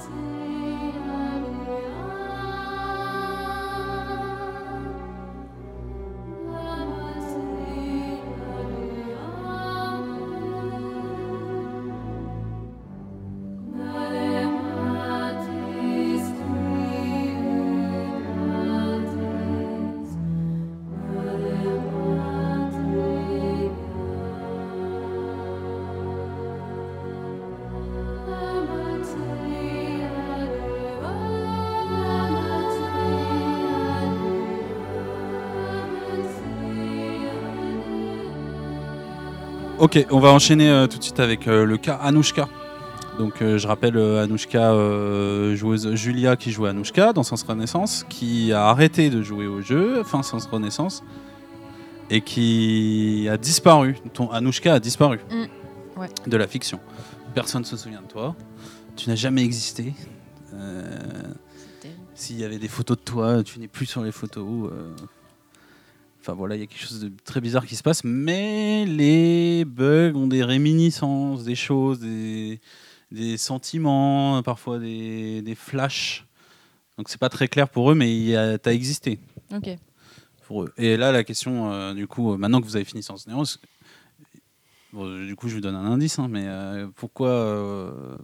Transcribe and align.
Jesus. 0.00 0.89
Ok, 39.92 40.06
on 40.12 40.20
va 40.20 40.28
enchaîner 40.28 40.70
euh, 40.70 40.86
tout 40.86 40.98
de 40.98 41.02
suite 41.02 41.18
avec 41.18 41.48
euh, 41.48 41.64
le 41.64 41.76
cas 41.76 41.96
Anouchka. 41.96 42.48
Donc 43.18 43.42
euh, 43.42 43.58
je 43.58 43.66
rappelle 43.66 43.98
Anouchka, 43.98 44.72
joueuse 45.56 45.96
Julia 45.96 46.36
qui 46.36 46.52
jouait 46.52 46.68
Anouchka 46.68 47.12
dans 47.12 47.24
Sens 47.24 47.42
Renaissance, 47.42 48.06
qui 48.08 48.52
a 48.52 48.66
arrêté 48.66 49.10
de 49.10 49.20
jouer 49.20 49.48
au 49.48 49.60
jeu, 49.62 50.04
fin 50.04 50.22
Sens 50.22 50.46
Renaissance, 50.46 51.02
et 52.08 52.20
qui 52.20 53.26
a 53.28 53.36
disparu. 53.36 53.96
Ton 54.14 54.30
Anouchka 54.30 54.74
a 54.74 54.78
disparu 54.78 55.18
Mm, 55.28 56.00
ouais. 56.00 56.08
de 56.24 56.36
la 56.36 56.46
fiction. 56.46 56.78
Personne 57.34 57.62
ne 57.62 57.66
se 57.66 57.76
souvient 57.76 58.02
de 58.02 58.06
toi. 58.06 58.36
Tu 58.94 59.08
n'as 59.08 59.16
jamais 59.16 59.42
existé. 59.42 59.92
S'il 62.14 62.38
y 62.38 62.44
avait 62.44 62.58
des 62.60 62.68
photos 62.68 62.96
de 62.96 63.02
toi, 63.02 63.42
tu 63.42 63.58
n'es 63.58 63.66
plus 63.66 63.86
sur 63.86 64.04
les 64.04 64.12
photos. 64.12 64.70
Euh. 66.20 66.22
Enfin 66.22 66.34
voilà, 66.34 66.54
il 66.56 66.60
y 66.60 66.62
a 66.62 66.66
quelque 66.66 66.82
chose 66.86 67.00
de 67.00 67.10
très 67.24 67.40
bizarre 67.40 67.66
qui 67.66 67.76
se 67.76 67.82
passe, 67.82 68.04
mais 68.04 68.84
les 68.86 69.64
bugs 69.64 70.12
ont 70.14 70.26
des 70.26 70.44
réminiscences, 70.44 71.44
des 71.44 71.54
choses, 71.54 72.00
des, 72.00 72.60
des 73.10 73.36
sentiments, 73.36 74.42
parfois 74.42 74.78
des, 74.78 75.42
des 75.42 75.54
flashs. 75.54 76.26
Donc 76.98 77.08
c'est 77.08 77.18
pas 77.20 77.28
très 77.30 77.48
clair 77.48 77.68
pour 77.68 77.90
eux, 77.90 77.94
mais 77.94 78.14
il 78.14 78.22
y 78.24 78.36
a- 78.36 78.58
t'as 78.58 78.72
existé 78.72 79.18
Ok. 79.54 79.70
pour 80.46 80.64
eux. 80.64 80.72
Et 80.76 80.96
là, 80.98 81.10
la 81.12 81.24
question, 81.24 81.72
euh, 81.72 81.94
du 81.94 82.06
coup, 82.06 82.32
euh, 82.32 82.36
maintenant 82.36 82.60
que 82.60 82.66
vous 82.66 82.76
avez 82.76 82.84
fini 82.84 83.02
Sens 83.02 83.26
Néant, 83.26 83.44
c'est- 83.46 83.58
bon, 84.92 85.24
du 85.26 85.34
coup, 85.36 85.48
je 85.48 85.54
vous 85.54 85.60
donne 85.62 85.76
un 85.76 85.84
indice, 85.90 86.18
hein, 86.18 86.28
mais 86.28 86.44
euh, 86.46 86.88
pourquoi, 86.94 87.28
euh, 87.30 88.16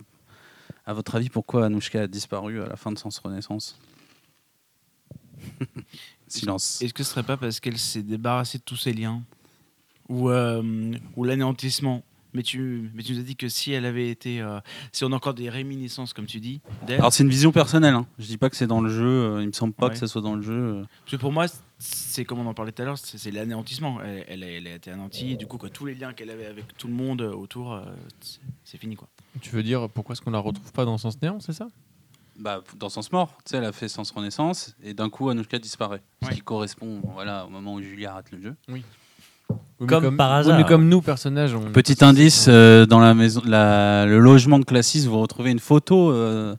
à 0.85 0.93
votre 0.93 1.15
avis, 1.15 1.31
pourquoi 1.31 1.65
Anouchka 1.65 2.03
a 2.03 2.07
disparu 2.07 2.61
à 2.61 2.67
la 2.67 2.77
fin 2.77 2.93
de 2.93 2.99
Sens 2.99 3.19
Renaissance? 3.19 3.79
Silence. 6.41 6.83
Est-ce 6.83 6.95
que 6.95 7.03
ce 7.03 7.11
serait 7.11 7.23
pas 7.23 7.37
parce 7.37 7.61
qu'elle 7.61 7.79
s'est 7.79 8.03
débarrassée 8.03 8.59
de 8.59 8.63
tous 8.65 8.77
ses 8.77 8.93
liens 8.93 9.23
Ou, 10.09 10.31
euh, 10.31 10.93
ou 11.17 11.25
l'anéantissement? 11.25 12.03
Mais 12.35 12.43
tu, 12.43 12.91
mais 12.95 13.03
tu 13.03 13.15
nous 13.15 13.19
as 13.21 13.23
dit 13.23 13.35
que 13.35 13.49
si 13.49 13.73
elle 13.73 13.87
avait 13.87 14.11
été. 14.11 14.43
euh, 14.43 14.61
si 14.93 15.05
on 15.05 15.13
a 15.13 15.17
encore 15.17 15.33
des 15.33 15.49
réminiscences, 15.49 16.13
comme 16.13 16.27
tu 16.27 16.39
dis. 16.39 16.61
Alors 16.87 17.11
c'est 17.11 17.23
une 17.23 17.31
vision 17.31 17.51
personnelle. 17.51 17.95
Hein. 17.95 18.07
Je 18.19 18.27
dis 18.27 18.37
pas 18.37 18.51
que 18.51 18.57
c'est 18.57 18.67
dans 18.67 18.83
le 18.83 18.91
jeu. 18.91 19.07
euh, 19.07 19.43
il 19.43 19.47
me 19.47 19.53
semble 19.53 19.73
pas 19.73 19.87
Ouais. 19.87 19.93
que 19.93 19.99
ça 19.99 20.07
soit 20.07 20.21
dans 20.21 20.35
le 20.35 20.43
jeu. 20.43 20.53
euh. 20.53 20.85
Parce 21.05 21.13
que 21.13 21.17
pour 21.17 21.33
moi, 21.33 21.47
c'est 21.79 22.27
comme 22.27 22.41
on 22.41 22.47
en 22.47 22.53
parlait 22.53 22.73
tout 22.73 22.83
à 22.83 22.85
l'heure, 22.85 22.99
c'est 22.99 23.17
c'est 23.17 23.31
l'anéantissement. 23.31 24.03
Elle, 24.03 24.25
elle 24.29 24.45
a- 24.45 24.51
elle 24.51 24.67
a 24.67 24.75
été 24.75 24.91
anéantie, 24.91 25.31
et 25.33 25.37
du 25.37 25.47
coup, 25.47 25.57
quoi, 25.57 25.71
tous 25.71 25.87
les 25.87 25.95
liens 25.95 26.13
qu'elle 26.13 26.29
avait 26.29 26.45
avec 26.45 26.77
tout 26.77 26.89
le 26.89 26.95
monde 26.95 27.23
autour, 27.23 27.73
euh, 27.73 27.81
c'est- 28.21 28.41
c'est 28.65 28.77
fini. 28.79 28.97
quoi. 28.97 29.09
Tu 29.41 29.49
veux 29.51 29.63
dire 29.63 29.89
pourquoi 29.89 30.13
est-ce 30.13 30.21
qu'on 30.21 30.31
la 30.31 30.39
retrouve 30.39 30.73
pas 30.73 30.85
dans 30.85 30.99
Sens 30.99 31.21
Néant, 31.23 31.41
c'est 31.41 31.55
ça? 31.55 31.69
Bah, 32.39 32.63
dans 32.79 32.89
Sens 32.91 33.11
Mort, 33.13 33.39
tu 33.45 33.51
sais, 33.51 33.57
elle 33.57 33.65
a 33.65 33.73
fait 33.73 33.89
Sens 33.89 34.11
Renaissance 34.11 34.75
et 34.83 34.93
d'un 34.95 35.09
coup 35.09 35.31
Anouchka 35.31 35.59
disparaît. 35.59 36.03
Ce 36.25 36.31
qui 36.31 36.41
correspond 36.43 37.01
voilà, 37.15 37.47
au 37.47 37.49
moment 37.49 37.75
où 37.75 37.83
Julia 37.83 38.13
rate 38.13 38.31
le 38.31 38.41
jeu. 38.43 38.55
Oui, 38.69 38.85
mais 39.81 39.87
Comme 39.87 40.17
par 40.17 40.31
oui, 40.33 40.37
hasard. 40.41 40.59
mais 40.59 40.65
comme 40.65 40.89
nous, 40.89 41.01
personnages, 41.01 41.55
on. 41.55 41.73
Petit 41.73 42.05
indice, 42.05 42.47
euh, 42.49 42.85
dans 42.85 42.99
la 43.01 43.15
maison, 43.15 43.41
la- 43.45 44.05
le 44.07 44.19
logement 44.19 44.59
de 44.59 44.65
Classis, 44.65 45.07
vous 45.07 45.19
retrouvez 45.21 45.51
une 45.51 45.59
photo 45.61 46.11
euh, 46.13 46.55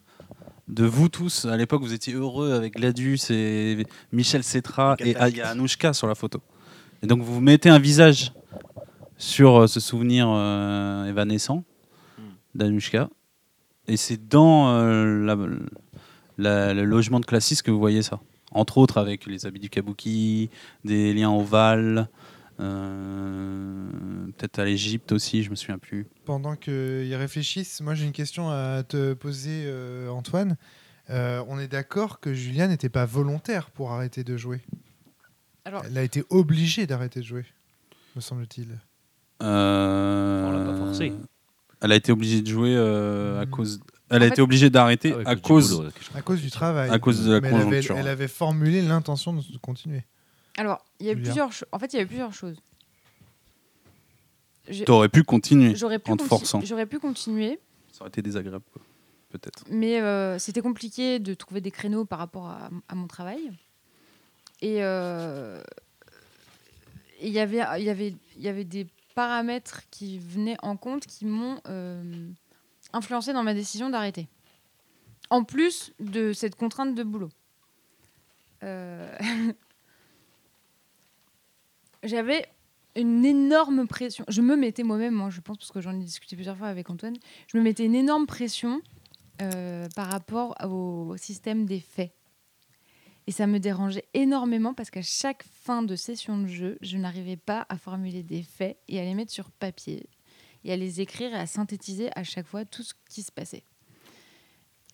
de 0.68 0.84
vous 0.84 1.08
tous. 1.08 1.44
À 1.44 1.56
l'époque, 1.56 1.82
vous 1.82 1.92
étiez 1.92 2.14
heureux 2.14 2.52
avec 2.52 2.74
Gladius 2.74 3.30
et 3.30 3.86
Michel 4.12 4.42
Cetra 4.42 4.96
et 4.98 5.10
il 5.28 5.36
y 5.36 5.40
a 5.40 5.48
Anouchka 5.50 5.92
sur 5.92 6.06
la 6.08 6.14
photo. 6.16 6.40
Et 7.02 7.06
donc 7.06 7.22
vous 7.22 7.40
mettez 7.40 7.68
un 7.68 7.78
visage 7.78 8.32
sur 9.16 9.62
euh, 9.62 9.66
ce 9.68 9.78
souvenir 9.80 10.26
euh, 10.28 11.04
évanescent 11.06 11.62
d'Anouchka. 12.54 13.08
Et 13.88 13.96
c'est 13.96 14.28
dans 14.28 14.68
euh, 14.74 15.24
la- 15.24 15.36
la- 16.36 16.74
le 16.74 16.84
logement 16.84 17.20
de 17.20 17.26
Classis 17.26 17.62
que 17.62 17.70
vous 17.70 17.78
voyez 17.78 18.02
ça. 18.02 18.20
Entre 18.52 18.78
autres 18.78 18.98
avec 18.98 19.26
les 19.26 19.46
habits 19.46 19.60
du 19.60 19.68
kabuki, 19.70 20.50
des 20.84 21.12
liens 21.14 21.30
ovales, 21.30 22.08
euh, 22.60 24.26
peut-être 24.36 24.58
à 24.58 24.64
l'Égypte 24.64 25.12
aussi, 25.12 25.42
je 25.42 25.50
me 25.50 25.54
souviens 25.56 25.78
plus. 25.78 26.06
Pendant 26.24 26.56
qu'ils 26.56 27.14
réfléchissent, 27.14 27.80
moi 27.80 27.94
j'ai 27.94 28.04
une 28.06 28.12
question 28.12 28.50
à 28.50 28.82
te 28.82 29.14
poser, 29.14 29.64
euh, 29.66 30.08
Antoine. 30.10 30.56
Euh, 31.10 31.42
on 31.48 31.58
est 31.58 31.68
d'accord 31.68 32.20
que 32.20 32.34
Julia 32.34 32.68
n'était 32.68 32.90
pas 32.90 33.06
volontaire 33.06 33.70
pour 33.70 33.92
arrêter 33.92 34.24
de 34.24 34.36
jouer? 34.36 34.60
Alors- 35.64 35.82
Elle 35.86 35.96
a 35.98 36.02
été 36.02 36.24
obligée 36.30 36.86
d'arrêter 36.86 37.20
de 37.20 37.24
jouer, 37.24 37.44
me 38.16 38.20
semble-t-il. 38.20 38.78
Euh, 39.42 40.46
On 40.46 40.52
l'a 40.52 40.64
pas 40.72 40.76
forcé. 40.76 41.12
Elle 41.80 41.92
a 41.92 41.96
été 41.96 42.10
obligée 42.12 42.42
de 42.42 42.48
jouer 42.48 42.74
euh, 42.76 43.40
à 43.40 43.46
Mm. 43.46 43.50
cause. 43.50 43.80
Elle 44.10 44.22
a 44.22 44.26
été 44.26 44.40
obligée 44.40 44.70
d'arrêter 44.70 45.12
Ah 45.14 45.18
ouais, 45.18 45.26
à 45.28 45.36
cause. 45.36 45.76
boulot, 45.76 45.90
À 46.14 46.22
cause 46.22 46.40
du 46.40 46.50
travail. 46.50 46.88
À 46.90 46.98
cause 46.98 47.24
de 47.24 47.32
la 47.32 47.40
Mais 47.40 47.48
elle 47.48 47.54
avait- 47.54 47.64
conjoncture. 47.64 47.96
Elle 47.98 48.08
avait, 48.08 48.28
formulé 48.28 48.80
l'intention 48.82 49.34
de 49.34 49.42
continuer. 49.60 50.02
Alors, 50.56 50.82
il 50.98 51.06
y 51.06 51.10
a 51.10 51.14
plusieurs 51.14 51.50
En 51.72 51.78
fait, 51.78 51.92
il 51.92 51.96
y 51.96 51.98
avait 51.98 52.06
plusieurs 52.08 52.32
choses. 52.32 52.56
T'aurais 54.84 55.08
pu 55.08 55.22
continuer. 55.24 55.74
J'aurais 55.76 55.98
pu, 55.98 56.10
en 56.10 56.16
te 56.16 56.22
conti- 56.22 56.28
forçant. 56.28 56.60
j'aurais 56.62 56.84
pu 56.86 56.98
continuer, 56.98 57.58
Ça 57.90 58.02
aurait 58.02 58.08
été 58.08 58.20
désagréable, 58.20 58.64
peut-être. 59.30 59.64
mais 59.70 60.00
euh, 60.02 60.38
c'était 60.38 60.60
compliqué 60.60 61.18
de 61.20 61.32
trouver 61.32 61.60
des 61.62 61.70
créneaux 61.70 62.04
par 62.04 62.18
rapport 62.18 62.48
à, 62.48 62.68
à 62.88 62.94
mon 62.94 63.06
travail. 63.06 63.50
Et 64.60 64.82
euh, 64.82 65.62
et 67.20 67.28
il 67.28 67.32
y 67.32 67.40
avait, 67.40 67.62
il 67.78 67.84
y 67.84 67.90
avait, 67.90 68.14
il 68.36 68.42
y 68.42 68.48
avait 68.48 68.64
des 68.64 68.86
paramètres 69.18 69.82
qui 69.90 70.20
venaient 70.20 70.56
en 70.62 70.76
compte 70.76 71.04
qui 71.04 71.26
m'ont 71.26 71.60
euh, 71.66 72.30
influencé 72.92 73.32
dans 73.32 73.42
ma 73.42 73.52
décision 73.52 73.90
d'arrêter. 73.90 74.28
En 75.28 75.42
plus 75.42 75.92
de 75.98 76.32
cette 76.32 76.54
contrainte 76.54 76.94
de 76.94 77.02
boulot. 77.02 77.28
Euh, 78.62 79.18
J'avais 82.04 82.46
une 82.94 83.24
énorme 83.24 83.88
pression. 83.88 84.24
Je 84.28 84.40
me 84.40 84.54
mettais 84.54 84.84
moi-même, 84.84 85.14
moi, 85.14 85.30
je 85.30 85.40
pense, 85.40 85.58
parce 85.58 85.72
que 85.72 85.80
j'en 85.80 85.96
ai 85.98 86.04
discuté 86.04 86.36
plusieurs 86.36 86.56
fois 86.56 86.68
avec 86.68 86.88
Antoine, 86.88 87.16
je 87.48 87.58
me 87.58 87.62
mettais 87.64 87.86
une 87.86 87.96
énorme 87.96 88.26
pression 88.26 88.80
euh, 89.42 89.88
par 89.96 90.06
rapport 90.06 90.54
au 90.64 91.16
système 91.16 91.66
des 91.66 91.80
faits. 91.80 92.12
Et 93.28 93.30
ça 93.30 93.46
me 93.46 93.58
dérangeait 93.60 94.06
énormément 94.14 94.72
parce 94.72 94.88
qu'à 94.88 95.02
chaque 95.02 95.44
fin 95.44 95.82
de 95.82 95.96
session 95.96 96.38
de 96.38 96.46
jeu, 96.46 96.78
je 96.80 96.96
n'arrivais 96.96 97.36
pas 97.36 97.66
à 97.68 97.76
formuler 97.76 98.22
des 98.22 98.42
faits 98.42 98.78
et 98.88 98.98
à 98.98 99.04
les 99.04 99.12
mettre 99.12 99.30
sur 99.30 99.50
papier 99.50 100.06
et 100.64 100.72
à 100.72 100.76
les 100.78 101.02
écrire 101.02 101.34
et 101.34 101.38
à 101.38 101.46
synthétiser 101.46 102.08
à 102.16 102.24
chaque 102.24 102.46
fois 102.46 102.64
tout 102.64 102.82
ce 102.82 102.94
qui 103.10 103.22
se 103.22 103.30
passait. 103.30 103.64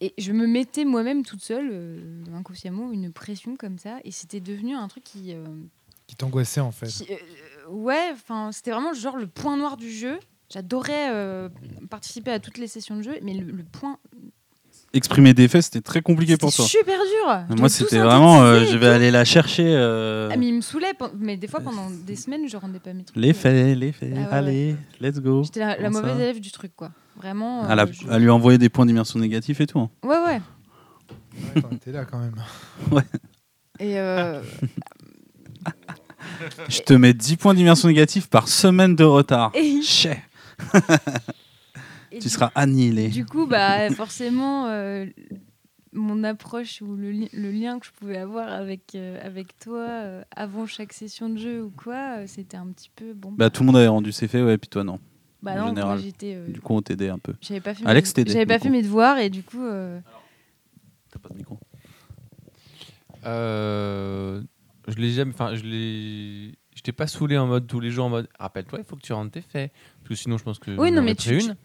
Et 0.00 0.14
je 0.18 0.32
me 0.32 0.48
mettais 0.48 0.84
moi-même 0.84 1.24
toute 1.24 1.44
seule, 1.44 1.68
euh, 1.70 2.24
inconsciemment, 2.34 2.90
une 2.90 3.12
pression 3.12 3.54
comme 3.54 3.78
ça 3.78 4.00
et 4.02 4.10
c'était 4.10 4.40
devenu 4.40 4.74
un 4.74 4.88
truc 4.88 5.04
qui... 5.04 5.32
euh, 5.32 5.44
Qui 6.08 6.16
t'angoissait 6.16 6.60
en 6.60 6.72
fait. 6.72 6.88
qui, 6.88 7.06
euh, 7.12 7.68
ouais, 7.70 8.08
enfin, 8.12 8.50
c'était 8.50 8.72
vraiment 8.72 8.94
genre 8.94 9.16
le 9.16 9.28
point 9.28 9.56
noir 9.56 9.76
du 9.76 9.92
jeu. 9.92 10.18
J'adorais 10.50 11.10
euh, 11.12 11.48
participer 11.88 12.32
à 12.32 12.40
toutes 12.40 12.58
les 12.58 12.66
sessions 12.66 12.96
de 12.96 13.02
jeu, 13.02 13.16
mais 13.22 13.34
le, 13.34 13.50
le 13.52 13.62
point. 13.64 13.98
Exprimer 14.94 15.34
des 15.34 15.48
faits, 15.48 15.62
c'était 15.64 15.80
très 15.80 16.00
compliqué 16.02 16.36
pour 16.36 16.52
toi. 16.52 16.64
super 16.64 16.96
dur. 16.98 17.56
Moi, 17.58 17.68
c'était 17.68 17.98
vraiment. 17.98 18.42
euh, 18.42 18.64
je 18.64 18.74
et 18.76 18.78
vais 18.78 18.86
tout. 18.86 18.92
aller 18.92 19.10
la 19.10 19.24
chercher. 19.24 19.64
euh, 19.66 20.30
Ah, 20.32 20.36
mais 20.36 20.46
il 20.48 20.54
me 20.54 20.60
saoulait, 20.60 20.92
mais 21.18 21.36
des 21.36 21.48
fois 21.48 21.60
pendant 21.60 21.90
des 21.90 22.16
semaines, 22.16 22.48
je 22.48 22.56
rendais 22.56 22.78
pas 22.78 22.92
mes 22.92 23.02
trucs. 23.04 23.16
Les 23.16 23.32
faits, 23.32 23.76
les 23.76 23.92
faits. 23.92 24.12
Ah 24.16 24.20
ouais, 24.20 24.26
Allez, 24.30 24.76
let's 25.00 25.18
go. 25.20 25.42
J'étais 25.44 25.60
la, 25.60 25.90
mauvaise 25.90 26.16
ça 26.16 26.22
élève 26.22 26.40
du 26.40 26.50
truc, 26.52 26.72
quoi. 26.76 26.90
Vraiment. 27.16 27.64
À, 27.64 27.74
la- 27.74 27.82
euh, 27.84 27.92
je- 27.92 28.08
à 28.08 28.18
lui 28.18 28.30
envoyer 28.30 28.56
des 28.58 28.68
points 28.68 28.86
d'immersion 28.86 29.18
négatifs 29.18 29.60
et 29.60 29.66
tout. 29.66 29.80
hein. 29.80 29.90
Ouais, 30.04 30.16
ouais. 30.16 30.40
Ouais, 31.56 31.60
t'en 31.62 31.70
étais 31.70 31.90
là 31.92 32.04
quand 32.04 32.18
même. 32.18 32.34
Et 33.80 33.98
euh, 33.98 34.40
Je 36.68 36.80
te 36.80 36.92
mets 36.94 37.12
10 37.14 37.36
points 37.36 37.54
d'immersion 37.54 37.88
négatifs 37.88 38.28
par 38.28 38.46
semaine 38.48 38.94
de 38.94 39.04
retard. 39.04 39.50
Et- 39.54 39.82
Chais. 39.82 40.22
et 42.14 42.18
Tu 42.18 42.28
du- 42.28 42.28
seras 42.28 42.50
annihilé. 42.54 43.08
Du 43.08 43.24
coup, 43.26 43.46
bah, 43.46 43.90
forcément, 43.94 44.66
euh, 44.68 45.06
mon 45.92 46.24
approche 46.24 46.82
ou 46.82 46.96
le, 46.96 47.10
li- 47.12 47.30
le 47.32 47.50
lien 47.52 47.78
que 47.78 47.86
je 47.86 47.92
pouvais 47.92 48.16
avoir 48.18 48.48
avec, 48.52 48.94
euh, 48.94 49.18
avec 49.24 49.56
toi 49.58 49.86
euh, 49.86 50.22
avant 50.34 50.66
chaque 50.66 50.92
session 50.92 51.28
de 51.28 51.38
jeu 51.38 51.62
ou 51.62 51.70
quoi, 51.70 52.18
euh, 52.18 52.24
c'était 52.26 52.56
un 52.56 52.66
petit 52.68 52.90
peu 52.94 53.12
bon. 53.14 53.32
Bah, 53.32 53.50
tout 53.50 53.62
le 53.62 53.66
monde 53.66 53.76
avait 53.76 53.86
rendu 53.88 54.10
ses 54.12 54.26
faits, 54.28 54.44
ouais, 54.44 54.58
puis 54.58 54.68
toi 54.68 54.82
non. 54.84 54.98
Bah 55.42 55.52
en 55.52 55.58
non, 55.58 55.66
général. 55.68 55.98
j'étais. 56.00 56.34
euh, 56.36 56.48
Du 56.48 56.60
coup, 56.60 56.74
on 56.74 56.80
t'aidait 56.82 57.10
un 57.10 57.18
peu. 57.18 57.34
J'avais 57.42 57.60
pas 57.60 57.74
fait. 57.74 57.84
Alex 57.86 58.08
mes... 58.10 58.14
t'aidait, 58.14 58.32
J'avais 58.32 58.46
pas 58.46 58.58
fait 58.58 58.70
mes 58.70 58.82
devoirs 58.82 59.18
et 59.18 59.28
du 59.30 59.42
coup. 59.42 59.62
euh, 59.62 60.00
T'as 61.12 61.18
pas 61.18 61.28
de 61.28 61.34
micro. 61.36 61.58
Euh, 63.26 64.42
je 64.88 64.94
l'ai 64.96 65.10
jamais. 65.12 65.32
Enfin, 65.32 65.54
je 65.54 65.62
l'ai. 65.64 66.54
Je 66.74 66.82
t'ai 66.82 66.92
pas 66.92 67.06
saoulé 67.06 67.38
en 67.38 67.46
mode 67.46 67.66
tous 67.66 67.78
les 67.80 67.90
jours 67.90 68.06
en 68.06 68.10
mode. 68.10 68.28
Rappelle-toi, 68.38 68.80
il 68.80 68.84
faut 68.84 68.96
que 68.96 69.02
tu 69.02 69.12
rentres 69.12 69.30
tes 69.32 69.40
faits. 69.42 69.70
Parce 70.04 70.08
que 70.10 70.14
sinon, 70.22 70.38
je 70.38 70.44
pense 70.44 70.58
que. 70.58 70.70
Oui, 70.70 70.76
j'en 70.88 70.94
non, 70.94 70.98
aurais 70.98 71.04
mais 71.06 71.14
pris 71.14 71.38
tu- 71.38 71.44
une. 71.44 71.56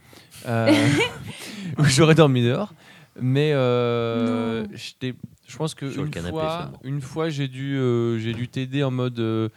Euh, 0.47 0.87
où 1.77 1.83
j'aurais 1.85 2.15
dormi 2.15 2.41
dehors. 2.43 2.73
Mais 3.21 3.51
euh, 3.53 4.65
je 4.73 5.11
je 5.47 5.57
pense 5.57 5.73
que 5.75 5.91
Sur 5.91 6.05
une 6.05 6.11
canapé 6.11 6.31
fois, 6.31 6.71
une 6.83 7.01
fois, 7.01 7.29
j'ai 7.29 7.47
dû, 7.47 7.75
euh, 7.75 8.17
j'ai 8.19 8.33
dû 8.33 8.47
t'aider 8.47 8.83
en 8.83 8.91
mode. 8.91 9.19
euh, 9.19 9.49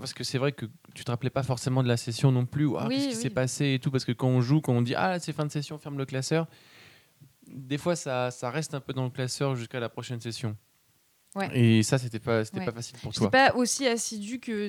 parce 0.00 0.14
que- 0.14 0.24
c'est 0.24 0.38
vrai 0.38 0.52
que 0.52 0.64
tu 0.94 1.04
te 1.04 1.10
rappelais 1.10 1.28
pas 1.30 1.42
forcément 1.42 1.82
de 1.82 1.88
la 1.88 1.96
session 1.98 2.32
non 2.32 2.46
plus. 2.46 2.64
ou, 2.64 2.76
Ah, 2.78 2.86
Oui, 2.88 2.94
Qu'est-ce 2.96 3.08
qui 3.10 3.14
oui. 3.16 3.22
s'est 3.22 3.30
passé 3.30 3.74
et 3.74 3.78
tout 3.78 3.90
Parce 3.90 4.04
que 4.04 4.12
quand 4.12 4.28
on 4.28 4.40
joue, 4.40 4.60
quand 4.60 4.72
on 4.72 4.82
dit 4.82 4.94
ah 4.94 5.08
là, 5.10 5.18
c'est 5.20 5.32
fin 5.34 5.44
de 5.44 5.52
session, 5.52 5.76
ferme 5.78 5.98
le 5.98 6.06
classeur. 6.06 6.46
Des 7.46 7.78
fois, 7.78 7.94
ça, 7.96 8.30
ça 8.30 8.50
reste 8.50 8.74
un 8.74 8.80
peu 8.80 8.92
dans 8.94 9.04
le 9.04 9.10
classeur 9.10 9.54
jusqu'à 9.54 9.80
la 9.80 9.88
prochaine 9.88 10.20
session. 10.20 10.56
Ouais. 11.34 11.50
Et 11.52 11.82
ça, 11.82 11.98
c'était 11.98 12.18
pas, 12.18 12.44
c'était 12.44 12.60
Ouais. 12.60 12.64
pas 12.64 12.72
facile 12.72 12.96
pour 13.02 13.12
J'étais 13.12 13.20
toi. 13.26 13.30
pas 13.30 13.54
aussi 13.54 13.86
assidu 13.86 14.40
que 14.40 14.68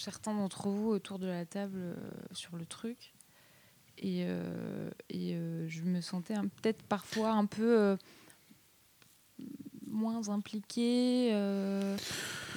certains 0.00 0.34
d'entre 0.34 0.68
vous 0.68 0.88
autour 0.88 1.18
de 1.18 1.26
la 1.26 1.44
table 1.44 1.78
euh, 1.78 1.94
sur 2.32 2.56
le 2.56 2.66
truc. 2.66 3.14
Et, 3.98 4.24
euh, 4.26 4.90
euh, 5.14 5.66
je 5.68 5.82
me 5.82 6.00
sentais 6.00 6.34
peut-être 6.34 6.82
parfois 6.82 7.30
un 7.30 7.46
peu 7.46 7.96
moins 9.96 10.28
impliquée. 10.28 11.30
euh, 11.32 11.96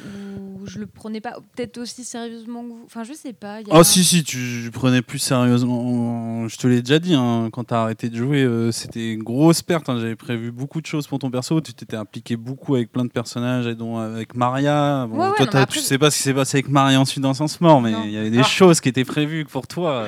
ou 0.06 0.66
je 0.66 0.80
le 0.80 0.88
prenais 0.88 1.20
pas 1.20 1.36
peut-être 1.56 1.78
aussi 1.78 2.04
sérieusement 2.06 2.64
que 2.64 2.68
vous? 2.70 2.82
Enfin, 2.86 3.04
je 3.04 3.12
sais 3.14 3.34
pas. 3.34 3.60
y 3.60 3.64
a 3.66 3.68
Oh 3.72 3.78
un- 3.80 3.84
si 3.84 4.04
si 4.06 4.24
tu 4.24 4.70
prenais 4.72 5.02
plus 5.02 5.20
sérieusement. 5.20 6.48
Je 6.48 6.56
te 6.58 6.68
l'ai 6.68 6.82
déjà 6.82 7.00
dit 7.00 7.14
hein, 7.16 7.50
quand 7.52 7.66
t'as 7.66 7.82
arrêté 7.84 8.10
de 8.10 8.16
jouer, 8.16 8.44
euh, 8.44 8.72
c'était 8.72 9.12
une 9.14 9.24
grosse 9.24 9.62
perte. 9.62 9.90
hein. 9.90 9.98
J'avais 10.00 10.16
prévu 10.16 10.52
beaucoup 10.52 10.80
de 10.80 10.86
choses 10.86 11.06
pour 11.08 11.20
ton 11.20 11.30
perso. 11.30 11.60
Tu 11.62 11.74
t'étais 11.74 11.98
impliqué 11.98 12.38
beaucoup 12.38 12.76
avec 12.76 12.92
plein 12.92 13.04
de 13.04 13.10
personnages, 13.12 13.68
et 13.68 13.76
dont 13.76 13.98
avec 13.98 14.36
Maria. 14.36 15.06
Bon, 15.10 15.18
Ouais, 15.18 15.28
ouais, 15.40 15.48
toi, 15.48 15.60
non, 15.62 15.66
tu 15.66 15.80
sais 15.80 15.98
pas 15.98 16.12
ce 16.12 16.18
qui 16.18 16.24
s'est 16.24 16.34
passé 16.34 16.58
avec 16.60 16.70
Maria 16.70 17.00
ensuite 17.00 17.22
dans 17.24 17.34
Sens 17.34 17.60
Mort, 17.60 17.82
mais 17.82 17.92
il 18.06 18.12
y 18.12 18.18
avait 18.18 18.32
des 18.32 18.40
Ah. 18.40 18.44
choses 18.44 18.80
qui 18.80 18.88
étaient 18.90 19.06
prévues 19.06 19.46
pour 19.46 19.68
toi. 19.68 20.08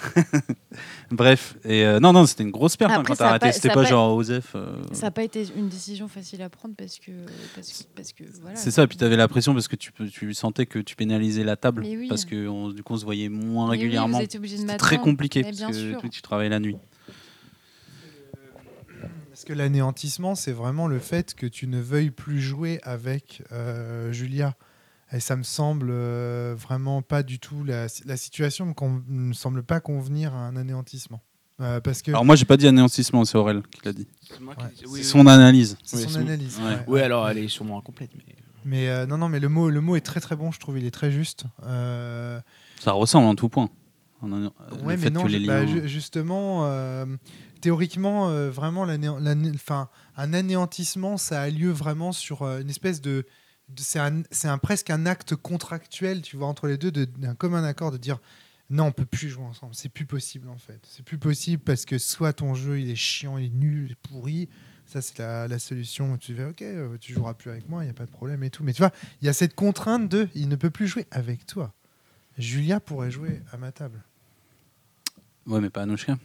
Bref, 1.10 1.56
et 1.64 1.84
euh, 1.84 2.00
non 2.00 2.12
non, 2.12 2.24
c'était 2.26 2.42
une 2.44 2.50
grosse 2.50 2.76
perte 2.76 2.92
hein, 2.92 2.96
Après, 3.00 3.08
quand 3.08 3.14
ça 3.14 3.18
t'as 3.18 3.26
a 3.26 3.28
arrêté. 3.30 3.46
pas- 3.46 3.52
C'était 3.52 3.68
ça 3.68 3.72
a 3.72 3.74
pas 3.74 3.82
pas- 3.82 3.88
genre 3.88 4.14
Osef. 4.16 4.52
euh, 4.54 4.82
Ça 4.92 5.06
n'a 5.06 5.10
pas 5.10 5.22
été 5.22 5.44
une 5.56 5.68
décision 5.68 6.08
facile 6.08 6.42
à 6.42 6.48
prendre 6.48 6.74
parce 6.76 6.98
que. 6.98 7.10
Parce 7.54 7.68
que, 7.72 7.84
parce 7.96 8.12
que 8.12 8.24
voilà. 8.40 8.56
C'est 8.56 8.70
ça, 8.70 8.84
et 8.84 8.86
puis 8.86 8.96
tu 8.96 9.04
avais 9.04 9.16
la 9.16 9.28
pression 9.28 9.52
parce 9.54 9.68
que 9.68 9.76
tu, 9.76 9.92
peux- 9.92 10.08
tu 10.08 10.32
sentais 10.34 10.66
que 10.66 10.78
tu 10.78 10.96
pénalisais 10.96 11.44
la 11.44 11.56
table 11.56 11.82
Mais 11.82 11.96
oui. 11.96 12.08
parce 12.08 12.24
que 12.24 12.46
on- 12.48 12.70
du 12.70 12.82
coup 12.82 12.92
on 12.94 12.98
se 12.98 13.04
voyait 13.04 13.28
moins 13.28 13.66
Mais 13.66 13.72
oui, 13.72 13.78
régulièrement. 13.82 14.18
vous 14.18 14.24
étiez 14.24 14.38
obligé 14.38 14.54
de 14.56 14.60
C'était 14.60 14.72
m'attendre. 14.72 14.88
très 14.88 14.98
compliqué 14.98 15.40
Mais 15.40 15.44
parce 15.46 15.56
bien 15.58 15.68
que 15.70 15.74
sûr. 15.74 16.00
toi, 16.00 16.08
tu 16.10 16.22
travaillais 16.22 16.50
la 16.50 16.60
nuit. 16.60 16.76
Est-ce 19.32 19.46
que 19.46 19.52
l'anéantissement, 19.54 20.34
c'est 20.34 20.52
vraiment 20.52 20.86
le 20.86 20.98
fait 20.98 21.34
que 21.34 21.46
tu 21.46 21.66
ne 21.66 21.80
veuilles 21.80 22.10
plus 22.10 22.40
jouer 22.40 22.78
avec 22.82 23.42
euh, 23.52 24.12
Julia? 24.12 24.54
Et 25.12 25.20
ça 25.20 25.36
me 25.36 25.42
semble 25.42 25.88
euh, 25.90 26.54
vraiment 26.56 27.02
pas 27.02 27.22
du 27.22 27.38
tout. 27.40 27.64
La, 27.64 27.86
la 28.04 28.16
situation 28.16 28.66
me, 28.66 28.74
con- 28.74 29.02
me 29.08 29.32
semble 29.32 29.62
pas 29.62 29.80
convenir 29.80 30.34
à 30.34 30.46
un 30.46 30.56
anéantissement. 30.56 31.20
Euh, 31.60 31.80
parce 31.80 32.00
que 32.00 32.10
Alors 32.10 32.24
moi 32.24 32.36
j'ai 32.36 32.46
pas 32.46 32.56
dit 32.56 32.66
anéantissement, 32.66 33.24
c'est 33.24 33.36
Aurel 33.36 33.62
qui 33.70 33.80
l'a 33.84 33.92
dit. 33.92 34.06
C'est 34.26 34.40
moi 34.40 34.54
Ouais. 34.58 34.64
oui, 34.84 34.86
oui. 34.92 35.04
son 35.04 35.26
analyse. 35.26 35.76
c'est 35.84 35.96
oui, 36.06 36.08
son 36.12 36.20
analyse. 36.20 36.58
ouais. 36.58 36.78
Oui, 36.86 37.00
alors 37.00 37.28
elle 37.28 37.38
est 37.38 37.48
sûrement 37.48 37.78
incomplète. 37.78 38.10
Mais... 38.16 38.34
Mais 38.64 38.88
euh, 38.88 39.06
non, 39.06 39.18
non, 39.18 39.28
mais 39.28 39.40
le 39.40 39.48
mot, 39.48 39.68
le 39.68 39.80
mot 39.80 39.96
est 39.96 40.00
très 40.00 40.20
très 40.20 40.36
bon, 40.36 40.52
je 40.52 40.60
trouve. 40.60 40.78
Il 40.78 40.84
est 40.86 40.90
très 40.90 41.10
juste. 41.10 41.44
Euh, 41.64 42.40
Ça 42.78 42.92
ressemble 42.92 43.26
en 43.26 43.34
tout 43.34 43.48
point. 43.48 43.68
Le 44.22 44.28
Ouais, 44.84 44.96
mais 44.96 44.96
fait 44.98 45.10
non, 45.10 45.22
que 45.24 45.28
les 45.28 45.46
bah, 45.46 45.64
liens- 45.64 45.86
justement, 45.86 46.66
euh, 46.66 47.06
théoriquement, 47.62 48.28
euh, 48.28 48.50
vraiment, 48.50 48.84
l'ané- 48.84 49.08
l'ané- 49.18 49.52
enfin, 49.54 49.88
un 50.16 50.34
anéantissement, 50.34 51.16
ça 51.16 51.40
a 51.42 51.48
lieu 51.50 51.70
vraiment 51.70 52.12
sur 52.12 52.42
une 52.42 52.68
espèce 52.70 53.00
de. 53.00 53.26
C'est 53.76 53.98
un, 53.98 54.58
presque 54.58 54.90
un 54.90 55.06
acte 55.06 55.34
contractuel, 55.36 56.22
tu 56.22 56.36
vois, 56.36 56.46
entre 56.46 56.66
les 56.66 56.76
deux, 56.78 56.90
de- 56.90 57.04
d'un 57.04 57.34
commun 57.34 57.64
accord 57.64 57.90
de 57.92 57.96
dire 57.96 58.18
non, 58.70 58.84
on 58.86 58.92
peut 58.92 59.04
plus 59.04 59.28
jouer 59.28 59.44
ensemble, 59.44 59.74
c'est 59.74 59.88
plus 59.88 60.06
possible 60.06 60.48
en 60.48 60.56
fait. 60.58 60.80
C'est 60.88 61.04
plus 61.04 61.18
possible 61.18 61.62
parce 61.62 61.84
que 61.84 61.98
soit 61.98 62.32
ton 62.32 62.54
jeu 62.54 62.78
il 62.80 62.88
est 62.90 62.94
chiant, 62.96 63.36
il 63.38 63.46
est 63.46 63.48
nul, 63.54 63.86
il 63.86 63.92
est 63.92 64.08
pourri. 64.08 64.48
Ça, 64.86 65.00
c'est 65.02 65.18
la, 65.18 65.46
la 65.48 65.58
solution 65.58 66.16
tu 66.18 66.34
fais 66.34 66.44
ok, 66.44 66.62
euh, 66.62 66.96
tu 67.00 67.12
joueras 67.12 67.34
plus 67.34 67.50
avec 67.50 67.68
moi, 67.68 67.82
il 67.82 67.86
n'y 67.86 67.90
a 67.90 67.94
pas 67.94 68.06
de 68.06 68.10
problème 68.10 68.42
et 68.42 68.50
tout. 68.50 68.62
Mais 68.64 68.72
tu 68.72 68.82
vois, 68.82 68.92
il 69.22 69.26
y 69.26 69.28
a 69.28 69.32
cette 69.32 69.54
contrainte 69.54 70.08
de 70.08 70.28
il 70.34 70.48
ne 70.48 70.56
peut 70.56 70.70
plus 70.70 70.86
jouer 70.88 71.06
avec 71.10 71.46
toi. 71.46 71.72
Julia 72.38 72.80
pourrait 72.80 73.10
jouer 73.10 73.42
à 73.52 73.56
ma 73.56 73.70
table. 73.72 74.02
Ouais, 75.46 75.60
mais 75.60 75.70
pas 75.70 75.82
Anouchka. 75.82 76.16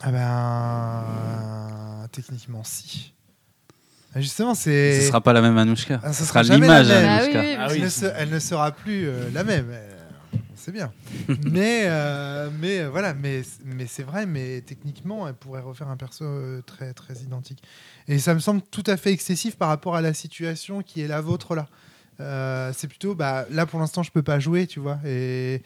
Ah 0.00 0.10
ben 0.12 2.08
techniquement 2.08 2.64
si. 2.64 3.14
Ah, 4.14 4.20
Justement 4.20 4.54
c'est. 4.54 5.00
Ce 5.00 5.08
sera 5.08 5.20
pas 5.20 5.32
la 5.32 5.40
même 5.40 5.56
Anouchka. 5.56 6.00
Ah, 6.02 6.12
ce 6.12 6.24
sera 6.24 6.42
sera 6.42 6.42
jamais 6.42 6.66
l'image 6.66 6.88
la 6.88 7.00
même. 7.00 7.08
Ah 7.08 7.16
oui, 7.18 7.22
Anouchka. 7.24 7.40
oui, 7.40 7.56
Ah 7.58 7.66
elle, 7.68 7.72
oui. 7.76 7.82
ne 7.82 7.88
se- 7.88 8.12
elle 8.16 8.30
ne 8.30 8.38
sera 8.38 8.72
plus 8.72 9.08
euh, 9.08 9.30
la 9.32 9.42
même. 9.44 9.68
euh, 9.70 9.88
C'est 10.54 10.70
bien. 10.72 10.92
mais 11.50 11.82
euh, 11.86 12.48
mais 12.60 12.80
euh, 12.80 12.88
voilà, 12.90 13.14
mais 13.14 13.42
mais 13.64 13.86
c'est 13.88 14.02
vrai, 14.04 14.26
mais 14.26 14.60
techniquement 14.60 15.26
elle 15.26 15.34
pourrait 15.34 15.60
refaire 15.62 15.88
un 15.88 15.96
perso 15.96 16.24
euh, 16.24 16.60
très 16.66 16.92
très 16.92 17.14
identique. 17.14 17.62
Et 18.06 18.18
ça 18.18 18.34
me 18.34 18.38
semble 18.38 18.60
tout 18.70 18.84
à 18.86 18.96
fait 18.96 19.12
excessif 19.12 19.56
par 19.56 19.68
rapport 19.68 19.96
à 19.96 20.00
la 20.02 20.12
situation 20.14 20.82
qui 20.82 21.00
est 21.00 21.08
la 21.08 21.20
vôtre 21.20 21.54
là. 21.54 21.66
Euh, 22.20 22.70
c'est 22.76 22.86
plutôt 22.88 23.14
bah 23.14 23.46
là 23.50 23.64
pour 23.66 23.80
l'instant 23.80 24.02
je 24.02 24.12
peux 24.12 24.22
pas 24.22 24.38
jouer, 24.38 24.66
tu 24.66 24.78
vois, 24.78 24.98
et 25.04 25.62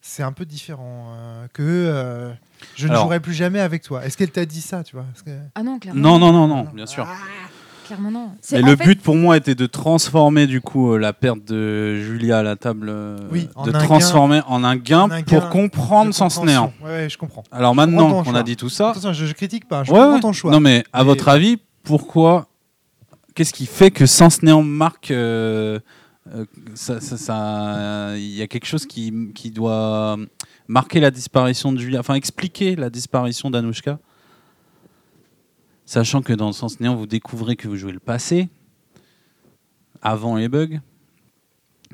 c'est 0.00 0.22
un 0.24 0.32
peu 0.32 0.44
différent 0.46 1.12
euh, 1.14 1.46
que 1.52 1.62
euh, 1.62 2.32
je 2.74 2.86
ne 2.88 2.92
Alors- 2.92 3.04
jouerai 3.04 3.20
plus 3.20 3.34
jamais 3.34 3.60
avec 3.60 3.82
toi. 3.82 4.04
Est-ce 4.04 4.16
qu'elle 4.16 4.30
t'a 4.32 4.46
dit 4.46 4.62
ça, 4.62 4.82
tu 4.82 4.96
vois? 4.96 5.04
Est-ce 5.14 5.22
que- 5.22 5.38
Ah 5.54 5.62
non, 5.62 5.78
clairement. 5.78 6.00
Non, 6.00 6.18
non, 6.18 6.32
non, 6.32 6.48
non, 6.48 6.64
bien 6.74 6.86
sûr. 6.86 7.06
Clairement 7.86 8.10
non. 8.10 8.30
Et 8.52 8.62
le 8.62 8.76
fait, 8.76 8.84
but 8.84 9.02
pour 9.02 9.16
moi 9.16 9.36
était 9.36 9.54
de 9.54 9.66
transformer 9.66 10.46
du 10.46 10.60
coup 10.60 10.92
euh, 10.92 10.98
la 10.98 11.12
perte 11.12 11.44
de 11.44 11.96
Julia 12.00 12.38
à 12.38 12.42
la 12.42 12.56
table, 12.56 12.88
euh, 12.88 13.18
Oui, 13.30 13.48
de 13.64 13.70
un 13.74 13.78
transformer 13.80 14.40
en 14.46 14.62
un 14.64 14.76
gain 14.76 15.00
en 15.02 15.10
un 15.10 15.22
pour 15.22 15.48
comprendre 15.48 16.14
sans 16.14 16.28
ce 16.30 16.40
néant. 16.40 16.66
compréhension. 16.68 16.86
Ouais, 16.86 17.02
ouais, 17.04 17.08
je 17.10 17.18
comprends. 17.18 17.42
Alors 17.50 17.74
maintenant 17.74 18.22
qu'on 18.22 18.34
a 18.34 18.42
dit 18.42 18.56
tout 18.56 18.68
ça, 18.68 18.90
Attention, 18.90 19.12
je, 19.12 19.26
je 19.26 19.32
critique 19.34 19.66
pas, 19.68 19.82
je 19.84 19.90
Ouais, 19.92 19.98
comprends 19.98 20.14
ouais. 20.14 20.20
ton 20.20 20.32
choix. 20.32 20.50
Non, 20.52 20.60
mais 20.60 20.84
à 20.92 21.02
votre 21.04 21.28
avis, 21.28 21.58
pourquoi 21.82 22.46
Qu'est-ce 23.34 23.54
qui 23.54 23.64
fait 23.66 23.90
que 23.90 24.04
sans 24.06 24.42
néant 24.42 24.62
marque 24.62 25.10
euh, 25.10 25.78
euh, 26.34 26.44
ça, 26.74 27.00
ça- 27.00 27.16
ça- 27.16 28.12
Il 28.16 28.36
y 28.36 28.42
a 28.42 28.46
quelque 28.46 28.66
chose 28.66 28.84
qui, 28.86 29.12
qui 29.34 29.50
doit 29.50 30.18
marquer 30.68 31.00
la 31.00 31.10
disparition 31.10 31.72
de 31.72 31.78
Julia, 31.78 31.98
enfin 32.00 32.14
expliquer 32.14 32.76
la 32.76 32.90
disparition 32.90 33.50
d'Anouchka, 33.50 33.98
sachant 35.84 36.22
que 36.22 36.32
dans 36.32 36.46
le 36.48 36.52
sens 36.52 36.80
néant, 36.80 36.94
vous 36.96 37.06
découvrez 37.06 37.56
que 37.56 37.68
vous 37.68 37.76
jouez 37.76 37.92
le 37.92 38.00
passé, 38.00 38.48
avant 40.00 40.36
les 40.36 40.48
bugs, 40.48 40.80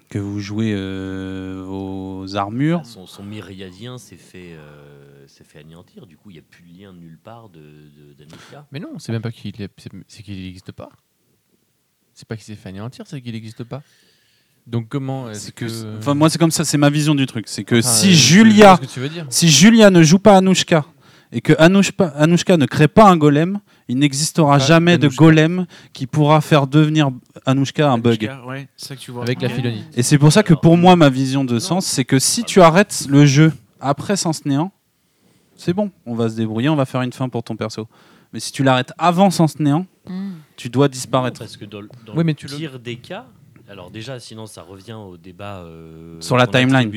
que 0.08 0.18
vous 0.18 0.40
jouez 0.40 0.72
euh, 0.74 1.62
vos 1.66 2.36
armures. 2.36 2.84
Son, 2.86 3.06
son 3.06 3.22
myriadien 3.24 3.98
s'est 3.98 4.16
fait, 4.16 4.54
euh, 4.54 5.26
s'est 5.26 5.44
fait 5.44 5.58
anéantir. 5.58 6.06
Du 6.06 6.16
coup, 6.16 6.30
il 6.30 6.34
n'y 6.34 6.38
a 6.38 6.42
plus 6.42 6.62
de 6.62 6.80
lien 6.82 6.92
nulle 6.92 7.18
part 7.22 7.48
de, 7.50 7.58
de, 7.60 8.14
d'Anouchka. 8.16 8.66
Mais 8.72 8.80
non, 8.80 8.98
c'est 8.98 9.12
même 9.12 9.20
pas 9.22 9.32
qu'il 9.32 9.60
est- 9.60 9.70
c'est- 9.76 9.90
c'est 10.06 10.22
qu'il 10.22 10.40
n'existe 10.42 10.72
pas. 10.72 10.88
C'est 12.14 12.26
pas 12.26 12.36
qu'il 12.36 12.44
s'est 12.44 12.54
fait 12.56 12.70
anéantir, 12.70 13.06
c'est 13.06 13.20
qu'il 13.20 13.32
n'existe 13.32 13.64
pas. 13.64 13.82
Donc 14.66 14.88
comment 14.88 15.30
est-ce 15.30 15.46
C'est 15.46 15.52
que... 15.54 15.66
que, 15.66 15.98
enfin, 15.98 16.14
moi, 16.14 16.28
c'est 16.30 16.38
comme 16.38 16.50
ça, 16.50 16.64
c'est 16.64 16.78
ma 16.78 16.90
vision 16.90 17.14
du 17.14 17.26
truc. 17.26 17.46
C'est 17.48 17.64
que 17.64 17.76
Enfin, 17.78 17.88
si 17.88 18.08
euh, 18.08 18.12
Julia 18.12 18.74
vois 18.74 18.76
ce 18.76 18.80
que 18.88 18.92
tu 18.94 19.00
veux 19.00 19.08
dire. 19.08 19.26
Si 19.30 19.48
Julia 19.48 19.90
ne 19.90 20.02
joue 20.02 20.18
pas 20.18 20.36
Anouchka 20.36 20.84
et 21.32 21.40
que 21.42 21.52
Anouchka, 21.58 22.06
Anouchka 22.16 22.56
ne 22.56 22.66
crée 22.66 22.88
pas 22.88 23.08
un 23.10 23.16
golem, 23.16 23.60
il 23.88 23.98
n'existera 23.98 24.58
jamais 24.58 24.98
de 24.98 25.08
golem 25.08 25.66
qui 25.92 26.06
pourra 26.06 26.40
faire 26.40 26.66
devenir 26.66 27.10
Anouchka 27.46 27.90
un 27.90 27.98
bug. 27.98 28.30
Ouais, 28.46 28.68
c'est 28.76 28.88
ça 28.88 28.96
que 28.96 29.00
tu 29.00 29.10
vois. 29.10 29.22
Avec 29.22 29.40
la 29.40 29.48
Ouais. 29.48 29.54
Philonite. 29.54 29.86
Et 29.96 30.02
c'est 30.02 30.18
pour 30.18 30.32
ça 30.32 30.42
que 30.42 30.54
pour 30.54 30.76
moi, 30.76 30.94
ma 30.96 31.08
vision 31.08 31.44
de 31.44 31.58
sens, 31.58 31.86
c'est 31.86 32.04
que 32.04 32.18
si 32.18 32.44
tu 32.44 32.60
arrêtes 32.60 33.06
le 33.08 33.24
jeu 33.26 33.52
après 33.80 34.16
Sens 34.16 34.44
Néant, 34.44 34.72
c'est 35.56 35.72
bon, 35.72 35.90
on 36.06 36.14
va 36.14 36.28
se 36.28 36.36
débrouiller, 36.36 36.68
on 36.68 36.76
va 36.76 36.84
faire 36.84 37.02
une 37.02 37.12
fin 37.12 37.28
pour 37.28 37.42
ton 37.42 37.56
perso. 37.56 37.88
Mais 38.32 38.40
si 38.40 38.52
tu 38.52 38.62
l'arrêtes 38.62 38.92
avant 38.98 39.30
Sens 39.30 39.58
Néant, 39.58 39.86
hmm. 40.08 40.32
tu 40.56 40.68
dois 40.68 40.86
Non, 40.86 40.92
disparaître. 40.92 41.38
parce 41.38 41.56
que 41.56 41.64
dans, 41.64 41.80
Oui, 42.14 42.24
mais 42.24 42.36
le- 42.40 42.56
pire 42.56 42.78
des 42.78 42.96
cas, 42.96 43.26
alors 43.70 43.90
déjà, 43.90 44.18
sinon 44.18 44.46
ça 44.46 44.62
revient 44.62 44.94
au 44.94 45.16
débat 45.16 45.58
euh, 45.58 46.20
Sur 46.20 46.36
la 46.36 46.46
timeline. 46.46 46.90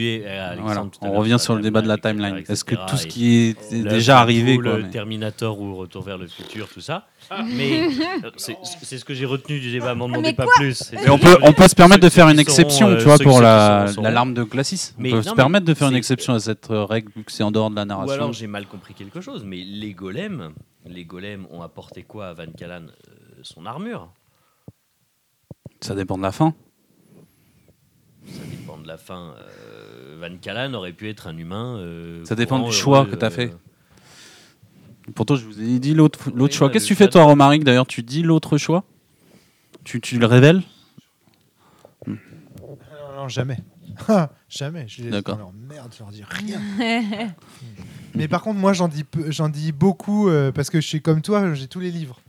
Voilà, 0.62 0.86
on 1.02 1.12
revient 1.14 1.38
sur 1.40 1.56
le 1.56 1.62
débat 1.62 1.82
de 1.82 1.88
la 1.88 1.98
timeline. 1.98 2.44
Est-ce 2.48 2.64
que 2.64 2.76
tout 2.90 2.98
ce 2.98 3.08
qui 3.08 3.36
est 3.50 3.72
le 3.72 3.90
déjà 3.90 4.20
arrivé, 4.20 4.58
quoi, 4.58 4.78
le 4.78 4.84
mais- 4.84 4.90
Terminator 4.90 5.60
ou 5.60 5.76
Retour 5.76 6.04
vers 6.04 6.18
le 6.18 6.28
futur, 6.28 6.68
tout 6.70 6.82
ça. 6.82 7.08
Mais 7.46 7.88
euh, 8.24 8.30
c'est 8.38 8.98
ce 8.98 9.06
que 9.06 9.14
j'ai 9.14 9.26
retenu 9.26 9.60
du 9.60 9.72
débat. 9.72 9.96
M'en 9.96 10.08
demandez 10.08 10.30
Mais 10.30 10.34
pas 10.34 10.46
plus. 10.56 10.92
Mais 10.94 11.10
on 11.10 11.18
peut, 11.20 11.38
on 11.44 11.54
peut 11.54 11.68
se 11.68 11.76
permettre 11.76 12.02
de 12.02 12.10
faire 12.10 12.28
une 12.28 12.34
seront, 12.36 12.42
exception, 12.42 12.88
euh, 12.90 12.98
tu 12.98 13.04
vois, 13.06 13.18
pour 13.20 13.38
qui 13.38 13.42
la 13.44 13.86
l'alarme 14.02 14.34
de 14.34 14.44
Classis. 14.44 14.94
On 14.98 15.02
Mais 15.02 15.10
peut 15.12 15.16
non, 15.18 15.24
se 15.24 15.30
mais 15.30 15.36
permettre 15.36 15.66
de 15.66 15.74
faire 15.74 15.90
une 15.90 15.96
exception 15.96 16.34
à 16.34 16.40
cette 16.40 16.68
règle 16.70 17.12
vu 17.16 17.24
que 17.24 17.32
c'est 17.32 17.44
en 17.44 17.52
dehors 17.52 17.70
de 17.70 17.76
la 17.76 17.84
Ou 17.84 17.86
narration. 17.86 18.14
alors 18.14 18.34
j'ai 18.34 18.48
mal 18.48 18.66
compris 18.66 18.94
quelque 18.94 19.22
chose, 19.22 19.44
mais 19.46 19.64
les 19.64 19.94
golems, 19.94 20.52
les 20.86 21.06
golems 21.06 21.46
ont 21.52 21.62
apporté 21.62 22.04
quoi 22.04 22.28
à 22.30 22.34
Van 22.34 22.46
Callan 22.58 22.84
Euh, 22.88 23.16
Son 23.44 23.66
armure? 23.66 24.10
Ça 25.82 25.96
dépend 25.96 26.18
de 26.18 26.24
la 26.24 26.32
fin. 26.32 26.54
ça 28.28 28.42
dépend 28.50 28.78
de 28.78 28.88
la 28.88 28.98
fin. 28.98 29.34
Euh, 29.40 30.18
Van 30.22 30.36
Callan 30.38 30.74
aurait 30.74 30.94
pu 30.94 31.10
être 31.10 31.28
un 31.28 31.38
humain. 31.38 31.78
euh, 31.78 32.24
Ça 32.26 32.36
dépend 32.36 32.58
courant, 32.58 32.70
du 32.70 32.76
choix 32.76 33.06
que 33.06 33.16
t'as 33.16 33.28
euh, 33.28 33.30
fait. 33.32 33.54
Pourtant, 35.16 35.36
je 35.36 35.46
vous 35.46 35.60
ai 35.62 35.80
dit 35.80 35.94
l'autre 35.94 36.30
l'autre 36.30 36.44
Oui, 36.54 36.58
choix. 36.58 36.68
bah, 36.68 36.74
Qu'est-ce 36.74 36.86
que 36.86 36.90
tu 36.90 36.96
fais, 36.96 37.10
toi, 37.10 37.24
Romaric 37.24 37.64
D'ailleurs, 37.64 37.88
tu 37.88 38.04
dis 38.04 38.22
l'autre 38.22 38.58
choix? 38.58 38.84
Tu, 39.84 40.00
tu 40.00 40.20
le 40.20 40.26
révèles? 40.28 40.62
Non, 42.08 42.16
non, 43.16 43.28
jamais. 43.28 43.58
Ah, 44.08 44.32
jamais. 44.50 44.88
Je 44.88 44.98
les 45.00 45.04
laisse 45.06 45.12
D'accord. 45.12 45.38
leur 45.38 45.52
merde, 45.54 45.94
je 45.94 46.00
leur 46.00 46.12
dis 46.12 46.24
rien. 46.24 46.60
Mais 48.16 48.28
par 48.28 48.42
contre, 48.42 48.58
moi, 48.60 48.74
j'en 48.74 48.88
dis, 48.88 49.04
peu- 49.04 49.30
j'en 49.30 49.50
dis 49.50 49.72
beaucoup 49.74 50.28
euh, 50.30 50.52
parce 50.52 50.70
que 50.70 50.80
je 50.82 50.88
suis 50.88 51.02
comme 51.02 51.22
toi, 51.22 51.54
j'ai 51.54 51.68
tous 51.68 51.82
les 51.82 51.92
livres. 51.92 52.20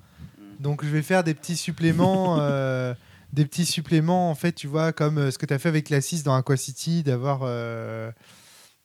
Donc, 0.61 0.85
je 0.85 0.91
vais 0.91 1.03
faire 1.03 1.23
des 1.25 1.35
petits 1.35 1.57
suppléments. 1.57 2.37
euh, 2.41 2.95
des 3.33 3.45
petits 3.47 3.65
suppléments, 3.67 4.31
en 4.31 4.35
fait, 4.35 4.53
tu 4.53 4.67
vois, 4.67 4.93
comme 4.93 5.19
euh, 5.19 5.31
ce 5.31 5.39
que 5.39 5.47
tu 5.47 5.55
as 5.55 5.59
fait 5.59 5.69
avec 5.69 5.89
la 5.91 6.01
6 6.01 6.23
dans 6.23 6.35
Aqua 6.35 6.57
City, 6.57 7.03
d'avoir. 7.03 7.41
euh, 7.43 8.11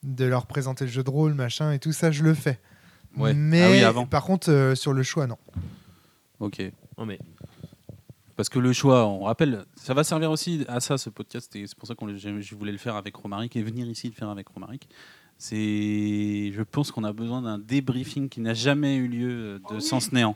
de 0.03 0.25
leur 0.25 0.45
présenter 0.45 0.85
le 0.85 0.91
jeu 0.91 1.03
de 1.03 1.09
rôle, 1.09 1.33
machin, 1.33 1.71
et 1.71 1.79
tout 1.79 1.91
ça, 1.91 2.11
je 2.11 2.23
le 2.23 2.35
fais. 2.35 2.59
Ouais. 3.17 3.33
Mais 3.33 3.63
Ah 3.63 3.71
oui, 3.71 3.83
avant. 3.83 4.05
par 4.05 4.23
contre, 4.23 4.51
euh, 4.51 4.75
sur 4.75 4.93
le 4.93 5.01
choix, 5.01 5.25
non. 5.25 5.37
Ok. 6.39 6.61
Non, 6.99 7.05
mais 7.07 7.17
Parce 8.35 8.47
que 8.47 8.59
le 8.59 8.73
choix, 8.73 9.07
on 9.07 9.23
rappelle, 9.23 9.65
ça 9.75 9.95
va 9.95 10.03
servir 10.03 10.29
aussi 10.29 10.63
à 10.67 10.79
ça, 10.81 10.99
ce 10.99 11.09
podcast, 11.09 11.53
et 11.55 11.65
c'est 11.65 11.75
pour 11.75 11.87
ça 11.87 11.95
que 11.95 12.15
je 12.15 12.55
voulais 12.55 12.71
le 12.71 12.77
faire 12.77 12.95
avec 12.95 13.15
Romaric 13.15 13.55
et 13.55 13.63
venir 13.63 13.87
ici 13.87 14.07
le 14.07 14.13
faire 14.13 14.29
avec 14.29 14.47
Romaric. 14.49 14.87
C'est, 15.39 16.51
je 16.51 16.61
pense 16.63 16.91
qu'on 16.91 17.03
a 17.03 17.13
besoin 17.13 17.41
d'un 17.43 17.59
débriefing 17.59 18.27
qui 18.27 18.41
n'a 18.41 18.55
jamais 18.55 18.95
eu 18.95 19.07
lieu 19.07 19.29
euh, 19.29 19.59
de 19.69 19.79
Sens 19.79 20.11
Néant. 20.11 20.35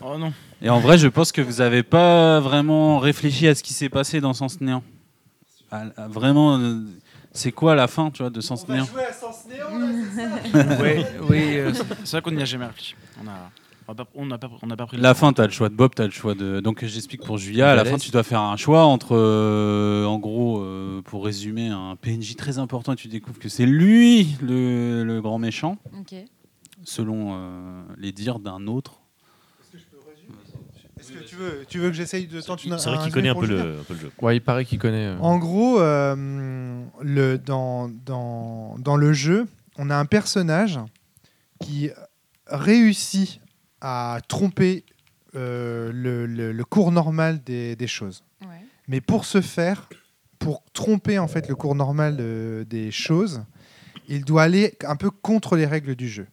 Oh 0.00 0.18
non. 0.18 0.32
Et 0.60 0.70
en 0.70 0.78
vrai, 0.78 0.98
je 0.98 1.08
pense 1.08 1.32
que 1.32 1.40
vous 1.40 1.54
n'avez 1.54 1.82
pas 1.82 2.38
vraiment 2.40 2.98
réfléchi 3.00 3.48
à 3.48 3.54
ce 3.54 3.62
qui 3.62 3.72
s'est 3.72 3.88
passé 3.88 4.20
dans 4.20 4.32
Sens 4.34 4.60
Néant. 4.60 4.84
À- 5.70 5.86
à 5.96 6.06
vraiment, 6.08 6.58
euh, 6.58 6.80
c'est 7.32 7.50
quoi 7.50 7.74
la 7.74 7.88
fin, 7.88 8.10
tu 8.10 8.22
vois, 8.22 8.30
de 8.30 8.40
Sens 8.40 8.68
Néant 8.68 8.84
jouer 8.84 9.04
à 9.04 9.12
Sens 9.12 9.46
Néant, 9.48 9.68
oui, 10.80 11.04
oui 11.28 11.56
euh, 11.56 11.72
c'est 11.74 11.84
c'est 12.04 12.10
vrai 12.12 12.22
qu'on 12.22 12.30
n'y 12.30 12.42
a 12.42 12.44
jamais 12.46 12.66
réfléchi. 12.66 12.94
On 13.22 13.26
a, 13.26 13.50
on 13.88 13.92
a 13.92 13.94
pas, 13.94 14.06
on 14.14 14.26
n'a 14.26 14.38
pas, 14.38 14.50
on 14.62 14.66
n'a 14.66 14.76
pas 14.76 14.86
pris 14.86 14.96
La 14.96 15.14
fin, 15.14 15.32
tu 15.32 15.40
as 15.40 15.46
le 15.46 15.52
choix 15.52 15.68
de 15.68 15.74
Bob, 15.74 15.92
tu 15.94 16.02
as 16.02 16.06
le 16.06 16.10
choix 16.10 16.34
de. 16.34 16.60
Donc 16.60 16.84
j'explique 16.84 17.22
pour 17.24 17.38
Julia. 17.38 17.70
À 17.72 17.74
la 17.74 17.84
fin, 17.84 17.96
tu 17.98 18.10
dois 18.10 18.22
faire 18.22 18.40
un 18.40 18.56
choix 18.56 18.84
entre, 18.84 19.16
euh, 19.16 20.04
en 20.04 20.18
gros, 20.18 20.60
euh, 20.62 21.02
pour 21.02 21.24
résumer, 21.24 21.68
un 21.68 21.96
PNJ 21.96 22.36
très 22.36 22.58
important 22.58 22.92
et 22.92 22.96
tu 22.96 23.08
découvres 23.08 23.38
que 23.38 23.48
c'est 23.48 23.66
lui 23.66 24.36
le, 24.42 25.04
le 25.04 25.20
grand 25.20 25.38
méchant, 25.38 25.78
selon 26.84 27.30
euh, 27.34 27.82
les 27.98 28.12
dires 28.12 28.38
d'un 28.38 28.66
autre. 28.66 29.00
Est-ce 31.00 31.12
que 31.12 31.24
tu 31.24 31.34
veux, 31.34 31.64
tu 31.68 31.78
veux 31.80 31.88
que 31.90 31.96
j'essaye 31.96 32.26
de 32.28 32.40
tenter 32.40 32.68
une- 32.68 32.78
c'est 32.78 32.88
vrai 32.88 32.98
qu'il 33.02 33.12
connaît 33.12 33.28
un 33.30 33.34
peu, 33.34 33.46
le, 33.46 33.80
un 33.80 33.82
peu 33.82 33.94
le 33.94 33.98
jeu. 34.00 34.12
Ouais, 34.20 34.36
il 34.36 34.40
paraît 34.40 34.64
qu'il 34.64 34.78
connaît. 34.78 35.06
euh. 35.06 35.18
En 35.18 35.36
gros, 35.38 35.80
euh, 35.80 36.14
le, 37.00 37.38
dans, 37.38 37.88
dans, 37.88 38.76
dans 38.78 38.96
le 38.96 39.12
jeu, 39.12 39.48
on 39.78 39.90
a 39.90 39.96
un 39.96 40.04
personnage 40.04 40.78
qui 41.60 41.90
réussit 42.46 43.40
à 43.82 44.20
tromper 44.28 44.84
euh, 45.34 45.90
le, 45.92 46.24
le- 46.26 46.52
le 46.52 46.64
cours 46.64 46.92
normal 46.92 47.42
des, 47.42 47.74
des 47.76 47.86
choses. 47.88 48.22
Ouais. 48.42 48.48
Mais 48.86 49.00
pour 49.00 49.24
ce 49.24 49.40
faire, 49.40 49.88
pour 50.38 50.62
tromper 50.72 51.18
en 51.18 51.26
fait 51.28 51.48
le 51.48 51.56
cours 51.56 51.74
normal 51.74 52.16
de- 52.16 52.64
des 52.68 52.90
choses, 52.92 53.42
il 54.08 54.24
doit 54.24 54.42
aller 54.44 54.76
un 54.86 54.96
peu 54.96 55.10
contre 55.10 55.56
les 55.56 55.66
règles 55.66 55.96
du 55.96 56.08
jeu. 56.08 56.26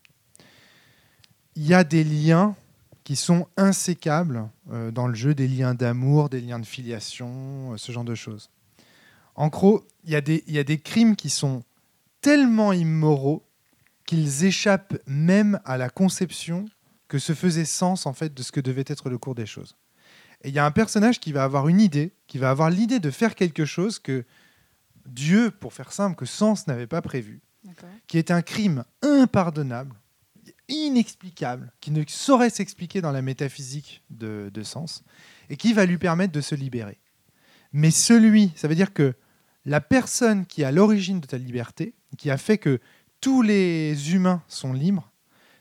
Il 1.55 1.65
y 1.65 1.73
a 1.73 1.83
des 1.83 2.03
liens 2.03 2.55
qui 3.03 3.15
sont 3.15 3.47
insécables 3.57 4.47
euh, 4.71 4.91
dans 4.91 5.07
le 5.07 5.15
jeu, 5.15 5.33
des 5.33 5.47
liens 5.47 5.73
d'amour, 5.73 6.29
des 6.29 6.41
liens 6.41 6.59
de 6.59 6.65
filiation, 6.65 7.73
euh, 7.73 7.77
ce 7.77 7.91
genre 7.91 8.03
de 8.03 8.15
choses. 8.15 8.49
En 9.35 9.47
gros, 9.47 9.83
y, 10.05 10.15
il 10.47 10.53
y 10.53 10.59
a 10.59 10.63
des 10.63 10.77
crimes 10.79 11.15
qui 11.15 11.29
sont 11.29 11.63
tellement 12.21 12.73
immoraux 12.73 13.43
qu'ils 14.05 14.43
échappent 14.45 14.97
même 15.07 15.59
à 15.65 15.77
la 15.77 15.89
conception 15.89 16.65
que 17.09 17.19
se 17.19 17.33
faisait 17.33 17.65
sens 17.65 18.05
en 18.05 18.13
fait 18.13 18.33
de 18.33 18.41
ce 18.41 18.53
que 18.53 18.61
devait 18.61 18.85
être 18.87 19.09
le 19.09 19.17
cours 19.17 19.35
des 19.35 19.47
choses. 19.47 19.75
Et 20.43 20.49
il 20.49 20.55
y 20.55 20.59
a 20.59 20.65
un 20.65 20.71
personnage 20.71 21.19
qui 21.19 21.33
va 21.33 21.43
avoir 21.43 21.67
une 21.67 21.81
idée, 21.81 22.13
qui 22.27 22.37
va 22.37 22.49
avoir 22.49 22.69
l'idée 22.69 23.01
de 23.01 23.11
faire 23.11 23.35
quelque 23.35 23.65
chose 23.65 23.99
que 23.99 24.25
Dieu, 25.05 25.51
pour 25.51 25.73
faire 25.73 25.91
simple, 25.91 26.15
que 26.15 26.25
Sens 26.25 26.67
n'avait 26.67 26.87
pas 26.87 27.01
prévu, 27.01 27.41
qui 28.07 28.17
est 28.17 28.31
un 28.31 28.41
crime 28.41 28.85
impardonnable, 29.01 29.95
inexplicable, 30.69 31.73
qui 31.81 31.91
ne 31.91 32.03
saurait 32.07 32.51
s'expliquer 32.51 33.01
dans 33.01 33.11
la 33.11 33.23
métaphysique 33.23 34.03
de, 34.11 34.49
de 34.53 34.63
Sens, 34.63 35.03
et 35.49 35.57
qui 35.57 35.73
va 35.73 35.85
lui 35.85 35.97
permettre 35.97 36.31
de 36.31 36.41
se 36.41 36.55
libérer. 36.55 36.99
Mais 37.73 37.91
celui, 37.91 38.51
ça 38.55 38.67
veut 38.67 38.75
dire 38.75 38.93
que 38.93 39.15
la 39.65 39.81
personne 39.81 40.45
qui 40.45 40.61
est 40.61 40.65
à 40.65 40.71
l'origine 40.71 41.19
de 41.19 41.27
ta 41.27 41.37
liberté, 41.37 41.95
qui 42.17 42.29
a 42.29 42.37
fait 42.37 42.59
que 42.59 42.79
tous 43.19 43.41
les 43.41 44.13
humains 44.13 44.43
sont 44.47 44.73
libres, 44.73 45.11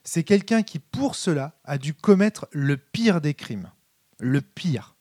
c'est 0.09 0.25
quelqu'un 0.25 0.62
qui, 0.62 0.79
pour 0.79 1.17
cela, 1.17 1.53
a 1.65 1.77
dû 1.77 1.93
commettre 1.93 2.49
le 2.50 2.79
pire 2.79 3.21
des 3.21 3.35
crimes. 3.35 3.71
Le 4.19 4.41
pire 4.41 4.95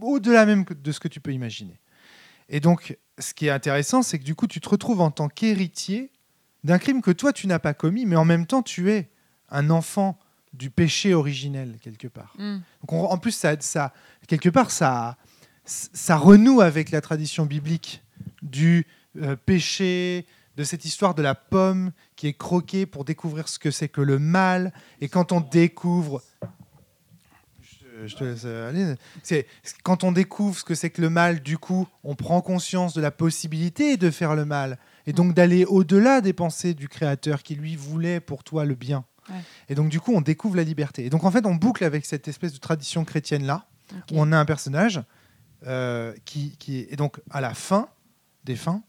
au-delà 0.00 0.46
même 0.46 0.64
de 0.64 0.90
ce 0.92 0.98
que 0.98 1.06
tu 1.06 1.20
peux 1.20 1.32
imaginer. 1.32 1.78
Et 2.48 2.58
donc, 2.58 2.98
ce 3.20 3.34
qui 3.34 3.46
est 3.46 3.50
intéressant, 3.50 4.02
c'est 4.02 4.18
que 4.18 4.24
du 4.24 4.34
coup, 4.34 4.48
tu 4.48 4.60
te 4.60 4.68
retrouves 4.68 5.00
en 5.00 5.12
tant 5.12 5.28
qu'héritier 5.28 6.10
d'un 6.64 6.78
crime 6.78 7.02
que 7.02 7.12
toi, 7.12 7.32
tu 7.32 7.46
n'as 7.46 7.60
pas 7.60 7.72
commis, 7.72 8.04
mais 8.04 8.16
en 8.16 8.24
même 8.24 8.46
temps, 8.46 8.62
tu 8.62 8.90
es 8.90 9.10
un 9.48 9.70
enfant 9.70 10.18
du 10.52 10.70
péché 10.70 11.14
originel, 11.14 11.78
quelque 11.80 12.08
part. 12.08 12.34
Hmm. 12.36 12.58
Donc, 12.80 12.92
on- 12.92 13.04
en 13.04 13.18
plus, 13.18 13.30
ça, 13.30 13.54
ça, 13.60 13.92
quelque 14.26 14.48
part, 14.48 14.72
ça, 14.72 15.16
ça 15.64 16.16
renoue 16.16 16.60
avec 16.62 16.90
la 16.90 17.00
tradition 17.00 17.46
biblique 17.46 18.02
du 18.42 18.86
euh, 19.22 19.36
péché, 19.36 20.26
de 20.56 20.64
cette 20.64 20.84
histoire 20.84 21.14
de 21.14 21.22
la 21.22 21.34
pomme 21.36 21.92
qui 22.16 22.26
est 22.26 22.32
croquée 22.32 22.86
pour 22.86 23.04
découvrir 23.04 23.46
ce 23.48 23.58
que 23.58 23.70
c'est 23.70 23.88
que 23.88 24.00
le 24.00 24.18
mal. 24.18 24.72
Et 25.00 25.08
quand 25.08 25.32
on 25.32 25.40
découvre... 25.40 26.22
Je 28.04 28.14
te- 28.14 28.24
laisse 28.24 28.44
aller. 28.44 28.94
C'est 29.22 29.46
quand 29.82 30.04
on 30.04 30.12
découvre 30.12 30.58
ce 30.58 30.64
que 30.64 30.74
c'est 30.74 30.90
que 30.90 31.00
le 31.00 31.08
mal, 31.08 31.40
du 31.40 31.56
coup, 31.56 31.88
on 32.04 32.14
prend 32.14 32.42
conscience 32.42 32.92
de 32.92 33.00
la 33.00 33.10
possibilité 33.10 33.96
de 33.96 34.10
faire 34.10 34.34
le 34.34 34.44
mal 34.44 34.78
et 35.06 35.12
donc 35.12 35.34
d'aller 35.34 35.64
au-delà 35.64 36.20
des 36.20 36.32
pensées 36.34 36.74
du 36.74 36.88
Créateur 36.88 37.42
qui 37.42 37.54
lui 37.54 37.74
voulait 37.76 38.20
pour 38.20 38.44
toi 38.44 38.64
le 38.66 38.74
bien. 38.74 39.04
Ouais. 39.30 39.36
Et 39.70 39.74
donc 39.74 39.88
du 39.88 39.98
coup, 39.98 40.12
on 40.14 40.20
découvre 40.20 40.56
la 40.56 40.62
liberté. 40.64 41.06
Et 41.06 41.10
donc 41.10 41.24
en 41.24 41.30
fait, 41.30 41.46
on 41.46 41.54
boucle 41.54 41.84
avec 41.84 42.04
cette 42.04 42.28
espèce 42.28 42.52
de 42.52 42.58
tradition 42.58 43.04
chrétienne 43.04 43.46
là, 43.46 43.66
où 44.12 44.20
on 44.20 44.30
a 44.32 44.38
un 44.38 44.44
personnage 44.44 45.02
euh, 45.66 46.12
qui, 46.24 46.56
qui 46.58 46.80
est 46.80 46.92
et 46.92 46.96
donc 46.96 47.18
à 47.30 47.40
la 47.40 47.54
fin 47.54 47.88
des 48.44 48.56
fins, 48.56 48.82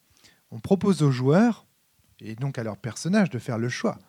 on 0.52 0.60
propose 0.60 1.02
aux 1.02 1.12
joueurs 1.12 1.66
et 2.22 2.36
donc 2.36 2.58
à 2.58 2.64
leur 2.64 2.78
personnage 2.78 3.30
de 3.30 3.40
faire 3.40 3.58
le 3.58 3.70
choix. 3.70 4.00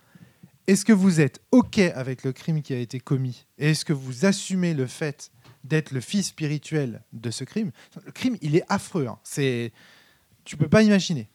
Est-ce 0.66 0.84
que 0.84 0.92
vous 0.92 1.20
êtes 1.20 1.40
OK 1.50 1.78
avec 1.78 2.24
le 2.24 2.32
crime 2.32 2.62
qui 2.62 2.74
a 2.74 2.78
été 2.78 3.00
commis 3.00 3.46
Et 3.56 3.70
est-ce 3.70 3.84
que 3.84 3.94
vous 3.94 4.26
assumez 4.26 4.74
le 4.74 4.86
fait 4.86 5.30
d'être 5.64 5.92
le 5.92 6.00
fils 6.00 6.26
spirituel 6.26 7.02
de 7.12 7.30
ce 7.30 7.44
crime? 7.44 7.70
Le 8.04 8.12
crime, 8.12 8.36
il 8.42 8.54
est 8.54 8.64
affreux. 8.68 9.06
hein. 9.06 9.18
C'est, 9.24 9.72
tu 10.44 10.56
peux 10.56 10.68
pas 10.68 10.82
imaginer. 10.82 11.28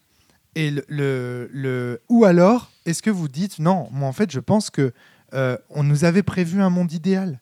Et 0.56 0.72
le, 0.88 2.02
ou 2.10 2.26
alors, 2.26 2.72
est-ce 2.86 3.02
que 3.02 3.10
vous 3.10 3.28
dites 3.28 3.58
non 3.58 3.88
Moi, 3.92 4.08
en 4.08 4.14
fait, 4.14 4.30
je 4.32 4.40
pense 4.40 4.70
que 4.70 4.94
euh, 5.34 5.58
on 5.72 5.82
nous 5.82 6.06
avait 6.06 6.22
prévu 6.22 6.62
un 6.62 6.70
monde 6.70 6.92
idéal. 6.92 7.42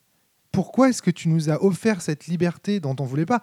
Pourquoi 0.53 0.89
est-ce 0.89 1.01
que 1.01 1.11
tu 1.11 1.27
nous 1.27 1.49
as 1.49 1.61
offert 1.61 2.01
cette 2.01 2.27
liberté 2.27 2.79
dont 2.79 2.95
on 2.99 3.05
voulait 3.05 3.25
pas? 3.25 3.41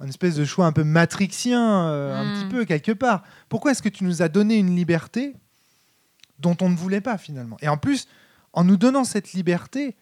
Un 0.00 0.06
espèce 0.08 0.36
de 0.36 0.44
choix 0.44 0.66
un 0.66 0.72
peu 0.72 0.84
matrixien, 0.84 1.86
euh, 1.88 2.14
un 2.16 2.34
petit 2.40 2.48
peu 2.48 2.64
quelque 2.64 2.92
part. 2.92 3.24
Pourquoi 3.48 3.72
est-ce 3.72 3.82
que 3.82 3.88
tu 3.88 4.04
nous 4.04 4.22
as 4.22 4.28
donné 4.28 4.56
une 4.56 4.76
liberté 4.76 5.34
dont 6.38 6.56
on 6.60 6.68
ne 6.68 6.76
voulait 6.76 7.00
pas 7.00 7.18
finalement? 7.18 7.56
Et 7.62 7.68
en 7.68 7.76
plus, 7.76 8.06
en 8.52 8.62
nous 8.64 8.76
donnant 8.76 9.02
cette 9.04 9.32
liberté, 9.32 9.96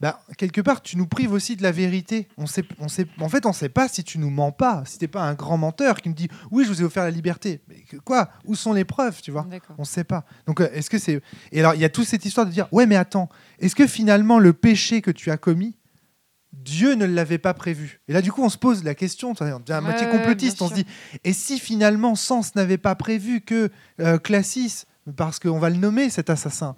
bah, 0.00 0.20
quelque 0.38 0.60
part, 0.60 0.80
tu 0.82 0.96
nous 0.96 1.06
prives 1.06 1.32
aussi 1.32 1.54
de 1.54 1.62
la 1.62 1.70
vérité. 1.70 2.28
On 2.38 2.46
sait, 2.46 2.64
on 2.80 2.88
sait, 2.88 3.06
en 3.20 3.28
fait, 3.28 3.44
on 3.46 3.50
ne 3.50 3.54
sait 3.54 3.68
pas 3.68 3.88
si 3.88 4.02
tu 4.02 4.18
nous 4.18 4.30
mens 4.30 4.50
pas, 4.52 4.82
si 4.86 4.98
tu 4.98 5.04
n'es 5.04 5.08
pas 5.08 5.22
un 5.22 5.34
grand 5.34 5.58
menteur 5.58 6.00
qui 6.00 6.08
me 6.08 6.14
dit 6.14 6.28
oui, 6.50 6.64
je 6.64 6.70
vous 6.70 6.80
ai 6.80 6.84
offert 6.84 7.04
la 7.04 7.10
liberté. 7.10 7.60
Mais 7.68 7.82
que- 7.82 7.98
quoi? 7.98 8.30
Où 8.46 8.54
sont 8.54 8.72
les 8.72 8.84
preuves, 8.84 9.20
tu 9.22 9.30
vois? 9.30 9.46
On 9.78 9.82
ne 9.82 9.86
sait 9.86 10.02
pas. 10.04 10.24
Donc, 10.46 10.60
euh, 10.60 10.68
est-ce 10.72 10.88
que 10.90 10.98
c'est. 10.98 11.22
Et 11.52 11.60
alors, 11.60 11.74
il 11.74 11.80
y 11.80 11.84
a 11.84 11.90
toute 11.90 12.06
cette 12.06 12.24
histoire 12.24 12.46
de 12.46 12.50
dire 12.50 12.66
Ouais, 12.72 12.86
mais 12.86 12.96
attends, 12.96 13.28
est-ce 13.60 13.76
que 13.76 13.86
finalement, 13.86 14.38
le 14.38 14.52
péché 14.54 15.02
que 15.02 15.10
tu 15.12 15.30
as 15.30 15.36
commis, 15.36 15.76
Dieu 16.52 16.94
ne 16.94 17.04
l'avait 17.06 17.38
pas 17.38 17.54
prévu 17.54 18.00
Et 18.08 18.12
là, 18.12 18.20
du 18.22 18.30
coup, 18.30 18.42
on 18.42 18.48
se 18.48 18.58
pose 18.58 18.84
la 18.84 18.94
question, 18.94 19.30
on 19.30 19.32
devient 19.60 19.72
à 19.72 19.80
moitié 19.80 20.06
complotiste. 20.08 20.60
on 20.62 20.68
se 20.68 20.74
dit 20.74 20.86
Et 21.24 21.32
si 21.32 21.58
finalement, 21.58 22.14
Sens 22.14 22.54
n'avait 22.54 22.78
pas 22.78 22.94
prévu 22.94 23.40
que 23.40 23.70
euh, 24.00 24.18
Classis, 24.18 24.84
parce 25.16 25.38
qu'on 25.40 25.58
va 25.58 25.70
le 25.70 25.76
nommer 25.76 26.10
cet 26.10 26.30
assassin, 26.30 26.76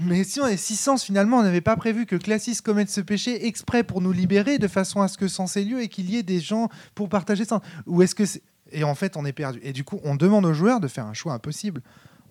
mais 0.00 0.24
si, 0.24 0.40
on, 0.40 0.46
et 0.48 0.56
si 0.56 0.74
Sens 0.74 1.04
finalement 1.04 1.38
on 1.38 1.42
n'avait 1.44 1.60
pas 1.60 1.76
prévu 1.76 2.06
que 2.06 2.16
Classis 2.16 2.56
commette 2.60 2.90
ce 2.90 3.00
péché 3.00 3.46
exprès 3.46 3.84
pour 3.84 4.00
nous 4.00 4.10
libérer 4.10 4.58
de 4.58 4.66
façon 4.66 5.00
à 5.00 5.06
ce 5.08 5.16
que 5.16 5.28
Sens 5.28 5.56
ait 5.56 5.62
lieu 5.64 5.80
et 5.80 5.88
qu'il 5.88 6.10
y 6.10 6.16
ait 6.16 6.24
des 6.24 6.40
gens 6.40 6.68
pour 6.96 7.08
partager 7.08 7.44
ça 7.44 7.60
Ou 7.86 8.02
est-ce 8.02 8.16
que 8.16 8.24
c'est- 8.24 8.42
Et 8.72 8.82
en 8.82 8.94
fait, 8.96 9.16
on 9.16 9.24
est 9.24 9.32
perdu. 9.32 9.60
Et 9.62 9.72
du 9.72 9.84
coup, 9.84 10.00
on 10.02 10.16
demande 10.16 10.44
aux 10.46 10.54
joueurs 10.54 10.80
de 10.80 10.88
faire 10.88 11.06
un 11.06 11.12
choix 11.14 11.34
impossible 11.34 11.82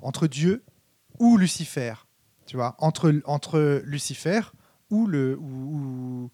entre 0.02 0.28
Dieu 0.28 0.64
ou 1.20 1.38
Lucifer. 1.38 1.94
Tu 2.48 2.58
vois, 2.58 2.76
entre, 2.80 3.14
entre 3.26 3.82
Lucifer 3.86 4.42
ou 4.90 5.06
le 5.08 5.38
ou, 5.40 5.46
ou- 6.26 6.32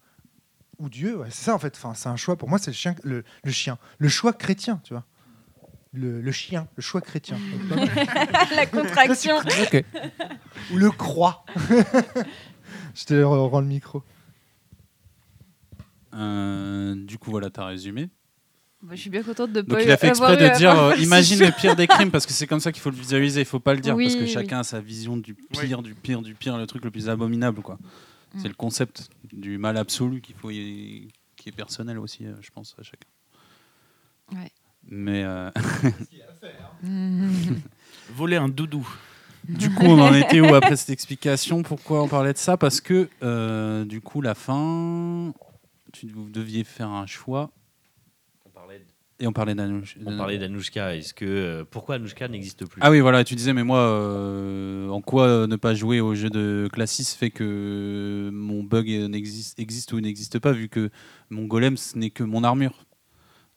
ou 0.78 0.88
Dieu. 0.88 1.18
Ouais, 1.18 1.28
c'est 1.30 1.44
ça 1.44 1.54
en 1.54 1.58
fait. 1.58 1.74
Enfin, 1.76 1.94
c'est 1.94 2.08
un 2.08 2.16
choix. 2.16 2.36
Pour 2.36 2.48
moi, 2.48 2.58
c'est 2.58 2.70
le 2.70 2.76
chien, 2.76 2.94
le, 3.02 3.24
le 3.44 3.50
chien, 3.50 3.78
le 3.98 4.08
choix 4.08 4.32
chrétien, 4.32 4.80
tu 4.84 4.94
vois. 4.94 5.04
Le, 5.92 6.20
le 6.20 6.32
chien, 6.32 6.68
le 6.76 6.82
choix 6.82 7.00
chrétien. 7.00 7.38
La 8.54 8.66
contraction. 8.66 9.38
Ok. 9.38 9.84
ou 10.72 10.76
le 10.76 10.90
croix. 10.90 11.44
Je 12.94 13.04
te 13.04 13.22
rends 13.22 13.60
le 13.60 13.66
micro. 13.66 14.02
Euh, 16.14 16.94
du 16.94 17.18
coup, 17.18 17.30
voilà, 17.30 17.50
t'as 17.50 17.64
résumé. 17.64 18.10
Bah, 18.80 18.94
je 18.94 19.00
suis 19.00 19.10
bien 19.10 19.24
contente 19.24 19.52
de 19.52 19.60
Donc 19.60 19.78
pas 19.78 19.82
il 19.82 19.90
a 19.90 19.96
fait 19.96 20.08
exprès 20.08 20.36
de 20.36 20.56
dire 20.56 20.70
euh, 20.80 20.94
imagine 20.98 21.40
le 21.40 21.50
pire 21.50 21.74
des 21.74 21.88
crimes 21.88 22.12
parce 22.12 22.26
que 22.26 22.32
c'est 22.32 22.46
comme 22.46 22.60
ça 22.60 22.70
qu'il 22.70 22.80
faut 22.80 22.90
le 22.90 22.96
visualiser, 22.96 23.40
il 23.40 23.46
faut 23.46 23.58
pas 23.58 23.74
le 23.74 23.80
dire 23.80 23.96
Oui, 23.96 24.04
parce 24.04 24.14
que 24.14 24.20
oui. 24.22 24.28
chacun 24.28 24.60
a 24.60 24.62
sa 24.62 24.78
vision 24.80 25.16
du 25.16 25.34
pire, 25.34 25.82
du 25.82 25.94
pire, 25.96 26.22
du 26.22 26.34
pire, 26.34 26.56
le 26.56 26.64
truc 26.64 26.84
le 26.84 26.92
plus 26.92 27.08
abominable 27.08 27.60
quoi. 27.60 27.76
Mm. 28.34 28.38
C'est 28.42 28.48
le 28.48 28.54
concept 28.54 29.08
du 29.32 29.58
mal 29.58 29.76
absolu 29.76 30.20
qu'il 30.20 30.34
faut 30.36 30.50
y- 30.50 31.08
qui 31.36 31.48
est 31.48 31.52
personnel 31.52 31.98
aussi, 31.98 32.26
euh, 32.26 32.34
je 32.40 32.50
pense 32.50 32.74
à 32.78 32.82
chacun. 32.82 33.06
Ouais. 34.32 34.50
Mais 34.90 35.22
euh, 35.24 35.50
Mhm. 36.82 37.60
Voler 38.14 38.36
un 38.36 38.48
doudou. 38.48 38.86
du 39.48 39.70
coup, 39.70 39.84
on 39.86 40.00
en 40.00 40.14
était 40.14 40.40
où 40.40 40.54
après 40.54 40.76
cette 40.76 40.90
explication? 40.90 41.62
Pourquoi 41.62 42.02
on 42.02 42.08
parlait 42.08 42.32
de 42.32 42.38
ça? 42.38 42.56
Parce 42.56 42.80
que 42.80 43.08
euh, 43.22 43.84
du 43.84 44.00
coup, 44.00 44.20
la 44.20 44.34
fin, 44.34 45.32
tu, 45.92 46.06
vous 46.08 46.28
deviez 46.30 46.64
faire 46.64 46.90
un 46.90 47.06
choix 47.06 47.50
et 49.20 49.26
on 49.26 49.32
parlait 49.32 49.54
d'Anouch. 49.54 49.96
on 50.06 50.16
parlait 50.16 50.38
d'Anouchka. 50.38 50.94
Est-ce 50.96 51.12
que 51.12 51.24
euh, 51.24 51.64
pourquoi 51.68 51.96
Anouchka 51.96 52.28
n'existe 52.28 52.66
plus? 52.66 52.80
Ah 52.82 52.90
oui, 52.90 53.00
voilà, 53.00 53.24
tu 53.24 53.34
disais, 53.34 53.52
mais 53.52 53.64
moi, 53.64 53.80
euh, 53.80 54.88
en 54.88 55.00
quoi 55.00 55.26
euh, 55.26 55.46
ne 55.48 55.56
pas 55.56 55.74
jouer 55.74 56.00
au 56.00 56.14
jeu 56.14 56.30
de 56.30 56.68
Classis 56.72 57.16
fait 57.16 57.30
que 57.30 58.30
mon 58.32 58.62
bug 58.62 58.88
existe 58.88 59.92
ou 59.92 60.00
n'existe 60.00 60.38
pas, 60.38 60.52
vu 60.52 60.68
que 60.68 60.90
mon 61.30 61.46
golem, 61.46 61.76
ce 61.76 61.98
n'est 61.98 62.10
que 62.10 62.22
mon 62.22 62.44
armure. 62.44 62.84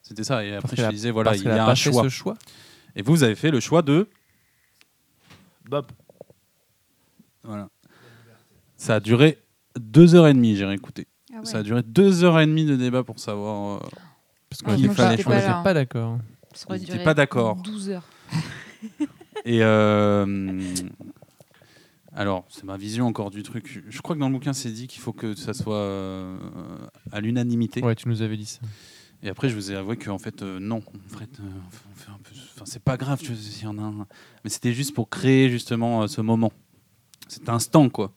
C'était 0.01 0.23
ça, 0.23 0.43
et 0.43 0.55
après 0.55 0.75
Parce 0.75 0.81
je 0.81 0.87
te 0.87 0.91
disais, 0.93 1.11
voilà, 1.11 1.35
il 1.35 1.43
y 1.43 1.47
a 1.47 1.65
a 1.65 1.71
un 1.71 1.75
choix. 1.75 2.03
ce 2.03 2.09
choix. 2.09 2.33
Et 2.95 3.03
vous, 3.03 3.13
vous 3.13 3.23
avez 3.23 3.35
fait 3.35 3.51
le 3.51 3.59
choix 3.59 3.83
de. 3.83 4.09
Bob. 5.69 5.85
Voilà. 7.43 7.69
Ça 8.77 8.95
a 8.95 8.99
duré 8.99 9.37
deux 9.79 10.15
heures 10.15 10.27
et 10.27 10.33
demie, 10.33 10.55
j'ai 10.55 10.65
réécouté. 10.65 11.07
Ah 11.31 11.37
ouais. 11.37 11.45
Ça 11.45 11.59
a 11.59 11.63
duré 11.63 11.83
deux 11.83 12.23
heures 12.23 12.39
et 12.39 12.47
demie 12.47 12.65
de 12.65 12.75
débat 12.75 13.03
pour 13.03 13.19
savoir. 13.19 13.77
euh, 13.77 13.87
parce 14.51 14.61
Ah, 14.65 14.75
j'étais 14.77 14.93
choisir. 14.93 15.25
pas. 15.25 15.39
J'étais 15.39 15.63
pas 15.63 15.73
d'accord. 15.73 16.19
Étaient 16.75 16.85
duré 16.85 17.03
pas 17.03 17.13
d'accord. 17.13 17.55
12 17.55 17.89
heures. 17.89 18.03
Et 19.45 19.63
euh, 19.63 20.61
alors, 22.13 22.45
c'est 22.49 22.63
ma 22.65 22.75
vision 22.77 23.07
encore 23.07 23.31
du 23.31 23.41
truc. 23.41 23.83
Je 23.87 24.01
crois 24.01 24.15
que 24.15 24.19
dans 24.19 24.27
le 24.27 24.33
bouquin, 24.33 24.53
c'est 24.53 24.69
dit 24.71 24.87
qu'il 24.87 25.01
faut 25.01 25.13
que 25.13 25.33
ça 25.33 25.53
soit 25.53 25.75
euh, 25.77 26.37
à 27.11 27.21
l'unanimité. 27.21 27.81
Ouais, 27.81 27.95
tu 27.95 28.07
nous 28.09 28.21
avais 28.21 28.35
dit 28.37 28.45
ça. 28.45 28.59
Et 29.23 29.29
après, 29.29 29.49
je 29.49 29.55
vous 29.55 29.71
ai 29.71 29.75
avoué 29.75 29.97
qu'en 29.97 30.17
fait, 30.17 30.41
euh, 30.41 30.59
non. 30.59 30.77
En 31.13 31.17
fait, 31.17 31.29
euh, 31.39 31.43
on 31.87 31.91
enfin, 31.93 32.63
c'est 32.65 32.83
pas 32.83 32.97
grave, 32.97 33.21
s'il 33.21 33.63
y 33.63 33.67
en 33.67 33.77
a 33.77 33.81
un. 33.83 34.07
Mais 34.43 34.49
c'était 34.49 34.73
juste 34.73 34.93
pour 34.93 35.09
créer 35.09 35.49
justement 35.49 36.01
euh, 36.03 36.07
ce 36.07 36.21
moment, 36.21 36.51
cet 37.27 37.47
instant, 37.47 37.87
quoi. 37.89 38.11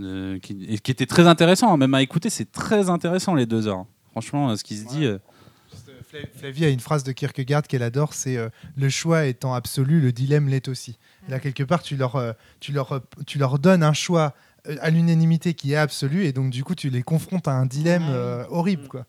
Euh, 0.00 0.38
qui, 0.40 0.64
et 0.68 0.78
qui 0.78 0.90
était 0.90 1.06
très 1.06 1.26
intéressant, 1.28 1.72
hein, 1.72 1.76
même 1.76 1.94
à 1.94 2.02
écouter, 2.02 2.28
c'est 2.28 2.50
très 2.50 2.90
intéressant 2.90 3.34
les 3.34 3.46
deux 3.46 3.68
heures. 3.68 3.86
Franchement, 4.10 4.54
ce 4.56 4.64
qui 4.64 4.76
se 4.76 4.86
dit. 4.86 5.04
euh, 5.06 5.18
Flavie 6.36 6.64
a 6.64 6.68
une 6.68 6.80
phrase 6.80 7.04
de 7.04 7.12
Kierkegaard 7.12 7.62
qu'elle 7.62 7.82
adore, 7.82 8.14
c'est 8.14 8.36
euh, 8.36 8.48
le 8.76 8.88
choix 8.88 9.26
étant 9.26 9.54
absolu, 9.54 10.00
le 10.00 10.12
dilemme 10.12 10.48
l'est 10.48 10.68
aussi. 10.68 10.98
Et 11.28 11.30
là, 11.30 11.40
quelque 11.40 11.62
part, 11.62 11.82
tu 11.82 11.96
leur, 11.96 12.16
euh, 12.16 12.32
tu 12.60 12.72
leur, 12.72 12.92
euh, 12.92 13.00
tu 13.26 13.38
leur 13.38 13.58
donnes 13.58 13.82
un 13.82 13.92
choix 13.92 14.34
à 14.80 14.88
l'unanimité 14.90 15.52
qui 15.54 15.72
est 15.72 15.76
absolu, 15.76 16.24
et 16.24 16.32
donc 16.32 16.50
du 16.50 16.64
coup, 16.64 16.74
tu 16.74 16.88
les 16.88 17.02
confrontes 17.02 17.48
à 17.48 17.52
un 17.52 17.66
dilemme 17.66 18.06
euh, 18.08 18.44
horrible, 18.48 18.88
quoi. 18.88 19.06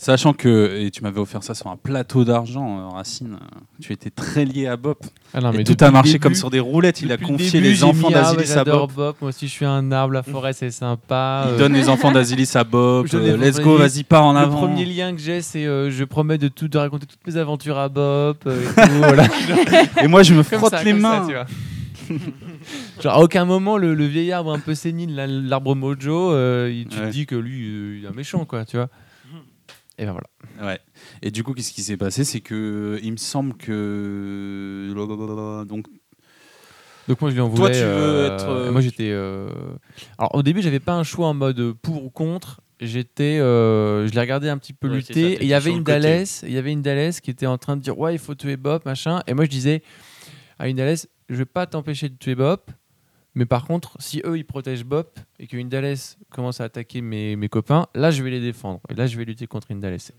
Sachant 0.00 0.32
que, 0.32 0.78
et 0.80 0.92
tu 0.92 1.02
m'avais 1.02 1.18
offert 1.18 1.42
ça 1.42 1.54
sur 1.54 1.66
un 1.66 1.76
plateau 1.76 2.24
d'argent, 2.24 2.78
euh, 2.78 2.88
Racine, 2.94 3.32
euh, 3.34 3.58
tu 3.80 3.92
étais 3.92 4.10
très 4.10 4.44
lié 4.44 4.68
à 4.68 4.76
Bop. 4.76 5.04
Ah 5.34 5.40
non, 5.40 5.50
et 5.52 5.56
mais 5.56 5.64
tout 5.64 5.76
a 5.80 5.86
le 5.88 5.92
marché 5.92 6.12
début- 6.12 6.22
comme 6.22 6.34
sur 6.36 6.50
des 6.50 6.60
roulettes. 6.60 7.02
Il 7.02 7.10
a 7.10 7.16
le 7.16 7.26
confié 7.26 7.60
début, 7.60 7.72
les 7.74 7.82
enfants 7.82 8.06
ah, 8.14 8.32
d'Asilis 8.32 8.52
à. 8.52 8.62
Bop. 8.64 8.92
Moi 8.96 9.14
aussi, 9.30 9.48
je 9.48 9.52
suis 9.52 9.64
un 9.64 9.90
arbre. 9.90 10.14
La 10.14 10.22
forêt, 10.22 10.52
c'est 10.52 10.70
sympa. 10.70 11.46
Il 11.48 11.54
euh, 11.54 11.58
donne 11.58 11.72
les 11.72 11.88
enfants 11.88 12.12
d'Asilis 12.12 12.48
à. 12.54 12.62
Je 12.70 13.16
euh, 13.16 13.36
let's 13.36 13.58
go, 13.60 13.76
vas-y, 13.76 14.04
pars 14.04 14.24
en 14.24 14.34
Le 14.34 14.38
avant. 14.38 14.58
premier 14.68 14.84
lien 14.84 15.12
que 15.16 15.20
j'ai, 15.20 15.42
c'est 15.42 15.66
euh, 15.66 15.90
je 15.90 16.04
promets 16.04 16.38
de 16.38 16.46
tout 16.46 16.68
de 16.68 16.78
raconter 16.78 17.06
toutes 17.06 17.26
mes 17.26 17.36
aventures 17.36 17.76
à 17.78 17.88
euh, 17.96 18.32
et 18.32 18.44
tout, 18.46 18.80
voilà. 18.98 19.24
Et 20.00 20.06
moi, 20.06 20.22
je 20.22 20.32
me 20.32 20.44
Comme 20.44 20.60
frotte 20.60 20.70
ça, 20.74 20.84
les 20.84 20.92
ça, 20.92 20.96
mains. 20.96 21.26
tu 21.26 21.32
vois. 21.34 21.46
Genre, 23.02 23.14
à 23.14 23.20
aucun 23.20 23.44
moment, 23.44 23.76
le, 23.76 23.94
le 23.94 24.06
vieil 24.06 24.30
arbre 24.30 24.52
un 24.52 24.60
peu 24.60 24.76
sénile, 24.76 25.16
l'arbre 25.48 25.74
mojo, 25.74 26.30
il- 26.68 26.86
tu 26.88 26.98
Ouais. 27.00 27.06
te 27.08 27.10
dis 27.12 27.26
que 27.26 27.34
lui, 27.34 27.98
il 27.98 28.04
est 28.04 28.08
un 28.08 28.12
méchant, 28.12 28.44
quoi, 28.44 28.64
tu 28.64 28.76
vois. 28.76 28.88
Et 29.98 30.04
ben 30.06 30.12
voilà. 30.12 30.70
Ouais. 30.72 30.78
Et 31.22 31.30
du 31.30 31.42
coup, 31.42 31.54
qu'est-ce 31.54 31.72
qui 31.72 31.82
s'est 31.82 31.96
passé? 31.96 32.22
C'est 32.24 32.40
que 32.40 32.98
il 33.02 33.10
me 33.12 33.16
semble 33.16 33.54
que 33.54 34.92
donc 35.66 35.86
Donc 37.08 37.20
moi 37.20 37.30
je 37.30 37.34
lui 37.34 37.40
en 37.40 37.48
Toi, 37.50 37.66
voulais. 37.68 37.72
tu 37.78 37.84
veux 37.84 37.86
euh, 37.90 38.34
être, 38.34 38.48
euh, 38.48 38.68
et 38.68 38.70
moi 38.70 38.80
j'étais. 38.80 39.10
euh, 39.10 39.48
Alors 40.18 40.34
au 40.34 40.42
début 40.42 40.62
j'avais 40.62 40.80
pas 40.80 40.94
un 40.94 41.02
choix 41.04 41.26
en 41.28 41.34
mode 41.34 41.72
pour 41.82 42.04
ou 42.04 42.10
contre. 42.10 42.60
J'étais, 42.80 43.40
euh, 43.40 44.06
je 44.06 44.12
l'ai 44.12 44.20
regardé 44.20 44.48
un 44.48 44.56
petit 44.56 44.72
peu 44.72 44.88
Ouais, 44.88 45.00
c'est 45.04 45.12
ça, 45.12 45.18
lutter. 45.20 45.32
et 45.34 45.42
il 45.42 45.48
y 45.48 45.54
avait 45.54 45.72
une. 45.72 45.82
Dalès, 45.82 46.44
il 46.46 46.52
y 46.52 46.58
avait 46.58 46.70
une 46.70 46.82
Dalès 46.82 47.20
qui 47.20 47.30
était 47.32 47.46
en 47.46 47.58
train 47.58 47.76
de 47.76 47.82
dire 47.82 47.98
ouais 47.98 48.14
il 48.14 48.18
faut 48.20 48.36
tuer 48.36 48.56
Bob 48.56 48.82
machin. 48.84 49.20
Et 49.26 49.34
moi 49.34 49.44
je 49.46 49.50
disais 49.50 49.82
à 50.60 50.68
une 50.68 50.76
Dalès 50.76 51.08
je 51.28 51.34
vais 51.34 51.44
pas 51.44 51.66
t'empêcher 51.66 52.08
de 52.08 52.14
tuer 52.16 52.34
Bob. 52.36 52.60
Mais 53.38 53.46
par 53.46 53.66
contre, 53.66 53.96
si 54.00 54.20
eux 54.24 54.36
ils 54.36 54.44
protègent 54.44 54.84
Bob 54.84 55.06
et 55.38 55.46
qu'une 55.46 55.68
Dalès 55.68 56.18
commence 56.28 56.60
à 56.60 56.64
attaquer 56.64 57.00
mes, 57.00 57.48
copains, 57.48 57.86
là 57.94 58.10
je 58.10 58.24
vais 58.24 58.30
les 58.30 58.40
défendre. 58.40 58.80
Et 58.88 58.94
là 58.94 59.06
je 59.06 59.16
vais 59.16 59.24
lutter 59.24 59.46
contre 59.46 59.70
une 59.70 59.78
Dalès. 59.78 60.12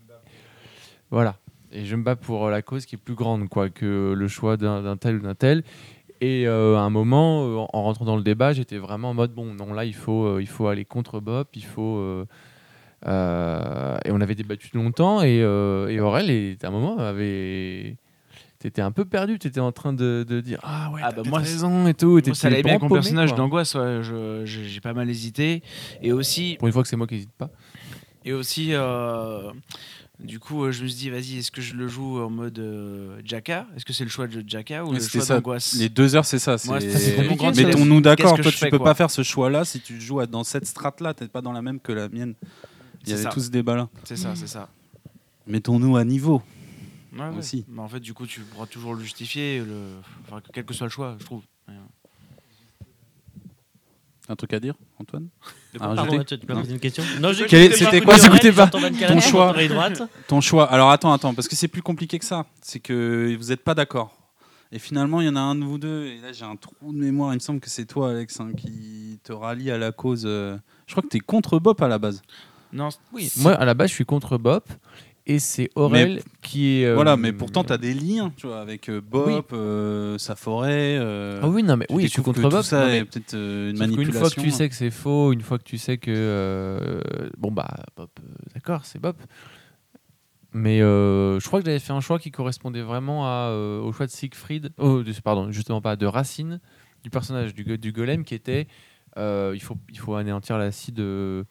Voilà. 1.10 1.36
Et 1.70 1.84
je 1.84 1.96
me 1.96 2.02
bats 2.02 2.16
pour 2.16 2.48
la 2.48 2.62
cause 2.62 2.86
qui 2.86 2.94
est 2.94 2.98
plus 2.98 3.14
grande 3.14 3.50
quoi, 3.50 3.68
que 3.68 4.14
le 4.16 4.26
choix 4.26 4.56
d'un 4.56 4.96
tel 4.96 5.16
ou 5.16 5.20
d'un 5.20 5.34
tel. 5.34 5.64
Et 6.22 6.48
euh, 6.48 6.78
à 6.78 6.80
un 6.80 6.88
moment, 6.88 7.44
euh, 7.44 7.66
en 7.74 7.82
rentrant 7.82 8.06
dans 8.06 8.16
le 8.16 8.22
débat, 8.22 8.54
j'étais 8.54 8.78
vraiment 8.78 9.10
en 9.10 9.14
mode 9.14 9.34
bon, 9.34 9.52
non, 9.52 9.74
là, 9.74 9.84
il 9.84 9.94
faut, 9.94 10.24
euh, 10.24 10.40
il 10.40 10.48
faut 10.48 10.68
aller 10.68 10.86
contre 10.86 11.20
Bob, 11.20 11.46
il 11.54 11.64
faut. 11.64 11.98
euh, 11.98 12.26
euh, 13.06 13.98
et 14.04 14.10
on 14.12 14.20
avait 14.20 14.34
débattu 14.34 14.70
longtemps, 14.74 15.22
et, 15.22 15.42
euh, 15.42 15.88
et 15.88 16.00
Aurel, 16.00 16.56
à 16.62 16.66
un 16.66 16.70
moment, 16.70 16.98
avait. 16.98 17.96
T'étais 18.60 18.82
un 18.82 18.92
peu 18.92 19.06
perdu, 19.06 19.38
t'étais 19.38 19.58
en 19.58 19.72
train 19.72 19.94
de, 19.94 20.22
de 20.28 20.42
dire 20.42 20.60
Ah 20.62 20.90
ouais, 20.92 21.00
Ah 21.02 21.12
bah 21.12 21.22
moi, 21.24 21.38
raison 21.38 21.88
et 21.88 21.94
tout. 21.94 22.20
Moi, 22.24 22.34
ça 22.34 22.48
allait 22.48 22.62
bien 22.62 22.72
avec 22.74 22.82
mon 22.82 22.90
personnage 22.90 23.34
d'angoisse, 23.34 23.74
ouais, 23.74 24.02
j'ai 24.44 24.80
pas 24.80 24.92
mal 24.92 25.08
hésité. 25.08 25.62
Et 26.02 26.12
aussi, 26.12 26.56
Pour 26.58 26.68
une 26.68 26.74
fois 26.74 26.82
que 26.82 26.88
c'est 26.88 26.96
moi 26.96 27.06
qui 27.06 27.14
hésite 27.14 27.32
pas. 27.32 27.48
et 28.22 28.34
aussi 28.34 28.74
euh, 28.74 29.50
du 30.22 30.38
coup, 30.38 30.64
euh, 30.64 30.72
je 30.72 30.82
me 30.82 30.88
suis 30.88 30.98
dit, 30.98 31.08
vas-y, 31.10 31.38
est-ce 31.38 31.50
que 31.50 31.62
je 31.62 31.74
le 31.74 31.88
joue 31.88 32.20
en 32.20 32.28
mode 32.28 32.58
euh, 32.58 33.18
Jacka? 33.24 33.66
Est-ce 33.74 33.86
que 33.86 33.94
c'est 33.94 34.04
le 34.04 34.10
choix 34.10 34.26
de 34.26 34.44
Jacka 34.46 34.84
ou 34.84 34.92
le 34.92 35.00
choix 35.00 35.24
d'angoisse? 35.24 35.74
les 35.78 35.88
deux 35.88 36.14
heures, 36.14 36.26
c'est 36.26 36.38
ça. 36.38 36.56
Mettons-nous 36.68 38.02
d'accord. 38.02 38.38
Toi, 38.38 38.52
tu 38.52 38.68
peux 38.68 38.76
quoi? 38.76 38.88
pas 38.88 38.94
faire 38.94 39.10
ce 39.10 39.22
choix-là 39.22 39.64
si 39.64 39.80
tu 39.80 39.98
joues 39.98 40.24
dans 40.26 40.44
cette 40.44 40.66
strate-là. 40.66 41.14
T'es 41.14 41.28
pas 41.28 41.40
dans 41.40 41.52
la 41.52 41.62
même 41.62 41.80
que 41.80 41.92
la 41.92 42.10
mienne. 42.10 42.34
Il 43.04 43.10
y 43.10 43.12
avait 43.14 43.22
ça. 43.22 43.30
tout 43.30 43.40
ce 43.40 43.48
débat-là. 43.48 43.88
C'est 44.04 44.16
ça, 44.16 44.34
c'est 44.34 44.46
ça. 44.46 44.68
Mettons-nous 45.46 45.96
à 45.96 46.04
niveau. 46.04 46.42
Ouais, 47.12 47.28
ouais. 47.28 47.38
Aussi. 47.38 47.64
Mais 47.68 47.80
en 47.80 47.88
fait, 47.88 48.00
du 48.00 48.14
coup, 48.14 48.26
tu 48.26 48.40
pourras 48.40 48.66
toujours 48.66 48.94
le 48.94 49.02
justifier, 49.02 49.60
le... 49.60 49.94
enfin, 50.26 50.40
quel 50.52 50.64
que 50.64 50.74
soit 50.74 50.86
le 50.86 50.90
choix, 50.92 51.16
je 51.18 51.24
trouve. 51.24 51.42
Ouais. 51.68 51.74
Un 54.28 54.36
truc 54.36 54.52
à 54.52 54.60
dire, 54.60 54.74
Antoine? 55.00 55.26
Ah, 55.80 55.92
Pardon, 55.96 56.22
tu 56.22 56.36
une 56.70 56.78
question? 56.78 57.02
Non, 57.20 57.32
c'était 57.34 58.00
quoi 58.00 58.14
Aurel, 58.14 58.54
pas. 58.54 58.68
Ton 58.68 59.20
choix. 59.20 59.54
Ton 60.28 60.40
choix. 60.40 60.70
Alors 60.70 60.90
attends, 60.90 61.12
attends, 61.12 61.34
parce 61.34 61.48
que 61.48 61.56
c'est 61.56 61.66
plus 61.66 61.82
compliqué 61.82 62.16
que 62.18 62.24
ça. 62.24 62.46
C'est 62.62 62.78
que 62.78 63.36
vous 63.36 63.46
n'êtes 63.48 63.64
pas 63.64 63.74
d'accord. 63.74 64.16
Et 64.70 64.78
finalement, 64.78 65.20
il 65.20 65.26
y 65.26 65.28
en 65.28 65.34
a 65.34 65.40
un 65.40 65.56
de 65.56 65.64
vous 65.64 65.78
deux. 65.78 66.04
Et 66.04 66.18
là, 66.20 66.30
j'ai 66.32 66.44
un 66.44 66.54
trou 66.54 66.92
de 66.92 66.98
mémoire. 66.98 67.32
Il 67.32 67.36
me 67.36 67.40
semble 67.40 67.58
que 67.58 67.68
c'est 67.68 67.86
toi, 67.86 68.10
Alex, 68.10 68.38
hein, 68.38 68.52
qui 68.56 69.18
te 69.24 69.32
rallie 69.32 69.72
à 69.72 69.78
la 69.78 69.90
cause. 69.90 70.22
euh, 70.26 70.56
Je 70.86 70.92
crois 70.92 71.02
que 71.02 71.08
tu 71.08 71.16
es 71.16 71.20
contre 71.20 71.58
Bop 71.58 71.82
à 71.82 71.88
la 71.88 71.98
base. 71.98 72.22
Non, 72.72 72.88
Oui, 73.12 73.32
moi 73.38 73.52
à 73.54 73.64
la 73.64 73.74
base 73.74 73.88
je 73.90 73.94
suis 73.96 74.04
contre 74.04 74.38
Bob 74.38 74.62
et 75.30 75.38
c'est 75.38 75.70
Aurel 75.76 76.22
qui 76.42 76.80
est. 76.80 76.86
euh, 76.86 76.94
Voilà, 76.94 77.16
mais 77.16 77.32
pourtant, 77.32 77.62
tu 77.62 77.72
as 77.72 77.78
des 77.78 77.94
liens 77.94 78.32
tu 78.36 78.46
vois, 78.48 78.60
avec 78.60 78.88
euh, 78.88 79.00
Bop, 79.00 79.50
euh, 79.52 80.18
sa 80.18 80.34
forêt. 80.34 80.96
euh, 80.98 81.40
Ah 81.42 81.48
oui, 81.48 81.62
non, 81.62 81.76
mais 81.76 81.86
tu 81.86 81.94
oui, 81.94 82.02
je 82.04 82.08
suis 82.08 82.22
contre 82.22 82.40
Bob. 82.42 82.50
Tout 82.52 82.62
ça 82.62 82.86
mais 82.86 83.04
peut-être 83.04 83.34
une 83.34 83.76
manipulation. 83.78 84.18
fois 84.20 84.30
que 84.30 84.40
tu 84.40 84.50
sais 84.50 84.68
que 84.68 84.74
c'est 84.74 84.90
faux, 84.90 85.32
une 85.32 85.40
fois 85.42 85.58
que 85.58 85.64
tu 85.64 85.78
sais 85.78 85.98
que. 85.98 87.00
bon, 87.38 87.52
bah, 87.52 87.68
Bob, 87.96 88.08
d'accord, 88.54 88.84
c'est 88.84 88.98
Bob. 89.00 89.16
Mais 90.52 90.80
je 90.80 91.46
crois 91.46 91.60
que 91.60 91.66
j'avais 91.66 91.78
fait 91.78 91.92
un 91.92 92.00
choix 92.00 92.18
qui 92.18 92.30
correspondait 92.32 92.82
vraiment 92.82 93.26
à, 93.26 93.52
au 93.52 93.92
choix 93.92 94.06
de 94.06 94.10
Siegfried, 94.10 94.70
oh, 94.78 95.02
pardon, 95.22 95.52
justement 95.52 95.80
pas, 95.80 95.94
de 95.96 96.06
Racine, 96.06 96.60
du 97.04 97.10
personnage 97.10 97.54
du, 97.54 97.62
go- 97.64 97.76
du 97.76 97.92
golem 97.92 98.24
qui 98.24 98.34
était 98.34 98.66
il, 99.16 99.60
faut, 99.62 99.76
il 99.90 99.98
faut 99.98 100.14
anéantir 100.16 100.58
l'acide 100.58 100.98
euh, 101.00 101.44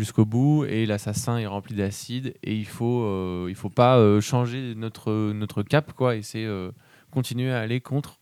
jusqu'au 0.00 0.24
bout 0.24 0.64
et 0.64 0.86
l'assassin 0.86 1.36
est 1.36 1.46
rempli 1.46 1.74
d'acide 1.74 2.32
et 2.42 2.56
il 2.56 2.64
faut, 2.66 3.02
euh, 3.04 3.46
il 3.50 3.54
faut 3.54 3.68
pas 3.68 3.98
euh, 3.98 4.22
changer 4.22 4.74
notre, 4.74 5.12
notre 5.32 5.62
cap, 5.62 5.92
quoi, 5.92 6.16
et 6.16 6.22
c'est 6.22 6.46
euh, 6.46 6.70
continuer 7.10 7.52
à 7.52 7.60
aller 7.60 7.82
contre. 7.82 8.18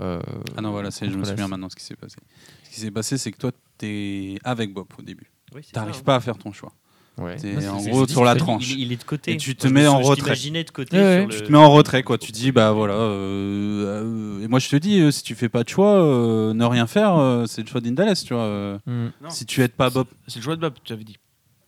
euh, 0.00 0.20
Ah 0.54 0.60
non, 0.60 0.70
voilà, 0.70 0.90
c'est- 0.90 1.08
je 1.08 1.16
me 1.16 1.24
souviens 1.24 1.48
maintenant 1.48 1.70
ce 1.70 1.76
qui 1.76 1.82
s'est 1.84 1.96
passé. 1.96 2.16
Ce 2.64 2.70
qui 2.74 2.80
s'est 2.80 2.90
passé, 2.90 3.16
c'est 3.16 3.32
que 3.32 3.38
toi, 3.38 3.52
tu 3.78 3.86
es 3.86 4.38
avec 4.44 4.74
Bop 4.74 4.92
au 4.98 5.02
début. 5.02 5.30
Oui, 5.54 5.62
ça, 5.72 5.82
hein. 5.82 5.92
pas 6.04 6.16
à 6.16 6.20
faire 6.20 6.36
ton 6.36 6.52
choix. 6.52 6.74
Ouais. 7.18 7.36
T'es 7.36 7.66
en 7.68 7.82
gros 7.82 8.06
sur 8.06 8.24
la 8.24 8.34
tranche. 8.36 8.70
Il, 8.70 8.80
il 8.80 8.92
est 8.92 8.96
de 8.96 9.02
côté. 9.04 9.32
Et 9.32 9.36
tu 9.36 9.56
te 9.56 9.66
mets 9.66 9.82
me 9.82 9.88
en 9.88 9.98
retrait. 9.98 10.34
de 10.36 10.70
côté. 10.70 10.96
Ouais, 10.96 11.02
sur 11.02 11.20
ouais. 11.20 11.26
le- 11.26 11.40
Tu 11.40 11.42
te 11.46 11.52
mets 11.52 11.58
en 11.58 11.70
retrait, 11.70 12.02
quoi. 12.02 12.16
Tu 12.18 12.30
dis, 12.32 12.52
bah 12.52 12.72
voilà. 12.72 12.94
euh, 12.94 14.02
euh, 14.04 14.44
et 14.44 14.48
moi, 14.48 14.58
je 14.58 14.68
te 14.68 14.76
dis, 14.76 15.00
euh, 15.00 15.10
si 15.10 15.22
tu 15.22 15.34
fais 15.34 15.48
pas 15.48 15.64
de 15.64 15.68
choix, 15.68 15.94
euh, 16.02 16.54
ne 16.54 16.64
rien 16.64 16.86
faire, 16.86 17.16
euh, 17.16 17.46
c'est 17.46 17.62
le 17.62 17.66
choix 17.68 17.80
d'Indales, 17.80 18.16
tu 18.16 18.34
vois. 18.34 18.78
Non, 18.86 19.10
si 19.30 19.46
tu 19.46 19.62
aides 19.62 19.72
pas 19.72 19.90
Bob, 19.90 20.06
C'est 20.26 20.38
le 20.38 20.44
choix 20.44 20.56
de 20.56 20.60
Bob, 20.60 20.74
tu 20.84 20.92
avais 20.92 21.04
dit. 21.04 21.16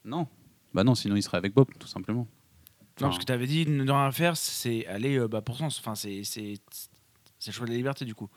non. 0.04 0.26
Bah 0.72 0.84
non, 0.84 0.94
sinon 0.94 1.16
il 1.16 1.22
serait 1.22 1.36
avec 1.38 1.52
Bob, 1.52 1.66
tout 1.80 1.88
simplement. 1.88 2.28
Non, 3.00 3.08
parce 3.08 3.18
que 3.18 3.24
tu 3.24 3.32
avais 3.32 3.48
dit 3.48 3.66
ne 3.66 3.90
rien 3.90 4.12
faire, 4.12 4.36
c'est 4.36 4.86
aller 4.86 5.18
euh, 5.18 5.26
bah, 5.26 5.40
pour 5.40 5.56
sens. 5.56 5.80
Enfin, 5.80 5.96
c'est 5.96 6.20
c'est 6.22 6.54
c'est 7.40 7.50
le 7.50 7.52
choix 7.52 7.66
de 7.66 7.72
la 7.72 7.76
liberté 7.76 8.04
du 8.04 8.14
coup. 8.14 8.28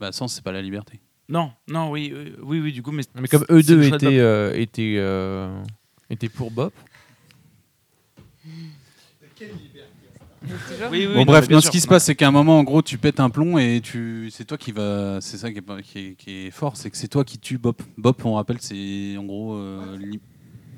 Bah 0.00 0.10
sans, 0.10 0.26
c'est 0.26 0.42
pas 0.42 0.50
la 0.50 0.62
liberté. 0.62 0.98
Non, 1.28 1.52
non, 1.68 1.90
oui, 1.92 2.12
oui, 2.42 2.58
oui, 2.58 2.72
du 2.72 2.82
coup, 2.82 2.90
mais. 2.90 3.02
Mais 3.14 3.28
comme 3.28 3.44
eux 3.50 3.62
deux 3.62 3.84
étaient, 3.84 4.98
euh, 6.10 6.14
étaient 6.14 6.28
pour 6.28 6.50
Bop, 6.50 6.72
Oui, 10.90 11.06
oui, 11.06 11.06
bon 11.08 11.18
non, 11.20 11.24
bref, 11.26 11.48
non, 11.50 11.58
ce 11.58 11.62
sûr. 11.64 11.70
qui 11.70 11.80
se 11.80 11.86
passe, 11.86 12.04
c'est 12.04 12.14
qu'à 12.14 12.28
un 12.28 12.30
moment, 12.30 12.58
en 12.58 12.64
gros, 12.64 12.80
tu 12.82 12.96
pètes 12.98 13.20
un 13.20 13.28
plomb 13.30 13.58
et 13.58 13.80
tu, 13.82 14.28
c'est 14.32 14.44
toi 14.46 14.56
qui 14.56 14.72
va, 14.72 15.20
c'est 15.20 15.36
ça 15.36 15.52
qui 15.52 15.58
est, 15.58 15.82
qui 15.82 15.98
est, 15.98 16.14
qui 16.14 16.30
est 16.46 16.50
fort, 16.50 16.76
c'est 16.76 16.90
que 16.90 16.96
c'est 16.96 17.08
toi 17.08 17.24
qui 17.24 17.38
tue 17.38 17.58
Bob. 17.58 17.76
Bob, 17.98 18.16
on 18.24 18.34
rappelle, 18.34 18.56
c'est 18.60 19.16
en 19.18 19.24
gros, 19.24 19.54
euh, 19.54 19.98
li- 19.98 20.20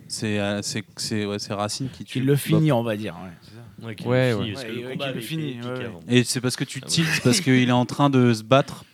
c'est, 0.08 0.38
euh, 0.40 0.60
c'est, 0.62 0.84
c'est, 0.96 1.24
ouais, 1.24 1.38
c'est 1.38 1.54
Racine 1.54 1.88
qui 1.90 2.04
tue. 2.04 2.20
Qui 2.20 2.26
le 2.26 2.34
finit, 2.36 2.72
on 2.72 2.82
va 2.82 2.96
dire. 2.96 3.16
ouais. 3.22 3.86
Ouais, 3.86 3.94
le 4.04 4.08
ouais. 4.08 4.32
finit, 4.34 4.52
parce 4.52 4.64
que 4.64 4.68
Ouais, 4.68 4.74
le 4.74 4.86
ouais, 4.86 4.92
combat 4.92 5.12
le 5.12 5.86
avant. 5.86 6.00
Et 6.08 6.24
c'est 6.24 6.40
parce 6.40 6.56
que 6.56 6.64
tu 6.64 6.80
Ah, 6.82 6.86
tiltes 6.86 7.20
parce 7.24 7.40
qu'il 7.40 7.68
est 7.68 7.72
en 7.72 7.86
train 7.86 8.10
de 8.10 8.34
se 8.34 8.42
battre 8.42 8.84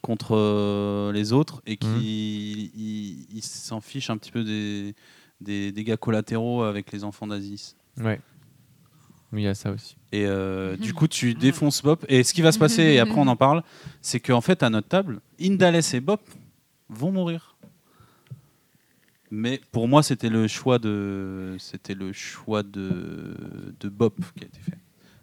contre 0.00 0.34
euh, 0.36 1.12
les 1.12 1.32
autres 1.32 1.62
et 1.66 1.76
qu'il 1.76 1.90
il, 2.00 3.26
il 3.34 3.42
s'en 3.42 3.80
fiche 3.80 4.10
un 4.10 4.16
petit 4.16 4.32
peu 4.32 4.42
des, 4.42 4.94
des 5.40 5.72
dégâts 5.72 5.96
collatéraux 5.96 6.62
avec 6.62 6.92
les 6.92 7.04
enfants 7.04 7.26
d'Aziz. 7.26 7.76
Ouais. 7.98 8.20
Oui, 9.32 9.42
il 9.42 9.44
y 9.44 9.48
a 9.48 9.54
ça 9.54 9.70
aussi. 9.72 9.96
Et 10.12 10.26
euh, 10.26 10.76
du 10.76 10.94
coup, 10.94 11.08
tu 11.08 11.34
défonces 11.34 11.82
Bop. 11.82 12.04
Et 12.08 12.22
ce 12.22 12.32
qui 12.32 12.40
va 12.42 12.52
se 12.52 12.58
passer, 12.58 12.82
et 12.82 12.98
après 13.00 13.18
on 13.18 13.26
en 13.26 13.36
parle, 13.36 13.62
c'est 14.00 14.20
qu'en 14.20 14.40
fait, 14.40 14.62
à 14.62 14.70
notre 14.70 14.88
table, 14.88 15.20
Indales 15.40 15.80
et 15.92 16.00
Bop 16.00 16.20
vont 16.88 17.10
mourir. 17.10 17.56
Mais 19.30 19.60
pour 19.72 19.88
moi, 19.88 20.02
c'était 20.02 20.28
le 20.28 20.46
choix 20.46 20.78
de, 20.78 21.56
c'était 21.58 21.94
le 21.94 22.12
choix 22.12 22.62
de, 22.62 23.34
de 23.80 23.88
Bop 23.88 24.14
qui 24.36 24.44
a 24.44 24.46
été 24.46 24.60
fait 24.60 24.78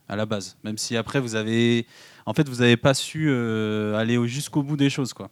à 0.10 0.18
la 0.18 0.26
base. 0.26 0.58
Même 0.66 0.78
si 0.78 0.98
après, 0.98 1.22
vous 1.22 1.36
avez, 1.36 1.86
en 2.26 2.34
fait, 2.34 2.50
vous 2.50 2.58
n'avez 2.58 2.76
pas 2.76 2.94
su 2.94 3.28
euh, 3.30 3.96
aller 3.96 4.18
au- 4.18 4.28
jusqu'au 4.28 4.62
bout 4.64 4.76
des 4.76 4.90
choses, 4.90 5.14
quoi. 5.14 5.30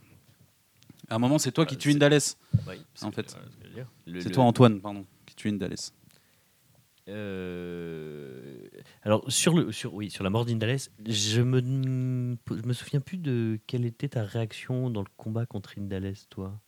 À 1.10 1.16
un 1.16 1.20
moment, 1.20 1.38
c'est 1.40 1.52
toi 1.52 1.66
qui 1.66 1.76
Ah, 1.76 1.78
tue 1.80 1.90
c'est- 1.90 1.96
Indales. 1.96 2.22
Oui, 2.68 2.76
En 3.02 3.12
fait. 3.12 3.24
que 3.36 3.69
C'est 4.06 4.26
le- 4.26 4.32
toi, 4.32 4.44
Antoine, 4.44 4.82
pardon, 4.82 5.06
qui 5.26 5.36
tue 5.36 5.50
Indales. 5.50 5.76
Euh, 7.08 8.68
Alors 9.04 9.24
sur 9.32 9.56
le 9.58 9.72
sur 9.72 9.94
oui 9.96 10.12
sur 10.12 10.24
la 10.24 10.30
mort 10.30 10.46
d'Indales, 10.46 10.78
je 11.08 11.42
me 11.42 11.60
je 11.60 12.68
me 12.68 12.74
souviens 12.74 13.00
plus 13.00 13.18
de 13.18 13.60
quelle 13.66 13.86
était 13.86 14.10
ta 14.10 14.24
réaction 14.24 14.90
dans 14.92 15.02
le 15.02 15.08
combat 15.18 15.46
contre 15.48 15.74
Indales, 15.80 16.14
toi, 16.30 16.60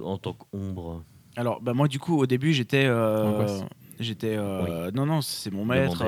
en 0.00 0.18
tant 0.18 0.34
qu'ombre. 0.34 1.04
Alors, 1.36 1.62
bah, 1.62 1.72
moi, 1.72 1.88
du 1.88 1.98
coup, 1.98 2.18
au 2.18 2.26
début, 2.26 2.52
j'étais. 2.52 2.84
euh, 2.84 3.42
j'étais. 3.98 4.36
euh, 4.36 4.90
Non, 4.90 5.06
non, 5.06 5.22
c'est 5.22 5.50
mon 5.50 5.64
maître. 5.64 6.02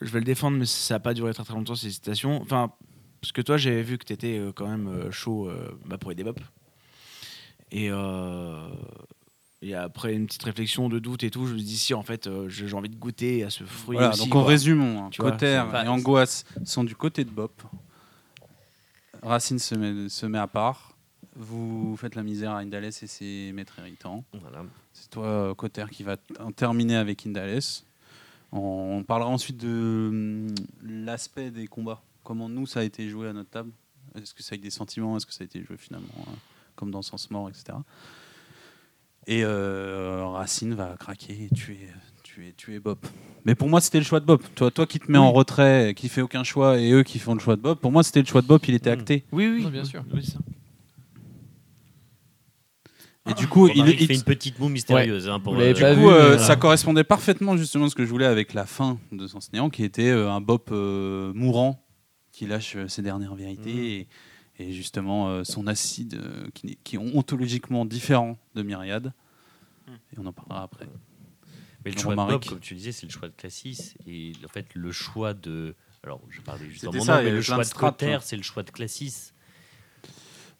je 0.00 0.10
vais 0.12 0.18
le 0.20 0.24
défendre, 0.24 0.56
mais 0.58 0.66
ça 0.66 0.94
n'a 0.94 1.00
pas 1.00 1.12
duré 1.12 1.34
très 1.34 1.42
très 1.42 1.54
longtemps, 1.54 1.74
ces 1.74 1.90
citations. 1.90 2.40
Enfin, 2.40 2.72
parce 3.20 3.32
que 3.32 3.42
toi, 3.42 3.56
j'avais 3.56 3.82
vu 3.82 3.98
que 3.98 4.04
tu 4.04 4.12
étais 4.12 4.40
quand 4.54 4.68
même 4.68 5.10
chaud 5.10 5.48
euh, 5.48 5.76
bah, 5.86 5.98
pour 5.98 6.12
aider 6.12 6.22
Bob. 6.22 6.38
Et, 7.72 7.88
euh, 7.90 8.68
et 9.62 9.74
après 9.74 10.12
une 10.14 10.26
petite 10.26 10.42
réflexion 10.42 10.90
de 10.90 10.98
doute 10.98 11.24
et 11.24 11.30
tout, 11.30 11.46
je 11.46 11.54
me 11.54 11.58
dis 11.58 11.78
si 11.78 11.94
en 11.94 12.02
fait 12.02 12.26
euh, 12.26 12.48
j'ai 12.48 12.72
envie 12.74 12.90
de 12.90 12.96
goûter 12.96 13.44
à 13.44 13.50
ce 13.50 13.64
fruit. 13.64 13.96
Voilà, 13.96 14.10
aussi, 14.10 14.20
donc 14.20 14.34
en 14.34 14.44
résumons, 14.44 15.06
hein, 15.06 15.10
Cotter 15.16 15.62
c'est 15.70 15.84
et 15.84 15.88
Angoisse 15.88 16.44
sont 16.64 16.84
du 16.84 16.94
côté 16.94 17.24
de 17.24 17.30
Bop. 17.30 17.62
Racine 19.22 19.58
se 19.58 19.74
met, 19.74 20.08
se 20.08 20.26
met 20.26 20.38
à 20.38 20.46
part. 20.46 20.96
Vous 21.34 21.96
faites 21.96 22.14
la 22.14 22.22
misère 22.22 22.52
à 22.52 22.58
Indales 22.58 22.84
et 22.84 22.92
ses 23.06 23.52
maîtres 23.54 23.78
héritants. 23.78 24.22
Voilà. 24.34 24.64
C'est 24.92 25.08
toi, 25.08 25.26
euh, 25.26 25.54
Cotter, 25.54 25.86
qui 25.90 26.02
va 26.02 26.16
en 26.40 26.52
terminer 26.52 26.96
avec 26.96 27.26
Indales. 27.26 27.60
On, 28.50 29.02
parlera 29.02 29.30
ensuite 29.30 29.56
de 29.56 30.08
hum, 30.10 30.54
l'aspect 30.82 31.50
des 31.50 31.66
combats. 31.66 32.02
Comment 32.22 32.50
nous, 32.50 32.66
ça 32.66 32.80
a 32.80 32.82
été 32.82 33.08
joué 33.08 33.28
à 33.28 33.32
notre 33.32 33.48
table? 33.48 33.70
Est-ce 34.14 34.34
que 34.34 34.42
ça 34.42 34.54
a 34.54 34.58
eu 34.58 34.60
des 34.60 34.70
sentiments? 34.70 35.16
Est-ce 35.16 35.24
que 35.24 35.32
ça 35.32 35.42
a 35.42 35.46
été 35.46 35.64
joué 35.64 35.78
finalement? 35.78 36.08
Comme 36.82 36.90
dans 36.90 37.02
Sens 37.02 37.30
Mort, 37.30 37.48
etc. 37.48 37.78
Et 39.28 39.44
euh, 39.44 40.26
Racine 40.26 40.74
va 40.74 40.96
craquer 40.98 41.44
et 41.44 41.54
tuer, 41.54 41.78
tuer, 42.24 42.54
tuer 42.56 42.80
Bob. 42.80 42.98
Mais 43.44 43.54
pour 43.54 43.68
moi, 43.68 43.80
c'était 43.80 44.00
le 44.00 44.04
choix 44.04 44.18
de 44.18 44.24
Bob. 44.24 44.42
Toi, 44.56 44.72
toi 44.72 44.84
qui 44.84 44.98
te 44.98 45.08
mets 45.12 45.18
en 45.18 45.30
retrait, 45.30 45.94
qui 45.96 46.08
fait 46.08 46.22
aucun 46.22 46.42
choix, 46.42 46.80
et 46.80 46.90
eux 46.90 47.04
qui 47.04 47.20
font 47.20 47.34
le 47.34 47.38
choix 47.40 47.54
de 47.54 47.60
Bob, 47.60 47.78
pour 47.78 47.92
moi, 47.92 48.02
c'était 48.02 48.18
le 48.20 48.26
choix 48.26 48.42
de 48.42 48.48
Bob, 48.48 48.60
il 48.66 48.74
était 48.74 48.90
acté. 48.90 49.24
Oui, 49.30 49.46
oui, 49.46 49.70
bien 49.70 49.84
sûr. 49.84 50.04
Oui, 50.12 50.22
c'est 50.24 50.32
ça. 50.32 50.38
Et 53.30 53.34
du 53.34 53.46
coup, 53.46 53.68
Bon, 53.68 53.72
il, 53.76 53.88
il- 53.90 54.06
fait 54.08 54.14
une 54.16 54.24
petite 54.24 54.58
moue 54.58 54.68
mystérieuse 54.68 55.28
hein, 55.28 55.38
pour 55.38 55.54
euh, 55.54 55.58
pas 55.58 55.72
du 55.72 55.84
vu, 55.84 56.02
coup, 56.02 56.10
euh, 56.10 56.32
mais, 56.32 56.38
ça 56.38 56.54
euh, 56.54 56.56
correspondait 56.56 57.04
parfaitement 57.04 57.56
justement 57.56 57.84
à 57.84 57.88
ce 57.90 57.94
que 57.94 58.04
je 58.04 58.10
voulais 58.10 58.26
avec 58.26 58.52
la 58.54 58.66
fin 58.66 58.98
de 59.12 59.28
Sens 59.28 59.52
Néant, 59.52 59.70
qui 59.70 59.84
était 59.84 60.10
euh, 60.10 60.28
un 60.28 60.40
Bob 60.40 60.62
euh, 60.72 61.32
mourant 61.32 61.80
qui 62.32 62.46
lâche 62.48 62.74
euh, 62.74 62.88
ses 62.88 63.02
dernières 63.02 63.36
vérités 63.36 64.00
et, 64.00 64.08
et 64.58 64.72
justement 64.72 65.28
euh, 65.28 65.44
son 65.44 65.66
acide 65.66 66.14
euh, 66.14 66.48
qui, 66.54 66.78
qui 66.84 66.96
est 66.96 66.98
ontologiquement 66.98 67.84
différent 67.84 68.38
de 68.54 68.62
Myriade. 68.62 69.12
Et 69.88 70.18
on 70.18 70.26
en 70.26 70.32
parlera 70.32 70.62
après. 70.62 70.86
Mais 71.84 71.90
le 71.90 71.98
choix 71.98 72.12
de 72.12 72.16
Bob, 72.16 72.26
Marek. 72.28 72.48
comme 72.48 72.60
tu 72.60 72.74
disais, 72.74 72.92
c'est 72.92 73.06
le 73.06 73.12
choix 73.12 73.28
de 73.28 73.34
Classis. 73.34 73.94
Et 74.06 74.32
en 74.44 74.48
fait, 74.48 74.66
le 74.74 74.92
choix 74.92 75.34
de. 75.34 75.74
Alors, 76.04 76.20
je 76.30 76.40
parlais 76.40 76.68
juste 76.68 76.84
dans 76.84 76.92
mon 76.92 77.02
ça, 77.02 77.18
nom, 77.18 77.24
mais 77.24 77.30
le 77.30 77.42
choix 77.42 77.64
de 77.64 77.74
Cotter, 77.74 78.18
c'est 78.22 78.36
le 78.36 78.42
choix 78.42 78.62
de 78.62 78.70
Classis. 78.70 79.32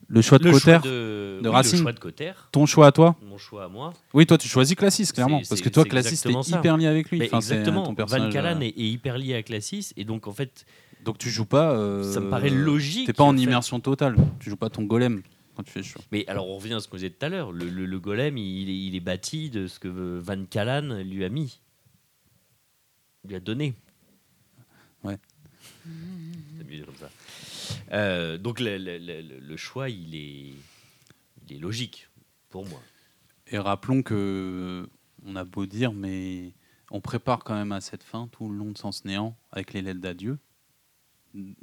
Le 0.09 0.21
choix 0.21 0.39
de 0.39 0.51
Cotter, 0.51 0.79
de, 0.83 1.41
de 1.43 1.49
oui, 1.49 1.55
Racine. 1.55 1.79
Le 1.79 1.83
choix 1.83 1.93
de 1.93 1.99
Cotter, 2.01 2.33
ton 2.51 2.67
choix 2.67 2.89
à 2.89 2.93
toi 2.93 3.17
mon 3.23 3.39
choix 3.39 3.65
à 3.65 3.69
moi. 3.69 3.93
Oui, 4.13 4.27
toi 4.27 4.37
tu 4.37 4.49
choisis 4.49 4.75
Classis, 4.75 5.07
clairement. 5.13 5.41
Parce 5.49 5.61
que 5.61 5.69
toi, 5.69 5.85
Classis, 5.85 6.21
t'es 6.21 6.33
hyper 6.33 6.77
lié 6.77 6.87
avec 6.87 7.11
lui. 7.11 7.23
Enfin, 7.23 7.37
euh, 7.37 7.41
exactement, 7.41 7.83
ton 7.83 7.91
Van 7.91 7.95
personnage, 7.95 8.33
Callan 8.33 8.61
euh, 8.61 8.65
est, 8.65 8.69
est 8.69 8.91
hyper 8.91 9.17
lié 9.17 9.35
à 9.35 9.43
Classis. 9.43 9.93
Et 9.97 10.05
donc, 10.05 10.27
en 10.27 10.33
fait, 10.33 10.67
Donc 11.05 11.19
tu 11.19 11.31
joues 11.31 11.45
pas. 11.47 11.73
euh, 11.77 12.03
ça 12.13 12.21
me 12.21 12.31
paraît 12.31 12.51
logique. 12.51 13.07
T'es 13.07 13.13
pas 13.13 13.25
en 13.25 13.37
immersion 13.37 13.81
totale. 13.81 14.17
Tu 14.41 14.51
joues 14.51 14.57
pas 14.57 14.71
ton 14.71 14.83
golem 14.85 15.23
quand 15.57 15.63
tu 15.65 15.73
fais 15.73 15.83
chaud. 15.83 16.01
Mais 16.13 16.25
alors, 16.29 16.49
on 16.49 16.57
revient 16.57 16.75
à 16.75 16.81
ce 16.81 16.89
qu'on 16.89 16.97
disait 16.97 17.11
tout 17.11 17.25
à 17.25 17.29
l'heure. 17.29 17.53
Le, 17.53 17.69
le- 17.69 17.87
le 17.87 18.01
golem, 18.01 18.39
il 18.39 18.69
est, 18.71 18.79
il 18.87 18.95
est 18.95 19.01
bâti 19.01 19.51
de 19.51 19.67
ce 19.67 19.79
que 19.79 19.89
Van 19.89 20.45
Callan 20.45 21.03
lui 21.03 21.25
a 21.25 21.29
mis. 21.29 21.61
Lui 23.29 23.35
a 23.35 23.41
donné. 23.41 23.75
Ouais. 25.05 25.19
C'est 25.85 26.69
mieux 26.69 26.85
comme 26.85 26.95
ça. 26.97 27.11
Euh, 27.93 28.39
donc, 28.39 28.61
le, 28.61 28.79
le- 28.79 28.99
le- 28.99 29.39
le 29.41 29.57
choix, 29.57 29.91
il 29.91 30.15
est, 30.15 30.55
il 31.49 31.57
est 31.57 31.59
logique 31.59 32.09
pour 32.49 32.67
moi. 32.69 32.81
Et 33.49 33.59
rappelons 33.59 34.03
que 34.03 34.89
on 35.27 35.37
a 35.37 35.45
beau 35.45 35.67
dire, 35.67 35.93
mais 35.93 36.53
on 36.91 37.01
prépare 37.01 37.45
quand 37.45 37.55
même 37.55 37.73
à 37.73 37.81
cette 37.81 38.03
fin 38.03 38.29
tout 38.29 38.49
le 38.49 38.57
long 38.57 38.71
de 38.71 38.79
Sens 38.79 39.05
Néant 39.05 39.37
avec 39.51 39.73
les 39.73 39.83
lettres 39.83 40.01
d'adieu. 40.01 40.39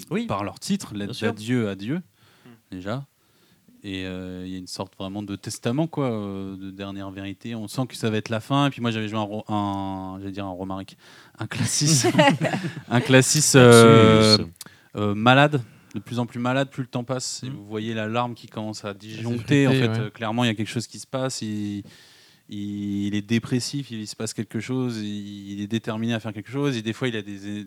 Oui. 0.09 0.25
Par 0.25 0.43
leur 0.43 0.59
titre, 0.59 0.93
sûr. 1.13 1.27
d'adieu 1.27 1.69
à 1.69 1.75
Dieu, 1.75 2.01
déjà. 2.71 3.05
Et 3.81 4.03
euh, 4.05 4.43
il 4.45 4.51
y 4.51 4.55
a 4.55 4.57
une 4.57 4.67
sorte 4.67 4.93
vraiment 4.97 5.23
de 5.23 5.35
testament, 5.37 5.87
quoi, 5.87 6.11
euh, 6.11 6.57
de 6.57 6.69
dernière 6.69 7.11
vérité. 7.11 7.55
On 7.55 7.69
sent 7.69 7.83
que 7.87 7.95
ça 7.95 8.09
va 8.09 8.17
être 8.17 8.27
la 8.29 8.41
fin. 8.41 8.67
Et 8.67 8.69
puis 8.71 8.81
moi, 8.81 8.91
j'avais 8.91 9.07
joué 9.07 9.17
un, 9.19 9.21
ro- 9.21 9.45
un 9.47 10.17
j'allais 10.19 10.33
dire 10.33 10.45
un 10.45 10.49
romaric, 10.49 10.97
un 11.37 11.47
classis, 11.47 12.03
un 12.89 12.99
classis 12.99 13.53
euh, 13.55 14.37
euh, 14.97 15.15
malade, 15.15 15.61
de 15.95 15.99
plus 16.01 16.19
en 16.19 16.25
plus 16.25 16.39
malade, 16.39 16.69
plus 16.69 16.81
le 16.83 16.89
temps 16.89 17.05
passe. 17.05 17.41
Et 17.43 17.49
Mm. 17.49 17.53
vous 17.53 17.65
voyez 17.65 17.93
la 17.93 18.07
larme 18.07 18.33
qui 18.35 18.47
commence 18.47 18.83
à 18.83 18.93
disjoncter. 18.93 19.67
En 19.67 19.71
fait, 19.71 19.87
ouais. 19.87 19.99
euh, 19.99 20.09
clairement, 20.09 20.43
il 20.43 20.47
y 20.47 20.51
a 20.51 20.55
quelque 20.55 20.67
chose 20.67 20.87
qui 20.87 20.99
se 20.99 21.07
passe. 21.07 21.41
Il, 21.41 21.83
il, 22.49 23.05
il 23.07 23.15
est 23.15 23.21
dépressif, 23.21 23.91
il 23.91 24.07
se 24.07 24.15
passe 24.17 24.33
quelque 24.33 24.59
chose, 24.59 24.97
il, 24.97 25.53
il 25.53 25.61
est 25.61 25.67
déterminé 25.67 26.13
à 26.15 26.19
faire 26.19 26.33
quelque 26.33 26.51
chose. 26.51 26.75
Et 26.75 26.81
des 26.81 26.91
fois, 26.93 27.07
il 27.07 27.15
a 27.15 27.21
des- 27.21 27.63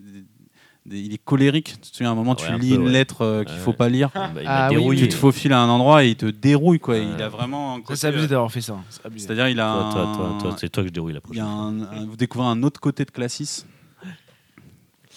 il 0.91 1.13
est 1.13 1.23
colérique. 1.23 1.75
Tu 1.81 1.91
te 1.91 1.95
souviens, 1.97 2.09
à 2.09 2.11
un 2.11 2.15
moment, 2.15 2.35
tu 2.35 2.45
un 2.45 2.57
lis 2.57 2.69
peu, 2.69 2.75
une 2.75 2.83
ouais. 2.87 2.91
lettre 2.91 3.21
euh, 3.21 3.43
qu'il 3.43 3.55
Ouais. 3.55 3.61
faut 3.61 3.73
pas 3.73 3.89
lire. 3.89 4.09
Bah, 4.13 4.31
il 4.35 4.43
Ah 4.45 4.69
oui. 4.73 4.97
Tu 4.97 5.07
te 5.07 5.13
faufiles 5.15 5.53
à 5.53 5.59
un 5.61 5.69
endroit 5.69 6.03
et 6.03 6.09
il 6.09 6.15
te 6.15 6.25
dérouille, 6.25 6.79
quoi. 6.79 6.97
Il 6.97 7.21
a 7.21 7.29
vraiment. 7.29 7.79
C'est 7.93 8.07
abusé 8.07 8.25
euh, 8.25 8.27
d'avoir 8.27 8.51
fait 8.51 8.61
ça. 8.61 8.77
C'est-à-dire, 9.15 9.47
il 9.49 9.59
a 9.59 9.73
Toi, 9.73 9.91
toi, 9.91 10.13
toi, 10.15 10.37
toi, 10.41 10.55
c'est 10.59 10.69
toi 10.69 10.83
que 10.83 10.89
je 10.89 10.93
dérouille 10.93 11.13
la 11.13 11.21
il 11.31 11.37
y 11.37 11.39
a 11.39 11.43
prochaine. 11.45 11.87
un- 11.91 12.01
un- 12.01 12.05
vous 12.05 12.15
découvrez 12.17 12.47
un 12.47 12.61
autre 12.63 12.79
côté 12.79 13.05
de 13.05 13.11
Classis 13.11 13.65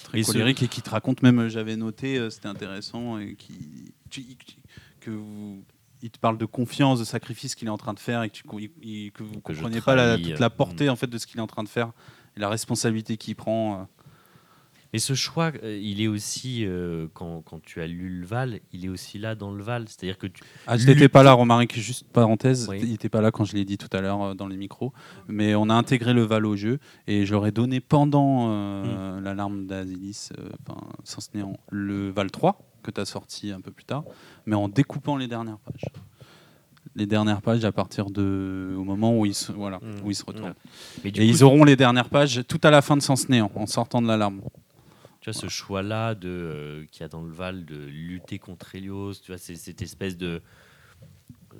très 0.04 0.20
Et 0.20 0.24
colérique 0.24 0.62
et 0.62 0.68
qui 0.68 0.82
te 0.82 0.90
raconte 0.90 1.22
même 1.22 1.38
euh, 1.40 1.48
j'avais 1.48 1.74
noté 1.76 2.16
euh, 2.18 2.30
c'était 2.30 2.46
intéressant 2.48 3.18
et 3.18 3.34
qui 3.34 3.92
tu- 4.08 4.24
que 5.00 5.10
vous 5.10 5.62
il 6.02 6.10
te 6.10 6.18
parle 6.20 6.38
de 6.38 6.44
confiance 6.44 6.98
de 7.00 7.04
sacrifice 7.04 7.54
qu'il 7.56 7.66
est 7.66 7.70
en 7.72 7.78
train 7.78 7.94
de 7.94 7.98
faire 7.98 8.22
et 8.22 8.28
que, 8.30 8.34
tu, 8.34 8.44
il- 8.60 8.70
il- 8.82 9.10
que 9.12 9.22
vous 9.24 9.32
je 9.34 9.38
compreniez 9.40 9.80
pas 9.80 9.96
la, 9.96 10.16
toute 10.18 10.38
la 10.38 10.50
portée 10.50 10.88
en 10.88 10.94
fait 10.96 11.06
de 11.08 11.18
ce 11.18 11.26
qu'il 11.26 11.38
est 11.38 11.42
en 11.42 11.46
train 11.48 11.64
de 11.64 11.68
faire 11.68 11.90
et 12.36 12.40
la 12.40 12.48
responsabilité 12.48 13.16
qu'il 13.16 13.34
prend 13.34 13.80
euh. 13.80 13.84
Mais 14.96 15.00
ce 15.00 15.12
choix, 15.12 15.52
euh, 15.62 15.78
il 15.78 16.00
est 16.00 16.06
aussi, 16.08 16.64
euh, 16.64 17.06
quand, 17.12 17.42
quand 17.44 17.60
tu 17.62 17.82
as 17.82 17.86
lu 17.86 18.08
le 18.08 18.24
Val, 18.24 18.60
il 18.72 18.86
est 18.86 18.88
aussi 18.88 19.18
là 19.18 19.34
dans 19.34 19.50
le 19.50 19.62
Val. 19.62 19.84
C'est-à-dire 19.88 20.16
que 20.16 20.26
tu, 20.26 20.42
Ah, 20.66 20.78
je 20.78 20.86
n'étais 20.86 21.10
pas 21.10 21.22
là, 21.22 21.34
Romaric, 21.34 21.78
juste 21.78 22.04
parenthèse. 22.10 22.66
Oui. 22.70 22.78
Il 22.82 22.88
n'était 22.92 23.10
pas 23.10 23.20
là 23.20 23.30
quand 23.30 23.44
je 23.44 23.52
l'ai 23.56 23.66
dit 23.66 23.76
tout 23.76 23.94
à 23.94 24.00
l'heure 24.00 24.22
euh, 24.22 24.32
dans 24.32 24.46
les 24.48 24.56
micros. 24.56 24.94
Mais 25.28 25.54
on 25.54 25.68
a 25.68 25.74
intégré 25.74 26.14
le 26.14 26.22
Val 26.22 26.46
au 26.46 26.56
jeu 26.56 26.78
et 27.06 27.26
je 27.26 27.32
leur 27.34 27.46
ai 27.46 27.50
donné 27.52 27.80
pendant 27.80 28.46
euh, 28.48 29.20
l'alarme 29.20 29.66
d'Asilis, 29.66 30.30
sans 31.04 31.34
néant, 31.34 31.58
le 31.70 32.08
Val 32.08 32.30
3 32.30 32.58
que 32.82 32.90
tu 32.90 32.98
as 32.98 33.04
sorti 33.04 33.50
un 33.52 33.60
peu 33.60 33.72
plus 33.72 33.84
tard, 33.84 34.04
mais 34.46 34.56
en 34.56 34.70
découpant 34.70 35.18
les 35.18 35.28
dernières 35.28 35.58
pages. 35.58 35.92
Les 36.94 37.04
dernières 37.04 37.42
pages 37.42 37.66
à 37.66 37.72
partir 37.72 38.06
de 38.08 38.74
au 38.78 38.84
moment 38.84 39.18
où 39.18 39.26
ils 39.26 39.34
se, 39.34 39.52
voilà, 39.52 39.76
Mm. 39.76 40.06
où 40.06 40.10
ils 40.10 40.14
se 40.14 40.24
retournent. 40.24 40.54
mais 41.04 41.10
du 41.10 41.20
Et 41.20 41.26
ils 41.26 41.44
auront 41.44 41.64
les 41.64 41.76
dernières 41.76 42.08
pages 42.08 42.40
tout 42.48 42.60
à 42.62 42.70
la 42.70 42.80
fin 42.80 42.96
de 42.96 43.02
Sens 43.02 43.28
Néant, 43.28 43.50
en 43.56 43.66
sortant 43.66 44.00
de 44.00 44.06
l'alarme. 44.06 44.40
Tu 45.26 45.32
vois, 45.32 45.40
ce 45.40 45.48
choix-là 45.48 46.14
de 46.14 46.28
euh, 46.28 46.86
qu'il 46.92 47.00
y 47.00 47.04
a 47.04 47.08
dans 47.08 47.22
le 47.22 47.32
Val 47.32 47.64
de 47.64 47.74
lutter 47.76 48.38
contre 48.38 48.76
Helios, 48.76 49.14
tu 49.14 49.32
vois, 49.32 49.38
c'est 49.38 49.56
cette 49.56 49.82
espèce 49.82 50.16
de. 50.16 50.40
euh, 51.52 51.58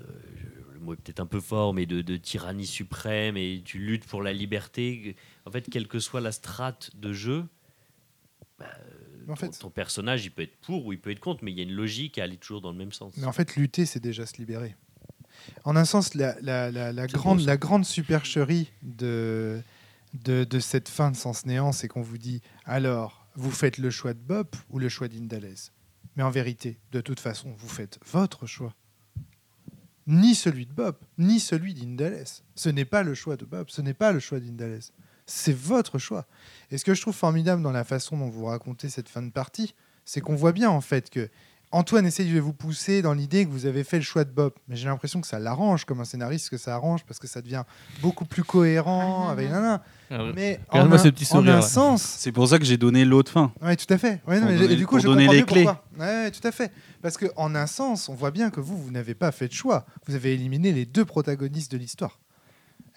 le 0.73 0.79
mot 0.79 0.93
est 0.93 0.97
peut-être 0.99 1.19
un 1.19 1.27
peu 1.27 1.41
fort, 1.41 1.75
mais 1.75 1.85
de, 1.85 2.01
de 2.01 2.17
tyrannie 2.17 2.65
suprême 2.67 3.37
et 3.37 3.61
tu 3.65 3.79
luttes 3.81 4.07
pour 4.07 4.23
la 4.23 4.33
liberté. 4.33 5.17
En 5.47 5.51
fait, 5.51 5.69
quelle 5.69 5.89
que 5.89 5.99
soit 5.99 6.21
la 6.21 6.31
strate 6.31 6.93
de 6.95 7.13
jeu, 7.13 7.45
bah, 8.61 8.67
en 9.25 9.35
ton, 9.35 9.37
fait, 9.37 9.59
ton 9.59 9.71
personnage, 9.71 10.25
il 10.25 10.31
peut 10.31 10.43
être 10.43 10.57
pour 10.61 10.87
ou 10.87 10.93
il 10.93 11.01
peut 11.01 11.11
être 11.11 11.19
contre, 11.19 11.43
mais 11.43 11.51
il 11.51 11.57
y 11.57 11.61
a 11.61 11.65
une 11.65 11.75
logique 11.75 12.19
à 12.19 12.23
aller 12.23 12.37
toujours 12.37 12.61
dans 12.61 12.71
le 12.71 12.79
même 12.79 12.93
sens. 12.93 13.15
Mais 13.17 13.27
en 13.27 13.33
fait, 13.33 13.57
lutter, 13.57 13.85
c'est 13.85 13.99
déjà 13.99 14.27
se 14.27 14.37
libérer. 14.37 14.77
En 15.65 15.75
un 15.75 15.85
sens, 15.85 16.15
la, 16.15 16.37
la- 16.41 16.71
la- 16.71 16.93
la 16.93 17.09
C'est 17.09 17.15
grande, 17.15 17.41
la 17.41 17.57
grande 17.57 17.85
supercherie 17.85 18.71
de, 18.85 19.61
de, 20.25 20.45
de 20.45 20.61
cette 20.61 20.89
fin 20.89 21.11
de 21.11 21.17
Sens 21.17 21.45
Néant, 21.47 21.73
c'est 21.73 21.89
qu'on 21.89 22.03
vous 22.03 22.17
dit 22.19 22.43
alors, 22.65 23.26
vous 23.37 23.51
faites 23.51 23.79
le 23.79 23.91
choix 23.91 24.15
de 24.15 24.19
Bob 24.19 24.49
ou 24.71 24.79
le 24.79 24.89
choix 24.89 25.09
d'Indalès 25.09 25.73
Mais 26.17 26.23
en 26.23 26.31
vérité, 26.31 26.79
de 26.93 27.01
toute 27.01 27.21
façon, 27.21 27.55
vous 27.57 27.69
faites 27.69 27.99
votre 28.07 28.47
choix. 28.47 28.75
Ni 30.07 30.35
celui 30.35 30.67
de 30.67 30.73
Bob, 30.73 30.97
ni 31.19 31.41
celui 31.41 31.75
d'Indalès. 31.75 32.45
Ce 32.55 32.69
n'est 32.69 32.85
pas 32.85 33.03
le 33.03 33.15
choix 33.15 33.37
de 33.37 33.45
Bob, 33.45 33.69
ce 33.69 33.83
n'est 33.83 33.95
pas 33.95 34.13
le 34.13 34.21
choix 34.21 34.41
d'Indalès. 34.41 34.93
C'est 35.27 35.57
votre 35.57 35.99
choix. 35.99 36.27
Et 36.71 36.79
ce 36.79 36.85
que 36.85 36.95
je 36.95 37.01
trouve 37.01 37.15
formidable 37.15 37.63
dans 37.63 37.73
la 37.73 37.85
façon 37.85 38.17
dont 38.17 38.29
vous 38.29 38.45
racontez 38.47 38.89
cette 38.89 39.09
fin 39.09 39.23
de 39.23 39.31
partie, 39.31 39.75
c'est 40.05 40.21
qu'on 40.21 40.37
voit 40.37 40.53
bien 40.53 40.71
en 40.71 40.81
fait 40.81 41.11
que 41.11 41.29
Antoine 41.77 42.07
essaye 42.07 42.33
de 42.33 42.41
vous 42.41 42.55
pousser 42.55 43.03
dans 43.03 43.13
l'idée 43.13 43.45
que 43.45 43.51
vous 43.51 43.67
avez 43.67 43.85
fait 43.85 43.99
le 43.99 44.03
choix 44.03 44.25
de 44.25 44.31
Bob, 44.31 44.55
mais 44.67 44.77
j'ai 44.77 44.87
l'impression 44.89 45.21
que 45.21 45.27
ça 45.27 45.39
l'arrange 45.39 45.85
comme 45.85 46.01
un 46.01 46.07
scénariste 46.07 46.49
que 46.49 46.57
ça 46.57 46.75
arrange 46.75 47.05
parce 47.05 47.19
que 47.19 47.27
ça 47.27 47.43
devient 47.43 47.65
beaucoup 48.01 48.25
plus 48.25 48.45
cohérent 48.45 49.29
avec 49.29 49.51
nanana. 49.51 49.83
Mais 50.35 50.59
en 50.71 50.91
un, 50.91 50.97
ce 50.97 51.09
petit 51.09 51.25
en 51.27 51.37
sourire, 51.37 51.57
un 51.57 51.61
sens, 51.63 52.03
C'est 52.03 52.33
pour 52.33 52.49
ça 52.49 52.59
que 52.59 52.65
j'ai 52.65 52.79
donné 52.79 53.05
l'autre 53.05 53.31
fin. 53.31 53.53
oui, 53.61 53.77
tout 53.77 53.93
à 53.93 53.99
fait. 53.99 54.23
Ouais, 54.27 54.41
non, 54.41 54.47
mais 54.47 54.57
donner- 54.57 54.75
du 54.77 54.87
coup, 54.87 54.93
pour 54.95 55.01
je 55.01 55.07
donner 55.07 55.27
comprends 55.27 55.33
les 55.39 55.43
clés. 55.45 55.65
pourquoi. 55.65 55.85
Ouais, 55.99 56.31
tout 56.31 56.49
à 56.49 56.53
fait. 56.53 56.73
Parce 57.03 57.19
que 57.19 57.27
en 57.37 57.55
un 57.55 57.67
sens, 57.67 58.09
on 58.09 58.15
voit 58.15 58.31
bien 58.31 58.49
que 58.49 58.61
vous, 58.61 58.79
vous 58.79 58.91
n'avez 58.91 59.15
pas 59.15 59.31
fait 59.31 59.49
de 59.49 59.53
choix. 59.53 59.85
Vous 60.07 60.15
avez 60.15 60.33
éliminé 60.33 60.73
les 60.73 60.87
deux 60.87 61.05
protagonistes 61.05 61.71
de 61.73 61.77
l'histoire. 61.77 62.19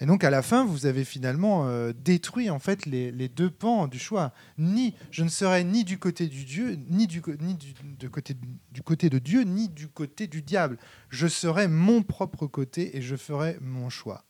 Et 0.02 0.06
donc 0.06 0.24
à 0.24 0.30
la 0.30 0.42
fin, 0.42 0.64
vous 0.66 0.86
avez 0.86 1.04
finalement 1.04 1.68
euh, 1.68 1.92
détruit 1.94 2.50
en 2.50 2.60
fait 2.60 2.86
les, 2.86 3.12
deux 3.28 3.50
pans 3.50 3.88
du 3.88 4.00
choix. 4.00 4.34
Ni 4.58 4.96
je 5.12 5.24
ne 5.24 5.30
serai 5.30 5.64
ni 5.64 5.84
du 5.84 6.00
côté 6.00 6.28
du 6.28 6.46
Dieu, 6.46 6.80
ni 6.90 7.06
du, 7.06 7.22
de 7.22 8.08
côté, 8.08 9.10
de 9.10 9.20
Dieu, 9.20 9.42
ni 9.44 9.68
du 9.68 9.90
côté 9.90 10.28
du 10.28 10.42
diable. 10.42 10.78
Je 11.10 11.28
serai 11.28 11.68
mon 11.68 12.02
propre 12.02 12.48
côté 12.48 12.96
et 12.98 13.02
je 13.02 13.18
ferai 13.18 13.58
mon 13.62 13.90
choix. 13.90 14.24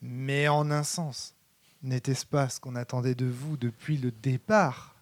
Mais 0.00 0.48
en 0.48 0.70
un 0.70 0.82
sens, 0.82 1.34
n'était-ce 1.82 2.24
pas 2.24 2.48
ce 2.48 2.58
qu'on 2.58 2.74
attendait 2.74 3.14
de 3.14 3.26
vous 3.26 3.56
depuis 3.56 3.98
le 3.98 4.10
départ 4.10 4.96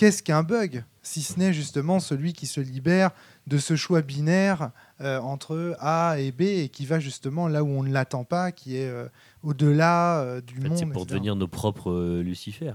Qu'est-ce 0.00 0.22
qu'un 0.22 0.42
bug 0.42 0.82
Si 1.02 1.20
ce 1.20 1.38
n'est 1.38 1.52
justement 1.52 2.00
celui 2.00 2.32
qui 2.32 2.46
se 2.46 2.58
libère 2.58 3.10
de 3.46 3.58
ce 3.58 3.76
choix 3.76 4.00
binaire 4.00 4.70
euh, 5.02 5.20
entre 5.20 5.76
A 5.78 6.18
et 6.18 6.32
B 6.32 6.40
et 6.40 6.70
qui 6.70 6.86
va 6.86 6.98
justement 7.00 7.48
là 7.48 7.62
où 7.62 7.68
on 7.68 7.82
ne 7.82 7.92
l'attend 7.92 8.24
pas, 8.24 8.50
qui 8.50 8.78
est 8.78 8.88
euh, 8.88 9.10
au-delà 9.42 10.20
euh, 10.22 10.40
du 10.40 10.56
En 10.56 10.62
fait, 10.62 10.68
monde. 10.70 10.78
c'est 10.78 10.86
pour 10.86 11.02
etc. 11.02 11.14
devenir 11.16 11.36
nos 11.36 11.48
propres 11.48 11.90
euh, 11.90 12.22
Lucifer. 12.22 12.72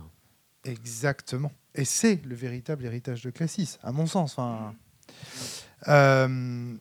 Exactement. 0.66 1.52
Et 1.74 1.84
c'est 1.84 2.22
le 2.28 2.36
véritable 2.36 2.86
héritage 2.86 3.24
de 3.24 3.32
Classis, 3.32 3.80
à 3.82 3.92
mon 3.92 4.06
sens. 4.06 4.34
Enfin, 4.38 4.76
euh, 5.88 6.76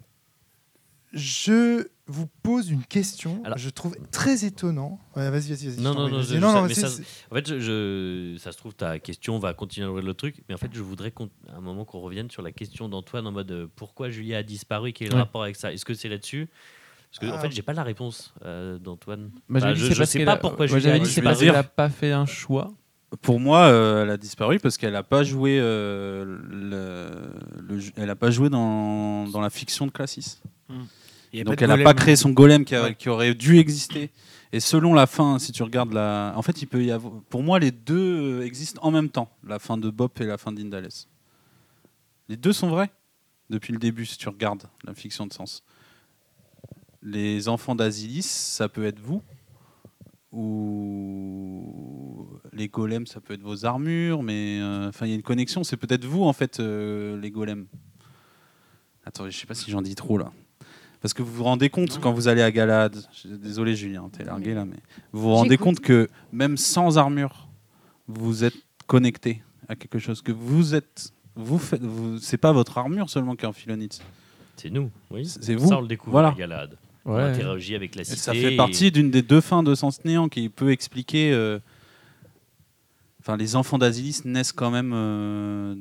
je 1.15 1.87
vous 2.07 2.27
pose 2.43 2.71
une 2.71 2.85
question. 2.85 3.41
Alors- 3.45 3.57
je 3.57 3.71
trouve 3.71 3.97
très 4.11 4.45
étonnant. 4.45 4.99
Ouais, 5.17 5.31
vas-y, 5.31 5.49
vas-y, 5.49 5.69
vas-y. 5.69 5.81
Non, 5.81 5.95
non, 5.95 6.09
non, 6.09 6.23
je- 6.23 6.37
non, 6.37 6.63
mais 6.67 6.75
ça- 6.75 6.89
En 7.31 7.35
fait, 7.35 7.49
je, 7.49 7.61
je- 7.61 8.37
ça 8.39 8.53
se 8.53 8.59
trouve, 8.59 8.75
ta 8.75 8.99
question 8.99 9.39
va 9.39 9.55
continuer 9.55 9.87
à 9.87 9.91
ouvrir 9.91 10.05
le 10.05 10.13
truc, 10.15 10.43
mais 10.49 10.55
en 10.55 10.59
fait, 10.59 10.71
je 10.73 10.83
voudrais 10.83 11.11
qu'on- 11.13 11.31
à 11.51 11.57
un 11.57 11.61
moment 11.61 11.85
qu'on 11.87 12.01
revienne 12.01 12.31
sur 12.31 12.43
la 12.43 12.53
question 12.53 12.89
d'Antoine 12.89 13.27
en 13.27 13.33
mode 13.33 13.51
euh, 13.53 13.67
pourquoi 13.77 14.11
Julia 14.11 14.39
a 14.39 14.43
disparu, 14.43 14.93
quel 14.93 15.07
est 15.07 15.11
le 15.11 15.17
Ouais. 15.17 15.23
rapport 15.23 15.43
avec 15.45 15.57
ça? 15.57 15.73
Est-ce 15.73 15.85
que 15.87 15.95
c'est 15.95 16.09
là-dessus? 16.09 16.49
Parce 17.11 17.21
que, 17.21 17.27
en 17.35 17.39
Ah. 17.39 17.41
fait, 17.43 17.53
j'ai 17.53 17.63
pas 17.63 17.73
la 17.73 17.85
réponse 17.85 18.35
euh, 18.45 18.79
d'Antoine. 18.79 19.31
Bah, 19.49 19.73
dit, 19.73 19.81
je- 19.81 19.95
parce 19.97 20.11
sais 20.11 20.25
pas 20.25 20.33
a- 20.33 20.37
pourquoi 20.37 20.67
moi, 20.67 20.67
Julia 20.67 20.81
j'avais 20.81 20.97
a 20.97 20.99
dit, 20.99 21.05
c'est 21.07 21.21
disparu. 21.21 21.25
parce 21.27 21.39
qu'elle 21.41 21.53
n'a 21.53 21.63
pas 21.63 21.89
fait 21.89 22.13
un 22.13 22.27
choix. 22.27 22.73
Pour 23.23 23.39
moi, 23.39 23.67
euh, 23.67 24.03
elle 24.03 24.11
a 24.11 24.17
disparu 24.17 24.59
parce 24.59 24.77
qu'elle 24.77 24.93
n'a 24.95 25.05
pas 25.05 25.23
joué. 25.23 25.59
euh, 25.61 26.25
le, 26.51 27.63
le 27.63 27.79
jeu- 27.79 27.93
elle 27.97 28.11
a 28.11 28.17
pas 28.17 28.31
joué 28.33 28.51
dans, 28.51 29.29
dans 29.29 29.41
la 29.41 29.51
fiction 29.51 29.87
de 29.87 29.93
Classis. 29.93 30.41
A 30.69 30.73
Donc 31.43 31.61
elle 31.63 31.69
n'a 31.69 31.79
pas 31.83 31.95
créé 31.95 32.15
son 32.15 32.31
golem 32.31 32.65
qui, 32.65 32.77
a- 32.77 32.85
Ouais. 32.85 32.95
qui 32.95 33.09
aurait 33.09 33.35
dû 33.35 33.59
exister. 33.59 34.11
Et 34.53 34.61
selon 34.61 34.95
la 34.95 35.07
fin, 35.09 35.41
si 35.41 35.51
tu 35.51 35.65
regardes 35.65 35.93
la, 35.93 36.33
en 36.37 36.43
fait, 36.43 36.63
il 36.63 36.67
peut 36.67 36.85
y 36.85 36.93
avoir. 36.93 37.15
Pour 37.29 37.43
moi, 37.43 37.59
les 37.59 37.73
deux 37.73 38.43
existent 38.43 38.79
en 38.85 38.93
même 38.93 39.09
temps, 39.09 39.29
la 39.45 39.59
fin 39.59 39.77
de 39.77 39.91
Bob 39.91 40.11
et 40.21 40.25
la 40.27 40.39
fin 40.39 40.53
d'Indales. 40.53 40.91
Les 42.29 42.37
deux 42.37 42.53
sont 42.53 42.69
vrais 42.69 42.93
depuis 43.51 43.73
le 43.73 43.81
début, 43.81 44.07
si 44.07 44.17
tu 44.17 44.29
regardes 44.29 44.63
la 44.85 44.95
fiction 44.95 45.27
de 45.27 45.33
sens. 45.33 45.65
Les 47.03 47.49
enfants 47.49 47.75
d'Asilis, 47.75 48.23
ça 48.23 48.69
peut 48.69 48.85
être 48.87 49.01
vous, 49.01 49.23
ou 51.05 52.27
les 52.53 52.69
golems, 52.69 53.07
ça 53.07 53.21
peut 53.21 53.35
être 53.35 53.43
vos 53.43 53.65
armures, 53.67 54.23
mais 54.23 54.59
euh, 54.61 54.89
enfin, 54.89 55.07
il 55.07 55.11
y 55.11 55.13
a 55.13 55.17
une 55.17 55.23
connexion. 55.23 55.65
C'est 55.65 55.77
peut-être 55.77 56.05
vous 56.05 56.23
en 56.25 56.33
fait, 56.33 56.61
euh, 56.61 57.19
les 57.21 57.31
golems. 57.31 57.67
Attends, 59.05 59.29
je 59.29 59.37
sais 59.37 59.47
pas 59.47 59.55
si 59.55 59.71
j'en 59.71 59.83
dis 59.83 59.95
trop 59.95 60.17
là. 60.19 60.33
Parce 61.05 61.13
que 61.13 61.23
vous 61.23 61.35
vous 61.35 61.45
rendez 61.45 61.69
compte 61.69 62.01
quand 62.01 62.15
vous 62.15 62.29
allez 62.29 62.41
à 62.41 62.51
Galad, 62.51 62.97
je- 63.13 63.29
désolé 63.29 63.77
Julien, 63.77 64.09
t'es 64.11 64.25
largué 64.25 64.55
là, 64.55 64.65
mais 64.65 64.79
vous 65.13 65.21
vous 65.21 65.35
rendez 65.35 65.59
compte 65.59 65.81
que 65.81 66.09
même 66.33 66.57
sans 66.57 66.97
armure, 66.97 67.47
vous 68.09 68.43
êtes 68.43 68.55
connecté 68.87 69.43
à 69.69 69.77
quelque 69.77 69.99
chose 69.99 70.23
que 70.23 70.33
vous 70.33 70.75
êtes, 70.75 71.13
vous 71.37 71.59
faites, 71.59 71.83
vous, 71.83 72.17
c'est 72.21 72.39
pas 72.39 72.53
votre 72.53 72.79
armure 72.79 73.11
seulement 73.11 73.37
qui 73.37 73.45
est 73.45 73.49
en 73.49 73.53
philonite. 73.53 74.01
C'est 74.57 74.71
nous, 74.71 74.91
oui. 75.11 75.27
C'est 75.27 75.55
vous. 75.55 75.69
Ça, 75.69 75.77
on 75.77 75.83
le 75.83 75.89
découvre 75.89 76.13
Voilà. 76.13 76.29
à 76.29 76.33
Galade. 76.33 76.79
On 77.05 77.17
Ouais. 77.17 77.23
interagit 77.25 77.75
avec 77.75 77.97
la 77.97 78.01
Et 78.01 78.05
cité. 78.07 78.17
ça 78.17 78.33
fait 78.33 78.55
et- 78.55 78.57
partie 78.57 78.91
d'une 78.91 79.11
des 79.11 79.21
deux 79.21 79.43
fins 79.43 79.63
de 79.63 79.75
Sens 79.75 80.03
Néant 80.07 80.31
qui 80.31 80.49
peut 80.49 80.71
expliquer. 80.71 81.33
euh, 81.35 81.59
Enfin, 83.21 83.37
les 83.37 83.57
enfants 83.57 83.77
d'Asilis 83.79 84.21
naissent 84.25 84.53
quand 84.53 84.71
même 84.71 84.93
euh, 84.95 85.75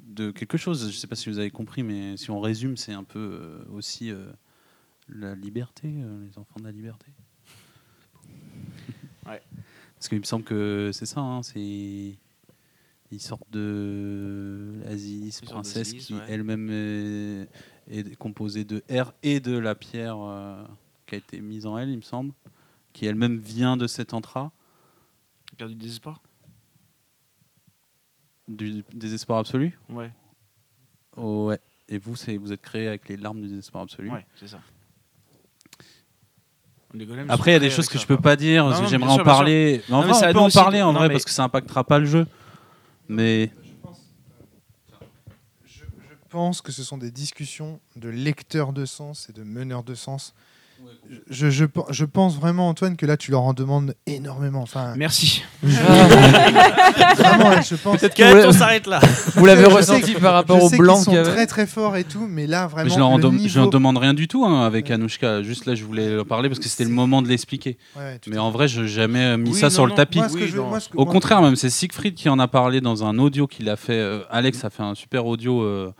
de 0.00 0.30
quelque 0.30 0.56
chose. 0.56 0.90
Je 0.90 0.96
sais 0.96 1.06
pas 1.06 1.14
si 1.16 1.28
vous 1.28 1.38
avez 1.38 1.50
compris, 1.50 1.82
mais 1.82 2.16
si 2.16 2.30
on 2.30 2.40
résume, 2.40 2.76
c'est 2.78 2.92
un 2.92 3.04
peu 3.04 3.18
euh, 3.18 3.58
aussi 3.74 4.10
euh, 4.10 4.30
la 5.14 5.34
liberté, 5.34 5.88
euh, 5.88 6.26
les 6.26 6.38
enfants 6.38 6.58
de 6.60 6.64
la 6.64 6.72
liberté. 6.72 7.06
Ouais. 9.26 9.40
Parce 9.94 10.08
qu'il 10.08 10.18
me 10.18 10.24
semble 10.24 10.44
que 10.44 10.90
c'est 10.92 11.06
ça. 11.06 11.20
hein, 11.20 11.42
c'est 11.44 11.60
ils 13.12 13.20
sortent 13.20 13.48
de 13.50 14.80
Asilis, 14.86 15.38
princesse, 15.44 15.92
qui 15.92 16.14
ouais. 16.14 16.24
elle-même 16.28 16.70
est, 16.70 17.48
est 17.88 18.16
composée 18.16 18.64
de 18.64 18.82
R 18.90 19.12
et 19.22 19.38
de 19.38 19.56
la 19.56 19.74
pierre 19.76 20.16
euh, 20.18 20.64
qui 21.06 21.14
a 21.14 21.18
été 21.18 21.40
mise 21.40 21.66
en 21.66 21.76
elle, 21.78 21.90
il 21.90 21.98
me 21.98 22.02
semble, 22.02 22.32
qui 22.92 23.06
elle-même 23.06 23.38
vient 23.38 23.76
de 23.76 23.86
cet 23.86 24.12
entra, 24.14 24.50
Carte 25.58 25.70
du 25.70 25.76
désespoir? 25.76 26.20
Du 28.48 28.82
désespoir 28.94 29.38
absolu? 29.38 29.78
Ouais, 29.88 30.10
Oh, 31.16 31.48
ouais. 31.48 31.60
Et 31.88 31.98
vous, 31.98 32.14
vous 32.40 32.52
êtes 32.52 32.62
créé 32.62 32.88
avec 32.88 33.08
les 33.08 33.18
larmes 33.18 33.42
du 33.42 33.48
désespoir 33.48 33.82
absolu. 33.84 34.10
ouais, 34.10 34.26
c'est 34.34 34.48
ça. 34.48 34.60
Les 36.94 37.06
golems 37.06 37.30
Après, 37.30 37.50
il 37.52 37.54
y 37.54 37.56
a 37.56 37.60
des 37.60 37.70
choses 37.70 37.88
que 37.88 37.98
je 37.98 38.06
peux 38.06 38.16
pas 38.18 38.36
dire. 38.36 38.66
Parce 38.66 38.80
que 38.82 38.86
J'aimerais 38.86 39.12
en 39.12 39.18
parler. 39.24 39.82
Mais 39.88 39.94
en 39.94 40.02
Non, 40.02 40.08
vrai, 40.12 40.28
on 40.28 40.32
peut 40.32 40.38
en 40.40 40.50
parler 40.50 40.82
en 40.82 40.92
non, 40.92 40.98
vrai 40.98 41.08
mais- 41.08 41.14
parce 41.14 41.24
que 41.24 41.30
ça 41.30 41.44
impactera 41.44 41.84
pas 41.84 41.98
le 41.98 42.06
jeu. 42.06 42.26
Mais 43.08 43.50
Je, 45.66 45.80
je 45.84 45.84
pense 46.28 46.60
que 46.60 46.72
ce 46.72 46.82
sont 46.84 46.98
des 46.98 47.10
discussions 47.10 47.80
de 47.96 48.08
lecteurs 48.08 48.72
de 48.72 48.84
sens 48.84 49.28
et 49.28 49.32
de 49.32 49.42
meneurs 49.42 49.82
de 49.84 49.94
sens. 49.94 50.34
Je, 51.30 51.50
je, 51.50 51.64
je 51.90 52.04
pense 52.06 52.36
vraiment, 52.36 52.68
Antoine, 52.68 52.96
que 52.96 53.04
là, 53.06 53.16
tu 53.18 53.30
leur 53.30 53.42
en 53.42 53.52
demandes 53.52 53.94
énormément. 54.06 54.62
Enfin, 54.62 54.94
Merci. 54.96 55.42
je- 55.62 55.68
Vraiment, 57.16 57.60
je 57.62 57.74
pense. 57.76 57.98
Peut-être 58.00 58.14
Cut, 58.14 58.22
vous- 58.24 58.48
on 58.48 58.52
s'arrête 58.52 58.86
là. 58.86 59.00
vous 59.34 59.44
l'avez 59.46 59.64
ressenti 59.66 60.14
par 60.14 60.34
rapport 60.34 60.62
au 60.62 60.70
blanc 60.70 60.98
y 61.00 61.04
sont 61.04 61.12
avait. 61.14 61.30
très 61.30 61.46
très 61.46 61.66
forts 61.66 61.96
et 61.96 62.04
tout, 62.04 62.26
mais 62.28 62.46
là 62.46 62.62
Mais 62.66 62.72
vraiment. 62.72 62.94
je 62.94 62.98
leur 62.98 63.08
en, 63.08 63.16
le 63.16 63.22
dem- 63.22 63.38
je 63.38 63.54
leur 63.56 63.66
niveau- 63.66 63.70
demande 63.70 63.98
rien 63.98 64.14
du 64.14 64.28
tout 64.28 64.44
hein, 64.44 64.62
avec 64.64 64.86
Ouais. 64.86 64.92
Anouchka. 64.92 65.42
Juste 65.42 65.66
là, 65.66 65.74
je 65.74 65.84
voulais 65.84 66.08
leur 66.14 66.26
parler 66.26 66.48
parce 66.48 66.58
que 66.58 66.68
c'était 66.68 66.84
le 66.84 66.90
moment 66.90 67.22
de 67.22 67.28
l'expliquer. 67.28 67.76
Ouais, 67.96 68.02
ouais, 68.02 68.18
tout 68.18 68.30
Mais 68.30 68.38
en 68.38 68.50
vrai, 68.50 68.68
je 68.68 68.82
n'ai 68.82 68.88
jamais 68.88 69.36
mis 69.36 69.50
Oui, 69.50 69.58
ça 69.58 69.66
non, 69.66 69.70
sur 69.70 69.86
le 69.86 69.92
tapis. 69.94 70.18
Moi, 70.18 70.28
Oui, 70.32 70.46
veux- 70.46 70.62
moi, 70.62 70.78
que- 70.80 70.96
Au 70.96 71.04
contraire, 71.06 71.42
même, 71.42 71.56
c'est 71.56 71.70
Siegfried 71.70 72.14
qui 72.14 72.28
en 72.28 72.38
a 72.38 72.48
parlé 72.48 72.80
dans 72.80 73.04
un 73.04 73.18
audio 73.18 73.46
qu'il 73.46 73.68
a 73.68 73.76
fait. 73.76 73.92
euh, 73.98 74.20
Alex 74.30 74.64
a 74.64 74.70
fait 74.70 74.82
un 74.82 74.94
super 74.94 75.26
audio 75.26 75.62
euh, 75.62 75.92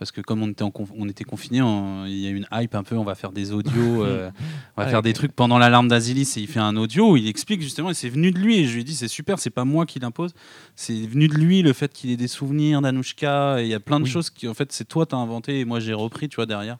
parce 0.00 0.10
que 0.10 0.20
comme 0.20 0.42
on 0.42 0.48
était, 0.48 0.62
en 0.64 0.70
conf- 0.70 0.90
on 0.98 1.08
était 1.08 1.22
confinés, 1.24 1.62
on- 1.62 2.04
il 2.06 2.16
y 2.18 2.26
a 2.26 2.30
eu 2.30 2.36
une 2.36 2.46
hype 2.52 2.74
un 2.74 2.82
peu. 2.82 2.96
On 2.96 3.04
va 3.04 3.14
faire 3.14 3.30
des 3.30 3.52
audios, 3.52 3.70
euh, 4.04 4.30
on 4.76 4.80
va 4.80 4.86
Ah, 4.86 4.90
faire 4.90 5.02
des 5.02 5.12
trucs 5.12 5.32
pendant 5.32 5.58
l'alarme 5.58 5.86
d'Asilis. 5.86 6.32
Et 6.36 6.40
il 6.40 6.46
fait 6.48 6.58
un 6.58 6.74
audio 6.76 7.12
où 7.12 7.16
il 7.16 7.28
explique 7.28 7.60
justement, 7.62 7.90
et 7.90 7.94
c'est 7.94 8.08
venu 8.08 8.32
de 8.32 8.38
lui. 8.38 8.56
Et 8.58 8.66
je 8.66 8.74
lui 8.74 8.82
dit, 8.82 8.94
c'est 8.96 9.06
super, 9.06 9.38
c'est 9.38 9.50
pas 9.50 9.64
moi 9.64 9.86
qui 9.86 10.00
l'impose. 10.00 10.32
C'est 10.74 11.06
venu 11.06 11.28
de 11.28 11.34
lui 11.34 11.62
le 11.62 11.72
fait 11.72 11.92
qu'il 11.92 12.10
ait 12.10 12.16
des 12.16 12.26
souvenirs 12.28 12.80
d'Anouchka. 12.80 13.60
Et 13.60 13.64
il 13.66 13.68
y 13.68 13.74
a 13.74 13.78
plein 13.80 14.00
de 14.00 14.04
Oui. 14.06 14.10
choses 14.10 14.30
qui, 14.30 14.48
en 14.48 14.54
fait, 14.54 14.72
c'est 14.72 14.88
toi, 14.88 15.06
t'as 15.06 15.18
inventé 15.18 15.60
et 15.60 15.64
moi 15.64 15.78
j'ai 15.78 15.92
repris, 15.92 16.28
tu 16.28 16.36
vois, 16.36 16.46
derrière. 16.46 16.78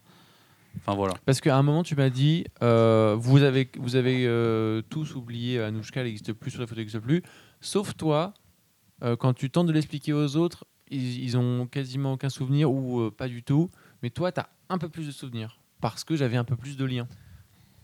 Enfin 0.79 0.97
voilà. 0.97 1.15
Parce 1.27 1.41
qu'à 1.41 1.57
un 1.57 1.63
moment, 1.63 1.83
tu 1.83 1.95
m'as 1.97 2.11
dit, 2.11 2.45
euh, 2.63 3.17
vous 3.19 3.43
avez, 3.43 3.69
vous 3.79 3.97
avez 3.97 4.25
euh, 4.27 4.83
tous 4.89 5.15
oublié 5.15 5.61
Anouchka, 5.61 6.01
elle 6.01 6.07
n'existe 6.07 6.33
plus 6.33 6.51
sur 6.51 6.61
photos, 6.61 6.73
elle 6.73 6.79
n'existe 6.79 7.01
plus. 7.01 7.23
Sauf 7.61 7.95
toi, 7.97 8.33
quand 9.19 9.33
tu 9.35 9.51
tentes 9.51 9.67
de 9.67 9.73
l'expliquer 9.73 10.13
aux 10.13 10.37
autres, 10.37 10.65
ils, 10.91 11.23
ils 11.25 11.37
ont 11.39 11.67
quasiment 11.67 12.13
aucun 12.13 12.29
souvenir 12.29 12.71
ou 12.71 13.01
euh, 13.01 13.11
pas 13.11 13.29
du 13.29 13.43
tout. 13.43 13.71
Mais 14.03 14.11
toi, 14.11 14.33
tu 14.33 14.41
as 14.41 14.49
un 14.69 14.79
peu 14.79 14.89
plus 14.89 15.07
de 15.07 15.13
souvenirs. 15.13 15.59
Parce 15.81 16.05
que 16.05 16.17
j'avais 16.17 16.37
un 16.37 16.45
peu 16.45 16.57
plus 16.57 16.77
de 16.77 16.85
liens. 16.85 17.09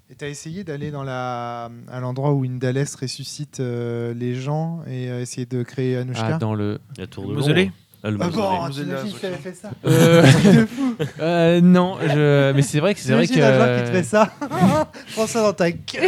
Et 0.09 0.15
t'as 0.15 0.29
essayé 0.29 0.63
d'aller 0.63 0.91
dans 0.91 1.03
la 1.03 1.71
à 1.89 2.01
l'endroit 2.01 2.33
où 2.33 2.45
Indales 2.45 2.87
ressuscite 3.01 3.59
euh, 3.59 4.15
les 4.15 4.35
gens 4.35 4.83
et 4.87 5.11
euh, 5.11 5.21
essayer 5.21 5.47
de 5.47 5.63
créer 5.65 5.97
Anushka? 5.97 6.37
Ah, 6.37 6.39
dans 6.39 6.55
le. 6.55 6.79
La 6.97 7.07
tour 7.09 7.29
de 7.29 7.35
Mausolée? 7.35 7.65
Londres. 7.65 7.77
Ah, 8.05 8.11
le 8.11 8.19
Ah 8.21 8.29
bon, 8.29 8.67
Mausolée, 8.67 8.87
t'imagines 8.89 9.17
avait 9.27 9.37
fait 9.37 9.55
ça 9.55 9.71
Euh, 9.85 10.23
de 10.63 10.67
fou 10.67 10.95
euh, 11.21 11.61
non, 11.61 11.97
je... 12.01 12.53
mais 12.53 12.63
c'est 12.63 12.79
vrai 12.79 12.95
que 12.95 13.01
c'est 13.01 13.13
vrai 13.15 13.27
que. 13.27 13.33
T'imagines 13.33 13.53
un 13.55 13.65
joueur 13.65 13.79
qui 13.85 13.91
te 13.91 13.97
fait 13.97 14.03
ça 14.05 14.33
Prends 15.15 15.27
ça 15.27 15.43
dans 15.43 15.53
ta 15.53 15.71
gueule 15.71 16.05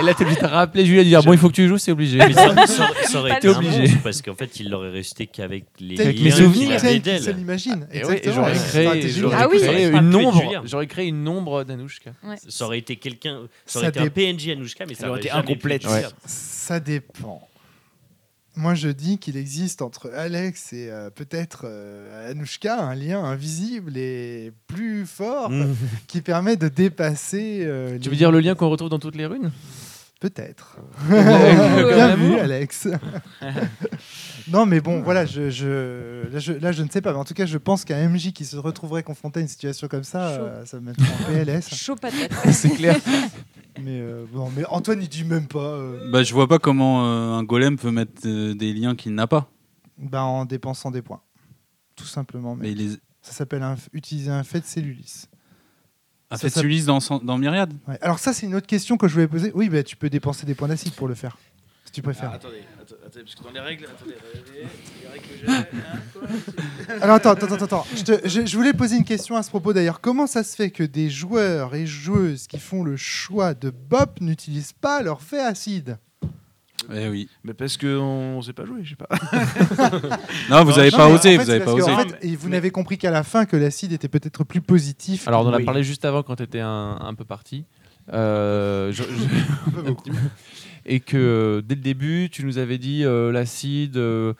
Et 0.00 0.02
là, 0.02 0.14
t'es 0.14 0.24
obligé 0.24 0.40
de 0.40 0.46
te 0.46 0.50
rappeler 0.50 0.86
Julia 0.86 1.02
de 1.04 1.08
dire 1.08 1.22
bon, 1.22 1.32
il 1.32 1.38
faut 1.38 1.48
que 1.48 1.54
tu 1.54 1.68
joues, 1.68 1.78
c'est 1.78 1.92
obligé. 1.92 2.18
Mais 2.18 2.32
ça, 2.32 2.66
ça- 2.66 2.90
ça 3.04 3.18
aurait 3.18 3.32
été 3.36 3.48
obligé. 3.48 3.94
parce 4.02 4.22
qu'en 4.22 4.34
fait, 4.34 4.58
il 4.60 4.70
l'aurait 4.70 4.90
resté 4.90 5.26
qu'avec 5.26 5.64
les 5.78 6.00
Avec 6.00 6.16
liens 6.16 6.24
mes 6.24 6.30
qu'il 6.30 6.44
souvenirs. 6.44 6.70
avait 6.70 6.78
Tel 6.80 6.92
qu'il 6.94 7.02
d'elle. 7.02 7.22
se 7.22 7.30
l'imagine. 7.30 7.86
Et 7.92 8.04
ouais, 8.04 8.14
et 8.14 8.26
Exactement. 8.28 8.34
j'aurais 8.34 8.52
une 8.56 8.62
créé, 8.62 8.84
stratégie. 8.86 9.20
j'aurais 9.20 9.36
Ah 9.38 9.48
oui. 9.50 9.58
créé 9.58 9.66
Ça 9.66 9.70
aurait 9.70 9.82
une 10.02 10.10
pu 10.10 10.16
être 10.20 10.26
ombre. 10.26 10.40
Julien. 10.42 10.62
J'aurais 10.64 10.86
créé 10.86 11.06
une 11.06 11.28
ombre 11.28 11.64
d'Anouchka. 11.64 12.10
Ça 12.48 12.64
aurait 12.64 12.78
été 12.78 12.96
quelqu'un, 12.96 13.40
ça 13.66 13.72
Ça 13.74 13.78
aurait 13.80 13.88
été 13.90 14.00
dé- 14.00 14.06
un 14.06 14.10
PNJ 14.34 14.48
Anouchka, 14.50 14.84
mais 14.88 14.94
ça 14.94 15.00
Elle 15.04 15.10
aurait 15.10 15.18
aurait 15.18 15.20
été 15.20 15.28
jamais 15.28 15.42
incomplète. 15.42 15.84
Ouais. 15.86 16.02
Ça 16.24 16.80
dépend. 16.80 17.46
Moi, 18.56 18.74
je 18.74 18.88
dis 18.88 19.18
qu'il 19.18 19.36
existe 19.36 19.80
entre 19.80 20.10
Alex 20.14 20.72
et 20.72 20.90
euh, 20.90 21.08
peut-être 21.10 21.62
euh, 21.64 22.30
Anushka 22.30 22.80
un 22.82 22.94
lien 22.94 23.22
invisible 23.22 23.96
et 23.96 24.52
plus 24.66 25.06
fort 25.06 25.50
Mmh. 25.50 25.74
qui 26.08 26.20
permet 26.20 26.56
de 26.56 26.68
dépasser. 26.68 27.60
euh, 27.62 27.96
Tu 27.98 28.04
les- 28.04 28.10
veux 28.10 28.16
dire 28.16 28.32
le 28.32 28.40
lien 28.40 28.54
qu'on 28.54 28.68
retrouve 28.68 28.90
dans 28.90 28.98
toutes 28.98 29.14
les 29.16 29.26
runes? 29.26 29.52
Peut-être. 30.20 30.76
Comme 31.08 31.94
Bien 31.94 32.14
vu, 32.16 32.34
Alex. 32.38 32.88
non, 34.48 34.66
mais 34.66 34.80
bon, 34.80 35.00
voilà, 35.00 35.24
je, 35.24 35.48
je, 35.48 36.24
là, 36.30 36.38
je, 36.38 36.52
là, 36.52 36.72
je 36.72 36.82
ne 36.82 36.90
sais 36.90 37.00
pas. 37.00 37.12
Mais 37.12 37.18
en 37.18 37.24
tout 37.24 37.32
cas, 37.34 37.46
je 37.46 37.56
pense 37.56 37.84
qu'un 37.84 38.06
MJ 38.08 38.32
qui 38.32 38.44
se 38.44 38.56
retrouverait 38.56 39.02
confronté 39.02 39.38
à 39.40 39.42
une 39.42 39.48
situation 39.48 39.88
comme 39.88 40.04
ça, 40.04 40.36
Chaud. 40.36 40.42
euh, 40.42 40.66
ça 40.66 40.78
me 40.80 40.86
mettrait 40.86 41.06
en 41.06 41.32
PLS. 41.32 41.74
Chaud 41.74 41.96
patate. 41.96 42.30
C'est 42.52 42.70
clair. 42.70 42.96
Mais, 43.84 44.00
euh, 44.00 44.24
bon, 44.32 44.50
mais 44.56 44.64
Antoine, 44.66 45.00
il 45.02 45.08
dit 45.08 45.24
même 45.24 45.46
pas. 45.46 45.58
euh, 45.58 46.10
Bah, 46.10 46.22
je 46.22 46.32
vois 46.34 46.46
pas 46.48 46.58
comment 46.58 47.04
euh, 47.06 47.32
un 47.32 47.42
golem 47.44 47.76
peut 47.78 47.90
mettre 47.90 48.22
euh, 48.26 48.54
des 48.54 48.72
liens 48.72 48.94
qu'il 48.94 49.14
n'a 49.14 49.26
pas. 49.26 49.50
bah, 49.98 50.22
en 50.22 50.44
dépensant 50.44 50.90
des 50.90 51.02
points. 51.02 51.20
Tout 51.96 52.04
simplement. 52.06 52.56
Mais 52.56 52.72
les 52.74 52.90
ça 53.22 53.32
s'appelle 53.32 53.62
un- 53.62 53.76
utiliser 53.92 54.30
un 54.30 54.42
fait 54.44 54.60
de 54.60 54.64
cellulis. 54.64 55.26
Ça 56.30 56.38
fait 56.38 56.48
s'appelle- 56.48 56.66
Ulysse 56.70 56.86
dans, 56.86 56.98
dans 57.22 57.36
Myriade. 57.38 57.74
Ouais. 57.88 57.98
Alors, 58.00 58.18
ça, 58.18 58.32
c'est 58.32 58.46
une 58.46 58.54
autre 58.54 58.66
question 58.68 58.96
que 58.96 59.08
je 59.08 59.14
voulais 59.14 59.28
poser. 59.28 59.50
Oui, 59.54 59.68
bah, 59.68 59.82
tu 59.82 59.96
peux 59.96 60.08
dépenser 60.08 60.46
des 60.46 60.54
points 60.54 60.68
d'acide 60.68 60.94
pour 60.94 61.08
le 61.08 61.14
faire. 61.14 61.36
Si 61.90 61.94
tu 61.94 62.02
préfères. 62.02 62.30
Ah, 62.32 62.36
attendez, 62.36 62.62
parce 63.24 63.34
que 63.34 63.42
dans 63.42 63.50
les 63.50 63.58
règles, 63.58 63.84
attendez, 63.86 64.14
les 64.54 65.08
règles 65.08 65.24
que 65.26 65.44
j'ai, 65.44 65.52
hein, 65.52 65.66
quoi 66.12 66.94
Alors 67.02 67.16
attends, 67.16 67.30
attends, 67.30 67.46
attends, 67.52 67.64
attends. 67.64 67.86
Je, 67.96 68.02
te- 68.04 68.28
je- 68.28 68.46
je 68.46 68.56
voulais 68.56 68.72
poser 68.72 68.96
une 68.96 69.04
question 69.04 69.34
à 69.34 69.42
ce 69.42 69.50
propos 69.50 69.72
d'ailleurs. 69.72 70.00
Comment 70.00 70.28
ça 70.28 70.44
se 70.44 70.54
fait 70.54 70.70
que 70.70 70.84
des 70.84 71.10
joueurs 71.10 71.74
et 71.74 71.86
joueuses 71.86 72.46
qui 72.46 72.60
font 72.60 72.84
le 72.84 72.96
choix 72.96 73.54
de 73.54 73.70
BOP 73.70 74.20
n'utilisent 74.20 74.72
pas 74.72 75.02
leur 75.02 75.20
fait 75.20 75.40
acide? 75.40 75.98
Eh 76.94 77.08
oui. 77.08 77.28
Mais 77.42 77.54
parce 77.54 77.76
qu'on 77.76 78.40
sait 78.40 78.52
pas 78.52 78.64
jouer, 78.66 78.84
je 78.84 78.90
sais 78.90 78.94
pas. 78.96 79.08
Non, 80.48 80.62
vous 80.64 80.70
Non, 80.70 80.78
avez 80.78 80.90
Non, 80.92 80.96
pas 80.96 81.08
osé, 81.08 81.36
fait, 81.38 81.44
vous 81.44 81.50
avez 81.50 81.60
pas 81.64 81.72
osé. 81.74 81.90
en 81.90 81.98
fait, 81.98 82.18
et 82.22 82.36
vous 82.36 82.48
n'avez 82.50 82.70
compris 82.70 82.98
qu'à 82.98 83.10
la 83.10 83.24
fin 83.24 83.46
que 83.46 83.56
l'acide 83.56 83.92
était 83.92 84.08
peut-être 84.08 84.44
plus 84.44 84.60
positif. 84.60 85.26
Alors, 85.26 85.44
on 85.44 85.48
en 85.48 85.52
a 85.54 85.56
Oui. 85.56 85.64
parlé 85.64 85.82
juste 85.82 86.04
avant 86.04 86.22
quand 86.22 86.36
tu 86.36 86.44
étais 86.44 86.60
un, 86.60 86.98
un 87.00 87.14
peu 87.14 87.24
parti. 87.24 87.64
Euh, 88.12 88.92
je- 88.92 89.02
je- 89.02 89.70
Pas 89.74 89.82
beaucoup. 89.82 90.10
et 90.90 91.00
que 91.00 91.16
euh, 91.16 91.62
dès 91.62 91.74
le 91.76 91.80
début, 91.80 92.28
tu 92.30 92.44
nous 92.44 92.58
avais 92.58 92.76
dit 92.78 93.04
euh, 93.04 93.32
l'acide. 93.32 93.96
euh, 93.96 94.34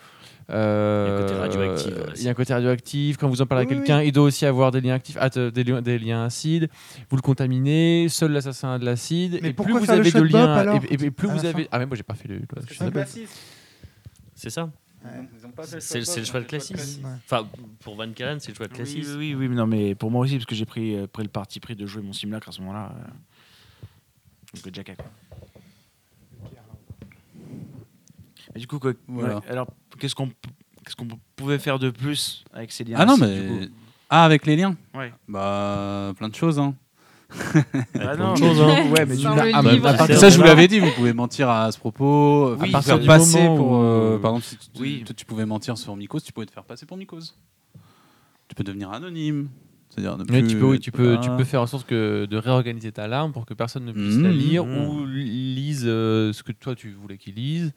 euh, 0.50 1.06
Il 1.06 1.10
y 1.10 1.12
a 1.12 1.14
un 1.14 1.20
côté 1.22 1.34
radioactif 1.38 1.94
dans 1.94 2.12
Il 2.16 2.22
y 2.22 2.28
a 2.28 2.30
un 2.30 2.34
côté 2.34 2.52
radioactif. 2.54 3.16
Quand 3.18 3.28
vous 3.28 3.40
en 3.40 3.46
parlez 3.46 3.64
à 3.64 3.68
Oui, 3.68 3.76
quelqu'un, 3.76 4.02
il 4.02 4.10
doit 4.12 4.24
aussi 4.24 4.44
avoir 4.46 4.72
des 4.72 4.80
liens 4.80 4.94
actifs, 4.94 5.16
ah, 5.20 5.28
des, 5.28 5.62
liens- 5.64 5.80
des 5.80 5.98
liens 5.98 6.24
acides. 6.24 6.68
Vous 7.08 7.16
le 7.16 7.22
contaminez. 7.22 8.08
Seul 8.08 8.32
l'assassin 8.32 8.72
a 8.72 8.78
de 8.80 8.84
l'acide. 8.84 9.38
Mais 9.42 9.50
Et 9.50 9.52
plus 9.52 9.72
vous 9.72 9.90
avez 9.90 10.10
de 10.10 10.20
liens, 10.22 10.74
et, 10.82 10.94
et- 10.94 11.04
et 11.04 11.10
plus 11.12 11.28
vous 11.28 11.44
avez. 11.46 11.62
fin 11.64 11.68
Ah 11.72 11.78
mais 11.78 11.86
moi 11.86 11.96
j'ai 11.96 12.02
pas 12.02 12.14
fait 12.14 12.28
le. 12.28 12.40
C'est 14.34 14.50
ça. 14.50 14.70
C'est 15.78 16.04
c'est 16.04 16.18
le 16.20 16.26
choix 16.26 16.40
de 16.40 16.46
Classis. 16.46 16.74
Ouais. 16.74 17.10
Enfin, 17.24 17.48
pour 17.80 17.94
Van 17.96 18.10
Kalen, 18.12 18.38
c'est 18.40 18.50
le 18.50 18.56
choix 18.56 18.66
de 18.66 18.72
Oui, 18.72 18.76
Classis. 18.78 18.98
oui, 18.98 19.14
oui, 19.16 19.34
oui, 19.34 19.48
mais 19.48 19.54
non, 19.54 19.66
mais 19.66 19.94
pour 19.94 20.10
moi 20.10 20.22
aussi, 20.22 20.34
parce 20.34 20.44
que 20.46 20.54
j'ai 20.54 20.66
pris, 20.66 20.94
euh, 20.96 21.06
pris 21.06 21.22
le 21.22 21.30
parti 21.30 21.58
pris 21.58 21.74
de 21.74 21.86
jouer 21.86 22.02
mon 22.02 22.12
simulacre 22.12 22.48
à 22.50 22.52
ce 22.52 22.60
moment-là. 22.60 22.92
euh. 22.94 23.08
Donc, 24.54 24.66
le 24.66 24.74
Jacka, 24.74 24.94
quoi. 24.96 25.06
Mais 28.54 28.60
du 28.60 28.66
coup, 28.66 28.78
quoi, 28.78 28.92
Voilà. 29.08 29.36
ouais, 29.36 29.42
alors, 29.48 29.68
qu'est-ce 29.98 30.14
qu'on 30.14 30.28
qu'est-ce 30.84 30.96
qu'on 30.96 31.06
pouvait 31.36 31.58
faire 31.58 31.78
de 31.78 31.90
plus 31.90 32.44
avec 32.52 32.72
ces 32.72 32.84
liens 32.84 32.96
Ah 32.98 33.04
non, 33.06 33.16
mais. 33.18 33.40
du 33.40 33.46
coup 33.48 33.60
Ah, 34.08 34.24
avec 34.24 34.46
les 34.46 34.56
liens 34.56 34.76
Ouais. 34.94 35.12
Bah, 35.28 36.12
plein 36.18 36.28
de 36.28 36.34
choses. 36.34 36.58
Hein. 36.58 36.74
Ah 37.32 37.62
plein 37.94 38.16
non, 38.16 38.34
de 38.34 38.40
mais 38.40 38.46
hein. 38.48 38.90
ouais, 38.90 39.52
ah, 39.54 39.62
bah, 39.62 39.96
Ça, 40.16 40.26
de 40.26 40.30
je 40.32 40.36
vous 40.36 40.42
l'avais 40.42 40.66
dit, 40.66 40.80
vous 40.80 40.90
pouvez 40.96 41.12
mentir 41.12 41.48
à 41.48 41.70
ce 41.70 41.78
propos. 41.78 42.56
Oui, 42.58 42.68
à 42.70 42.72
partir 42.72 42.98
du 42.98 43.06
passer 43.06 43.42
moment 43.44 43.56
pour. 43.56 43.70
où- 43.72 43.82
euh, 43.82 44.18
par 44.18 44.32
exemple, 44.32 44.46
si 44.46 44.56
tu, 44.72 44.80
Oui. 44.82 45.04
tu 45.16 45.24
pouvais 45.24 45.46
mentir 45.46 45.78
sur 45.78 45.94
Mycos, 45.96 46.18
tu 46.20 46.32
pouvais 46.32 46.46
te 46.46 46.52
faire 46.52 46.64
passer 46.64 46.86
pour 46.86 46.96
Mycos. 46.96 47.20
Tu 48.48 48.54
peux 48.56 48.64
devenir 48.64 48.90
anonyme. 48.90 49.48
C'est-à-dire 49.90 50.16
ne 50.16 50.22
Oui, 50.22 50.26
plus- 50.42 50.46
tu 50.48 50.56
peux, 50.56 50.66
oui, 50.70 50.78
tu 50.80 50.90
peux, 50.92 51.18
tu 51.22 51.30
peux 51.30 51.44
faire 51.44 51.62
en 51.62 51.66
sorte 51.66 51.86
que 51.86 52.24
de 52.24 52.36
réorganiser 52.36 52.90
ta 52.92 53.06
larme 53.08 53.32
pour 53.32 53.44
que 53.46 53.54
personne 53.54 53.84
ne 53.84 53.92
puisse 53.92 54.16
Mmh, 54.16 54.22
la 54.22 54.30
lire 54.30 54.64
mmh. 54.64 54.88
ou 54.88 55.04
lise 55.06 55.82
euh, 55.86 56.32
ce 56.32 56.42
que 56.44 56.52
toi 56.52 56.74
tu 56.76 56.92
voulais 56.92 57.18
qu'il 57.18 57.34
lise. 57.34 57.72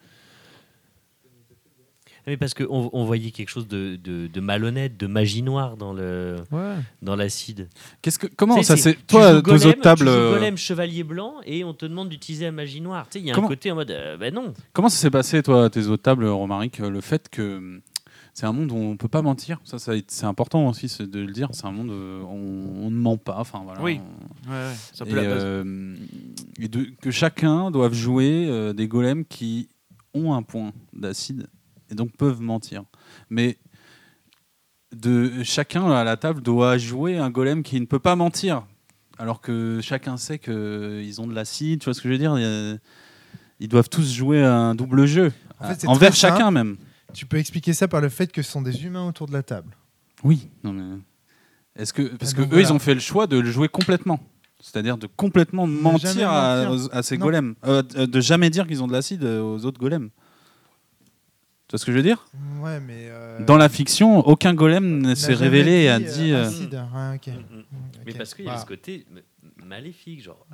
Mais 2.26 2.38
parce 2.38 2.54
qu'on 2.54 2.90
on 2.94 3.04
voyait 3.06 3.32
quelque 3.32 3.50
chose 3.50 3.68
de, 3.68 3.98
de, 3.98 4.28
de 4.28 4.40
malhonnête, 4.40 4.98
de 4.98 5.08
magie 5.08 5.42
noire 5.42 5.76
dans 5.78 5.92
le 5.94 6.38
Ouais. 6.52 6.76
dans 7.02 7.16
l'acide. 7.16 7.68
Qu'est-ce 8.02 8.18
que 8.20 8.28
comment 8.28 8.62
ça 8.64 8.78
c'est 8.78 8.96
toi 9.08 9.42
golem, 9.42 9.68
autres 9.68 9.82
tables 9.82 10.06
tu 10.06 10.12
joues 10.12 10.12
euh, 10.12 10.34
golem 10.36 10.58
chevalier 10.58 11.04
blanc 11.04 11.36
et 11.46 11.64
on 11.64 11.74
te 11.74 11.86
demande 11.86 12.10
d'utiliser 12.10 12.46
la 12.46 12.52
magie 12.54 12.80
noire. 12.82 13.08
Tu 13.10 13.20
sais, 13.20 13.20
il 13.20 13.28
y 13.28 13.32
a 13.32 13.38
un 13.38 13.42
côté 13.48 13.72
en 13.72 13.76
mode 13.76 13.92
euh, 13.92 14.18
bah 14.18 14.32
non. 14.32 14.54
comment 14.72 14.90
ça 14.90 14.98
s'est 14.98 15.12
passé 15.12 15.44
toi 15.44 15.70
tes 15.70 15.88
autres 15.88 16.04
tables 16.04 16.26
Romaric 16.26 16.80
le 16.80 17.02
fait 17.02 17.28
que 17.30 17.58
hum, 17.58 17.82
c'est 18.34 18.46
un 18.46 18.52
monde 18.54 18.72
où 18.72 18.76
on 18.78 18.96
peut 18.98 19.08
pas 19.10 19.22
mentir 19.22 19.60
ça, 19.64 19.78
ça 19.78 19.92
c'est 20.08 20.26
important 20.26 20.68
aussi 20.70 20.88
de 21.06 21.20
le 21.20 21.32
dire 21.34 21.50
c'est 21.52 21.66
un 21.66 21.72
monde 21.72 21.90
où 21.90 22.26
on, 22.28 22.86
on 22.86 22.90
ne 22.90 22.96
ment 22.96 23.18
pas 23.18 23.36
enfin 23.38 23.62
voilà 23.66 23.82
Oui. 23.82 24.00
On- 24.48 24.52
ouais, 24.52 24.58
ouais, 24.70 24.74
ça 24.94 25.04
et, 25.06 25.10
peut 25.10 25.18
euh, 25.22 25.96
et 26.60 26.68
de- 26.70 26.88
que 27.02 27.12
chacun 27.12 27.70
doive 27.70 27.94
jouer 27.94 28.46
euh, 28.48 28.72
des 28.74 28.88
golems 28.88 29.26
qui 29.26 29.68
ont 30.14 30.34
un 30.34 30.42
point 30.42 30.72
d'acide 30.94 31.48
et 31.94 31.96
donc 31.96 32.12
peuvent 32.18 32.42
mentir. 32.42 32.84
Mais 33.30 33.58
de 34.96 35.44
chacun 35.44 35.90
à 35.92 36.04
la 36.04 36.18
table 36.18 36.42
doit 36.42 36.78
jouer 36.78 37.18
un 37.18 37.30
golem 37.30 37.64
qui 37.64 37.80
ne 37.80 37.86
peut 37.86 38.00
pas 38.00 38.16
mentir, 38.16 38.66
alors 39.18 39.42
que 39.42 39.80
chacun 39.82 40.18
sait 40.18 40.40
qu'ils 40.40 41.20
ont 41.22 41.28
de 41.28 41.34
l'acide. 41.34 41.80
Tu 41.80 41.86
vois 41.86 41.94
ce 41.94 42.02
que 42.02 42.10
je 42.10 42.14
veux 42.14 42.20
dire 42.20 42.38
Ils 43.60 43.68
doivent 43.68 43.90
tous 43.90 44.12
jouer 44.14 44.44
un 44.44 44.76
double 44.76 45.06
jeu 45.06 45.32
En 45.60 45.68
fait, 45.70 45.82
c'est 45.82 45.88
envers 45.88 46.14
chacun 46.14 46.38
simple. 46.38 46.54
même. 46.54 46.78
Tu 47.14 47.26
peux 47.26 47.38
expliquer 47.38 47.74
ça 47.74 47.88
par 47.88 48.02
le 48.02 48.10
fait 48.10 48.32
que 48.32 48.42
ce 48.42 48.52
sont 48.52 48.62
des 48.62 48.86
humains 48.86 49.08
autour 49.08 49.28
de 49.28 49.34
la 49.34 49.44
table. 49.44 49.76
Oui. 50.24 50.50
Non 50.64 50.74
mais 50.74 50.98
est-ce 51.76 51.94
que 51.94 52.04
parce 52.04 52.34
Ah, 52.38 52.44
que 52.46 52.60
ils 52.60 52.72
ont 52.74 52.80
fait 52.80 52.94
le 52.94 53.00
choix 53.00 53.28
de 53.28 53.38
le 53.40 53.50
jouer 53.52 53.68
complètement. 53.70 54.20
C'est-à-dire 54.60 54.98
de 54.98 55.08
complètement 55.08 55.68
mentir 55.68 56.30
à, 56.32 56.66
mentir. 56.66 56.88
aux- 56.92 56.96
à 56.96 57.04
ces 57.04 57.18
Non. 57.18 57.26
golems. 57.26 57.56
Euh, 57.66 57.84
euh, 57.98 58.08
de 58.08 58.22
jamais 58.22 58.50
dire 58.50 58.66
qu'ils 58.66 58.82
ont 58.82 58.88
de 58.88 58.94
l'acide 58.94 59.24
euh, 59.26 59.42
aux 59.42 59.66
autres 59.66 59.80
golems. 59.80 60.10
Tu 61.74 61.78
vois 61.78 61.80
ce 61.80 61.86
que 61.88 61.92
je 61.92 61.98
veux 61.98 62.04
dire 62.04 62.28
Ouais, 62.62 62.80
mais. 62.80 63.08
euh, 63.10 63.44
Dans 63.48 63.58
la 63.58 63.68
fiction, 63.68 64.20
aucun 64.28 64.54
golem 64.54 65.00
ne 65.02 65.16
s'est 65.16 65.34
révélé 65.34 65.72
et 65.72 65.90
a 65.90 65.98
dit, 65.98 66.06
dit. 66.06 66.32
euh, 66.32 66.36
euh, 66.44 66.48
acide. 66.48 66.74
Ouais, 66.94 67.16
ok. 67.16 67.34
Mais 68.06 68.14
parce 68.14 68.36
qu'il 68.36 68.46
y 68.46 68.48
a 68.48 68.52
Voilà. 68.52 68.62
ce 68.62 68.68
côté 68.68 69.08
maléfique, 69.66 70.22
genre 70.22 70.46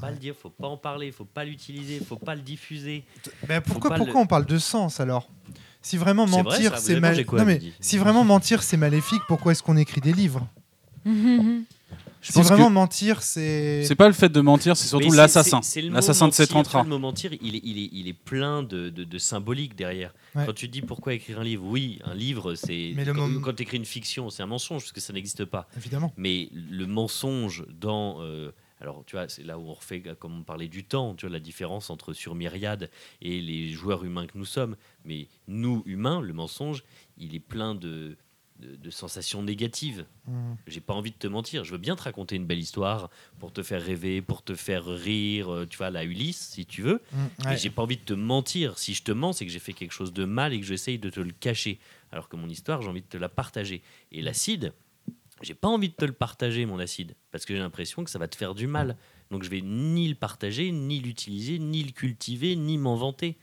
pas 0.00 0.10
le 0.10 0.16
dire, 0.16 0.34
faut 0.34 0.48
pas 0.48 0.68
en 0.68 0.78
parler, 0.78 1.12
faut 1.12 1.26
pas 1.26 1.44
l'utiliser, 1.44 2.00
faut 2.00 2.16
pas 2.16 2.34
le 2.34 2.40
diffuser. 2.40 3.04
Mais 3.50 3.60
pourquoi, 3.60 3.90
pourquoi 3.96 4.14
le- 4.14 4.20
on 4.20 4.26
parle 4.26 4.46
de 4.46 4.56
sens 4.56 4.98
alors? 4.98 5.28
Si 5.82 5.98
vraiment 5.98 6.24
vrai, 6.24 6.42
mentir, 6.42 6.78
c'est 6.78 7.00
mal... 7.00 7.22
si 7.80 7.98
vraiment 7.98 8.24
mentir, 8.24 8.62
c'est 8.62 8.78
maléfique, 8.78 9.20
pourquoi 9.28 9.52
est-ce 9.52 9.62
qu'on 9.62 9.76
écrit 9.76 10.00
des 10.00 10.14
livres? 10.14 10.48
Je 12.26 12.32
pense 12.32 12.46
vraiment 12.48 12.68
que 12.68 12.72
mentir, 12.72 13.22
c'est. 13.22 13.84
c'est 13.84 13.94
pas 13.94 14.08
le 14.08 14.14
fait 14.14 14.28
de 14.28 14.40
mentir, 14.40 14.76
c'est 14.76 14.88
surtout 14.88 15.12
l'assassin. 15.12 15.60
L'assassin 15.90 16.28
de 16.28 16.32
tu 16.32 16.52
vois, 16.52 16.82
Le 16.82 16.88
mot 16.88 16.98
mentir, 16.98 17.32
il 17.40 17.54
est, 17.56 17.60
il 17.62 17.78
est, 17.78 17.88
il 17.92 18.08
est 18.08 18.12
plein 18.12 18.62
de, 18.62 18.88
de, 18.90 19.04
de 19.04 19.18
symbolique 19.18 19.76
derrière. 19.76 20.12
Ouais. 20.34 20.44
Quand 20.46 20.54
tu 20.54 20.68
dis 20.68 20.82
pourquoi 20.82 21.14
écrire 21.14 21.40
un 21.40 21.44
livre, 21.44 21.64
oui, 21.66 22.00
un 22.04 22.14
livre, 22.14 22.54
c'est. 22.54 22.92
Mais 22.96 23.04
le 23.04 23.14
Quand, 23.14 23.28
mom- 23.28 23.40
quand 23.42 23.54
tu 23.54 23.62
écris 23.62 23.76
une 23.76 23.84
fiction, 23.84 24.28
c'est 24.30 24.42
un 24.42 24.46
mensonge, 24.46 24.82
parce 24.82 24.92
que 24.92 25.00
ça 25.00 25.12
n'existe 25.12 25.44
pas. 25.44 25.68
Évidemment. 25.76 26.12
Mais 26.16 26.48
le 26.52 26.86
mensonge 26.86 27.64
dans. 27.80 28.16
euh, 28.22 28.50
alors, 28.78 29.04
tu 29.06 29.16
vois, 29.16 29.26
c'est 29.28 29.42
là 29.42 29.58
où 29.58 29.62
on 29.70 29.72
refait, 29.72 30.02
comme 30.18 30.40
on 30.40 30.42
parlait 30.42 30.68
du 30.68 30.84
temps, 30.84 31.14
tu 31.14 31.24
vois, 31.26 31.32
la 31.32 31.40
différence 31.40 31.88
entre 31.88 32.12
sur 32.12 32.34
Myriade 32.34 32.90
et 33.22 33.40
les 33.40 33.70
joueurs 33.70 34.04
humains 34.04 34.26
que 34.26 34.36
nous 34.36 34.44
sommes. 34.44 34.76
Mais 35.06 35.28
nous, 35.48 35.82
humains, 35.86 36.20
le 36.20 36.34
mensonge, 36.34 36.84
il 37.16 37.34
est 37.34 37.40
plein 37.40 37.74
de, 37.74 38.18
de, 38.60 38.76
de 38.76 38.90
sensations 38.90 39.42
négatives. 39.42 40.04
Mm. 40.26 40.54
J'ai 40.66 40.80
pas 40.80 40.94
envie 40.94 41.10
de 41.10 41.16
te 41.16 41.26
mentir. 41.26 41.64
Je 41.64 41.72
veux 41.72 41.78
bien 41.78 41.96
te 41.96 42.02
raconter 42.02 42.36
une 42.36 42.46
belle 42.46 42.58
histoire 42.58 43.10
pour 43.38 43.52
te 43.52 43.62
faire 43.62 43.82
rêver, 43.82 44.22
pour 44.22 44.42
te 44.42 44.54
faire 44.54 44.84
rire, 44.86 45.52
euh, 45.52 45.66
tu 45.66 45.76
vois, 45.76 45.90
la 45.90 46.04
Ulysse, 46.04 46.50
si 46.54 46.66
tu 46.66 46.82
veux. 46.82 47.00
Mm, 47.12 47.16
Mais 47.40 47.46
ouais. 47.50 47.56
j'ai 47.58 47.70
pas 47.70 47.82
envie 47.82 47.96
de 47.96 48.02
te 48.04 48.14
mentir. 48.14 48.78
Si 48.78 48.94
je 48.94 49.02
te 49.02 49.12
mens, 49.12 49.32
c'est 49.32 49.46
que 49.46 49.52
j'ai 49.52 49.58
fait 49.58 49.72
quelque 49.72 49.92
chose 49.92 50.12
de 50.12 50.24
mal 50.24 50.52
et 50.52 50.60
que 50.60 50.66
j'essaye 50.66 50.98
de 50.98 51.10
te 51.10 51.20
le 51.20 51.32
cacher. 51.32 51.78
Alors 52.12 52.28
que 52.28 52.36
mon 52.36 52.48
histoire, 52.48 52.82
j'ai 52.82 52.88
envie 52.88 53.02
de 53.02 53.06
te 53.06 53.16
la 53.16 53.28
partager. 53.28 53.82
Et 54.12 54.22
l'acide, 54.22 54.72
j'ai 55.42 55.54
pas 55.54 55.68
envie 55.68 55.88
de 55.88 55.94
te 55.94 56.04
le 56.04 56.12
partager, 56.12 56.64
mon 56.66 56.78
acide, 56.78 57.14
parce 57.30 57.44
que 57.44 57.54
j'ai 57.54 57.60
l'impression 57.60 58.04
que 58.04 58.10
ça 58.10 58.18
va 58.18 58.28
te 58.28 58.36
faire 58.36 58.54
du 58.54 58.66
mal. 58.66 58.96
Donc 59.30 59.42
je 59.42 59.50
vais 59.50 59.60
ni 59.60 60.08
le 60.08 60.14
partager, 60.14 60.70
ni 60.70 61.00
l'utiliser, 61.00 61.58
ni 61.58 61.82
le 61.82 61.90
cultiver, 61.92 62.56
ni 62.56 62.78
m'en 62.78 62.94
vanter. 62.96 63.36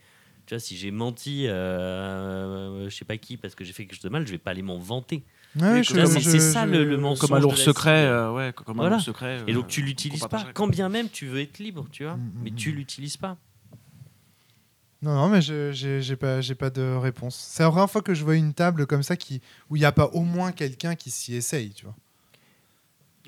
Tu 0.46 0.54
vois, 0.54 0.60
si 0.60 0.76
j'ai 0.76 0.90
menti, 0.90 1.46
euh, 1.48 2.88
je 2.90 2.94
sais 2.94 3.04
pas 3.06 3.16
qui, 3.16 3.36
parce 3.36 3.54
que 3.54 3.64
j'ai 3.64 3.72
fait 3.72 3.84
quelque 3.86 3.94
chose 3.94 4.02
de 4.04 4.08
mal, 4.10 4.26
je 4.26 4.32
vais 4.32 4.38
pas 4.38 4.50
aller 4.50 4.62
m'en 4.62 4.78
vanter. 4.78 5.24
Ouais, 5.56 5.82
c'est 5.84 6.40
ça 6.40 6.66
je- 6.66 6.72
le, 6.72 6.84
le 6.84 6.96
mensonge. 6.98 7.20
Comme 7.28 7.32
un 7.34 7.38
de 7.38 7.42
lourd 7.42 7.56
secret, 7.56 8.04
euh, 8.06 8.32
ouais, 8.32 8.52
comme 8.52 8.76
Voilà. 8.76 8.96
un 8.96 8.98
lourd 8.98 9.04
secret. 9.04 9.38
Et 9.46 9.52
euh, 9.52 9.54
donc 9.54 9.68
tu 9.68 9.80
l'utilises 9.82 10.26
pas, 10.26 10.44
quand 10.52 10.66
bien 10.66 10.88
même 10.88 11.08
tu 11.08 11.26
veux 11.26 11.40
être 11.40 11.58
libre, 11.58 11.86
tu 11.90 12.04
vois, 12.04 12.16
Mm, 12.16 12.30
mais 12.42 12.50
mm, 12.50 12.54
tu 12.56 12.72
mm. 12.72 12.74
l'utilises 12.76 13.16
pas. 13.16 13.38
Non, 15.02 15.14
non, 15.14 15.28
mais 15.28 15.42
je- 15.42 15.70
j'ai 15.72 16.00
j'ai 16.02 16.16
pas, 16.16 16.40
j'ai 16.40 16.54
pas 16.54 16.70
de 16.70 16.94
réponse. 16.96 17.36
C'est 17.36 17.62
la 17.62 17.70
première 17.70 17.90
fois 17.90 18.00
que 18.02 18.14
je 18.14 18.24
vois 18.24 18.36
une 18.36 18.54
table 18.54 18.86
comme 18.86 19.02
ça 19.02 19.16
qui, 19.16 19.40
où 19.70 19.76
il 19.76 19.80
n'y 19.80 19.84
a 19.84 19.92
pas 19.92 20.06
au 20.06 20.20
moins 20.22 20.50
quelqu'un 20.52 20.94
qui 20.94 21.10
s'y 21.10 21.34
essaye, 21.34 21.70
tu 21.72 21.84
vois. 21.84 21.94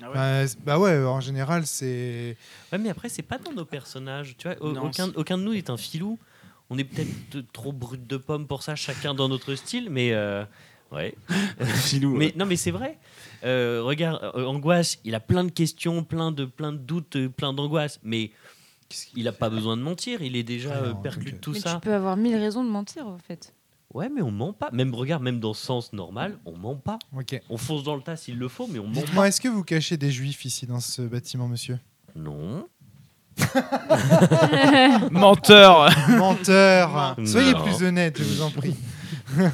Ah 0.01 0.09
ouais. 0.09 0.15
Bah, 0.15 0.45
bah 0.65 0.79
ouais, 0.79 1.03
en 1.05 1.21
général, 1.21 1.65
c'est. 1.65 2.35
Ouais, 2.71 2.77
mais 2.77 2.89
après, 2.89 3.09
c'est 3.09 3.21
pas 3.23 3.37
dans 3.37 3.51
nos 3.53 3.65
personnages. 3.65 4.35
Tu 4.37 4.47
vois, 4.47 4.55
Non, 4.73 4.85
aucun, 4.87 5.09
aucun 5.15 5.37
de 5.37 5.43
nous 5.43 5.53
est 5.53 5.69
un 5.69 5.77
filou. 5.77 6.19
On 6.69 6.77
est 6.77 6.83
peut-être 6.83 7.51
trop 7.53 7.71
brut 7.71 8.05
de 8.05 8.17
pomme 8.17 8.45
pour 8.47 8.61
ça, 8.63 8.75
chacun 8.75 9.13
dans 9.13 9.29
notre 9.29 9.55
style, 9.55 9.89
mais 9.89 10.11
euh, 10.13 10.43
ouais. 10.91 11.15
Filou. 11.63 12.15
Mais 12.15 12.33
non, 12.35 12.45
mais 12.45 12.57
c'est 12.57 12.71
vrai. 12.71 12.97
Euh, 13.43 13.81
regarde, 13.83 14.19
euh, 14.35 14.45
angoisse, 14.45 14.99
il 15.05 15.15
a 15.15 15.19
plein 15.19 15.43
de 15.45 15.51
questions, 15.51 16.03
plein 16.03 16.31
de, 16.31 16.45
plein 16.45 16.73
de 16.73 16.77
doutes, 16.77 17.27
plein 17.29 17.53
d'angoisse, 17.53 17.99
mais 18.03 18.31
il 19.15 19.27
a 19.27 19.31
pas 19.31 19.49
besoin 19.49 19.77
de 19.77 19.81
mentir. 19.81 20.21
Il 20.21 20.35
est 20.35 20.43
déjà 20.43 20.73
euh, 20.75 20.89
non, 20.93 21.01
perclus 21.01 21.31
de 21.33 21.37
tout 21.37 21.51
Mais 21.51 21.59
ça. 21.59 21.75
tu 21.75 21.79
peux 21.81 21.93
avoir 21.93 22.17
mille 22.17 22.35
raisons 22.35 22.63
de 22.63 22.69
mentir, 22.69 23.07
en 23.07 23.17
fait. 23.17 23.53
Ouais, 23.93 24.09
mais 24.09 24.21
on 24.21 24.31
ment 24.31 24.51
pas. 24.51 24.69
Même 24.73 24.93
regarde, 24.93 25.23
même 25.23 25.39
dans 25.39 25.49
le 25.49 25.53
sens 25.53 25.93
normal, 25.93 26.37
on 26.45 26.57
ment 26.57 26.75
pas. 26.75 26.99
Ok. 27.17 27.41
On 27.49 27.55
fonce 27.57 27.83
dans 27.83 27.95
le 27.95 28.01
tas 28.01 28.17
s'il 28.17 28.37
le 28.37 28.49
faut, 28.49 28.67
mais 28.67 28.79
on 28.79 28.87
ment 28.87 28.91
Dites-moi, 28.91 29.23
pas. 29.23 29.27
est-ce 29.29 29.39
que 29.39 29.47
vous 29.47 29.63
cachez 29.63 29.95
des 29.95 30.11
juifs 30.11 30.43
ici 30.43 30.67
dans 30.67 30.81
ce 30.81 31.01
bâtiment, 31.01 31.47
monsieur? 31.47 31.79
Non. 32.13 32.67
Menteur 35.11 35.89
Menteur 36.09 37.15
Soyez 37.25 37.53
Non. 37.53 37.63
plus 37.63 37.83
honnête, 37.83 38.17
je 38.17 38.23
vous 38.23 38.41
en 38.41 38.49
prie. 38.51 38.75
non, 39.37 39.49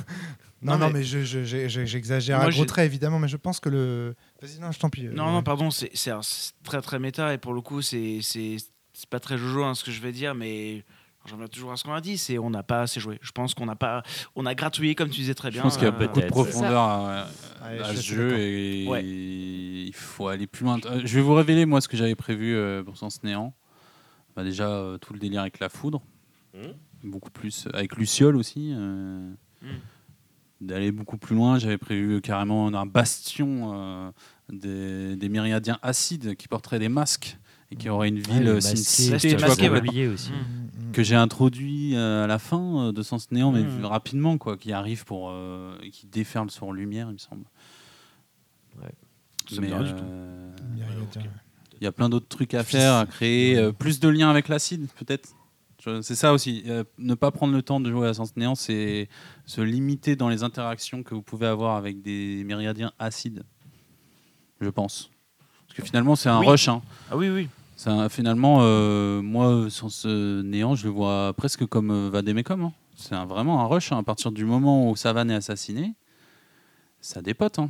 Non, 0.61 0.77
non, 0.77 0.87
mais- 0.87 0.93
mais, 0.99 1.03
je- 1.03 1.23
je- 1.23 1.43
je- 1.43 1.67
je- 1.67 1.85
j'exagère 1.85 2.37
Moi, 2.37 2.47
à 2.47 2.49
gros 2.51 2.65
traits, 2.65 2.85
évidemment, 2.85 3.19
mais 3.19 3.27
je 3.27 3.37
pense 3.37 3.59
que 3.59 3.69
le. 3.69 4.15
Vas-y, 4.41 4.59
non, 4.59 4.71
je 4.71 4.79
t'en 4.79 4.89
prie. 4.89 5.03
Non, 5.13 5.27
euh, 5.27 5.31
non, 5.31 5.43
pardon, 5.43 5.71
c'est 5.71 5.89
c'est 5.93 6.11
un- 6.11 6.21
c'est 6.21 6.53
très 6.63 6.81
très 6.81 6.99
méta 6.99 7.33
et 7.33 7.37
pour 7.37 7.53
le 7.53 7.61
coup, 7.61 7.81
c'est 7.81 8.19
c'est 8.21 8.57
c'est 8.93 9.09
pas 9.09 9.19
très 9.19 9.37
jojo 9.37 9.63
hein, 9.63 9.73
ce 9.75 9.83
que 9.83 9.91
je 9.91 9.99
vais 10.01 10.11
dire, 10.11 10.35
mais 10.35 10.83
j'en 11.25 11.35
reviens 11.35 11.47
toujours 11.47 11.71
à 11.73 11.77
ce 11.77 11.83
qu'on 11.83 11.93
a 11.93 11.99
dit, 12.01 12.17
c'est 12.17 12.37
on 12.37 12.49
n'a 12.49 12.63
pas 12.63 12.81
assez 12.83 12.99
joué. 13.01 13.17
Je 13.21 13.31
pense 13.31 13.53
qu'on 13.55 13.65
n'a 13.65 13.75
pas, 13.75 14.03
on 14.35 14.45
a 14.45 14.53
gratouillé 14.55 14.95
comme 14.95 15.09
tu 15.09 15.19
disais 15.19 15.33
très 15.33 15.49
Je 15.49 15.53
bien. 15.55 15.63
pense 15.63 15.75
qu'il 15.75 15.83
y 15.87 15.89
a 15.89 15.93
euh, 15.93 15.97
beaucoup 15.97 16.19
de 16.19 16.25
peut-être. 16.27 16.31
profondeur 16.31 16.81
à, 16.81 17.27
à 17.61 17.93
je 17.93 17.97
ce 17.97 18.01
jeu 18.15 18.37
et 18.39 18.87
Ouais. 18.87 19.03
il 19.03 19.91
faut 19.93 20.27
aller 20.27 20.47
plus 20.47 20.63
loin. 20.65 20.77
Euh, 20.85 21.01
Je 21.03 21.15
vais 21.15 21.21
vous 21.21 21.33
révéler 21.33 21.65
moi 21.65 21.81
ce 21.81 21.87
que 21.89 21.97
j'avais 21.97 22.15
prévu 22.15 22.55
euh, 22.55 22.83
pour 22.83 22.95
Sens 22.97 23.21
Néant. 23.23 23.53
Bah, 24.35 24.43
déjà 24.43 24.67
euh, 24.69 24.97
tout 24.97 25.13
le 25.13 25.19
délire 25.19 25.41
avec 25.41 25.59
la 25.59 25.69
foudre, 25.69 26.01
Mhm. 26.55 26.73
beaucoup 27.03 27.31
plus 27.31 27.67
avec 27.73 27.95
Luciole 27.97 28.35
aussi. 28.35 28.71
euh, 28.73 29.33
Mhm. 29.61 29.69
D'aller 30.61 30.91
beaucoup 30.93 31.17
plus 31.17 31.35
loin, 31.35 31.59
j'avais 31.59 31.77
prévu 31.77 32.21
carrément 32.21 32.67
un 32.67 32.85
bastion 32.85 33.73
euh, 33.73 34.11
des, 34.49 35.15
des 35.17 35.27
myriadiens 35.29 35.77
acides 35.81 36.35
qui 36.35 36.47
porteraient 36.47 36.79
des 36.79 36.87
masques 36.89 37.37
et 37.69 37.75
qui 37.75 37.89
aurait 37.89 38.07
une 38.07 38.19
ville, 38.19 38.43
le 38.43 38.51
euh, 38.51 38.55
masqué, 38.55 38.75
cité, 38.77 39.11
Là, 39.11 39.17
tu 39.17 39.21
c'était 39.29 39.35
vois, 39.39 39.47
masqué, 39.49 39.67
qu'on- 39.67 39.73
ouais. 39.73 40.07
aussi. 40.07 40.31
Que 40.93 41.03
j'ai 41.03 41.15
introduit 41.15 41.95
euh, 41.95 42.23
à 42.23 42.27
la 42.27 42.39
fin 42.39 42.87
euh, 42.87 42.91
de 42.93 43.01
Sens 43.01 43.29
Néant, 43.31 43.51
mais 43.51 43.63
rapidement, 43.83 44.37
quoi, 44.37 44.57
qui 44.57 44.71
arrive 44.71 45.03
pour, 45.05 45.31
euh, 45.31 45.75
qui 45.91 46.05
déferle 46.07 46.49
sur 46.49 46.71
Lumière, 46.71 47.07
il 47.09 47.13
me 47.13 47.17
semble. 47.17 47.43
Ça 49.49 49.55
me 49.59 49.61
Mais, 49.61 49.69
tout. 49.93 50.05
Il 51.83 51.85
y 51.85 51.87
a 51.87 51.91
plein 51.91 52.07
d'autres 52.07 52.29
trucs 52.29 52.53
à 52.53 52.63
faire, 52.63 52.93
à 52.95 53.05
créer, 53.05 53.57
euh, 53.57 53.73
plus 53.73 53.99
de 53.99 54.07
liens 54.07 54.29
avec 54.29 54.47
l'acide, 54.47 54.87
peut-être. 54.95 55.29
C'est 56.01 56.15
ça 56.15 56.31
aussi. 56.31 56.63
euh, 56.67 56.85
ne 56.97 57.13
pas 57.13 57.29
prendre 57.31 57.53
le 57.53 57.61
temps 57.61 57.81
de 57.81 57.91
jouer 57.91 58.07
à 58.07 58.13
Sens 58.13 58.37
Néant, 58.37 58.55
c'est 58.55 59.09
se 59.45 59.59
limiter 59.59 60.15
dans 60.15 60.29
les 60.29 60.41
interactions 60.43 61.03
que 61.03 61.13
vous 61.13 61.21
pouvez 61.21 61.45
avoir 61.45 61.75
avec 61.75 62.01
des 62.01 62.43
myriadiens 62.45 62.93
acides. 62.99 63.43
Je 64.61 64.69
pense. 64.69 65.11
Parce 65.67 65.79
que 65.79 65.83
finalement, 65.85 66.15
c'est 66.15 66.29
un 66.29 66.39
Oui. 66.39 66.47
rush. 66.47 66.69
hein. 66.69 66.81
Ah 67.11 67.17
oui, 67.17 67.27
oui. 67.29 67.49
C'est 67.75 67.89
un- 67.89 68.07
finalement, 68.07 68.59
euh, 68.61 69.21
moi, 69.21 69.69
Sens 69.69 70.05
Néant, 70.05 70.75
je 70.75 70.85
le 70.85 70.91
vois 70.91 71.33
presque 71.35 71.65
comme 71.65 71.91
euh, 71.91 72.09
Vademecum. 72.09 72.61
hein. 72.63 72.71
C'est 72.95 73.15
vraiment 73.25 73.59
un 73.61 73.65
rush. 73.67 73.91
hein. 73.91 73.97
À 73.97 74.03
partir 74.03 74.31
du 74.31 74.45
moment 74.45 74.89
où 74.89 74.95
Savane 74.95 75.31
est 75.31 75.35
assassiné, 75.35 75.95
ça 77.01 77.21
dépote. 77.21 77.59
hein. 77.59 77.69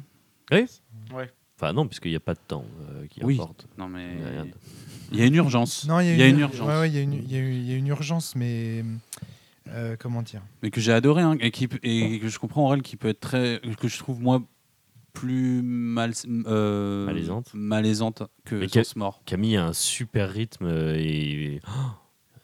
Enfin, 1.57 1.71
non, 1.73 1.87
puisqu'il 1.87 2.09
n'y 2.11 2.17
a 2.17 2.19
pas 2.21 2.33
de 2.33 2.39
temps 2.47 2.65
euh, 2.89 3.05
qui 3.07 3.23
Oui. 3.23 3.35
importe. 3.35 3.67
Non, 3.77 3.87
mais 3.87 4.07
Il 4.15 4.21
y 4.21 4.23
a 4.25 4.29
rien 4.29 4.45
de- 4.45 4.51
il 5.11 5.19
y 5.19 5.21
a 5.21 5.25
une 5.25 5.35
urgence. 5.35 5.85
Non, 5.87 5.99
il 5.99 6.07
y 6.07 6.09
a, 6.09 6.13
Il 6.13 6.19
y 6.19 6.23
a 6.23 6.27
une, 6.27 6.35
une 6.35 6.41
urgence. 6.41 6.67
ouais, 6.67 6.79
ouais, 6.79 6.89
il 6.89 6.95
y 6.95 6.97
a 6.97 7.01
une- 7.01 7.13
il 7.13 7.31
y 7.31 7.35
a 7.35 7.39
une- 7.39 7.53
il 7.53 7.69
y 7.69 7.73
a 7.73 7.77
une 7.77 7.87
urgence, 7.87 8.35
mais. 8.35 8.83
euh, 9.69 9.95
comment 9.97 10.21
dire? 10.23 10.41
Mais 10.61 10.71
que 10.71 10.81
j'ai 10.81 10.91
adoré 10.91 11.21
hein, 11.21 11.37
et, 11.39 11.51
qui, 11.51 11.69
et 11.83 12.19
que 12.19 12.27
je 12.27 12.37
comprends 12.39 12.65
Aurel 12.65 12.81
qui 12.81 12.97
peut 12.97 13.07
être 13.07 13.19
très 13.21 13.61
que 13.79 13.87
je 13.87 13.97
trouve 13.97 14.19
moi 14.21 14.41
plus 15.13 15.61
mal, 15.61 16.11
euh, 16.47 17.05
Malaisante. 17.05 17.51
malaisante 17.53 18.23
que 18.45 18.67
Sens 18.67 18.95
Mort. 18.95 19.21
Camille 19.25 19.55
a 19.57 19.65
un 19.67 19.73
super 19.73 20.29
rythme 20.31 20.67
et 20.97 21.61
oh, 21.67 21.91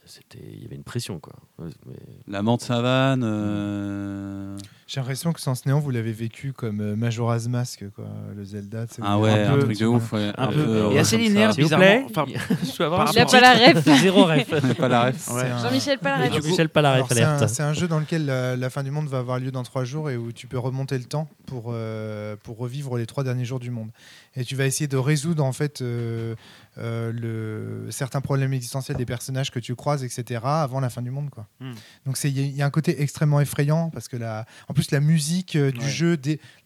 c'était, 0.06 0.40
il 0.54 0.62
y 0.62 0.66
avait 0.66 0.76
une 0.76 0.84
pression 0.84 1.20
quoi. 1.20 1.34
Mais- 1.58 1.96
La 2.28 2.42
mort 2.44 2.58
de 2.58 2.62
Savane. 2.62 3.24
euh, 3.24 4.56
J'ai 4.92 5.00
l'impression 5.00 5.32
que 5.34 5.40
Sans 5.40 5.66
Néant, 5.68 5.80
vous 5.80 5.92
l'avez 5.92 6.12
vécu 6.12 6.52
comme 6.52 6.82
euh, 6.82 6.96
Majora's 6.96 7.48
Mask, 7.48 7.84
quoi, 7.96 8.06
le 8.36 8.44
Zelda. 8.44 8.86
Ah 9.04 9.20
ouais, 9.20 9.44
un 9.44 9.54
peu- 9.54 9.66
truc 9.66 9.78
de 9.80 9.86
ouf. 9.86 10.12
Ouais, 10.14 10.32
Un 10.36 10.48
peu. 10.48 10.60
euh, 10.60 10.90
Et 10.90 10.98
assez 10.98 11.16
linéaire, 11.16 11.50
ça. 11.50 11.54
S'il 11.54 11.64
vous 11.66 11.70
bizarrement. 11.70 12.08
Enfin, 12.10 12.26
Je 12.28 12.76
peux 12.76 12.86
avoir 12.86 13.02
un 13.02 13.12
Il 13.12 13.20
a 13.20 13.24
rapport- 13.26 13.40
pas 13.40 13.42
la 13.42 13.54
ref. 13.74 14.02
Zéro 14.02 14.24
ref. 14.26 14.76
pas 14.78 14.88
la 14.88 15.04
ref. 15.06 15.30
Un- 15.30 15.58
Jean-Michel, 15.62 16.00
pas 16.00 16.18
la 16.18 16.26
ref. 16.34 16.42
du 16.42 16.48
Michel 16.50 16.70
pas 16.70 16.82
la 16.82 17.04
ref 17.04 17.08
c'est 17.14 17.62
un, 17.62 17.68
un 17.68 17.74
jeu 17.74 17.88
dans 17.88 18.00
lequel 18.00 18.26
la, 18.26 18.56
la 18.56 18.70
fin 18.72 18.82
du 18.82 18.90
monde 18.90 19.08
va 19.08 19.20
avoir 19.20 19.38
lieu 19.38 19.52
dans 19.52 19.62
trois 19.62 19.84
jours 19.84 20.10
et 20.10 20.18
où 20.18 20.32
tu 20.32 20.48
peux 20.48 20.58
remonter 20.58 20.98
le 20.98 21.04
temps 21.04 21.30
pour, 21.46 21.66
euh, 21.70 22.36
pour 22.42 22.58
revivre 22.58 22.98
les 22.98 23.06
trois 23.06 23.24
derniers 23.24 23.46
jours 23.46 23.60
du 23.60 23.70
monde. 23.70 23.90
Et 24.36 24.44
tu 24.44 24.56
vas 24.56 24.66
essayer 24.66 24.88
de 24.88 24.98
résoudre 24.98 25.44
en 25.44 25.52
fait 25.52 25.82
euh, 25.82 26.34
euh, 26.80 27.12
le, 27.12 27.92
certains 27.92 28.22
problèmes 28.22 28.54
existentiels 28.54 28.96
des 28.98 29.06
personnages 29.06 29.52
que 29.52 29.60
tu 29.60 29.76
croises, 29.76 30.04
etc. 30.04 30.42
avant 30.46 30.80
la 30.80 30.90
fin 30.90 31.02
du 31.02 31.12
monde. 31.12 31.30
Quoi. 31.30 31.46
Hmm. 31.60 31.74
Donc 32.06 32.18
c'est- 32.18 32.30
il 32.30 32.40
y, 32.40 32.42
a- 32.42 32.46
il 32.48 32.56
y 32.56 32.62
a 32.62 32.66
un 32.66 32.70
côté 32.70 33.02
extrêmement 33.02 33.40
effrayant 33.42 33.90
parce 33.92 34.08
que 34.08 34.18
la, 34.18 34.46
en 34.68 34.74
plus 34.80 34.92
la 34.92 35.00
musique 35.00 35.56
euh, 35.56 35.72
du 35.72 35.80
Ouais. 35.80 35.90
jeu, 35.90 36.18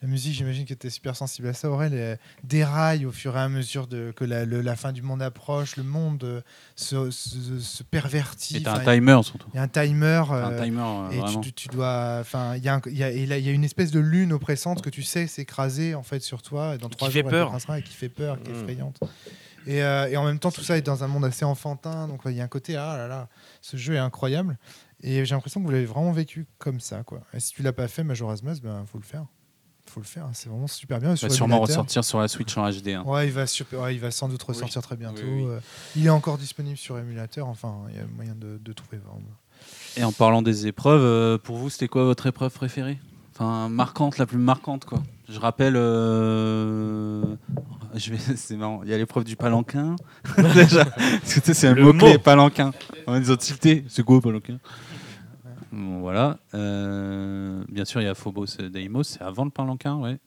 la 0.01 0.07
musique 0.07 0.33
j'imagine 0.33 0.65
que 0.65 0.73
tu 0.73 0.87
es 0.87 0.89
super 0.89 1.15
sensible 1.15 1.47
à 1.47 1.53
ça 1.53 1.69
Aurel, 1.69 1.93
elle 1.93 2.19
déraille 2.43 3.05
au 3.05 3.11
fur 3.11 3.35
et 3.35 3.39
à 3.39 3.49
mesure 3.49 3.87
de, 3.87 4.11
que 4.15 4.23
la, 4.25 4.45
le- 4.45 4.61
la 4.61 4.75
fin 4.75 4.91
du 4.91 5.01
monde 5.01 5.21
approche, 5.21 5.77
le 5.77 5.83
monde 5.83 6.23
euh, 6.23 6.41
se, 6.75 7.09
se- 7.11 7.59
se 7.59 7.83
pervertit. 7.83 8.57
Et 8.57 8.67
un 8.67 8.79
timer 8.79 9.19
surtout. 9.23 9.47
il 9.53 9.57
y 9.57 9.59
a 9.59 9.63
un 9.63 9.67
timer. 9.67 10.21
T'as 10.27 10.35
euh, 10.35 10.59
un 10.59 10.63
timer, 10.63 10.81
euh, 10.83 11.27
et 11.37 11.41
tu, 11.41 11.53
tu 11.53 11.67
dois, 11.69 12.17
enfin, 12.21 12.55
il 12.55 12.63
y 12.63 12.69
a, 12.69 12.75
un- 12.75 12.81
il 12.87 12.97
y 12.97 13.03
a, 13.03 13.09
et 13.09 13.25
là, 13.25 13.37
il 13.37 13.45
y 13.45 13.49
a 13.49 13.51
une 13.51 13.63
espèce 13.63 13.91
de 13.91 13.99
lune 13.99 14.33
oppressante 14.33 14.81
que 14.81 14.89
tu 14.89 15.03
sais 15.03 15.27
s'écraser 15.27 15.95
en 15.95 16.03
fait 16.03 16.19
sur 16.21 16.41
toi 16.41 16.75
et 16.75 16.77
dans 16.77 16.89
Qui 16.89 16.97
trois 16.97 17.09
fait 17.09 17.19
jours, 17.21 17.29
elle 17.29 17.31
peur. 17.31 17.47
t'écrasera 17.47 17.79
et 17.79 17.83
qui 17.83 17.93
fait 17.93 18.09
peur, 18.09 18.41
qui 18.41 18.49
est 18.49 18.53
Mm. 18.53 18.57
effrayante. 18.59 18.99
Et, 19.65 19.81
euh, 19.81 20.09
et 20.09 20.17
en 20.17 20.25
même 20.25 20.39
temps, 20.39 20.51
tout 20.51 20.61
ça 20.61 20.77
est 20.77 20.81
dans 20.81 21.05
un 21.05 21.07
monde 21.07 21.23
assez 21.23 21.45
enfantin, 21.45 22.09
donc 22.09 22.19
il 22.25 22.33
y 22.33 22.41
a 22.41 22.43
un 22.43 22.49
côté 22.49 22.75
ah 22.75 22.97
là 22.97 23.07
là, 23.07 23.29
ce 23.61 23.77
jeu 23.77 23.93
est 23.95 23.97
incroyable. 23.99 24.57
Et 25.03 25.25
j'ai 25.25 25.35
l'impression 25.35 25.59
que 25.61 25.65
vous 25.65 25.71
l'avez 25.71 25.85
vraiment 25.85 26.11
vécu 26.13 26.47
comme 26.57 26.79
ça, 26.79 27.03
quoi. 27.03 27.21
Et 27.33 27.39
si 27.39 27.53
tu 27.53 27.61
l'as 27.61 27.73
pas 27.73 27.87
fait, 27.87 28.03
Majora's 28.03 28.41
Mask, 28.41 28.63
ben 28.63 28.85
faut 28.85 28.97
le 28.97 29.03
faire. 29.03 29.25
faut 29.85 29.99
le 29.99 30.05
faire. 30.05 30.25
hein, 30.25 30.31
C'est 30.33 30.47
vraiment 30.49 30.67
super 30.67 30.99
bien. 30.99 31.11
Il 31.11 31.17
Sur 31.17 31.27
va 31.27 31.35
sûrement 31.35 31.59
ressortir 31.59 32.03
sur 32.05 32.19
la 32.19 32.27
Switch 32.29 32.57
en 32.57 32.69
HD. 32.71 32.87
hein. 32.89 33.03
Ouais, 33.05 33.27
il 33.27 33.33
va, 33.33 33.45
super, 33.45 33.81
ouais, 33.81 33.95
il 33.95 33.99
va 33.99 34.11
sans 34.11 34.29
doute 34.29 34.41
ressortir 34.43 34.81
très 34.81 34.95
bientôt. 34.95 35.21
Oui, 35.23 35.43
oui. 35.43 35.45
Euh, 35.45 35.59
Il 35.97 36.05
est 36.05 36.09
encore 36.09 36.37
disponible 36.37 36.77
sur 36.77 36.97
émulateur. 36.97 37.47
Enfin, 37.47 37.81
il 37.89 37.97
y 37.97 37.99
a 37.99 38.05
moyen 38.07 38.33
de, 38.35 38.57
de 38.63 38.73
trouver. 38.73 38.97
vraiment. 38.97 39.19
Et 39.97 40.03
en 40.05 40.11
parlant 40.13 40.41
des 40.41 40.67
épreuves, 40.67 41.03
euh, 41.03 41.37
pour 41.37 41.57
vous, 41.57 41.69
c'était 41.69 41.87
quoi 41.89 42.05
votre 42.05 42.25
épreuve 42.25 42.51
préférée? 42.53 42.97
Enfin, 43.35 43.67
marquante, 43.69 44.17
la 44.19 44.25
plus 44.27 44.37
marquante, 44.37 44.85
quoi. 44.85 45.01
Je 45.27 45.39
rappelle, 45.39 45.75
euh, 45.75 47.35
je 47.95 48.11
vais, 48.11 48.17
c'est 48.35 48.55
marrant. 48.55 48.81
Il 48.83 48.89
y 48.89 48.93
a 48.93 48.97
l'épreuve 48.97 49.23
du 49.23 49.35
palanquin. 49.35 49.95
Déjà, 50.53 50.85
c'est 51.23 51.67
un 51.67 51.75
mot 51.75 51.93
clé, 51.93 52.13
mot. 52.13 52.19
palanquin. 52.19 52.71
On 53.07 53.15
ont 53.31 53.35
tilté. 53.35 53.85
C'est 53.87 54.03
quoi 54.03 54.21
palanquin? 54.21 54.59
Bon, 55.71 55.99
voilà. 56.01 56.37
Euh, 56.53 57.63
bien 57.69 57.85
sûr, 57.85 58.01
il 58.01 58.03
y 58.03 58.07
a 58.07 58.13
Phobos 58.13 58.45
et 58.59 58.69
Deimos. 58.69 59.03
C'est 59.03 59.21
avant 59.23 59.45
le 59.45 59.51
palanquin, 59.51 59.95
ouais. 59.95 60.19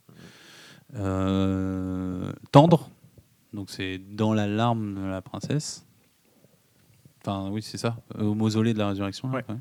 Euh, 0.97 2.33
tendre. 2.51 2.91
Donc 3.53 3.71
c'est 3.71 3.99
dans 3.99 4.35
la 4.35 4.47
larme 4.49 4.95
de 4.95 5.07
la 5.09 5.23
princesse. 5.23 5.87
Enfin, 7.23 7.49
oui, 7.51 7.63
c'est 7.63 7.79
ça. 7.79 7.97
Au 8.19 8.35
mausolée 8.35 8.75
de 8.75 8.79
la 8.79 8.89
résurrection. 8.89 9.29
là, 9.29 9.37
Ouais. 9.37 9.45
ouais. 9.49 9.57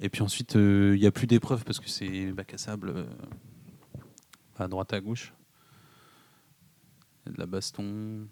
Et 0.00 0.08
puis 0.08 0.22
ensuite, 0.22 0.56
euh, 0.56 0.94
il 0.94 1.00
n'y 1.00 1.06
a 1.06 1.10
plus 1.12 1.26
d'épreuves 1.26 1.64
parce 1.64 1.80
que 1.80 1.88
c'est 1.88 2.30
bac 2.32 2.52
à 2.54 2.58
sable 2.58 2.90
euh, 2.94 3.06
à 4.58 4.68
droite 4.68 4.92
à 4.92 5.00
gauche. 5.00 5.32
Il 7.24 7.28
y 7.28 7.32
a 7.32 7.34
de 7.34 7.38
la 7.40 7.46
baston. 7.46 8.26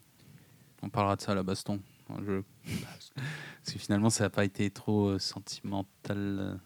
On 0.82 0.88
parlera 0.90 1.16
de 1.16 1.22
ça, 1.22 1.34
la 1.34 1.42
baston. 1.42 1.80
dans 2.08 2.18
le 2.18 2.26
jeu. 2.26 2.44
parce 2.64 3.72
que 3.72 3.78
finalement, 3.78 4.10
ça 4.10 4.24
n'a 4.24 4.30
pas 4.30 4.44
été 4.44 4.70
trop 4.70 5.08
euh, 5.08 5.18
sentimental. 5.18 6.60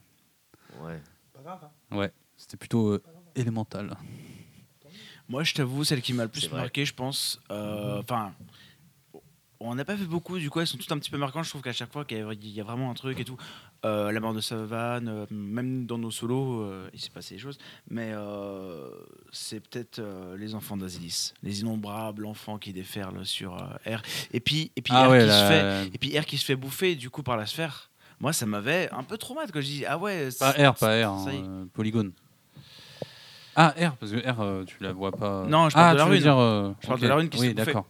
Ouais. 0.82 1.00
Ouais, 1.92 2.12
c'était 2.36 2.56
plutôt 2.56 2.88
euh, 2.90 3.02
élémental. 3.36 3.96
Moi, 5.28 5.44
je 5.44 5.54
t'avoue, 5.54 5.84
celle 5.84 6.02
qui 6.02 6.12
m'a 6.12 6.24
le 6.24 6.30
plus 6.30 6.50
marqué, 6.50 6.84
je 6.84 6.94
pense. 6.94 7.40
euh, 7.50 8.00
Enfin, 8.00 8.34
on 9.60 9.74
n'a 9.74 9.84
pas 9.84 9.96
fait 9.96 10.04
beaucoup, 10.04 10.38
du 10.38 10.50
coup, 10.50 10.60
elles 10.60 10.66
sont 10.66 10.76
toutes 10.78 10.92
un 10.92 10.98
petit 10.98 11.10
peu 11.10 11.18
marquantes. 11.18 11.44
Je 11.44 11.50
trouve 11.50 11.62
qu'à 11.62 11.72
chaque 11.72 11.92
fois 11.92 12.04
qu'il 12.04 12.18
y, 12.18 12.20
a- 12.22 12.32
il 12.32 12.48
y 12.50 12.60
a 12.60 12.64
vraiment 12.64 12.90
un 12.90 12.94
truc 12.94 13.18
et 13.20 13.24
tout. 13.24 13.36
Euh, 13.84 14.10
la 14.12 14.20
mort 14.20 14.32
de 14.34 14.40
Savane, 14.40 15.08
euh, 15.08 15.26
même 15.30 15.86
dans 15.86 15.98
nos 15.98 16.10
solos, 16.10 16.60
euh, 16.62 16.88
il 16.94 17.00
s'est 17.00 17.10
passé 17.10 17.34
des 17.34 17.40
choses. 17.40 17.58
Mais 17.90 18.12
c'est 19.32 19.60
peut-être 19.60 20.00
les 20.36 20.54
enfants 20.54 20.76
d'Asilis, 20.76 21.32
les 21.42 21.60
innombrables 21.60 22.26
enfants 22.26 22.58
qui 22.58 22.72
déferlent 22.72 23.24
sur 23.26 23.54
R. 23.54 24.02
Et 24.32 24.40
puis, 24.40 24.70
et 24.76 24.82
puis 24.82 24.92
Ah 24.94 25.06
R 25.06 25.10
ouais, 25.10 25.18
qui 25.24 25.30
se 25.30 25.44
fait, 25.46 25.86
et 25.94 25.98
puis 25.98 26.18
R 26.18 26.24
qui 26.26 26.38
se 26.38 26.44
fait 26.44 26.56
bouffer 26.56 26.94
du 26.94 27.10
coup 27.10 27.22
par 27.22 27.36
la 27.36 27.46
sphère. 27.46 27.90
Moi, 28.20 28.32
ça 28.32 28.46
m'avait 28.46 28.88
un 28.92 29.04
peu 29.04 29.16
traumatisé 29.16 29.52
quand 29.52 29.60
je 29.60 29.66
dis 29.66 29.86
ah 29.86 29.96
ouais. 29.98 30.28
Pas 30.38 30.50
R, 30.52 30.74
pas 30.74 31.06
R, 31.08 31.20
ça 31.24 31.32
y 31.32 31.36
est. 31.36 31.40
hein, 31.40 31.68
polygone. 31.72 32.12
Ah, 33.56 33.74
R, 33.76 33.96
parce 33.96 34.12
que 34.12 34.18
R, 34.18 34.64
tu 34.66 34.76
la 34.80 34.92
vois 34.92 35.10
pas. 35.12 35.44
Non, 35.48 35.68
je 35.68 35.74
parle 35.74 35.90
ah, 35.90 35.92
de 35.94 35.98
la 35.98 36.04
rune. 36.04 36.20
dire, 36.22 36.36
Je 36.80 36.86
parle 36.86 36.98
ok. 36.98 37.02
de 37.02 37.08
la 37.08 37.14
rune 37.16 37.28
qui 37.28 37.38
se 37.38 37.42
Oui, 37.42 37.48
fait 37.48 37.54
bouffer. 37.54 37.66
d'accord. 37.66 37.86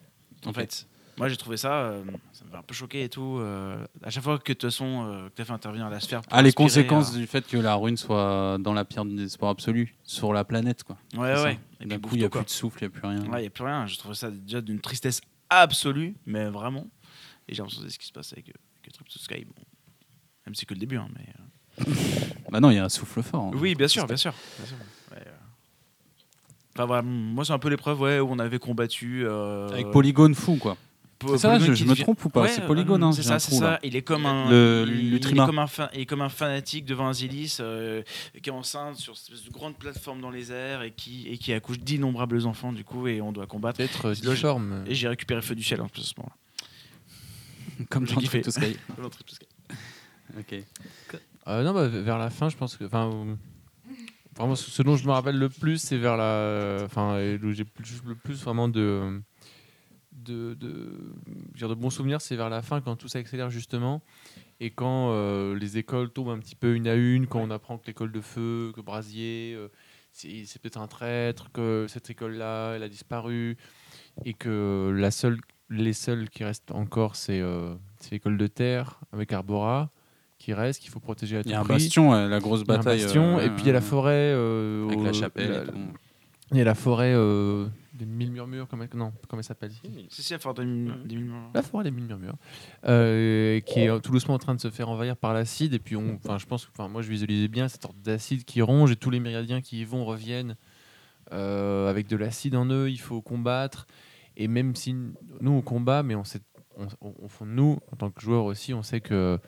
en 0.46 0.52
fait. 0.52 0.86
Moi, 1.18 1.28
j'ai 1.28 1.36
trouvé 1.36 1.56
ça, 1.56 1.72
euh, 1.72 2.02
ça 2.32 2.44
m'a 2.52 2.58
un 2.58 2.62
peu 2.62 2.74
choqué 2.74 3.02
et 3.04 3.08
tout. 3.08 3.38
euh, 3.40 3.84
à 4.02 4.10
chaque 4.10 4.22
fois 4.22 4.38
que 4.38 4.52
de 4.52 4.58
toute 4.58 4.70
façon, 4.70 5.06
euh, 5.08 5.28
que 5.28 5.34
tu 5.36 5.42
as 5.42 5.44
fait 5.44 5.52
intervenir 5.52 5.90
la 5.90 6.00
sphère. 6.00 6.20
pour 6.22 6.32
Ah, 6.32 6.42
les 6.42 6.52
conséquences 6.52 7.14
euh, 7.14 7.18
du 7.18 7.26
fait 7.26 7.46
que 7.46 7.56
la 7.56 7.74
rune 7.74 7.96
soit 7.96 8.56
dans 8.60 8.72
la 8.72 8.84
pierre 8.84 9.04
du 9.04 9.14
désespoir 9.16 9.50
absolu, 9.50 9.94
sur 10.04 10.32
la 10.32 10.44
planète, 10.44 10.84
quoi. 10.84 10.96
Ouais, 11.14 11.20
ouais. 11.20 11.36
ça. 11.36 11.50
Et 11.80 11.86
D'un 11.86 11.98
coup, 11.98 12.10
il 12.14 12.18
n'y 12.20 12.24
a 12.24 12.28
plus 12.30 12.44
de 12.44 12.48
souffle, 12.50 12.78
il 12.80 12.88
n'y 12.88 12.96
a 12.96 13.00
plus 13.00 13.06
rien. 13.08 13.20
Ouais, 13.32 13.38
il 13.38 13.42
n'y 13.42 13.46
a 13.46 13.50
plus 13.50 13.64
rien. 13.64 13.86
Je 13.86 13.96
trouvais 13.98 14.14
ça 14.14 14.30
déjà 14.30 14.60
d'une 14.60 14.80
tristesse 14.80 15.20
absolue, 15.50 16.14
mais 16.26 16.46
vraiment. 16.48 16.86
Et 17.48 17.54
j'ai 17.54 17.62
l'impression 17.62 17.82
c'est 17.82 17.90
ce 17.90 17.98
qui 17.98 18.06
se 18.06 18.12
passe 18.12 18.32
avec, 18.32 18.48
euh, 18.50 18.52
avec 18.82 18.92
Trip 18.92 19.08
to 19.08 19.18
Sky. 19.18 19.44
Bon. 19.44 19.54
Même 20.46 20.54
si 20.54 20.60
c'est 20.60 20.66
que 20.66 20.74
le 20.74 20.80
début. 20.80 20.96
hein, 20.98 21.08
mais, 21.16 21.84
Bah 22.50 22.60
non, 22.60 22.70
il 22.70 22.76
y 22.76 22.78
a 22.78 22.84
un 22.84 22.88
souffle 22.88 23.22
fort. 23.22 23.44
hein. 23.46 23.50
Oui, 23.54 23.74
bien 23.74 23.88
sûr, 23.88 24.06
bien 24.06 24.16
sûr. 24.16 24.32
bien 24.58 24.66
sûr. 24.66 24.76
Ouais. 25.12 25.22
Enfin, 26.74 26.86
voilà, 26.86 27.02
moi, 27.02 27.44
c'est 27.44 27.52
un 27.52 27.58
peu 27.58 27.68
l'épreuve 27.70 28.00
ouais, 28.00 28.20
où 28.20 28.28
on 28.30 28.38
avait 28.38 28.58
combattu. 28.58 29.26
Avec 29.28 29.90
polygone 29.90 30.34
fou, 30.34 30.56
quoi. 30.56 30.76
C'est 31.26 31.38
ça, 31.38 31.58
je, 31.58 31.84
me 31.84 31.94
trompe 31.96 32.24
ou 32.24 32.28
pas? 32.28 32.42
Ouais, 32.42 32.48
C'est 32.48 32.64
polygone, 32.66 33.02
euh, 33.02 33.06
hein, 33.06 33.12
c'est 33.12 33.20
un 33.22 33.24
ça, 33.24 33.38
c'est 33.40 33.56
ça. 33.56 33.80
Il 33.82 33.96
est 33.96 34.02
comme 34.02 34.24
un, 34.24 34.48
Le- 34.50 34.84
il, 34.88 35.10
le 35.10 35.16
il 35.16 35.20
Trima. 35.20 35.42
est 35.42 35.46
comme 35.46 35.58
un, 35.58 35.66
fa- 35.66 35.90
il 35.94 36.00
est 36.00 36.06
comme 36.06 36.22
un 36.22 36.28
fanatique 36.28 36.84
devant 36.84 37.08
Azilis 37.08 37.56
euh, 37.60 38.02
qui 38.40 38.50
est 38.50 38.52
enceinte 38.52 38.96
sur 38.96 39.16
cette 39.16 39.32
espèce 39.34 39.44
de 39.48 39.52
grande 39.52 39.74
plateforme 39.76 40.20
dans 40.20 40.30
les 40.30 40.52
airs 40.52 40.82
et 40.82 40.92
qui, 40.92 41.26
et 41.28 41.36
qui 41.38 41.52
accouche 41.52 41.80
d'innombrables 41.80 42.46
enfants 42.46 42.72
du 42.72 42.84
coup 42.84 43.08
et 43.08 43.20
on 43.20 43.32
doit 43.32 43.46
combattre. 43.46 43.78
Peut-être 43.78 44.06
euh. 44.06 44.84
Et 44.86 44.94
j'ai 44.94 45.08
récupéré 45.08 45.42
Feu 45.42 45.54
du 45.56 45.62
ciel 45.64 45.80
en 45.80 45.88
plus 45.88 46.02
à 46.02 46.04
ce 46.04 46.14
moment-là. 46.18 47.84
Comme 47.90 48.06
J'ai 48.06 48.14
kiffé. 48.16 48.40
Trip 48.42 48.54
to 49.26 49.34
Sky. 49.34 49.46
Ok. 50.38 50.54
Euh, 51.48 51.62
non, 51.64 51.72
bah, 51.72 51.88
vers 51.88 52.18
la 52.18 52.30
fin, 52.30 52.48
je 52.48 52.56
pense 52.56 52.76
que. 52.76 52.84
Enfin, 52.84 53.10
euh, 53.12 53.34
vraiment, 54.36 54.54
ce 54.54 54.82
dont 54.82 54.96
je 54.96 55.06
me 55.06 55.12
rappelle 55.12 55.36
le 55.38 55.48
plus, 55.48 55.78
c'est 55.80 55.96
vers 55.96 56.16
la. 56.16 56.78
Enfin, 56.84 57.18
où 57.42 57.52
j'ai 57.52 57.64
plus- 57.64 58.02
le 58.06 58.14
plus 58.14 58.34
vraiment 58.42 58.68
de. 58.68 59.20
De, 60.28 60.54
de, 60.54 61.66
de 61.68 61.74
bons 61.74 61.90
souvenirs, 61.90 62.20
c'est 62.20 62.36
vers 62.36 62.50
la 62.50 62.62
fin 62.62 62.80
quand 62.80 62.96
tout 62.96 63.08
s'accélère 63.08 63.50
justement 63.50 64.02
et 64.60 64.70
quand 64.70 65.10
euh, 65.12 65.56
les 65.58 65.78
écoles 65.78 66.10
tombent 66.10 66.30
un 66.30 66.38
petit 66.38 66.54
peu 66.56 66.74
une 66.74 66.86
à 66.88 66.94
une, 66.94 67.26
quand 67.26 67.40
on 67.40 67.50
apprend 67.50 67.78
que 67.78 67.86
l'école 67.86 68.12
de 68.12 68.20
feu, 68.20 68.72
que 68.74 68.80
Brasier, 68.80 69.54
euh, 69.56 69.68
c'est 70.12 70.60
peut-être 70.60 70.78
un 70.80 70.88
traître, 70.88 71.50
que 71.52 71.86
cette 71.88 72.10
école-là, 72.10 72.74
elle 72.74 72.82
a 72.82 72.88
disparu 72.88 73.56
et 74.24 74.34
que 74.34 74.92
la 74.94 75.10
seule, 75.10 75.38
les 75.70 75.92
seuls 75.92 76.28
qui 76.28 76.42
restent 76.44 76.72
encore, 76.72 77.14
c'est 77.16 77.40
euh, 77.40 77.74
l'école 78.10 78.36
de 78.36 78.46
terre 78.48 78.98
avec 79.12 79.32
Arbora 79.32 79.90
qui 80.38 80.52
reste, 80.54 80.80
qu'il 80.82 80.90
faut 80.90 81.00
protéger 81.00 81.36
à 81.38 81.42
tout 81.42 81.48
Il 81.48 81.52
y 81.52 81.54
a 81.54 81.60
un 81.60 81.64
prix. 81.64 81.74
bastion, 81.74 82.12
la 82.12 82.38
grosse 82.40 82.62
Il 82.62 82.68
y 82.68 82.70
a 82.70 82.74
un 82.74 82.76
bataille. 82.78 83.00
bastion, 83.02 83.40
et 83.40 83.48
puis 83.50 83.62
il 83.62 83.66
y 83.66 83.70
a 83.70 83.72
la 83.74 83.80
forêt. 83.80 84.12
euh, 84.34 84.86
Avec 84.86 84.98
au- 84.98 85.04
la 85.04 85.12
chapelle 85.12 85.50
la- 85.50 85.62
et 85.62 85.66
tout. 85.66 85.72
Il 86.52 86.56
y 86.58 86.60
a 86.60 86.64
la 86.64 86.74
forêt 86.74 87.12
des 87.98 88.06
mille 88.06 88.32
murmures, 88.32 88.66
comment, 88.68 88.84
non, 88.94 89.12
comment 89.28 89.40
elle 89.40 89.44
s'appelle? 89.44 89.72
Si, 90.08 90.22
si, 90.22 90.32
à 90.34 90.38
faire 90.38 90.54
des 90.54 90.64
mille- 90.64 90.94
des 91.04 91.16
mille- 91.16 91.30
La 91.54 91.62
forêt 91.62 91.84
des 91.84 91.90
mille 91.90 92.06
murmures, 92.06 92.36
euh, 92.86 93.60
qui 93.60 93.80
est 93.80 94.00
tout 94.00 94.12
doucement 94.12 94.34
en 94.34 94.38
train 94.38 94.54
de 94.54 94.60
se 94.60 94.70
faire 94.70 94.88
envahir 94.88 95.16
par 95.16 95.34
l'acide. 95.34 95.74
Et 95.74 95.78
puis, 95.78 95.96
on, 95.96 96.18
je 96.38 96.46
pense, 96.46 96.64
que- 96.66 96.88
moi, 96.88 97.02
je 97.02 97.10
visualisais 97.10 97.48
bien 97.48 97.68
cette 97.68 97.82
sorte 97.82 98.00
d'acide 98.00 98.44
qui 98.44 98.62
ronge 98.62 98.90
et 98.92 98.96
tous 98.96 99.10
les 99.10 99.20
myriadiens 99.20 99.60
qui 99.60 99.80
y 99.80 99.84
vont 99.84 100.04
reviennent 100.04 100.56
euh, 101.32 101.90
avec 101.90 102.06
de 102.08 102.16
l'acide 102.16 102.56
en 102.56 102.66
eux. 102.70 102.88
Il 102.88 102.98
faut 103.00 103.20
combattre. 103.20 103.86
Et 104.36 104.48
même 104.48 104.74
si 104.76 104.94
nous 104.94 105.50
on 105.50 105.60
combat, 105.62 106.02
mais 106.02 106.14
on 106.14 106.24
sait, 106.24 106.40
on, 106.76 106.86
on- 107.00 107.44
nous 107.44 107.78
en 107.92 107.96
tant 107.96 108.10
que 108.10 108.20
joueurs 108.22 108.44
aussi, 108.44 108.72
on 108.72 108.82
sait 108.82 109.00
que 109.00 109.38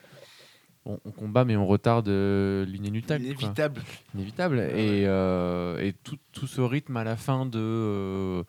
on, 0.87 0.99
on 1.05 1.11
combat, 1.11 1.45
mais 1.45 1.57
on 1.57 1.67
retarde 1.67 2.09
euh, 2.09 2.65
l'inéluctable. 2.65 3.23
quoi 3.25 3.33
Inévitable. 3.33 3.83
inévitable. 4.15 4.59
Et, 4.75 5.05
euh, 5.07 5.79
et 5.79 5.93
tout, 5.93 6.17
tout 6.33 6.47
ce 6.47 6.61
rythme 6.61 6.97
à 6.97 7.05
la 7.05 7.17
fin 7.17 7.45
de. 7.47 7.59
euh, 7.59 8.43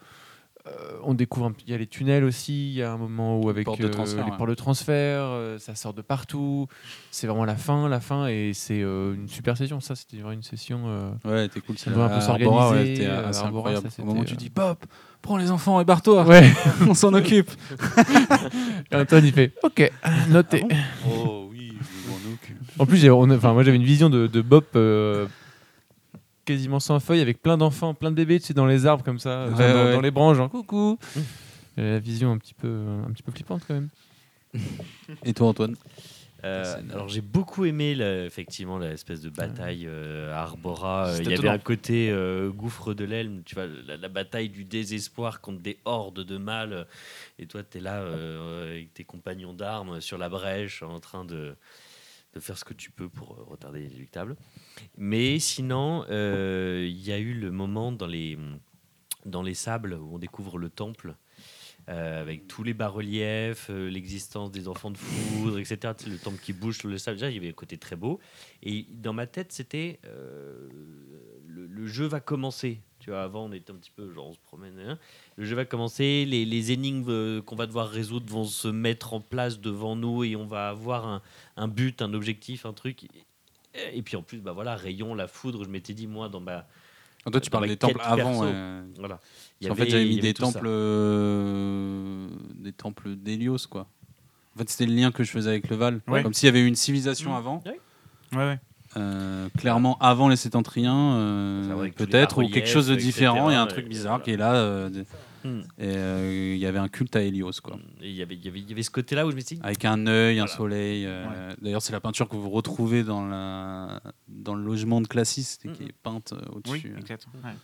on 1.03 1.15
découvre, 1.15 1.47
un- 1.47 1.53
il 1.65 1.71
y 1.71 1.73
a 1.73 1.77
les 1.77 1.87
tunnels 1.87 2.23
aussi, 2.23 2.69
il 2.69 2.73
y 2.75 2.83
a 2.83 2.91
un 2.91 2.97
moment 2.97 3.39
où 3.39 3.49
avec 3.49 3.65
portes 3.65 3.81
de 3.81 3.87
transfert, 3.87 4.23
les 4.25 4.31
ouais. 4.31 4.37
ports 4.37 4.45
de 4.45 4.53
transfert, 4.53 5.23
euh, 5.23 5.57
ça 5.57 5.73
sort 5.73 5.93
de 5.95 6.03
partout. 6.03 6.67
C'est 7.09 7.25
vraiment 7.25 7.45
la 7.45 7.55
fin, 7.55 7.89
la 7.89 7.99
fin, 7.99 8.27
et 8.27 8.51
c'est 8.53 8.81
euh, 8.83 9.15
une 9.15 9.27
super 9.27 9.57
session. 9.57 9.79
Ça, 9.79 9.95
c'était 9.95 10.17
vraiment 10.17 10.33
une 10.33 10.43
session. 10.43 10.83
euh, 10.85 11.11
Ouais, 11.25 11.47
t'es 11.49 11.61
cool. 11.61 11.75
Doit 11.87 12.05
un 12.05 12.09
peu 12.09 12.13
Arbora, 12.23 12.67
s'organiser, 12.69 12.95
c'était 12.95 13.07
euh, 13.09 13.27
assez 13.27 13.39
Arbora, 13.39 13.69
incroyable. 13.71 13.89
ça, 13.91 14.03
Au 14.03 14.05
moment 14.05 14.19
où 14.19 14.23
c'était, 14.23 14.37
tu 14.37 14.43
dis 14.43 14.49
Pop, 14.51 14.85
prends 15.23 15.37
les 15.37 15.49
enfants 15.49 15.81
et 15.81 15.83
barre-toi, 15.83 16.23
Ouais. 16.27 16.47
on 16.87 16.93
s'en 16.93 17.11
occupe. 17.15 17.49
et 18.91 18.95
Antoine, 18.95 19.25
il 19.25 19.33
fait 19.33 19.53
OK, 19.63 19.91
noté. 20.29 20.63
Oh 20.63 20.67
m'en 20.67 21.45
occupe. 21.47 21.50
En 22.79 22.85
plus, 22.85 23.09
enfin, 23.09 23.53
moi 23.53 23.63
j'avais 23.63 23.77
une 23.77 23.83
vision 23.83 24.09
de, 24.09 24.27
de 24.27 24.41
Bop 24.41 24.67
euh, 24.75 25.27
quasiment 26.45 26.79
sans 26.79 26.99
feuilles, 26.99 27.21
avec 27.21 27.41
plein 27.41 27.57
d'enfants, 27.57 27.93
plein 27.93 28.11
de 28.11 28.15
bébés, 28.15 28.39
tu 28.39 28.47
sais, 28.47 28.53
dans 28.53 28.65
les 28.65 28.85
arbres 28.85 29.03
comme 29.03 29.19
ça, 29.19 29.47
Ouais, 29.47 29.51
dans, 29.73 29.85
ouais. 29.85 29.93
dans 29.93 30.01
les 30.01 30.11
branches, 30.11 30.37
genre 30.37 30.49
coucou. 30.49 30.97
J'avais 31.77 31.91
la 31.91 31.99
vision 31.99 32.31
un 32.31 32.37
petit 32.37 32.53
peu, 32.53 32.83
un 33.07 33.11
petit 33.11 33.23
peu 33.23 33.31
flippante 33.31 33.63
quand 33.67 33.73
même. 33.73 33.89
Et 35.25 35.33
toi, 35.33 35.47
Antoine? 35.47 35.75
Euh, 36.43 36.81
alors 36.91 37.07
j'ai 37.07 37.21
beaucoup 37.21 37.65
aimé 37.65 37.91
effectivement 38.25 38.79
l'espèce 38.79 39.21
de 39.21 39.29
bataille 39.29 39.85
euh, 39.87 40.33
à 40.33 40.39
Arbora. 40.41 41.09
Euh, 41.09 41.17
Il 41.21 41.29
y 41.29 41.33
avait 41.35 41.47
un 41.49 41.59
côté 41.59 42.09
euh, 42.09 42.49
gouffre 42.49 42.95
de 42.95 43.05
l'Elme, 43.05 43.43
tu 43.45 43.53
vois, 43.53 43.67
la, 43.85 43.95
la 43.95 44.07
bataille 44.07 44.49
du 44.49 44.65
désespoir 44.65 45.39
contre 45.41 45.59
des 45.59 45.77
hordes 45.85 46.25
de 46.25 46.37
mal. 46.37 46.87
Et 47.37 47.45
toi, 47.45 47.61
tu 47.63 47.77
es 47.77 47.81
là 47.81 47.99
euh, 47.99 48.71
avec 48.71 48.91
tes 48.95 49.03
compagnons 49.03 49.53
d'armes 49.53 50.01
sur 50.01 50.17
la 50.17 50.29
brèche 50.29 50.81
en 50.81 50.99
train 50.99 51.25
de, 51.25 51.53
de 52.33 52.39
faire 52.39 52.57
ce 52.57 52.63
que 52.65 52.73
tu 52.73 52.91
peux 52.91 53.09
pour 53.09 53.33
euh, 53.33 53.43
retarder 53.43 53.79
l'inéluctable. 53.81 54.35
Mais 54.97 55.39
sinon, 55.39 56.05
euh, 56.09 56.87
il 56.89 57.01
y 57.01 57.11
a 57.11 57.19
eu 57.19 57.33
le 57.33 57.51
moment 57.51 57.91
dans 57.91 58.07
les, 58.07 58.37
dans 59.25 59.43
les 59.43 59.53
sables 59.53 59.93
où 59.93 60.15
on 60.15 60.19
découvre 60.19 60.57
le 60.57 60.69
temple. 60.69 61.15
euh, 61.89 62.21
avec 62.21 62.47
tous 62.47 62.63
les 62.63 62.75
bas-reliefs, 62.75 63.69
l'existence 63.69 64.51
des 64.51 64.67
enfants 64.67 64.91
de 64.91 64.97
foudre, 64.97 65.57
etc. 65.57 65.93
Le 66.07 66.19
temple 66.19 66.39
qui 66.39 66.53
bouge 66.53 66.77
sur 66.77 66.87
le 66.87 66.99
sable, 66.99 67.17
déjà, 67.17 67.29
il 67.29 67.33
y 67.35 67.39
avait 67.39 67.49
un 67.49 67.53
côté 67.53 67.77
très 67.77 67.95
beau. 67.95 68.19
Et 68.61 68.85
dans 68.91 69.13
ma 69.13 69.25
tête, 69.25 69.51
c'était 69.51 69.99
le 71.47 71.87
jeu 71.87 72.05
va 72.05 72.19
commencer. 72.19 72.81
Tu 73.01 73.09
vois, 73.09 73.23
avant, 73.23 73.45
on 73.45 73.51
était 73.51 73.71
un 73.71 73.75
petit 73.75 73.91
peu 73.95 74.13
genre, 74.13 74.27
on 74.29 74.33
se 74.33 74.39
promène. 74.39 74.73
hein. 74.79 74.97
Le 75.35 75.43
jeu 75.43 75.55
va 75.55 75.65
commencer, 75.65 76.23
les, 76.25 76.45
les 76.45 76.71
énigmes 76.71 77.03
euh, 77.09 77.41
qu'on 77.41 77.55
va 77.55 77.65
devoir 77.65 77.89
résoudre 77.89 78.31
vont 78.31 78.45
se 78.45 78.67
mettre 78.67 79.13
en 79.13 79.19
place 79.19 79.59
devant 79.59 79.95
nous 79.95 80.23
et 80.23 80.35
on 80.35 80.45
va 80.45 80.69
avoir 80.69 81.07
un, 81.07 81.21
un 81.57 81.67
but, 81.67 82.01
un 82.03 82.13
objectif, 82.13 82.65
un 82.65 82.73
truc. 82.73 83.07
Et 83.93 84.01
puis 84.03 84.15
en 84.17 84.21
plus, 84.21 84.37
bah 84.37 84.51
voilà, 84.51 84.75
rayon, 84.75 85.15
la 85.15 85.27
foudre, 85.27 85.63
je 85.63 85.69
m'étais 85.69 85.93
dit, 85.93 86.05
moi, 86.05 86.29
dans 86.29 86.39
ma, 86.41 86.67
Ah, 87.25 87.31
Toi, 87.31 87.41
tu 87.41 87.49
parles 87.49 87.67
des 87.67 87.77
temples 87.77 87.99
avant. 88.01 88.41
ouais. 88.43 88.81
Voilà. 88.99 89.19
Il 89.59 89.65
y 89.65 89.67
Parce 89.67 89.79
qu'en 89.79 89.83
fait, 89.85 89.89
j'avais 89.89 90.05
mis 90.05 90.19
des 90.19 90.33
temples, 90.33 90.67
euh, 90.67 92.27
des 92.55 92.73
temples 92.73 93.15
d'Hélios, 93.15 93.67
quoi. 93.69 93.87
En 94.55 94.59
fait, 94.59 94.69
c'était 94.69 94.85
le 94.85 94.93
lien 94.93 95.11
que 95.11 95.23
je 95.23 95.31
faisais 95.31 95.49
avec 95.49 95.69
le 95.69 95.75
Val. 95.75 96.01
Ouais. 96.07 96.21
Comme 96.23 96.33
s'il 96.33 96.47
y 96.47 96.49
avait 96.49 96.61
eu 96.61 96.67
une 96.67 96.75
civilisation 96.75 97.31
Mmh. 97.31 97.35
avant. 97.35 97.63
Ouais, 97.65 98.37
ouais. 98.37 98.59
Euh, 98.97 99.47
clairement, 99.57 99.97
avant 99.99 100.27
les 100.27 100.35
Sétentriens, 100.35 101.13
euh, 101.15 101.89
peut-être, 101.95 102.43
ou 102.43 102.47
quelque 102.49 102.67
chose 102.67 102.87
de 102.87 102.95
différent. 102.95 103.49
Il 103.49 103.53
y 103.53 103.55
a 103.55 103.61
un 103.61 103.67
truc 103.67 103.87
bizarre 103.87 104.17
voilà. 104.19 104.23
qui 104.25 104.31
est 104.31 104.37
là. 104.37 104.53
euh, 104.55 104.89
Hmm. 105.43 105.61
et 105.79 105.87
euh, 105.97 106.51
il 106.53 106.59
y 106.59 106.67
avait 106.67 106.77
un 106.77 106.87
culte 106.87 107.15
à 107.15 107.23
Hélios, 107.23 107.61
quoi. 107.63 107.79
Et 107.99 108.09
il 108.11 108.15
y 108.15 108.21
avait, 108.21 108.35
il 108.35 108.45
y 108.45 108.47
avait, 108.47 108.59
il 108.59 108.69
y 108.69 108.73
avait 108.73 108.83
ce 108.83 108.91
côté-là 108.91 109.25
où 109.25 109.31
je 109.31 109.35
me 109.35 109.41
suis 109.41 109.55
dit, 109.55 109.61
Avec 109.63 109.85
un 109.85 110.05
œil, 110.05 110.39
un 110.39 110.45
soleil. 110.45 111.03
euh, 111.07 111.55
D'ailleurs, 111.59 111.81
c'est 111.81 111.93
la 111.93 111.99
peinture 111.99 112.29
que 112.29 112.35
vous 112.35 112.51
retrouvez 112.51 113.01
dans, 113.03 113.25
la... 113.25 114.01
dans 114.27 114.53
le 114.53 114.63
logement 114.63 115.01
de 115.01 115.07
classiste 115.07 115.65
et 115.65 115.69
qui 115.69 115.81
Mhm. 115.81 115.89
est 115.89 115.95
peinte 116.03 116.33
euh, 116.33 116.41
Oui, 116.67 116.83
au-dessus. 116.83 116.95
exact. 116.95 117.25
Ouais. 117.43 117.49
Donc 117.49 117.57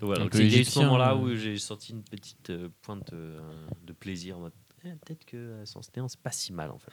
voilà, 0.00 0.24
c'est- 0.32 0.38
il 0.46 0.50
y 0.50 0.56
a 0.56 0.60
eu 0.60 0.64
ce 0.64 0.78
moment-là 0.78 1.12
euh. 1.12 1.16
où 1.18 1.34
j'ai 1.34 1.58
senti 1.58 1.92
une 1.92 2.02
petite 2.04 2.48
euh, 2.48 2.68
pointe 2.80 3.12
euh, 3.12 3.38
de 3.86 3.92
plaisir. 3.92 4.38
eh, 4.82 4.88
Peut-être 5.04 5.26
que 5.26 5.36
euh, 5.36 5.66
sans 5.66 5.82
néant, 5.94 6.08
c'est 6.08 6.20
pas 6.22 6.32
si 6.32 6.54
mal 6.54 6.70
en 6.70 6.78
fait. 6.78 6.92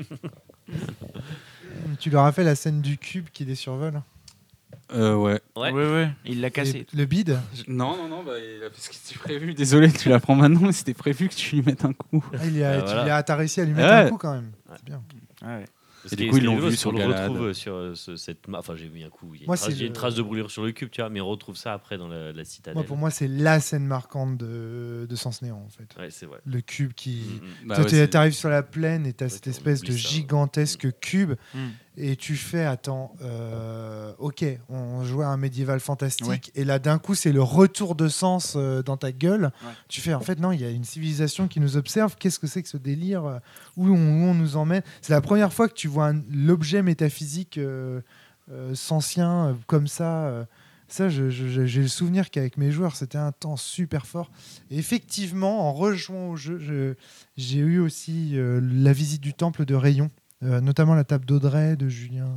Tu 1.98 2.10
leur 2.10 2.24
as 2.24 2.32
fait 2.32 2.44
la 2.44 2.54
scène 2.54 2.80
du 2.80 2.98
cube 2.98 3.26
qui 3.32 3.44
les 3.44 3.54
survole 3.54 4.02
Euh, 4.92 5.14
ouais. 5.14 5.40
Ouais. 5.56 5.70
Ouais, 5.72 5.90
ouais. 5.92 6.10
Il 6.24 6.40
l'a 6.40 6.48
Et 6.48 6.50
cassé. 6.50 6.86
Le 6.94 7.04
bide 7.04 7.38
Non, 7.68 7.96
non, 7.96 8.08
non, 8.08 8.22
bah, 8.24 8.32
il 8.38 8.62
a 8.64 8.70
fait 8.70 8.80
ce 8.80 8.90
qui 8.90 8.98
était 9.14 9.18
prévu. 9.18 9.54
Désolé, 9.54 9.92
tu 9.92 10.08
l'apprends 10.08 10.34
maintenant, 10.34 10.62
mais 10.62 10.72
c'était 10.72 10.94
prévu 10.94 11.28
que 11.28 11.34
tu 11.34 11.56
lui 11.56 11.62
mettes 11.62 11.84
un 11.84 11.92
coup. 11.92 12.24
Ah, 12.38 12.46
il 12.46 12.62
a, 12.62 12.70
Ah, 12.72 12.78
tu 12.82 12.84
voilà. 12.86 13.16
as- 13.16 13.22
t'as 13.22 13.36
réussi 13.36 13.60
à 13.60 13.64
lui 13.64 13.72
mettre 13.72 13.88
Ouais. 13.88 13.94
un 13.94 14.08
coup 14.08 14.18
quand 14.18 14.32
même. 14.34 14.50
C'est 14.76 14.84
bien. 14.84 15.02
Ouais. 15.42 15.64
Et 16.12 16.16
du 16.16 16.28
coup, 16.28 16.36
ils 16.38 16.44
l'ont 16.44 16.58
vu 16.58 16.76
sur 16.76 16.92
le 16.92 17.04
retrouve 17.04 17.42
euh, 17.48 17.52
sur 17.52 17.74
euh, 17.74 17.94
ce- 17.94 18.16
cette 18.16 18.48
map. 18.48 18.58
Enfin, 18.60 18.74
j'ai 18.76 18.88
vu 18.88 19.02
un 19.04 19.10
coup. 19.10 19.34
Il 19.34 19.40
y 19.42 19.44
a, 19.44 19.46
Moi, 19.46 19.56
une, 19.56 19.58
trace, 19.60 19.68
c'est 19.70 19.74
il 19.76 19.78
y 19.80 19.82
a 19.82 19.86
une 19.86 19.92
le- 19.92 19.96
trace 19.96 20.14
de 20.14 20.22
brûlure 20.22 20.50
sur 20.50 20.62
le 20.64 20.72
cube, 20.72 20.88
tu 20.90 21.00
vois, 21.00 21.10
mais 21.10 21.20
on 21.20 21.28
retrouve 21.28 21.56
ça 21.56 21.72
après 21.74 21.98
dans 21.98 22.08
la, 22.08 22.32
la 22.32 22.44
citadelle. 22.44 22.74
Moi, 22.76 22.84
pour 22.84 22.96
moi, 22.96 23.10
c'est 23.10 23.28
la 23.28 23.60
scène 23.60 23.84
marquante 23.86 24.36
de, 24.38 25.06
de 25.08 25.16
Sens 25.16 25.42
Néant 25.42 25.62
en 25.64 25.68
fait. 25.68 25.88
Ouais, 26.00 26.10
c'est 26.10 26.26
vrai. 26.26 26.38
Le 26.46 26.60
cube 26.60 26.92
qui. 26.94 27.20
Mm, 27.20 27.64
mm. 27.64 27.68
Bah 27.68 27.82
ouais, 27.82 27.88
c'est- 27.88 28.08
t'arrives 28.08 28.32
sur 28.34 28.48
la 28.48 28.62
plaine 28.62 29.06
et 29.06 29.12
t'as 29.12 29.26
Ouais, 29.26 29.28
cette 29.30 29.46
on 29.46 29.50
espèce 29.50 29.82
de 29.82 29.92
ça, 29.92 29.96
gigantesque 29.96 30.88
cube 31.00 31.32
Mm. 31.54 31.58
Et 32.02 32.16
tu 32.16 32.36
fais 32.36 32.64
attends 32.64 33.14
euh, 33.22 34.12
ok 34.18 34.44
on 34.68 35.04
jouait 35.04 35.24
à 35.24 35.28
un 35.28 35.36
médiéval 35.36 35.80
fantastique 35.80 36.26
Ouais. 36.28 36.40
et 36.54 36.64
là 36.64 36.78
d'un 36.78 36.98
coup 36.98 37.14
c'est 37.14 37.32
le 37.32 37.42
retour 37.42 37.94
de 37.94 38.08
sens 38.08 38.54
euh, 38.56 38.82
dans 38.82 38.96
ta 38.96 39.12
gueule 39.12 39.52
Ouais. 39.64 39.72
tu 39.88 40.00
fais 40.00 40.14
en 40.14 40.20
fait 40.20 40.38
non 40.38 40.52
il 40.52 40.60
y 40.60 40.64
a 40.64 40.70
une 40.70 40.84
civilisation 40.84 41.48
qui 41.48 41.60
nous 41.60 41.76
observe 41.76 42.16
qu'est-ce 42.18 42.38
que 42.38 42.46
c'est 42.46 42.62
que 42.62 42.68
ce 42.68 42.76
délire 42.76 43.24
euh, 43.24 43.38
où 43.76 43.88
on, 43.88 43.92
où 43.92 44.24
on 44.30 44.34
nous 44.34 44.56
emmène? 44.56 44.82
C'est 45.02 45.12
la 45.12 45.20
première 45.20 45.52
fois 45.52 45.68
que 45.68 45.74
tu 45.74 45.88
vois 45.88 46.12
l'objet 46.32 46.82
métaphysique 46.82 47.58
euh, 47.58 48.00
sensien 48.74 49.56
comme 49.66 49.86
ça 49.86 50.46
ça, 50.92 51.08
j'ai 51.08 51.22
le 51.82 51.86
souvenir 51.86 52.30
qu'avec 52.30 52.56
mes 52.56 52.72
joueurs, 52.72 52.96
c'était 52.96 53.16
un 53.16 53.30
temps 53.30 53.56
super 53.56 54.06
fort. 54.08 54.28
Et 54.72 54.78
effectivement, 54.78 55.68
en 55.68 55.72
rejoignant 55.72 56.30
au 56.30 56.36
jeu, 56.36 56.58
je- 56.58 56.94
j'ai 57.36 57.60
eu 57.60 57.78
aussi 57.78 58.32
la 58.34 58.92
visite 58.92 59.20
du 59.20 59.32
temple 59.32 59.64
de 59.66 59.76
Rayon, 59.76 60.10
notamment 60.42 60.94
la 60.94 61.04
table 61.04 61.24
d'Audrey, 61.26 61.76
de 61.76 61.88
Julien. 61.88 62.28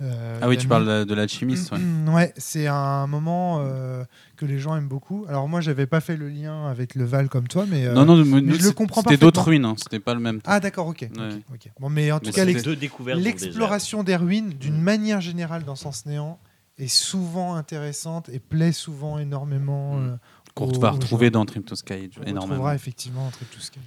euh, 0.00 0.38
Ah 0.42 0.48
oui, 0.48 0.56
tu 0.56 0.66
parles 0.66 1.04
de, 1.04 1.14
l'alchimiste. 1.14 1.70
ouais. 1.72 1.78
Ouais, 2.12 2.34
c'est 2.36 2.66
un 2.66 3.06
moment 3.06 3.58
euh, 3.60 4.04
que 4.36 4.44
les 4.46 4.58
gens 4.58 4.76
aiment 4.76 4.88
beaucoup. 4.88 5.24
Alors 5.28 5.48
moi, 5.48 5.60
j'avais 5.60 5.86
pas 5.86 6.00
fait 6.00 6.16
le 6.16 6.28
lien 6.28 6.66
avec 6.66 6.94
le 6.94 7.04
Val 7.04 7.28
comme 7.28 7.46
toi, 7.48 7.66
mais 7.68 7.86
euh, 7.86 7.94
non, 7.94 8.04
non, 8.04 8.16
mais 8.24 8.40
nous, 8.40 8.54
je 8.54 8.58
le 8.58 8.68
c'est- 8.68 8.74
comprends 8.74 9.02
C'était 9.02 9.16
d'autres 9.16 9.42
ruines, 9.44 9.64
hein, 9.64 9.74
c'était 9.76 10.00
pas 10.00 10.14
le 10.14 10.20
même. 10.20 10.40
ah 10.44 10.60
d'accord, 10.60 10.88
ok, 10.88 11.08
ok, 11.12 11.18
Ouais. 11.20 11.28
ok. 11.54 11.70
Bon, 11.80 11.88
mais 11.88 12.10
en 12.10 12.18
tout 12.20 12.26
Mais 12.26 12.32
cas, 12.32 12.44
dans 12.44 13.18
l'exploration 13.20 14.02
des 14.02 14.16
ruines, 14.16 14.50
d'une 14.50 14.78
Mm. 14.78 14.82
manière 14.82 15.20
générale 15.20 15.64
dans 15.64 15.76
Sens 15.76 16.06
Néant, 16.06 16.38
est 16.78 16.88
souvent 16.88 17.54
intéressante 17.54 18.28
et 18.30 18.38
plaît 18.40 18.72
souvent 18.72 19.18
énormément. 19.18 19.94
Mm. 19.96 20.06
euh, 20.08 20.16
Qu'on 20.54 20.66
va 20.78 20.90
retrouver 20.90 21.30
dans 21.30 21.44
Trim 21.46 21.62
to 21.62 21.74
Sky 21.76 21.92
On 21.94 22.22
énormément. 22.24 22.40
retrouvera 22.42 22.74
effectivement 22.74 23.30
ce 23.58 23.70
qui 23.70 23.78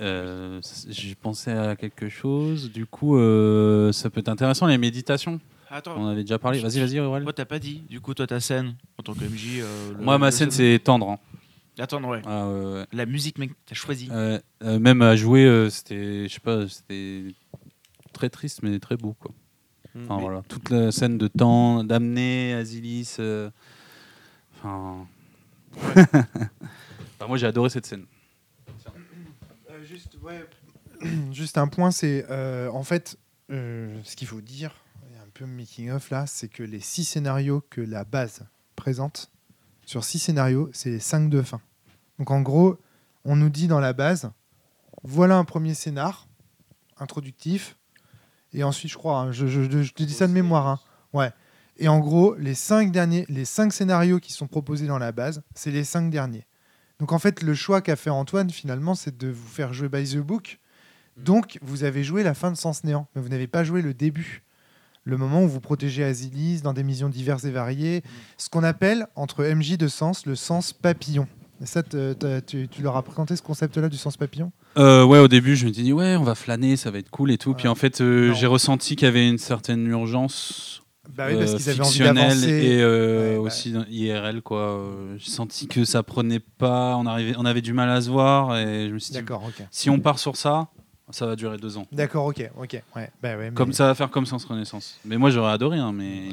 Euh, 0.00 0.60
J'ai 0.88 1.14
pensé 1.14 1.50
à 1.50 1.74
quelque 1.76 2.08
chose. 2.08 2.70
Du 2.70 2.86
coup, 2.86 3.16
euh, 3.16 3.90
ça 3.92 4.10
peut 4.10 4.20
être 4.20 4.28
intéressant 4.28 4.66
les 4.66 4.78
méditations. 4.78 5.40
On 5.70 5.74
Attends, 5.74 5.96
en 5.96 6.06
avait 6.08 6.22
déjà 6.22 6.38
parlé. 6.38 6.60
Vas-y, 6.60 6.80
vas-y, 6.80 6.98
Aurel. 7.00 7.24
toi 7.24 7.32
t'as 7.32 7.44
pas 7.44 7.58
dit. 7.58 7.82
Du 7.90 8.00
coup, 8.00 8.14
toi 8.14 8.26
ta 8.26 8.40
scène 8.40 8.74
en 8.98 9.02
tant 9.02 9.12
que 9.14 9.24
MJ. 9.24 9.58
euh, 9.60 9.92
le- 9.98 10.04
Moi, 10.04 10.16
ma 10.18 10.26
le 10.26 10.30
scène, 10.32 10.50
c'est 10.50 10.78
tendre. 10.82 11.10
hein. 11.10 11.18
Attends, 11.78 12.02
ouais. 12.04 12.22
Ah, 12.26 12.48
ouais, 12.48 12.64
ouais. 12.74 12.86
La 12.92 13.06
musique, 13.06 13.38
mec, 13.38 13.50
t'as 13.66 13.74
choisi. 13.74 14.08
Euh, 14.10 14.38
euh, 14.64 14.78
même 14.78 15.02
à 15.02 15.14
jouer, 15.14 15.44
euh, 15.44 15.68
c'était, 15.70 16.26
je 16.28 16.32
sais 16.34 16.40
pas, 16.40 16.66
c'était 16.68 17.24
très 18.12 18.30
triste, 18.30 18.60
mais 18.62 18.78
très 18.80 18.96
beau, 18.96 19.14
quoi. 19.20 19.30
Mm. 19.94 20.04
Enfin, 20.04 20.20
voilà, 20.20 20.42
toute 20.48 20.70
la 20.70 20.90
scène 20.90 21.18
de 21.18 21.28
temps, 21.28 21.84
d'amener 21.84 22.54
Asilis. 22.54 23.16
euh, 23.20 23.50
Enfin. 24.56 25.06
Enfin, 27.20 27.26
moi, 27.28 27.36
j'ai 27.36 27.46
adoré 27.46 27.68
cette 27.68 27.86
scène. 27.86 28.04
Juste, 30.28 30.46
ouais, 31.02 31.10
juste 31.32 31.58
un 31.58 31.68
point, 31.68 31.90
c'est 31.90 32.26
euh, 32.30 32.70
en 32.70 32.82
fait 32.82 33.18
euh, 33.50 33.98
ce 34.04 34.16
qu'il 34.16 34.28
faut 34.28 34.40
dire, 34.40 34.74
il 35.08 35.16
y 35.16 35.18
a 35.18 35.22
un 35.22 35.28
peu 35.32 35.46
making 35.46 35.90
of 35.90 36.10
là, 36.10 36.26
c'est 36.26 36.48
que 36.48 36.62
les 36.62 36.80
six 36.80 37.04
scénarios 37.04 37.62
que 37.70 37.80
la 37.80 38.04
base 38.04 38.42
présente, 38.76 39.30
sur 39.86 40.04
six 40.04 40.18
scénarios, 40.18 40.68
c'est 40.72 40.90
les 40.90 41.00
cinq 41.00 41.30
de 41.30 41.42
fin. 41.42 41.60
Donc 42.18 42.30
en 42.30 42.40
gros, 42.42 42.78
on 43.24 43.36
nous 43.36 43.50
dit 43.50 43.68
dans 43.68 43.80
la 43.80 43.92
base, 43.92 44.30
voilà 45.02 45.36
un 45.36 45.44
premier 45.44 45.74
scénar 45.74 46.26
introductif, 46.98 47.76
et 48.52 48.64
ensuite, 48.64 48.90
je 48.90 48.96
crois, 48.96 49.18
hein, 49.20 49.32
je, 49.32 49.46
je- 49.46 49.62
je- 49.70 49.82
je 49.82 49.92
te 49.92 50.02
dis 50.02 50.12
ça 50.14 50.26
de 50.26 50.32
mémoire, 50.32 50.66
hein, 50.66 50.80
ouais. 51.12 51.30
Et 51.76 51.86
en 51.86 52.00
gros, 52.00 52.34
les 52.34 52.54
cinq 52.54 52.90
derniers, 52.90 53.24
les 53.28 53.44
cinq 53.44 53.72
scénarios 53.72 54.18
qui 54.18 54.32
sont 54.32 54.48
proposés 54.48 54.88
dans 54.88 54.98
la 54.98 55.12
base, 55.12 55.42
c'est 55.54 55.70
les 55.70 55.84
cinq 55.84 56.10
derniers. 56.10 56.47
Donc 57.00 57.12
en 57.12 57.18
fait, 57.18 57.42
le 57.42 57.54
choix 57.54 57.80
qu'a 57.80 57.96
fait 57.96 58.10
Antoine 58.10 58.50
finalement, 58.50 58.94
c'est 58.94 59.16
de 59.16 59.28
vous 59.28 59.48
faire 59.48 59.72
jouer 59.72 59.88
by 59.88 60.04
the 60.04 60.18
book. 60.18 60.58
Donc 61.16 61.58
vous 61.62 61.84
avez 61.84 62.04
joué 62.04 62.22
la 62.22 62.34
fin 62.34 62.50
de 62.50 62.56
Sens 62.56 62.84
Néant, 62.84 63.06
mais 63.14 63.22
vous 63.22 63.28
n'avez 63.28 63.46
pas 63.46 63.64
joué 63.64 63.82
le 63.82 63.94
début. 63.94 64.42
Le 65.04 65.16
moment 65.16 65.42
où 65.42 65.48
vous 65.48 65.60
protégez 65.60 66.04
Asilis 66.04 66.60
dans 66.60 66.74
des 66.74 66.82
missions 66.82 67.08
diverses 67.08 67.44
et 67.44 67.50
variées. 67.50 68.02
Ce 68.36 68.50
qu'on 68.50 68.62
appelle, 68.62 69.06
entre 69.16 69.44
MJ 69.44 69.78
de 69.78 69.88
sens, 69.88 70.26
le 70.26 70.34
sens 70.34 70.72
papillon. 70.72 71.26
Et 71.62 71.66
ça, 71.66 71.82
tu, 71.82 72.68
tu 72.68 72.82
leur 72.82 72.96
as 72.96 73.02
présenté 73.02 73.34
ce 73.34 73.42
concept-là 73.42 73.88
du 73.88 73.96
sens 73.96 74.16
papillon? 74.16 74.52
Euh, 74.76 75.04
ouais, 75.04 75.18
au 75.18 75.26
début, 75.26 75.56
je 75.56 75.66
me 75.66 75.72
suis 75.72 75.82
dit, 75.82 75.92
ouais, 75.92 76.14
on 76.16 76.22
va 76.22 76.34
flâner, 76.34 76.76
ça 76.76 76.90
va 76.90 76.98
être 76.98 77.10
cool 77.10 77.30
et 77.30 77.38
tout. 77.38 77.54
Puis 77.54 77.68
en 77.68 77.74
fait, 77.74 78.00
euh, 78.00 78.32
j'ai 78.34 78.46
ressenti 78.46 78.96
qu'il 78.96 79.06
y 79.06 79.08
avait 79.08 79.28
une 79.28 79.38
certaine 79.38 79.86
urgence 79.86 80.82
Bah 81.16 81.26
oui, 81.28 81.36
parce 81.38 81.52
euh, 81.52 81.56
qu'ils 81.56 81.70
avaient 81.70 81.80
envie 81.80 81.98
d'avancer. 81.98 82.48
et 82.48 82.80
euh, 82.82 83.30
Ouais, 83.30 83.34
bah. 83.36 83.40
aussi 83.42 83.72
dans- 83.72 83.84
IRL, 83.88 84.42
quoi. 84.42 84.60
Euh, 84.60 85.16
J'ai 85.18 85.30
senti 85.30 85.66
que 85.66 85.84
ça 85.84 86.02
prenait 86.02 86.38
pas, 86.40 86.96
on, 86.96 87.06
arrivait, 87.06 87.34
on 87.38 87.44
avait 87.44 87.62
du 87.62 87.72
mal 87.72 87.88
à 87.90 88.00
se 88.00 88.10
voir 88.10 88.56
et 88.58 88.88
je 88.88 88.94
me 88.94 88.98
suis 88.98 89.12
dit, 89.12 89.18
D'accord, 89.18 89.42
ok. 89.46 89.66
si 89.70 89.90
on 89.90 89.98
part 90.00 90.18
sur 90.18 90.36
ça, 90.36 90.68
ça 91.10 91.26
va 91.26 91.34
durer 91.36 91.56
deux 91.56 91.76
ans. 91.78 91.86
D'accord, 91.90 92.26
ok, 92.26 92.50
ok. 92.56 92.82
Ouais, 92.94 93.10
bah 93.22 93.36
ouais, 93.36 93.48
mais- 93.50 93.54
Comme 93.54 93.72
ça 93.72 93.86
va 93.86 93.94
faire 93.94 94.10
comme 94.10 94.26
Sens 94.26 94.44
Renaissance. 94.44 94.98
Mais 95.04 95.16
moi, 95.16 95.30
j'aurais 95.30 95.52
adoré, 95.52 95.78
hein, 95.78 95.92
mais 95.92 96.28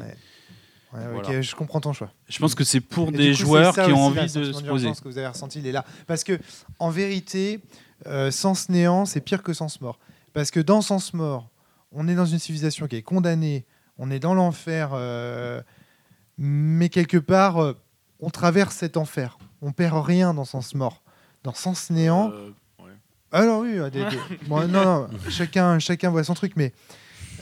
Ouais. 0.94 1.42
Je 1.42 1.56
comprends 1.56 1.82
ton 1.82 1.92
choix. 1.92 2.10
je 2.30 2.40
pense 2.40 2.56
que 2.56 2.64
c'est 2.64 2.80
pour 2.80 3.10
Et 3.10 3.12
des 3.12 3.32
coup, 3.32 3.38
joueurs 3.40 3.74
qui 3.74 3.92
ont 3.92 4.06
envie 4.06 4.22
de 4.22 4.28
se 4.28 4.40
poser. 4.40 4.62
d'urgence 4.62 5.02
que 5.02 5.10
vous 5.10 5.18
avez 5.18 5.28
ressenti, 5.28 5.60
il 5.60 5.68
est 5.68 5.74
là. 5.74 5.84
Parce 6.08 6.24
que, 6.24 6.40
en 6.80 6.90
vérité, 6.90 7.60
euh, 8.08 8.32
Sens 8.32 8.70
Néant, 8.70 9.06
c'est 9.06 9.20
pire 9.20 9.44
que 9.44 9.52
Sens 9.54 9.82
Mort. 9.82 10.00
Parce 10.32 10.52
que 10.52 10.60
dans 10.62 10.80
Sens 10.82 11.14
Mort, 11.14 11.50
on 11.92 12.08
est 12.08 12.16
dans 12.16 12.26
une 12.26 12.40
civilisation 12.40 12.88
qui 12.88 12.96
est 12.96 13.02
condamnée, 13.02 13.66
on 13.98 14.12
est 14.12 14.20
dans 14.20 14.34
l'enfer, 14.34 14.90
euh, 14.94 15.62
mais 16.38 16.90
quelque 16.90 17.18
part, 17.18 17.62
euh, 17.64 17.74
on 18.20 18.30
traverse 18.30 18.76
cet 18.76 18.98
enfer. 18.98 19.38
On 19.62 19.72
perd 19.72 20.04
rien 20.06 20.34
dans 20.34 20.46
Sens 20.46 20.76
Mort. 20.76 21.02
Dans 21.44 21.54
Sens 21.54 21.90
Néant, 21.90 22.32
Euh, 22.32 22.50
ouais. 22.84 22.92
alors 23.32 23.62
oui, 23.62 23.78
euh, 23.78 23.90
des- 23.90 24.04
des- 24.06 24.20
bon, 24.48 24.68
non, 24.68 24.84
non, 24.84 25.08
chacun, 25.30 25.80
chacun 25.80 26.10
voit 26.10 26.24
son 26.24 26.34
truc, 26.34 26.54
mais 26.56 26.74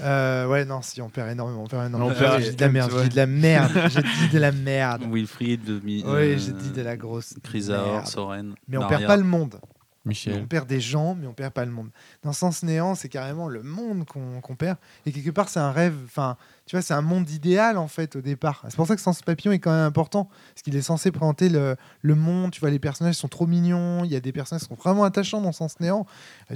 euh, 0.01 0.45
ouais, 0.47 0.65
non, 0.65 0.81
si 0.81 1.01
on 1.01 1.09
perd 1.09 1.29
énormément, 1.29 1.63
on 1.63 1.67
perd 1.67 1.85
énormément. 1.87 2.11
On 2.11 2.19
perd- 2.19 2.41
j'ai 2.41 2.49
dit 2.51 2.55
de 2.55 2.61
la 2.61 2.69
merde, 2.69 2.91
j'ai 2.97 3.03
dit 3.03 3.09
de 3.09 3.15
la 3.15 3.25
merde, 3.27 3.71
j'ai 3.89 4.01
dit 4.01 4.29
de 4.33 4.39
la 4.39 4.51
merde. 4.51 5.03
Wilfried, 5.09 5.63
de 5.63 5.79
Mi- 5.79 6.03
Oui, 6.05 6.37
j'ai 6.39 6.51
dit 6.51 6.71
de 6.71 6.81
la 6.81 6.97
grosse 6.97 7.35
Chrysaor. 7.43 8.07
Soren. 8.07 8.55
Mais 8.67 8.77
on 8.77 8.87
perd 8.87 9.05
pas 9.05 9.17
le 9.17 9.23
monde. 9.23 9.59
On 10.05 10.09
Michel. 10.09 10.47
perd 10.47 10.67
des 10.67 10.81
gens, 10.81 11.15
mais 11.15 11.27
on 11.27 11.33
perd 11.33 11.53
pas 11.53 11.63
le 11.63 11.71
monde. 11.71 11.89
Dans 12.23 12.33
Sens 12.33 12.63
Néant, 12.63 12.93
c'est 12.93 13.07
carrément 13.07 13.47
le 13.47 13.63
monde 13.63 14.05
qu'on 14.05 14.41
qu'on 14.41 14.55
perd. 14.55 14.77
Et 15.05 15.11
quelque 15.13 15.29
part, 15.31 15.47
c'est 15.47 15.61
un 15.61 15.71
rêve. 15.71 15.95
Enfin, 16.05 16.35
tu 16.65 16.77
vois, 16.77 16.81
c'est 16.81 16.93
un 16.93 17.01
monde 17.01 17.29
idéal 17.29 17.77
en 17.77 17.89
fait 17.89 18.15
au 18.15 18.21
départ. 18.21 18.63
C'est 18.69 18.77
pour 18.77 18.87
ça 18.87 18.95
que 18.95 19.01
Sens 19.01 19.21
Papillon 19.21 19.51
est 19.51 19.59
quand 19.59 19.71
même 19.71 19.85
important, 19.85 20.29
parce 20.53 20.61
qu'il 20.63 20.75
est 20.75 20.81
censé 20.81 21.11
présenter 21.11 21.49
le, 21.49 21.75
monde. 22.15 22.51
Tu 22.51 22.61
vois, 22.61 22.69
les 22.69 22.79
personnages 22.79 23.15
sont 23.15 23.27
trop 23.27 23.47
mignons. 23.47 24.05
Il 24.05 24.11
y 24.11 24.15
a 24.15 24.21
des 24.21 24.31
personnages 24.31 24.61
qui 24.61 24.69
sont 24.69 24.75
vraiment 24.75 25.03
attachants 25.03 25.41
dans 25.41 25.51
Sens 25.51 25.79
Néant. 25.81 26.05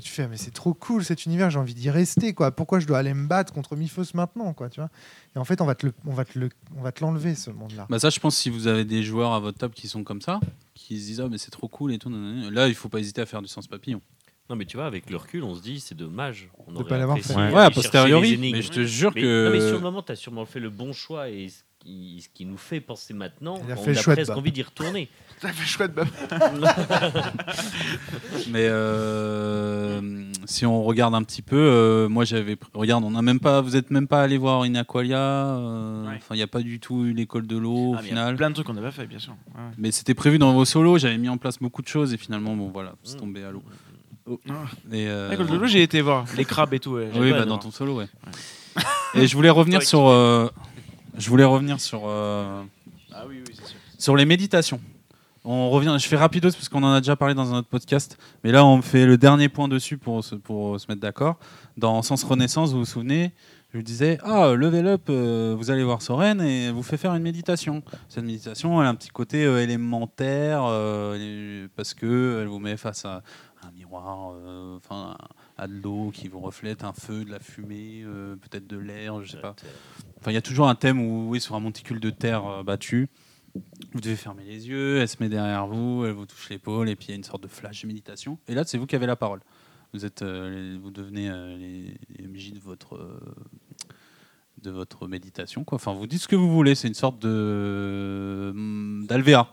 Tu 0.01 0.09
fais, 0.09 0.27
mais 0.27 0.37
c'est 0.37 0.51
trop 0.51 0.73
cool 0.73 1.03
cet 1.03 1.25
univers. 1.25 1.49
J'ai 1.49 1.59
envie 1.59 1.73
d'y 1.73 1.89
rester. 1.89 2.33
Quoi. 2.33 2.51
Pourquoi 2.51 2.79
je 2.79 2.87
dois 2.87 2.99
aller 2.99 3.13
me 3.13 3.27
battre 3.27 3.51
contre 3.51 3.75
Miphos 3.75 4.13
maintenant, 4.13 4.53
quoi. 4.53 4.69
Tu 4.69 4.79
vois? 4.79 4.89
Et 5.35 5.39
en 5.39 5.45
fait, 5.45 5.59
on 5.59 5.65
va 5.65 5.75
te 5.75 5.85
le, 5.85 5.93
on 6.05 6.13
va 6.13 6.23
te 6.23 6.39
le, 6.39 6.49
on 6.77 6.81
va 6.81 6.93
te 6.93 7.03
l'enlever 7.03 7.35
ce 7.35 7.51
monde-là. 7.51 7.85
Bah 7.89 7.99
ça, 7.99 8.09
je 8.09 8.19
pense 8.19 8.37
si 8.37 8.49
vous 8.49 8.67
avez 8.67 8.85
des 8.85 9.03
joueurs 9.03 9.33
à 9.33 9.39
votre 9.41 9.57
table 9.57 9.73
qui 9.73 9.89
sont 9.89 10.03
comme 10.03 10.21
ça, 10.21 10.39
qui 10.73 10.99
se 11.01 11.05
disent 11.05 11.21
ah 11.21 11.27
mais 11.29 11.37
c'est 11.37 11.51
trop 11.51 11.67
cool 11.67 11.93
et 11.93 11.97
tout, 11.97 12.09
là 12.09 12.67
il 12.67 12.75
faut 12.75 12.89
pas 12.89 12.99
hésiter 12.99 13.21
à 13.21 13.25
faire 13.25 13.41
du 13.41 13.47
sens 13.47 13.67
papillon. 13.67 14.01
Non, 14.49 14.55
mais 14.55 14.65
tu 14.65 14.77
vois, 14.77 14.85
avec 14.85 15.09
le 15.09 15.17
recul, 15.17 15.43
on 15.43 15.55
se 15.55 15.61
dit, 15.61 15.79
c'est 15.81 15.95
dommage. 15.95 16.47
On 16.67 16.71
De 16.71 16.77
aurait 16.77 16.87
pas 16.87 16.97
l'avoir 16.97 17.17
fait. 17.19 17.35
Ouais, 17.35 17.51
chercher 17.51 17.73
posteriori. 17.73 18.37
Mais 18.37 18.61
je 18.61 18.71
te 18.71 18.83
jure 18.85 19.11
Mais- 19.15 19.21
que 19.21 19.47
non, 19.47 19.51
mais 19.53 19.59
sur 19.61 19.73
le 19.75 19.81
moment, 19.81 20.01
tu 20.01 20.11
as 20.11 20.15
sûrement 20.15 20.45
fait 20.45 20.59
le 20.61 20.69
bon 20.69 20.93
choix 20.93 21.29
et 21.29 21.47
qui, 21.79 22.21
ce 22.21 22.29
qui 22.33 22.45
nous 22.45 22.57
fait 22.57 22.79
penser 22.79 23.13
maintenant, 23.13 23.55
a 23.57 23.59
on 23.59 23.71
a 23.71 23.75
presque 24.01 24.29
envie 24.31 24.51
d'y 24.53 24.63
retourner. 24.63 25.09
Ça 25.41 25.49
fait 25.49 25.65
chouette, 25.67 25.93
Bob. 25.93 26.07
Mais 28.49 28.67
euh, 28.67 30.01
si 30.45 30.65
on 30.65 30.83
regarde 30.83 31.13
un 31.13 31.23
petit 31.23 31.41
peu, 31.41 31.55
euh, 31.57 32.09
moi 32.09 32.25
j'avais. 32.25 32.57
Regarde, 32.73 33.03
on 33.03 33.11
n'a 33.11 33.21
même 33.21 33.39
pas. 33.39 33.61
Vous 33.61 33.75
êtes 33.75 33.91
même 33.91 34.07
pas 34.07 34.21
allé 34.23 34.37
voir 34.37 34.65
Inaqualia. 34.65 35.17
euh, 35.19 36.07
Ouais. 36.07 36.13
Enfin, 36.17 36.35
il 36.35 36.37
n'y 36.37 36.43
a 36.43 36.47
pas 36.47 36.61
du 36.61 36.79
tout 36.79 37.05
eu 37.05 37.13
l'école 37.13 37.47
de 37.47 37.57
l'eau 37.57 37.93
Ah, 37.95 37.99
au 37.99 38.01
il 38.01 38.05
y 38.05 38.07
a 38.07 38.09
final. 38.09 38.35
plein 38.35 38.49
de 38.49 38.55
trucs 38.55 38.67
qu'on 38.67 38.73
n'a 38.73 38.81
pas 38.81 38.91
fait, 38.91 39.07
bien 39.07 39.19
sûr. 39.19 39.33
Ouais, 39.55 39.61
ouais. 39.61 39.69
Mais 39.77 39.91
c'était 39.91 40.13
prévu 40.13 40.39
dans 40.39 40.53
vos 40.53 40.65
solos. 40.65 40.97
J'avais 40.97 41.17
mis 41.17 41.29
en 41.29 41.37
place 41.37 41.59
beaucoup 41.59 41.81
de 41.81 41.87
choses 41.87 42.13
et 42.13 42.17
finalement, 42.17 42.55
bon 42.55 42.69
voilà, 42.69 42.93
c'est 43.03 43.15
Mm. 43.17 43.19
tombé 43.19 43.43
à 43.43 43.51
l'eau. 43.51 43.63
Ah. 44.49 44.53
Et, 44.91 45.07
euh, 45.07 45.67
j'ai 45.67 45.83
été 45.83 46.01
voir 46.01 46.25
les 46.35 46.45
crabes 46.45 46.73
et 46.73 46.79
tout. 46.79 46.91
ouais, 46.91 47.09
Oui, 47.15 47.31
bah, 47.31 47.45
dans 47.45 47.57
ton 47.57 47.71
solo, 47.71 47.97
ouais. 47.97 48.07
et 49.15 49.25
je 49.27 49.35
voulais 49.35 49.49
revenir 49.49 49.81
sur. 49.83 50.07
euh, 50.07 50.47
je 51.17 51.29
voulais 51.29 51.43
revenir 51.45 51.79
sur. 51.79 52.01
euh, 52.05 52.61
Ah 53.13 53.23
oui, 53.27 53.41
oui, 53.47 53.53
c'est 53.55 53.65
sûr. 53.67 53.77
Sur 53.97 54.15
les 54.15 54.25
méditations. 54.25 54.79
On 55.49 55.69
revient, 55.69 55.95
je 55.97 56.05
fais 56.07 56.17
rapidos 56.17 56.51
parce 56.51 56.67
qu'on 56.67 56.83
en 56.83 56.91
a 56.91 56.99
déjà 56.99 57.15
parlé 57.15 57.33
dans 57.33 57.53
un 57.53 57.59
autre 57.59 57.69
podcast, 57.69 58.17
mais 58.43 58.51
là 58.51 58.65
on 58.65 58.81
fait 58.81 59.05
le 59.05 59.17
dernier 59.17 59.47
point 59.47 59.69
dessus 59.69 59.97
pour 59.97 60.21
se, 60.21 60.35
pour 60.35 60.77
se 60.77 60.85
mettre 60.89 60.99
d'accord. 60.99 61.37
Dans 61.77 62.01
Sens 62.01 62.25
Renaissance, 62.25 62.71
vous 62.73 62.79
vous 62.79 62.85
souvenez, 62.85 63.31
je 63.71 63.77
vous 63.77 63.83
disais 63.83 64.17
Ah, 64.23 64.53
level 64.55 64.87
up, 64.87 65.01
euh, 65.09 65.53
vous 65.57 65.71
allez 65.71 65.83
voir 65.83 66.01
Soren 66.01 66.41
et 66.41 66.65
elle 66.65 66.73
vous 66.73 66.83
fait 66.83 66.97
faire 66.97 67.13
une 67.13 67.23
méditation. 67.23 67.83
Cette 68.07 68.23
méditation, 68.23 68.79
elle 68.81 68.87
a 68.87 68.89
un 68.89 68.95
petit 68.95 69.09
côté 69.09 69.45
euh, 69.45 69.61
élémentaire 69.61 70.63
euh, 70.65 71.67
parce 71.75 71.93
que 71.93 72.39
elle 72.41 72.47
vous 72.47 72.59
met 72.59 72.77
face 72.77 73.03
à 73.03 73.23
un 73.63 73.71
miroir, 73.71 74.35
enfin 74.77 75.17
à 75.57 75.67
de 75.67 75.73
l'eau 75.73 76.11
qui 76.13 76.27
vous 76.27 76.39
reflète, 76.39 76.83
un 76.83 76.93
feu, 76.93 77.25
de 77.25 77.31
la 77.31 77.39
fumée, 77.39 78.05
peut-être 78.41 78.67
de 78.67 78.77
l'air, 78.77 79.21
je 79.23 79.31
sais 79.31 79.41
pas. 79.41 79.55
Enfin, 80.19 80.31
il 80.31 80.35
y 80.35 80.37
a 80.37 80.41
toujours 80.41 80.69
un 80.69 80.75
thème 80.75 81.01
où, 81.01 81.29
oui, 81.29 81.41
sur 81.41 81.55
un 81.55 81.59
monticule 81.59 81.99
de 81.99 82.11
terre 82.11 82.63
battu, 82.63 83.09
vous 83.93 83.99
devez 83.99 84.15
fermer 84.15 84.43
les 84.43 84.69
yeux, 84.69 84.99
elle 84.99 85.07
se 85.07 85.17
met 85.19 85.27
derrière 85.27 85.65
vous, 85.65 86.05
elle 86.05 86.13
vous 86.13 86.27
touche 86.27 86.49
l'épaule, 86.49 86.87
et 86.87 86.95
puis 86.95 87.07
il 87.07 87.11
y 87.11 87.13
a 87.13 87.17
une 87.17 87.23
sorte 87.23 87.43
de 87.43 87.47
flash 87.47 87.81
de 87.81 87.87
méditation. 87.87 88.37
Et 88.47 88.53
là, 88.53 88.63
c'est 88.63 88.77
vous 88.77 88.85
qui 88.85 88.95
avez 88.95 89.07
la 89.07 89.15
parole. 89.15 89.41
Vous, 89.93 90.05
êtes, 90.05 90.21
euh, 90.21 90.49
les- 90.73 90.77
vous 90.77 90.91
devenez 90.91 91.29
euh, 91.29 91.55
les, 91.57 91.97
les 92.17 92.27
MJ 92.27 92.53
de 92.53 92.59
votre, 92.59 92.95
euh, 92.95 93.19
de 94.61 94.69
votre 94.71 95.07
méditation. 95.07 95.63
Quoi. 95.63 95.77
Enfin, 95.77 95.93
vous 95.93 96.07
dites 96.07 96.21
ce 96.21 96.27
que 96.27 96.35
vous 96.35 96.51
voulez. 96.51 96.75
C'est 96.75 96.87
une 96.87 96.93
sorte 96.93 97.19
de 97.19 98.51
hum, 98.53 99.05
d'alvéa. 99.07 99.47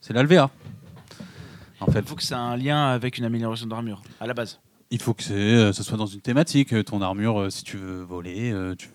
C'est 0.00 0.12
l'alvéa. 0.14 0.50
En 1.80 1.86
fait, 1.90 2.00
Il 2.00 2.06
faut 2.06 2.16
que 2.16 2.22
ça 2.22 2.36
ait 2.36 2.38
un 2.38 2.56
lien 2.56 2.86
avec 2.88 3.16
une 3.18 3.24
amélioration 3.24 3.66
d'armure, 3.66 4.02
à 4.20 4.26
la 4.26 4.34
base. 4.34 4.60
il 4.90 5.00
faut 5.00 5.14
que 5.14 5.22
ce 5.22 5.82
soit 5.82 5.96
dans 5.96 6.06
une 6.06 6.20
thématique. 6.20 6.84
Ton 6.84 7.00
armure, 7.00 7.50
si 7.50 7.64
tu 7.64 7.76
veux 7.78 8.02
voler, 8.02 8.52
tu 8.78 8.88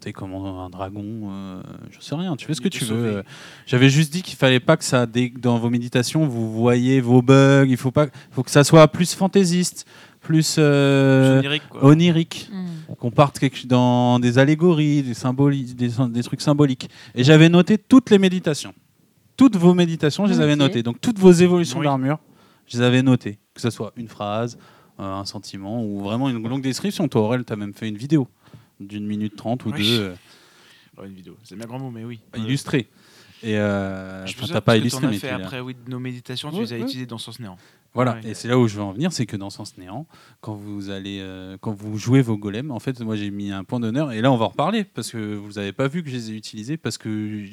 peux 0.00 0.06
me 0.06 0.10
raconter 0.10 0.12
comment 0.12 0.64
un 0.64 0.70
dragon, 0.70 1.30
euh, 1.30 1.62
je 1.90 2.00
sais 2.00 2.14
rien, 2.14 2.36
tu 2.36 2.46
fais 2.46 2.54
ce 2.54 2.60
que 2.60 2.68
tu 2.68 2.84
sauver. 2.84 3.00
veux. 3.00 3.16
Euh, 3.18 3.22
J'avais 3.66 3.88
juste 3.88 4.12
dit 4.12 4.22
qu'il 4.22 4.36
fallait 4.36 4.60
pas 4.60 4.76
que 4.76 4.84
ça, 4.84 5.06
dé- 5.06 5.32
dans 5.36 5.58
vos 5.58 5.70
méditations, 5.70 6.26
vous 6.26 6.52
voyez 6.52 7.00
vos 7.00 7.22
bugs. 7.22 7.66
Il 7.68 7.76
faut 7.76 7.90
pas, 7.90 8.06
faut 8.30 8.42
que 8.42 8.50
ça 8.50 8.64
soit 8.64 8.86
plus 8.88 9.14
fantaisiste, 9.14 9.86
plus 10.20 10.56
euh, 10.58 11.42
quoi. 11.70 11.84
onirique, 11.84 12.48
Hmm. 12.52 12.94
qu'on 12.98 13.10
parte 13.10 13.38
dans 13.66 14.18
des 14.18 14.38
allégories, 14.38 15.02
des, 15.02 15.14
symboli- 15.14 15.74
des, 15.74 15.90
des 16.10 16.22
trucs 16.22 16.40
symboliques. 16.40 16.88
Et 17.14 17.24
j'avais 17.24 17.48
noté 17.48 17.78
toutes 17.78 18.10
les 18.10 18.18
méditations. 18.18 18.74
Toutes 19.36 19.56
vos 19.56 19.74
méditations, 19.74 20.26
je 20.26 20.32
les 20.32 20.40
avais 20.40 20.56
notées. 20.56 20.82
Donc 20.82 21.00
toutes 21.00 21.18
vos 21.18 21.30
évolutions 21.32 21.78
Oui. 21.78 21.84
d'armure, 21.86 22.18
je 22.66 22.78
les 22.78 22.82
avais 22.84 23.02
notées. 23.02 23.38
Que 23.54 23.60
ce 23.60 23.70
soit 23.70 23.92
une 23.96 24.08
phrase, 24.08 24.58
euh, 24.98 25.04
un 25.14 25.24
sentiment 25.24 25.84
ou 25.84 26.00
vraiment 26.00 26.28
une 26.28 26.42
longue 26.48 26.62
description. 26.62 27.06
Toi, 27.08 27.20
Aurel, 27.22 27.44
tu 27.44 27.52
as 27.52 27.56
même 27.56 27.72
fait 27.72 27.88
une 27.88 27.96
vidéo 27.96 28.26
d'une 28.80 29.06
minute 29.06 29.36
trente 29.36 29.64
ou 29.64 29.70
Oui. 29.70 29.82
deux 29.82 30.00
euh, 30.02 30.14
Ouais, 30.98 31.06
une 31.06 31.14
vidéo. 31.14 31.36
C'est 31.44 31.54
bien 31.56 31.66
grand 31.66 31.78
mot, 31.78 31.90
mais 31.90 32.04
oui. 32.04 32.20
illustrée. 32.36 32.88
Et 33.42 33.56
euh, 33.56 34.26
Je 34.26 34.34
t'as 34.46 34.60
pas 34.60 34.76
illustré, 34.76 35.06
mais 35.06 35.18
fait 35.18 35.30
après 35.30 35.60
oui, 35.60 35.76
nos 35.86 36.00
méditations, 36.00 36.50
tu 36.50 36.58
les 36.60 36.72
as 36.72 36.76
ouais. 36.76 36.82
utilisées 36.82 37.06
dans 37.06 37.18
Sens 37.18 37.38
Néant. 37.38 37.56
Voilà, 37.94 38.14
Ouais. 38.14 38.30
et 38.30 38.34
c'est 38.34 38.48
là 38.48 38.58
où 38.58 38.68
je 38.68 38.76
veux 38.76 38.82
en 38.82 38.92
venir, 38.92 39.12
c'est 39.12 39.24
que 39.26 39.36
dans 39.36 39.48
Sens 39.48 39.78
Néant, 39.78 40.06
quand 40.40 40.54
vous 40.54 40.90
allez, 40.90 41.20
euh, 41.20 41.56
quand 41.60 41.72
vous 41.72 41.96
jouez 41.98 42.20
vos 42.20 42.36
golems, 42.36 42.70
en 42.70 42.80
fait, 42.80 43.00
moi 43.00 43.16
j'ai 43.16 43.30
mis 43.30 43.50
un 43.50 43.64
point 43.64 43.80
d'honneur, 43.80 44.12
et 44.12 44.20
là 44.20 44.30
on 44.32 44.36
va 44.36 44.46
en 44.46 44.48
reparler, 44.48 44.84
parce 44.84 45.10
que 45.12 45.34
vous 45.36 45.52
n'avez 45.52 45.72
pas 45.72 45.88
vu 45.88 46.02
que 46.02 46.10
je 46.10 46.16
les 46.16 46.30
ai 46.32 46.34
utilisés, 46.34 46.76
parce 46.76 46.98
que 46.98 47.44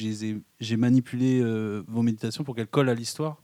j'ai 0.59 0.77
manipulé 0.77 1.39
euh, 1.41 1.83
vos 1.87 2.01
méditations 2.01 2.43
pour 2.43 2.55
qu'elles 2.55 2.67
collent 2.67 2.89
à 2.89 2.95
l'histoire. 2.95 3.37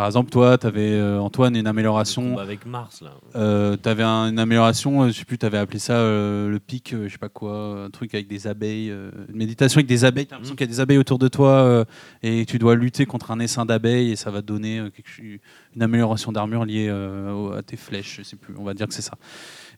Par 0.00 0.06
exemple, 0.06 0.30
toi, 0.30 0.56
tu 0.56 0.66
avais, 0.66 0.98
Antoine, 1.18 1.54
une 1.56 1.66
amélioration. 1.66 2.38
avec 2.38 2.64
Mars, 2.64 3.02
là. 3.02 3.10
Euh, 3.36 3.76
t'avais 3.76 4.02
un- 4.02 4.30
une 4.30 4.38
amélioration, 4.38 5.02
euh, 5.02 5.08
je 5.08 5.12
sais 5.12 5.26
plus, 5.26 5.36
t'avais 5.36 5.58
appelé 5.58 5.78
ça 5.78 5.92
euh, 5.92 6.48
le 6.48 6.58
pic, 6.58 6.94
euh, 6.94 7.06
je 7.06 7.12
sais 7.12 7.18
pas 7.18 7.28
quoi, 7.28 7.84
un 7.84 7.90
truc 7.90 8.14
avec 8.14 8.26
des 8.26 8.46
abeilles, 8.46 8.90
euh, 8.90 9.10
une 9.28 9.36
méditation 9.36 9.76
avec 9.76 9.86
des 9.86 10.06
abeilles. 10.06 10.24
T'as 10.24 10.36
l'impression 10.36 10.54
Mhm. 10.54 10.56
qu'il 10.56 10.66
y 10.66 10.70
a 10.70 10.72
des 10.72 10.80
abeilles 10.80 10.96
autour 10.96 11.18
de 11.18 11.28
toi 11.28 11.50
euh, 11.50 11.84
et 12.22 12.46
tu 12.46 12.58
dois 12.58 12.76
lutter 12.76 13.04
contre 13.04 13.30
un 13.30 13.40
essaim 13.40 13.66
d'abeilles 13.66 14.12
et 14.12 14.16
ça 14.16 14.30
va 14.30 14.40
te 14.40 14.46
donner 14.46 14.78
euh, 14.78 14.88
quelque 14.88 15.38
une 15.76 15.82
amélioration 15.82 16.32
d'armure 16.32 16.64
liée 16.64 16.88
euh, 16.88 17.58
à 17.58 17.62
tes 17.62 17.76
flèches, 17.76 18.16
je 18.20 18.22
sais 18.22 18.36
plus. 18.36 18.54
On 18.58 18.64
va 18.64 18.72
dire 18.72 18.88
que 18.88 18.94
c'est 18.94 19.02
ça. 19.02 19.18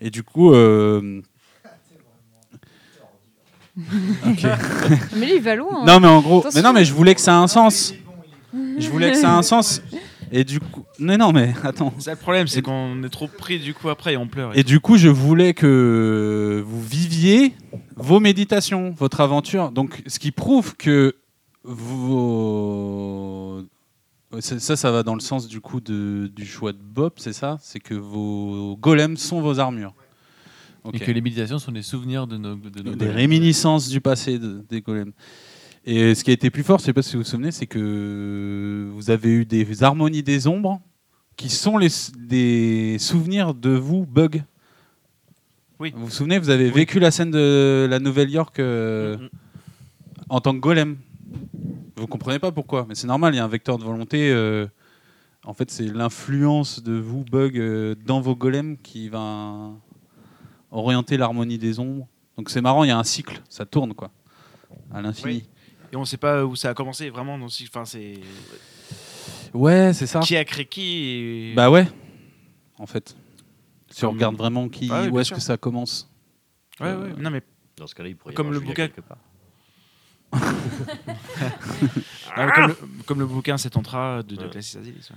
Et 0.00 0.10
du 0.10 0.22
coup. 0.22 0.54
euh, 0.54 1.20
ok. 4.24 4.46
Mais 5.16 5.26
lui, 5.26 5.34
il 5.38 5.42
va 5.42 5.56
loin. 5.56 5.80
hein. 5.80 5.84
Non, 5.84 5.98
mais 5.98 6.06
en 6.06 6.20
gros, 6.20 6.38
Attention. 6.42 6.60
mais 6.60 6.62
non, 6.62 6.72
mais 6.72 6.84
je 6.84 6.94
voulais 6.94 7.16
que 7.16 7.20
ça 7.20 7.32
ait 7.32 7.42
un 7.42 7.48
sens. 7.48 7.92
Je 8.78 8.88
voulais 8.88 9.10
que 9.10 9.16
ça 9.16 9.28
ait 9.28 9.36
un 9.38 9.42
sens. 9.42 9.82
Et 10.34 10.44
du 10.44 10.60
coup, 10.60 10.84
mais 10.98 11.18
non, 11.18 11.30
mais 11.32 11.52
attends. 11.62 11.92
C'est 11.98 12.04
ça 12.04 12.10
le 12.12 12.16
problème, 12.16 12.46
c'est 12.46 12.62
qu'on 12.62 13.02
est 13.04 13.10
trop 13.10 13.28
pris 13.28 13.58
du 13.60 13.74
coup 13.74 13.90
après 13.90 14.14
et 14.14 14.16
on 14.16 14.26
pleure. 14.26 14.56
Et 14.56 14.62
du 14.64 14.80
coup, 14.80 14.96
je 14.96 15.08
voulais 15.08 15.52
que 15.54 16.62
vous 16.66 16.82
viviez 16.82 17.54
vos 17.96 18.18
méditations, 18.18 18.90
votre 18.96 19.20
aventure. 19.20 19.70
Donc, 19.72 20.02
ce 20.06 20.18
qui 20.18 20.30
prouve 20.30 20.74
que 20.76 21.14
vos... 21.64 23.62
Ça, 24.40 24.76
ça, 24.76 24.90
va 24.90 25.02
dans 25.02 25.14
le 25.14 25.20
sens 25.20 25.46
du 25.46 25.60
coup 25.60 25.80
de- 25.80 26.30
du 26.34 26.46
choix 26.46 26.72
de 26.72 26.78
Bob, 26.80 27.12
c'est 27.16 27.34
ça? 27.34 27.58
C'est 27.60 27.80
que 27.80 27.92
vos 27.92 28.76
golems 28.80 29.18
sont 29.18 29.42
vos 29.42 29.60
armures. 29.60 29.92
Ok. 30.84 30.94
Et 30.94 31.00
que 31.00 31.10
les 31.12 31.20
méditations 31.20 31.58
sont 31.58 31.70
des 31.70 31.82
souvenirs 31.82 32.26
de 32.26 32.38
nos, 32.38 32.54
de 32.56 32.82
nos 32.82 32.92
Des 32.94 33.04
golems. 33.04 33.14
réminiscences 33.14 33.88
du 33.90 34.00
passé 34.00 34.38
de- 34.38 34.64
des 34.70 34.80
golems. 34.80 35.12
Et 35.84 36.14
ce 36.14 36.22
qui 36.22 36.30
a 36.30 36.32
été 36.32 36.50
plus 36.50 36.62
fort, 36.62 36.78
je 36.78 36.84
sais 36.84 36.92
pas 36.92 37.02
si 37.02 37.16
vous 37.16 37.22
vous 37.22 37.28
souvenez, 37.28 37.50
c'est 37.50 37.66
que 37.66 38.88
vous 38.92 39.10
avez 39.10 39.30
eu 39.30 39.44
des 39.44 39.82
harmonies 39.82 40.22
des 40.22 40.46
ombres 40.46 40.80
qui 41.36 41.48
sont 41.48 41.76
les, 41.76 41.88
des 42.16 42.98
souvenirs 42.98 43.54
de 43.54 43.70
vous, 43.70 44.06
Bug. 44.06 44.44
Oui. 45.80 45.92
Vous 45.96 46.04
vous 46.04 46.10
souvenez, 46.10 46.38
vous 46.38 46.50
avez 46.50 46.70
vécu 46.70 47.00
la 47.00 47.10
scène 47.10 47.32
de 47.32 47.88
la 47.90 47.98
Nouvelle-York 47.98 48.60
euh, 48.60 49.16
en 50.28 50.40
tant 50.40 50.52
que 50.52 50.60
golem. 50.60 50.98
Vous 51.96 52.06
comprenez 52.06 52.38
pas 52.38 52.52
pourquoi, 52.52 52.86
mais 52.88 52.94
c'est 52.94 53.08
normal, 53.08 53.34
il 53.34 53.38
y 53.38 53.40
a 53.40 53.44
un 53.44 53.48
vecteur 53.48 53.78
de 53.78 53.84
volonté. 53.84 54.30
euh, 54.30 54.66
en 55.44 55.54
fait, 55.54 55.70
c'est 55.72 55.86
l'influence 55.86 56.82
de 56.82 56.92
vous, 56.92 57.24
Bug, 57.24 57.58
euh, 57.58 57.96
dans 58.06 58.20
vos 58.20 58.36
golems 58.36 58.76
qui 58.76 59.08
va 59.08 59.72
orienter 60.70 61.16
l'harmonie 61.16 61.58
des 61.58 61.80
ombres. 61.80 62.06
Donc 62.36 62.50
c'est 62.50 62.60
marrant, 62.60 62.84
il 62.84 62.88
y 62.88 62.92
a 62.92 62.98
un 62.98 63.04
cycle, 63.04 63.42
ça 63.48 63.66
tourne 63.66 63.94
quoi, 63.94 64.12
à 64.92 65.02
l'infini. 65.02 65.32
Oui. 65.32 65.48
Et 65.92 65.96
on 65.96 66.04
sait 66.04 66.16
pas 66.16 66.44
où 66.44 66.56
ça 66.56 66.70
a 66.70 66.74
commencé 66.74 67.10
vraiment. 67.10 67.38
Donc, 67.38 67.52
si- 67.52 67.68
enfin, 67.68 67.84
c'est 67.84 68.18
Ouais, 69.52 69.92
c'est 69.92 70.06
ça. 70.06 70.20
qui 70.20 70.36
a 70.36 70.44
créé 70.44 70.64
qui. 70.64 70.82
et- 71.50 71.54
Bah 71.54 71.70
ouais, 71.70 71.86
en 72.78 72.86
fait. 72.86 73.14
Si 73.90 74.04
on 74.06 74.12
regarde 74.12 74.36
vraiment 74.36 74.68
qui, 74.70 74.88
Ah 74.90 75.02
oui, 75.02 75.08
où 75.08 75.20
est-ce 75.20 75.32
que 75.34 75.40
ça 75.40 75.56
commence. 75.58 76.08
Ouais, 76.80 76.94
ouais. 76.94 77.12
Non 77.18 77.28
mais 77.30 77.42
Dans 77.76 77.86
ce 77.86 77.94
cas-là, 77.94 78.08
il 78.08 78.16
pourrait 78.16 78.32
y 78.32 78.34
Comme 78.36 78.46
avoir 78.48 78.60
le 78.60 78.66
bouquin. 78.66 78.88
quelque 78.88 79.02
part. 79.02 79.18
Ah, 82.34 82.50
comme, 82.52 82.68
le, 82.68 82.76
comme 83.04 83.18
le 83.20 83.26
bouquin 83.26 83.58
C'est 83.58 83.68
Tantra 83.70 84.22
de, 84.22 84.36
de 84.36 84.42
Ouais. 84.44 84.50
Classis 84.50 84.78
Azilis, 84.78 85.08
ouais. 85.10 85.16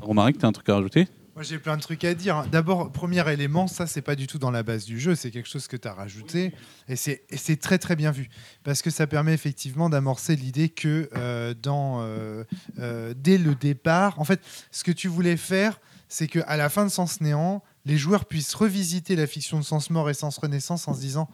Romaric, 0.00 0.38
t'as 0.38 0.48
un 0.48 0.52
truc 0.52 0.66
à 0.70 0.74
rajouter? 0.76 1.06
Moi, 1.34 1.42
j'ai 1.42 1.58
plein 1.58 1.76
de 1.76 1.82
trucs 1.82 2.04
à 2.04 2.14
dire. 2.14 2.46
D'abord, 2.46 2.92
premier 2.92 3.28
élément, 3.32 3.66
ça, 3.66 3.88
c'est 3.88 4.02
pas 4.02 4.14
du 4.14 4.28
tout 4.28 4.38
dans 4.38 4.52
la 4.52 4.62
base 4.62 4.84
du 4.84 5.00
jeu, 5.00 5.16
c'est 5.16 5.32
quelque 5.32 5.48
chose 5.48 5.66
que 5.66 5.76
tu 5.76 5.88
as 5.88 5.92
rajouté. 5.92 6.52
Et 6.88 6.94
c'est 6.94 7.60
très, 7.60 7.78
très 7.78 7.96
bien 7.96 8.12
vu. 8.12 8.28
Parce 8.62 8.82
que 8.82 8.90
ça 8.90 9.08
permet 9.08 9.34
effectivement 9.34 9.90
d'amorcer 9.90 10.36
l'idée 10.36 10.68
que 10.68 11.10
euh, 11.16 11.52
dans, 11.60 12.02
euh, 12.02 12.44
euh, 12.78 13.14
dès 13.16 13.36
le 13.38 13.56
départ, 13.56 14.20
en 14.20 14.24
fait, 14.24 14.40
ce 14.70 14.84
que 14.84 14.92
tu 14.92 15.08
voulais 15.08 15.36
faire, 15.36 15.80
c'est 16.08 16.28
qu'à 16.28 16.56
la 16.56 16.68
fin 16.68 16.84
de 16.84 16.90
Sens 16.90 17.20
Néant, 17.20 17.64
les 17.84 17.98
joueurs 17.98 18.26
puissent 18.26 18.54
revisiter 18.54 19.16
la 19.16 19.26
fiction 19.26 19.58
de 19.58 19.64
Sens 19.64 19.90
Mort 19.90 20.08
et 20.08 20.14
Sens 20.14 20.38
Renaissance 20.38 20.86
en 20.86 20.94
se 20.94 21.00
disant 21.00 21.28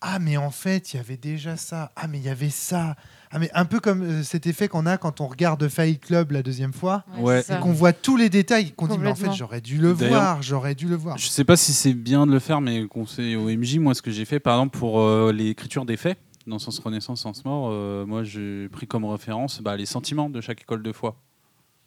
Ah, 0.00 0.18
mais 0.20 0.38
en 0.38 0.50
fait, 0.50 0.94
il 0.94 0.96
y 0.96 1.00
avait 1.00 1.18
déjà 1.18 1.58
ça. 1.58 1.92
Ah, 1.96 2.06
mais 2.06 2.16
il 2.16 2.24
y 2.24 2.30
avait 2.30 2.48
ça. 2.48 2.96
Ah, 3.34 3.40
mais 3.40 3.50
un 3.52 3.64
peu 3.64 3.80
comme 3.80 4.02
euh, 4.02 4.22
cet 4.22 4.46
effet 4.46 4.68
qu'on 4.68 4.86
a 4.86 4.96
quand 4.96 5.20
on 5.20 5.26
regarde 5.26 5.66
Fight 5.66 6.00
Club 6.00 6.30
la 6.30 6.44
deuxième 6.44 6.72
fois 6.72 7.02
Ouais. 7.18 7.40
et 7.40 7.58
qu'on 7.60 7.72
voit 7.72 7.92
tous 7.92 8.16
les 8.16 8.30
détails, 8.30 8.70
qu'on 8.70 8.86
dit 8.86 8.96
mais 8.96 9.10
en 9.10 9.16
fait 9.16 9.32
j'aurais 9.32 9.60
dû 9.60 9.78
le 9.78 9.90
voir, 9.90 10.40
j'aurais 10.40 10.76
dû 10.76 10.86
le 10.86 10.94
voir. 10.94 11.18
Je 11.18 11.26
sais 11.26 11.42
pas 11.44 11.56
si 11.56 11.72
c'est 11.72 11.94
bien 11.94 12.28
de 12.28 12.32
le 12.32 12.38
faire, 12.38 12.60
mais 12.60 12.86
conseil 12.86 13.34
au 13.34 13.48
MJ, 13.48 13.78
moi 13.78 13.92
ce 13.92 14.02
que 14.02 14.12
j'ai 14.12 14.24
fait 14.24 14.38
par 14.38 14.54
exemple 14.60 14.78
pour 14.78 15.00
euh, 15.00 15.32
l'écriture 15.32 15.84
des 15.84 15.96
faits, 15.96 16.16
dans 16.46 16.60
Sens 16.60 16.78
Renaissance, 16.78 17.22
Sens 17.22 17.44
Mort, 17.44 17.70
euh, 17.72 18.06
moi 18.06 18.22
j'ai 18.22 18.68
pris 18.68 18.86
comme 18.86 19.04
référence 19.04 19.60
bah, 19.60 19.76
les 19.76 19.86
sentiments 19.86 20.30
de 20.30 20.40
chaque 20.40 20.62
école 20.62 20.84
de 20.84 20.92
foi, 20.92 21.16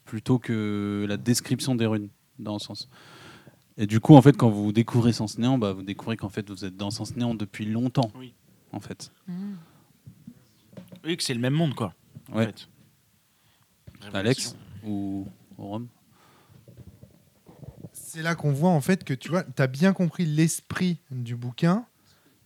plutôt 0.04 0.40
que 0.40 1.06
la 1.08 1.16
description 1.16 1.76
des 1.76 1.86
runes 1.86 2.10
dans 2.40 2.54
le 2.54 2.60
sens. 2.60 2.90
Et 3.78 3.86
du 3.88 4.02
coup, 4.02 4.16
en 4.16 4.22
fait, 4.22 4.36
quand 4.36 4.50
vous 4.50 4.74
découvrez 4.74 5.14
Sens 5.14 5.38
Néant, 5.38 5.58
bah, 5.58 5.72
vous 5.72 5.84
découvrez 5.84 6.18
qu'en 6.18 6.30
fait 6.30 6.50
vous 6.50 6.66
êtes 6.66 6.76
dans 6.76 6.92
Sens 6.92 7.16
Néant 7.16 7.36
depuis 7.36 7.64
longtemps. 7.66 8.12
Oui. 8.20 8.34
En 8.74 8.82
fait. 8.82 9.12
Hmm. 9.30 9.54
Oui, 11.04 11.18
que 11.18 11.24
c'est 11.24 11.34
le 11.34 11.40
même 11.40 11.54
monde, 11.54 11.74
quoi. 11.76 11.94
en 12.32 12.38
Ouais. 12.38 12.46
fait. 12.48 12.68
Alex 14.14 14.56
ou 14.84 15.28
Rome 15.58 15.88
C'est 17.94 18.22
là 18.22 18.36
qu'on 18.36 18.52
voit 18.54 18.70
en 18.70 18.82
fait 18.82 19.04
que 19.04 19.14
tu 19.14 19.30
vois, 19.30 19.44
as 19.58 19.68
bien 19.68 19.92
compris 19.94 20.26
l'esprit 20.26 21.00
du 21.12 21.36
bouquin. 21.36 21.86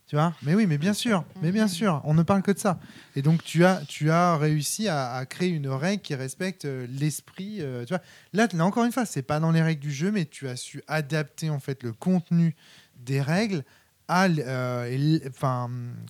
Tu 0.06 0.16
vois 0.16 0.34
Mais 0.42 0.54
oui, 0.54 0.66
mais 0.66 0.76
bien 0.78 0.92
sûr, 0.92 1.24
mais 1.40 1.52
bien 1.52 1.68
sûr, 1.68 2.00
on 2.04 2.12
ne 2.14 2.22
parle 2.22 2.42
que 2.42 2.50
de 2.50 2.58
ça. 2.58 2.78
Et 3.16 3.22
donc 3.22 3.42
tu 3.44 3.64
as, 3.64 3.82
tu 3.86 4.10
as 4.10 4.36
réussi 4.36 4.88
à, 4.88 5.12
à 5.14 5.24
créer 5.26 5.48
une 5.50 5.68
règle 5.68 6.02
qui 6.02 6.14
respecte 6.14 6.64
euh, 6.64 6.86
l'esprit. 6.90 7.58
euh, 7.60 7.84
tu 7.84 7.90
vois 7.94 8.02
Là, 8.32 8.46
là 8.52 8.64
encore 8.66 8.84
une 8.84 8.92
fois, 8.92 9.06
c'est 9.06 9.22
pas 9.22 9.40
dans 9.40 9.52
les 9.52 9.62
règles 9.62 9.80
du 9.80 9.92
jeu, 9.92 10.10
mais 10.10 10.24
tu 10.26 10.48
as 10.48 10.56
su 10.56 10.82
adapter 10.86 11.48
en 11.50 11.60
fait 11.60 11.82
le 11.82 11.92
contenu 11.92 12.54
des 12.96 13.20
règles 13.22 13.64
euh, 14.10 15.18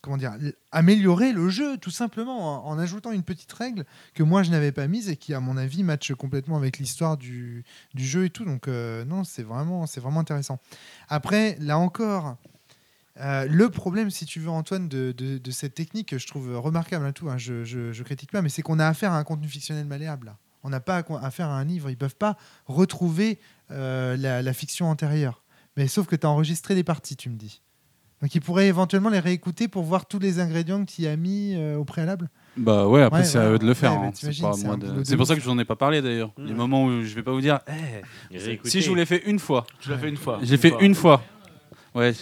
comment 0.02 0.16
dire, 0.16 0.36
améliorer 0.72 1.32
le 1.32 1.48
jeu 1.48 1.76
tout 1.78 1.90
simplement 1.90 2.66
en, 2.66 2.78
ajoutant 2.78 3.12
une 3.12 3.22
petite 3.22 3.52
règle 3.52 3.84
que 4.14 4.22
moi 4.22 4.42
je 4.42 4.50
n'avais 4.50 4.72
pas 4.72 4.86
mise 4.88 5.08
et 5.08 5.16
qui 5.16 5.34
à 5.34 5.40
mon 5.40 5.56
avis 5.56 5.82
matche 5.82 6.12
complètement 6.14 6.56
avec 6.56 6.78
l'histoire 6.78 7.16
du, 7.16 7.64
jeu 7.94 8.24
et 8.24 8.30
tout. 8.30 8.44
Donc 8.44 8.66
euh, 8.66 9.04
non, 9.04 9.24
c'est 9.24 9.42
vraiment, 9.42 9.86
c'est 9.86 10.00
vraiment 10.00 10.20
intéressant. 10.20 10.58
Après, 11.08 11.56
là 11.60 11.78
encore, 11.78 12.36
euh, 13.20 13.46
le 13.46 13.68
problème, 13.68 14.10
si 14.10 14.24
tu 14.24 14.40
veux, 14.40 14.50
Antoine, 14.50 14.88
de, 14.88 15.40
cette 15.50 15.74
technique 15.74 16.08
que 16.08 16.18
je 16.18 16.26
trouve 16.26 16.56
remarquable 16.56 17.06
à 17.06 17.12
tout, 17.12 17.28
hein, 17.28 17.38
je, 17.38 18.02
critique 18.02 18.32
pas, 18.32 18.42
mais 18.42 18.48
c'est 18.48 18.62
qu'on 18.62 18.78
a 18.78 18.86
affaire 18.86 19.12
à 19.12 19.18
un 19.18 19.24
contenu 19.24 19.48
fictionnel 19.48 19.86
malléable. 19.86 20.34
On 20.64 20.70
n'a 20.70 20.80
pas 20.80 21.04
affaire 21.20 21.48
à 21.48 21.58
un 21.58 21.64
livre. 21.64 21.90
Ils 21.90 21.96
peuvent 21.96 22.16
pas 22.16 22.36
retrouver 22.66 23.40
la, 23.68 24.16
la 24.16 24.52
fiction 24.52 24.88
antérieure. 24.88 25.42
Mais 25.76 25.88
sauf 25.88 26.06
que 26.06 26.16
tu 26.16 26.26
as 26.26 26.30
enregistré 26.30 26.74
les 26.74 26.84
parties, 26.84 27.16
tu 27.16 27.30
me 27.30 27.36
dis. 27.36 27.62
Donc 28.22 28.34
ils 28.34 28.40
pourraient 28.40 28.68
éventuellement 28.68 29.08
les 29.10 29.18
réécouter 29.18 29.66
pour 29.68 29.82
voir 29.82 30.06
tous 30.06 30.20
les 30.20 30.38
ingrédients 30.40 30.84
que 30.84 30.90
tu 30.92 31.02
y 31.02 31.08
as 31.08 31.16
mis 31.16 31.54
euh, 31.56 31.76
au 31.76 31.84
préalable. 31.84 32.30
Bah 32.56 32.86
ouais, 32.86 33.02
après 33.02 33.20
Ouais, 33.20 33.24
c'est 33.24 33.38
à 33.38 33.50
eux 33.50 33.58
de 33.58 33.66
le 33.66 33.74
faire. 33.74 33.92
Ouais, 33.94 33.98
bah, 33.98 34.06
hein. 34.06 34.10
C'est 35.02 35.12
de- 35.12 35.16
pour 35.16 35.26
ça 35.26 35.34
que 35.34 35.40
je 35.40 35.44
vous 35.46 35.50
en 35.50 35.58
ai 35.58 35.64
pas 35.64 35.74
parlé 35.76 36.00
d'ailleurs. 36.02 36.30
Les 36.38 36.52
Mm. 36.52 36.56
moments 36.56 36.84
où 36.84 37.02
je 37.02 37.14
vais 37.14 37.22
pas 37.22 37.32
vous 37.32 37.40
dire, 37.40 37.58
Eh, 38.30 38.48
si 38.64 38.80
je 38.80 38.88
vous 38.88 38.94
l'ai 38.94 39.06
fait 39.06 39.22
une 39.26 39.38
fois, 39.40 39.66
Tu 39.80 39.90
l'as 39.90 39.98
fait 39.98 40.08
une 40.08 40.16
fois. 40.16 40.38
j'ai 40.42 40.56
fait 40.56 40.72
une 40.80 40.94
fois. 40.94 41.22
Ouais. 41.94 42.12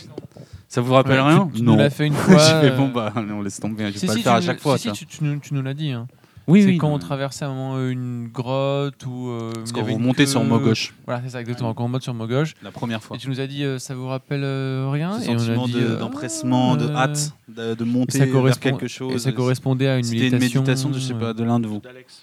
Ça 0.68 0.80
vous 0.80 0.94
rappelle 0.94 1.20
Ouais, 1.20 1.26
rien 1.28 1.51
tu, 1.53 1.61
tu 1.62 1.76
l'as 1.76 1.90
fait 1.90 2.07
une 2.07 2.14
fois. 2.14 2.40
Euh, 2.40 2.76
bon 2.76 2.88
bah 2.88 3.12
on 3.16 3.42
laisse 3.42 3.59
tomber, 3.61 3.88
je 3.88 3.92
vais 3.92 3.98
si, 3.98 4.07
pas 4.07 4.12
si, 4.12 4.18
le 4.18 4.22
faire 4.24 4.32
à 4.34 4.40
chaque 4.40 4.61
fois. 4.61 4.78
si, 4.78 4.88
si, 4.88 4.92
tu 4.94 5.07
tu, 5.07 5.18
tu 5.18 5.24
nous, 5.24 5.38
tu 5.40 5.53
nous 5.53 5.62
l'as 5.62 5.74
dit. 5.74 5.90
hein. 5.90 6.07
Oui, 6.51 6.62
c'est 6.62 6.68
oui. 6.68 6.78
quand 6.78 6.88
non. 6.88 6.94
on 6.96 6.98
traversait 6.98 7.44
à 7.44 7.48
un 7.48 7.55
moment 7.55 7.88
une 7.88 8.28
grotte 8.28 9.07
ou. 9.07 9.28
euh, 9.30 9.53
Parce 9.55 9.72
qu'on 9.72 9.84
remontait 9.84 10.26
sur 10.26 10.40
queue. 10.42 10.46
Mogoche 10.48 10.94
Voilà, 11.07 11.22
c'est 11.22 11.30
ça, 11.30 11.40
exactement. 11.40 11.72
Quand 11.74 11.84
on 11.84 11.88
monte 11.88 12.03
sur 12.03 12.14
Mogoche. 12.14 12.55
la 12.62 12.70
première 12.70 13.03
fois. 13.03 13.16
Et 13.16 13.18
tu 13.20 13.28
nous 13.28 13.40
as 13.40 13.46
dit, 13.46 13.64
euh, 13.64 13.78
ça 13.78 13.94
vous 13.94 14.07
rappelle 14.07 14.42
euh, 14.44 14.88
rien 14.90 15.18
Ce 15.20 15.26
Et 15.26 15.30
on 15.30 15.34
a 15.36 15.38
sentiment 15.38 15.66
dit, 15.66 15.74
de- 15.74 15.80
euh, 15.80 15.96
d'empressement, 15.98 16.76
de 16.76 16.86
euh, 16.86 16.94
hâte, 16.96 17.32
de, 17.48 17.74
de 17.74 17.84
monter 17.84 18.18
ça 18.18 18.26
vers 18.26 18.59
quelque 18.61 18.84
Et 18.84 18.88
chose. 18.88 19.22
ça 19.22 19.32
correspondait 19.32 19.88
à 19.88 19.96
une 19.98 20.05
C'était 20.05 20.26
une 20.26 20.32
méditation. 20.34 20.61
méditation 20.62 20.88
de 20.90 20.94
je 20.94 21.01
sais 21.01 21.14
pas 21.14 21.32
de 21.32 21.44
l'un 21.44 21.61
de 21.61 21.66
vous. 21.66 21.80
D'Alex. 21.80 22.22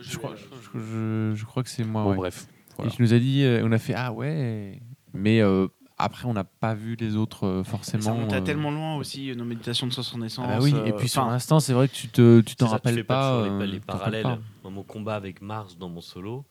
Je 0.00 0.16
crois, 0.18 0.34
je, 0.36 0.78
je- 0.78 1.32
je 1.34 1.44
crois 1.44 1.62
que 1.62 1.70
c'est 1.70 1.84
moi. 1.84 2.02
Bon 2.02 2.10
ouais. 2.10 2.16
bref. 2.16 2.46
Et 2.84 2.88
tu 2.88 3.00
nous 3.02 3.14
as 3.14 3.18
dit, 3.18 3.44
euh, 3.44 3.62
on 3.64 3.70
a 3.72 3.78
fait 3.78 3.94
ah 3.96 4.12
ouais, 4.12 4.80
mais 5.12 5.40
euh, 5.40 5.68
après 5.98 6.26
on 6.26 6.32
n'a 6.32 6.44
pas 6.44 6.74
vu 6.74 6.96
les 6.96 7.16
autres 7.16 7.46
euh, 7.46 7.64
Ça 7.64 7.70
forcément. 7.70 8.14
remonte 8.14 8.32
à 8.32 8.36
euh. 8.36 8.40
tellement 8.40 8.70
loin 8.70 8.96
aussi, 8.96 9.30
euh, 9.30 9.34
nos 9.34 9.44
méditations 9.44 9.86
de 9.86 9.92
sens 9.92 10.12
en 10.14 10.18
naissance. 10.18 10.46
Ah 10.48 10.58
bah 10.58 10.62
oui, 10.62 10.72
euh, 10.74 10.84
et 10.86 10.92
puis 10.92 11.08
sur 11.08 11.22
enfin, 11.22 11.30
l'instant, 11.32 11.60
c'est 11.60 11.72
vrai 11.72 11.88
que 11.88 11.94
tu 11.94 12.08
te, 12.08 12.40
tu 12.40 12.56
t'en 12.56 12.66
ça, 12.66 12.70
tu 12.70 12.72
rappelles 12.74 12.94
fais 12.96 13.04
pas. 13.04 13.42
toujours 13.44 13.60
les- 13.62 13.76
euh, 13.76 13.80
parallèles. 13.86 14.22
pas. 14.22 14.38
Dans 14.62 14.70
mon 14.70 14.82
combat 14.82 15.14
avec 15.16 15.40
Mars 15.40 15.76
dans 15.78 15.88
mon 15.88 16.00
solo, 16.00 16.44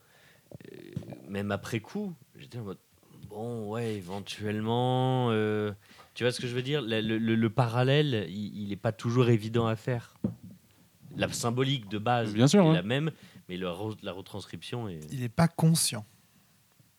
euh, 0.71 0.77
même 1.29 1.51
après 1.51 1.79
coup, 1.79 2.13
j'étais 2.37 2.59
en 2.59 2.63
mode 2.63 2.77
bon, 3.29 3.69
ouais, 3.69 3.95
éventuellement. 3.95 5.27
euh, 5.31 5.71
tu 6.13 6.23
vois 6.23 6.31
ce 6.31 6.39
que 6.39 6.47
je 6.47 6.53
veux 6.55 6.61
dire? 6.61 6.81
Le, 6.81 7.01
le- 7.01 7.17
le- 7.17 7.35
le 7.35 7.49
parallèle, 7.49 8.27
il 8.29 8.67
n'est 8.69 8.75
pas 8.75 8.91
toujours 8.91 9.29
évident 9.29 9.65
à 9.67 9.75
faire. 9.75 10.13
La 11.15 11.31
symbolique 11.31 11.89
de 11.89 11.97
base 11.99 12.33
Bien 12.33 12.47
sûr, 12.47 12.63
est 12.63 12.67
ouais. 12.69 12.73
la 12.75 12.81
même, 12.83 13.11
mais 13.49 13.57
le 13.57 13.67
la 14.01 14.11
retranscription 14.11 14.87
est. 14.89 14.99
Il 15.11 15.19
n'est 15.21 15.29
pas 15.29 15.47
conscient, 15.47 16.05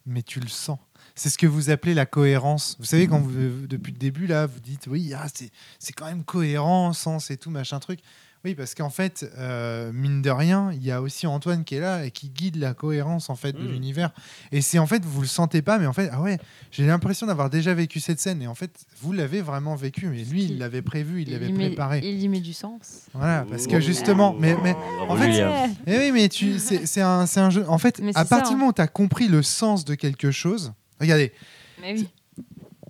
mais 0.07 0.23
tu 0.23 0.39
le 0.41 0.47
sens. 0.49 0.79
C'est 1.17 1.29
ce 1.29 1.39
que 1.39 1.47
vous 1.47 1.71
appelez 1.71 1.95
la 1.95 2.07
cohérence. 2.07 2.77
Vous 2.81 2.87
savez, 2.87 3.07
quand 3.07 3.21
vous, 3.21 3.67
depuis 3.69 3.93
le 3.93 3.99
début, 3.99 4.27
là, 4.27 4.47
vous 4.47 4.59
dites, 4.61 4.87
oui, 4.89 5.13
ah, 5.17 5.27
c'est, 5.33 5.51
c'est 5.79 5.93
quand 5.93 6.07
même 6.07 6.25
cohérent, 6.25 6.93
sens 6.93 7.31
et 7.31 7.37
tout, 7.37 7.51
machin 7.51 7.79
truc. 7.79 8.01
Oui, 8.45 8.55
parce 8.55 8.75
qu'en 8.75 8.91
fait, 8.91 9.25
euh, 9.39 9.91
mine 9.95 10.21
de 10.21 10.29
rien, 10.29 10.71
il 10.73 10.85
y 10.85 10.91
a 10.91 11.01
aussi 11.01 11.27
Antoine 11.27 11.65
qui 11.65 11.77
est 11.77 11.81
là 11.81 12.05
et 12.05 12.11
qui 12.11 12.29
guide 12.29 12.57
la 12.57 12.75
cohérence 12.75 13.31
en 13.31 13.37
fait 13.37 13.53
de 13.53 13.59
Mm. 13.63 13.73
l'univers. 13.73 14.11
Et 14.53 14.61
c'est 14.61 14.79
en 14.79 14.87
fait, 14.87 15.03
vous 15.03 15.23
le 15.23 15.27
sentez 15.27 15.63
pas, 15.63 15.79
mais 15.79 15.87
en 15.87 15.95
fait, 15.95 16.11
ah 16.13 16.21
ouais, 16.21 16.39
j'ai 16.71 16.85
l'impression 16.85 17.27
d'avoir 17.27 17.49
déjà 17.49 17.73
vécu 17.73 18.01
cette 18.01 18.21
scène. 18.21 18.43
Et 18.43 18.47
en 18.47 18.55
fait, 18.55 18.85
vous 19.01 19.13
l'avez 19.13 19.41
vraiment 19.41 19.77
vécu. 19.77 20.09
Mais 20.09 20.25
lui, 20.25 20.45
il 20.45 20.59
l'avait 20.59 20.83
prévu, 20.83 21.23
il 21.23 21.31
l'avait 21.31 21.49
préparé. 21.55 22.01
il 22.05 22.21
y 22.21 22.29
met 22.29 22.41
du 22.41 22.53
sens. 22.53 23.07
Voilà, 23.15 23.47
parce 23.49 23.65
Oh. 23.67 23.71
que 23.71 23.81
justement, 23.81 24.37
mais, 24.39 24.55
mais 24.63 24.75
Bravo, 24.75 25.13
en 25.13 25.17
fait, 25.17 25.33
Julien. 25.33 25.71
eh 25.87 25.97
oui, 26.01 26.13
mais 26.13 26.29
tu, 26.29 26.59
c'est, 26.59 26.85
c'est 26.85 27.01
un, 27.01 27.25
c'est 27.25 27.41
un 27.41 27.49
jeu. 27.49 27.65
En 27.67 27.79
fait, 27.79 27.99
Mais 28.01 28.13
à 28.15 28.27
partir 28.27 28.49
du 28.49 28.55
hein. 28.57 28.59
moment 28.59 28.71
où 28.71 28.75
tu 28.75 28.83
as 28.83 28.89
compris 28.89 29.27
le 29.29 29.43
sens 29.43 29.87
de 29.87 29.95
quelque 29.95 30.31
chose, 30.31 30.75
regardez, 31.01 31.33
Mais 31.81 31.95
oui. 31.95 32.09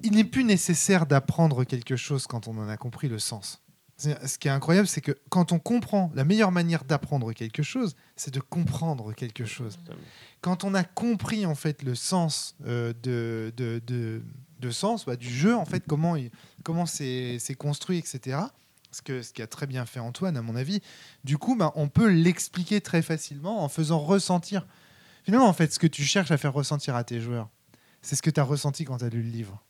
il 0.02 0.12
n'est 0.12 0.24
plus 0.24 0.44
nécessaire 0.44 1.06
d'apprendre 1.06 1.64
quelque 1.64 1.96
chose 1.96 2.26
quand 2.26 2.48
on 2.48 2.56
en 2.58 2.68
a 2.68 2.76
compris 2.76 3.08
le 3.08 3.18
sens. 3.18 3.60
Ce 3.96 4.38
qui 4.38 4.48
est 4.48 4.50
incroyable, 4.50 4.88
c'est 4.88 5.00
que 5.00 5.16
quand 5.28 5.52
on 5.52 5.60
comprend, 5.60 6.10
la 6.16 6.24
meilleure 6.24 6.50
manière 6.50 6.84
d'apprendre 6.84 7.32
quelque 7.32 7.62
chose, 7.62 7.94
c'est 8.16 8.34
de 8.34 8.40
comprendre 8.40 9.12
quelque 9.14 9.44
chose. 9.44 9.78
Quand 10.40 10.64
on 10.64 10.74
a 10.74 10.82
compris 10.82 11.46
en 11.46 11.54
fait 11.54 11.82
le 11.84 11.94
sens 11.94 12.56
euh, 12.66 12.92
de, 13.04 13.52
de, 13.56 13.80
de, 13.86 14.22
de 14.58 14.70
sens 14.70 15.06
bah, 15.06 15.14
du 15.16 15.28
jeu, 15.30 15.54
en 15.56 15.64
fait, 15.64 15.84
comment 15.86 16.16
il- 16.16 16.30
comment 16.64 16.86
c'est 16.86 17.38
c'est 17.38 17.54
construit, 17.54 17.98
etc. 17.98 18.38
Ce 18.90 19.00
que 19.00 19.22
ce 19.22 19.32
qu'a 19.32 19.46
très 19.46 19.66
bien 19.68 19.86
fait 19.86 20.00
Antoine, 20.00 20.36
à 20.36 20.42
mon 20.42 20.56
avis. 20.56 20.80
Du 21.22 21.38
coup, 21.38 21.54
bah, 21.56 21.72
on 21.76 21.88
peut 21.88 22.08
l'expliquer 22.08 22.80
très 22.80 23.00
facilement 23.00 23.62
en 23.62 23.68
faisant 23.68 24.00
ressentir. 24.00 24.66
Finalement, 25.22 25.48
en 25.48 25.52
fait, 25.54 25.72
ce 25.72 25.78
que 25.78 25.86
tu 25.86 26.02
cherches 26.02 26.32
à 26.32 26.36
faire 26.36 26.52
ressentir 26.52 26.96
à 26.96 27.04
tes 27.04 27.20
joueurs, 27.20 27.48
c'est 28.04 28.16
ce 28.16 28.22
que 28.22 28.30
tu 28.30 28.38
as 28.38 28.44
ressenti 28.44 28.84
quand 28.84 28.98
tu 28.98 29.04
as 29.04 29.08
lu 29.08 29.22
le 29.22 29.30
livre. 29.30 29.62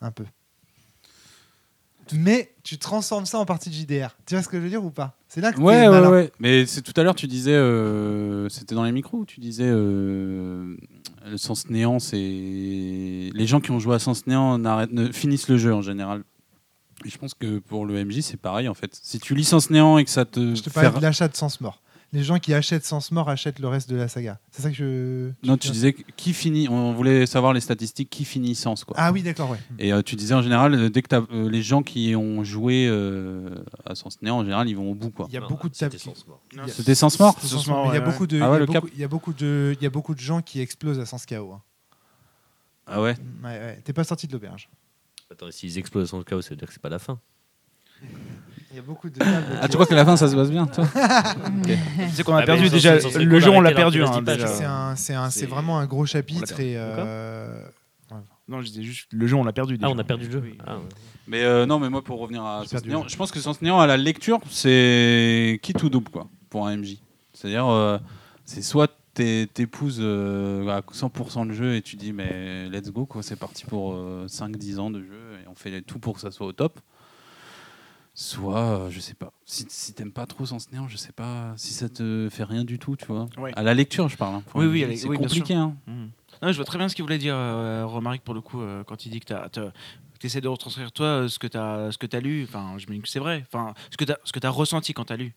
Un 0.00 0.12
peu. 0.12 0.24
Mais 2.12 2.54
tu 2.62 2.78
transformes 2.78 3.26
ça 3.26 3.38
en 3.38 3.44
partie 3.44 3.68
de 3.68 3.74
JDR. 3.74 4.16
Tu 4.26 4.34
vois 4.34 4.42
ce 4.42 4.48
que 4.48 4.58
je 4.58 4.62
veux 4.62 4.68
dire 4.68 4.84
ou 4.84 4.90
pas? 4.90 5.16
C'est 5.28 5.40
là 5.40 5.52
que 5.52 5.60
Ouais, 5.60 5.88
ouais, 5.88 6.06
ouais. 6.06 6.32
Mais 6.38 6.64
c'est 6.66 6.82
tout 6.82 6.92
à 6.96 7.02
l'heure, 7.02 7.16
tu 7.16 7.26
disais, 7.26 7.52
euh, 7.54 8.48
c'était 8.48 8.76
dans 8.76 8.84
les 8.84 8.92
micros, 8.92 9.18
où 9.18 9.26
tu 9.26 9.40
disais, 9.40 9.66
euh, 9.66 10.76
le 11.26 11.36
sens 11.36 11.68
néant, 11.68 11.98
c'est 11.98 12.16
les 12.16 13.46
gens 13.46 13.60
qui 13.60 13.72
ont 13.72 13.80
joué 13.80 13.96
à 13.96 13.98
sens 13.98 14.28
néant 14.28 14.58
ne 14.58 15.10
finissent 15.10 15.48
le 15.48 15.58
jeu 15.58 15.74
en 15.74 15.82
général. 15.82 16.22
Et 17.04 17.10
je 17.10 17.18
pense 17.18 17.34
que 17.34 17.58
pour 17.58 17.84
le 17.84 18.04
MJ, 18.04 18.20
c'est 18.20 18.40
pareil 18.40 18.68
en 18.68 18.74
fait. 18.74 18.96
Si 19.02 19.18
tu 19.18 19.34
lis 19.34 19.44
sens 19.44 19.70
néant 19.70 19.98
et 19.98 20.04
que 20.04 20.10
ça 20.10 20.24
te, 20.24 20.54
Je 20.54 20.62
te 20.62 20.70
parlais 20.70 20.90
de 20.90 21.02
l'achat 21.02 21.28
de 21.28 21.36
Sens 21.36 21.60
Mort. 21.60 21.82
Les 22.12 22.22
gens 22.22 22.38
qui 22.38 22.54
achètent 22.54 22.84
Sens 22.84 23.10
Mort 23.10 23.28
achètent 23.28 23.58
le 23.58 23.66
reste 23.68 23.90
de 23.90 23.96
la 23.96 24.06
saga. 24.08 24.38
C'est 24.52 24.62
ça 24.62 24.70
que 24.70 24.76
je. 24.76 25.32
non, 25.46 25.56
tu 25.56 25.70
disais 25.70 25.92
que- 25.92 26.02
qui 26.16 26.32
finit. 26.32 26.68
On 26.68 26.92
voulait 26.94 27.26
savoir 27.26 27.52
les 27.52 27.60
statistiques 27.60 28.08
qui 28.08 28.24
finit 28.24 28.54
sens 28.54 28.84
quoi. 28.84 28.94
Ah 28.98 29.10
oui, 29.12 29.22
d'accord, 29.22 29.50
ouais. 29.50 29.58
Et 29.78 29.92
euh, 29.92 30.02
tu 30.02 30.14
disais 30.16 30.32
en 30.34 30.40
général, 30.40 30.72
euh, 30.74 30.88
dès 30.88 31.02
que 31.02 31.14
euh, 31.14 31.50
les 31.50 31.62
gens 31.62 31.82
qui 31.82 32.14
ont 32.14 32.44
joué 32.44 32.86
euh, 32.88 33.56
à 33.84 33.94
sens 33.96 34.22
néant, 34.22 34.38
en 34.38 34.42
général, 34.44 34.68
ils 34.68 34.76
vont 34.76 34.90
au 34.92 34.94
bout 34.94 35.10
quoi. 35.10 35.26
Il 35.28 35.34
y 35.34 35.36
a 35.36 35.40
Non, 35.40 35.48
beaucoup 35.48 35.68
de 35.68 35.74
c'était 35.74 35.98
tables. 35.98 36.16
sens 36.16 36.24
C'était 36.68 36.94
sens 36.94 37.18
mort. 37.18 37.38
Sens 37.40 37.50
Sens 37.50 37.66
Mort, 37.66 37.88
il 37.92 37.94
y 37.94 37.98
a 37.98 38.00
beaucoup 38.00 38.26
de, 38.28 38.40
Ah 38.40 38.50
ouais, 38.52 38.56
il 38.56 38.60
y 38.60 38.62
a 38.62 38.66
le 38.66 38.66
cap. 38.66 38.82
beaucoup- 38.82 38.94
il 38.94 39.00
y 39.00 39.04
a 39.04 39.08
beaucoup 39.08 39.32
de, 39.32 39.74
il 39.78 39.82
y 39.82 39.86
a 39.86 39.90
beaucoup 39.90 40.14
de 40.14 40.20
gens 40.20 40.40
qui 40.42 40.60
explosent 40.60 41.00
à 41.00 41.06
Sens 41.06 41.26
KO. 41.26 41.52
hein. 41.54 41.62
Ah 42.86 43.02
ouais. 43.02 43.16
Ouais, 43.42 43.48
ouais. 43.50 43.80
T'es 43.84 43.92
pas 43.92 44.04
sorti 44.04 44.28
de 44.28 44.32
l'auberge. 44.32 44.68
Attends, 45.30 45.50
s'ils 45.50 45.76
explosent 45.76 46.10
sans 46.10 46.18
le 46.18 46.24
chaos, 46.24 46.40
ça 46.40 46.50
veut 46.50 46.56
dire 46.56 46.68
que 46.68 46.72
c'est 46.72 46.80
pas 46.80 46.88
la 46.88 47.00
fin. 47.00 47.18
Il 48.76 48.80
y 48.80 48.82
a 48.82 48.86
beaucoup 48.86 49.08
de 49.08 49.18
tables. 49.18 49.58
Ah, 49.62 49.68
tu 49.68 49.74
crois 49.74 49.86
que 49.86 49.94
la 49.94 50.04
fin 50.04 50.18
ça 50.18 50.28
se 50.28 50.36
passe 50.36 50.50
bien 50.50 50.66
toi 50.66 50.84
Tu 51.64 52.10
sais 52.10 52.22
qu'on 52.22 52.34
a 52.34 52.42
Ah, 52.42 52.44
perdu 52.44 52.68
déjà. 52.68 53.00
c'est- 53.00 53.08
c'est 53.10 53.24
Le 53.24 53.40
jeu, 53.40 53.48
on 53.48 53.62
l'a 53.62 53.72
perdu. 53.72 54.02
hein, 54.04 54.20
déjà. 54.20 54.46
C'est 54.46 54.64
un, 54.64 54.94
c'est 54.96 55.14
un, 55.14 55.30
c'est 55.30 55.40
C'est- 55.40 55.46
vraiment 55.46 55.78
un 55.78 55.86
gros 55.86 56.04
chapitre 56.04 56.60
et. 56.60 56.74
euh, 56.76 57.58
Non, 58.48 58.60
je 58.60 58.66
disais 58.68 58.82
juste, 58.82 59.08
le 59.14 59.26
jeu, 59.26 59.34
on 59.34 59.44
l'a 59.44 59.52
perdu. 59.54 59.74
Ah, 59.80 59.86
déjà. 59.86 59.96
on 59.96 59.98
a 59.98 60.04
perdu 60.04 60.26
le 60.26 60.30
jeu 60.32 60.40
Oui. 60.44 60.58
Ah, 60.66 60.76
ouais. 60.76 60.82
Mais 61.26 61.42
euh, 61.42 61.64
non, 61.64 61.78
mais 61.80 61.88
moi 61.88 62.04
pour 62.04 62.20
revenir 62.20 62.44
à 62.44 62.64
je 62.64 63.16
pense 63.16 63.32
que 63.32 63.40
Sens 63.40 63.62
Néant 63.62 63.80
à 63.80 63.86
la 63.86 63.96
lecture, 63.96 64.40
c'est 64.50 65.58
qui 65.62 65.72
tout 65.72 65.88
double 65.88 66.10
quoi 66.10 66.28
pour 66.50 66.66
un 66.66 66.76
MJ. 66.76 66.98
C'est-à-dire, 67.32 67.66
euh, 67.66 67.96
c'est 68.44 68.60
soit 68.62 68.90
t'é- 69.14 69.48
t'épouses 69.52 70.00
euh, 70.02 70.68
à 70.68 70.82
100% 70.92 71.48
le 71.48 71.54
jeu 71.54 71.76
et 71.76 71.80
tu 71.82 71.96
dis 71.96 72.12
mais 72.12 72.68
let's 72.68 72.90
go 72.92 73.06
quoi, 73.06 73.22
c'est 73.22 73.36
parti 73.36 73.64
pour 73.64 73.94
5-10 74.26 74.78
ans 74.78 74.90
de 74.90 75.00
jeu 75.00 75.38
et 75.42 75.48
on 75.48 75.54
fait 75.54 75.80
tout 75.80 75.98
pour 75.98 76.12
que 76.14 76.20
ça 76.20 76.30
soit 76.30 76.46
au 76.46 76.52
top. 76.52 76.78
Soit, 78.18 78.56
euh, 78.58 78.90
je 78.90 78.98
sais 78.98 79.12
pas, 79.12 79.30
si, 79.44 79.66
si 79.68 79.92
t'aimes 79.92 80.10
pas 80.10 80.24
trop 80.24 80.46
Sens 80.46 80.72
Néant, 80.72 80.88
je 80.88 80.96
sais 80.96 81.12
pas 81.12 81.52
si 81.58 81.74
ça 81.74 81.90
te 81.90 82.28
fait 82.30 82.44
rien 82.44 82.64
du 82.64 82.78
tout, 82.78 82.96
tu 82.96 83.04
vois. 83.04 83.26
Ouais. 83.36 83.52
À 83.54 83.62
la 83.62 83.74
lecture, 83.74 84.08
je 84.08 84.16
parle. 84.16 84.36
hein, 84.36 84.42
Oui, 84.54 84.64
oui, 84.64 84.96
c'est 84.96 85.06
oui, 85.06 85.18
compliqué. 85.18 85.52
Hein. 85.52 85.76
Mhm. 85.86 86.08
Non, 86.40 86.50
je 86.50 86.56
vois 86.56 86.64
très 86.64 86.78
bien 86.78 86.88
ce 86.88 86.94
qu'il 86.94 87.02
voulait 87.04 87.18
dire, 87.18 87.34
euh, 87.36 87.84
Romaric, 87.84 88.22
pour 88.24 88.32
le 88.32 88.40
coup, 88.40 88.62
euh, 88.62 88.82
quand 88.84 89.04
il 89.04 89.10
dit 89.10 89.20
que 89.20 89.26
tu 90.18 90.26
essaies 90.26 90.40
de 90.40 90.48
retranscrire 90.48 90.92
toi 90.92 91.06
euh, 91.06 91.28
ce 91.28 91.38
que 91.38 91.46
tu 91.46 91.58
as, 91.58 91.92
ce 91.92 91.98
que 91.98 92.16
as 92.16 92.20
lu. 92.20 92.44
Enfin, 92.48 92.76
je 92.78 92.86
me 92.86 92.94
dis 92.94 93.02
que 93.02 93.08
c'est 93.08 93.18
vrai. 93.18 93.44
Enfin, 93.52 93.74
ce 93.90 93.98
que 93.98 94.38
tu 94.40 94.46
as, 94.46 94.50
ressenti 94.50 94.94
quand 94.94 95.04
tu 95.04 95.12
as 95.12 95.16
lu. 95.18 95.34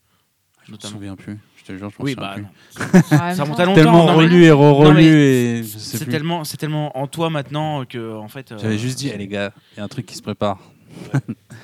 Je 0.66 0.72
me 0.72 0.78
souviens 0.80 1.18
plus. 1.18 1.38
Je 1.58 1.64
te 1.66 1.78
jure, 1.78 1.90
je 1.90 1.96
Oui, 2.00 2.14
souviens 2.14 2.28
bah, 2.28 2.34
plus. 2.36 2.44
non. 2.44 3.02
Ça 3.10 3.36
ça 3.36 3.44
remonte 3.44 3.60
à 3.60 3.66
longtemps. 3.66 3.76
Tellement 3.82 4.06
non, 4.06 4.16
relu 4.16 4.44
et 4.46 4.52
re-relu 4.52 4.88
non, 4.88 4.94
mais 4.94 5.60
et 5.60 5.64
sais 5.64 5.98
C'est 5.98 6.06
tellement, 6.06 6.46
c'est 6.46 6.56
tellement 6.58 6.98
en 6.98 7.08
toi 7.08 7.30
maintenant 7.30 7.84
que, 7.84 8.16
en 8.16 8.30
fait. 8.30 8.54
euh, 8.54 8.58
J'avais 8.58 8.78
juste 8.78 8.98
dit, 9.00 9.10
eh, 9.14 9.18
les 9.18 9.28
gars, 9.28 9.52
il 9.74 9.80
y 9.80 9.82
a 9.82 9.84
un 9.84 9.88
truc 9.90 10.06
qui 10.06 10.16
se 10.16 10.22
prépare. 10.22 10.60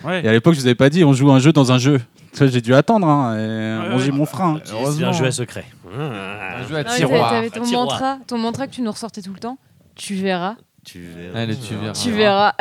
Ouais. 0.04 0.24
Et 0.24 0.28
à 0.28 0.32
l'époque, 0.32 0.54
je 0.54 0.60
vous 0.60 0.66
avais 0.68 0.76
pas 0.76 0.90
dit, 0.90 1.04
on 1.04 1.14
joue 1.14 1.32
un 1.32 1.40
jeu 1.40 1.52
dans 1.52 1.72
un 1.72 1.78
jeu. 1.78 2.00
J'ai 2.40 2.62
dû 2.62 2.74
attendre, 2.74 3.08
hein, 3.08 3.36
et 3.38 3.82
Ouais, 3.84 3.90
manger 3.90 4.12
ouais. 4.12 4.18
mon 4.18 4.26
frein. 4.26 4.60
C'est 4.64 4.72
un 4.74 4.76
Heureusement. 4.76 5.14
jeu 5.14 5.26
à 5.26 5.32
secret. 5.32 5.66
Un 5.88 6.68
jeu 6.68 6.76
à 6.76 6.84
Non, 6.84 6.90
mais 6.90 6.96
tiroir. 6.98 7.30
T'avais 7.32 7.50
ton 7.50 7.62
Un 7.62 7.66
tiroir. 7.66 7.86
mantra, 7.88 8.20
ton 8.28 8.38
mantra 8.38 8.68
que 8.68 8.74
tu 8.74 8.82
nous 8.82 8.92
ressortais 8.92 9.22
tout 9.22 9.34
le 9.34 9.40
temps. 9.40 9.58
Tu 9.96 10.16
verras, 10.16 10.58
Tu 10.84 11.00
verras. 11.02 11.40
Allez, 11.40 11.56
tu 11.58 11.74
verras. 11.76 11.94
tu 11.94 12.12
verras. 12.12 12.54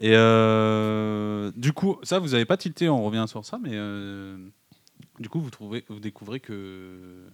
Et 0.00 0.10
euh, 0.14 1.52
du 1.56 1.72
coup, 1.72 1.98
ça, 2.02 2.18
vous 2.18 2.34
avez 2.34 2.44
pas 2.44 2.56
tilté, 2.56 2.88
on 2.88 3.04
revient 3.04 3.24
sur 3.28 3.44
ça, 3.44 3.58
mais 3.62 3.70
euh, 3.74 4.36
du 5.20 5.28
coup, 5.28 5.40
vous, 5.40 5.50
trouvez, 5.50 5.84
vous 5.88 6.00
découvrez 6.00 6.40
que, 6.40 7.24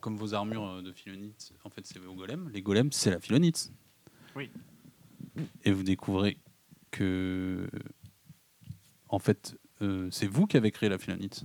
comme 0.00 0.16
vos 0.16 0.34
armures 0.34 0.82
de 0.82 0.92
philonite, 0.92 1.52
en 1.64 1.70
fait, 1.70 1.80
c'est 1.86 1.98
vos 1.98 2.12
golems. 2.12 2.50
Les 2.52 2.60
golems, 2.60 2.92
c'est 2.92 3.10
la 3.10 3.18
philonite. 3.20 3.72
Oui. 4.36 4.50
Et 5.64 5.72
vous 5.72 5.82
découvrez 5.82 6.36
que, 6.90 7.68
en 9.08 9.18
fait, 9.18 9.56
euh, 9.82 10.08
c'est 10.10 10.26
vous 10.26 10.46
qui 10.46 10.56
avez 10.56 10.70
créé 10.70 10.88
la 10.88 10.98
philonite. 10.98 11.44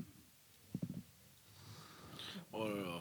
Oh 2.52 2.68
là 2.68 2.74
là. 2.76 3.00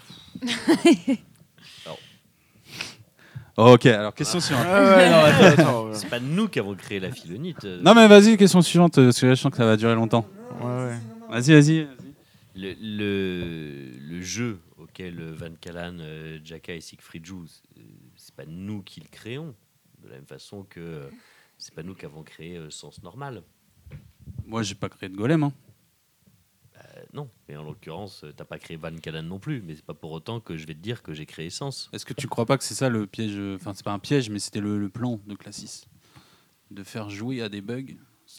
ok, 3.56 3.86
alors 3.86 4.14
question 4.14 4.40
suivante. 4.40 4.64
Ah 4.66 4.96
ouais, 4.96 5.44
attends, 5.44 5.86
ouais. 5.88 5.94
C'est 5.96 6.08
pas 6.08 6.20
nous 6.20 6.48
qui 6.48 6.58
avons 6.58 6.74
créé 6.74 7.00
la 7.00 7.10
philonite. 7.12 7.64
Non, 7.64 7.94
mais 7.94 8.08
vas-y, 8.08 8.36
question 8.36 8.62
suivante, 8.62 8.94
parce 8.94 9.20
que 9.20 9.26
là, 9.26 9.34
je 9.34 9.40
sens 9.40 9.50
que 9.50 9.58
ça 9.58 9.66
va 9.66 9.76
durer 9.76 9.94
longtemps. 9.94 10.26
Ouais, 10.60 10.66
ouais. 10.66 10.98
Vas-y, 11.30 11.52
vas-y. 11.52 11.88
Le, 12.54 12.74
le, 12.80 13.90
le 14.10 14.20
jeu 14.22 14.58
auquel 14.78 15.18
Van 15.32 15.54
Callan, 15.60 15.96
euh, 16.00 16.38
Jaka 16.44 16.74
et 16.74 16.80
Siegfried 16.82 17.24
jouent, 17.24 17.46
c'est- 17.46 17.80
c'est 18.16 18.34
pas 18.34 18.44
nous 18.46 18.82
qui 18.82 19.00
le 19.00 19.06
créons. 19.10 19.54
De 20.02 20.08
la 20.08 20.16
même 20.16 20.26
façon 20.26 20.64
que 20.64 20.80
euh, 20.80 21.08
c'est 21.62 21.74
pas 21.74 21.82
nous 21.82 21.94
qui 21.94 22.04
avons 22.04 22.22
créé 22.24 22.56
euh, 22.56 22.70
Sens 22.70 23.02
Normal. 23.02 23.42
Moi, 24.44 24.62
j'ai 24.62 24.74
pas 24.74 24.88
créé 24.88 25.08
de 25.08 25.16
golem. 25.16 25.44
hein. 25.44 25.52
Euh, 26.76 27.02
non, 27.12 27.30
mais 27.48 27.56
en 27.56 27.62
l'occurrence, 27.62 28.24
euh, 28.24 28.32
t'as 28.36 28.44
pas 28.44 28.58
créé 28.58 28.76
Van 28.76 28.94
Callan 28.96 29.22
non 29.22 29.38
plus. 29.38 29.62
Mais 29.62 29.76
c'est 29.76 29.84
pas 29.84 29.94
pour 29.94 30.10
autant 30.10 30.40
que 30.40 30.56
je 30.56 30.66
vais 30.66 30.74
te 30.74 30.80
dire 30.80 31.02
que 31.02 31.14
j'ai 31.14 31.26
créé 31.26 31.50
Sens. 31.50 31.88
Est-ce 31.92 32.04
que 32.04 32.14
tu 32.14 32.26
crois 32.26 32.46
pas 32.46 32.58
que 32.58 32.64
c'est 32.64 32.74
ça 32.74 32.88
le 32.88 33.06
piège 33.06 33.36
euh, 33.36 33.54
Enfin, 33.56 33.72
c'est 33.74 33.84
pas 33.84 33.92
un 33.92 33.98
piège, 34.00 34.28
mais 34.30 34.38
c'était 34.40 34.60
le, 34.60 34.78
le 34.78 34.88
plan 34.88 35.20
de 35.26 35.34
Classis? 35.34 35.84
De 36.70 36.82
faire 36.82 37.08
jouer 37.10 37.42
à 37.42 37.48
des 37.48 37.60
bugs 37.60 37.94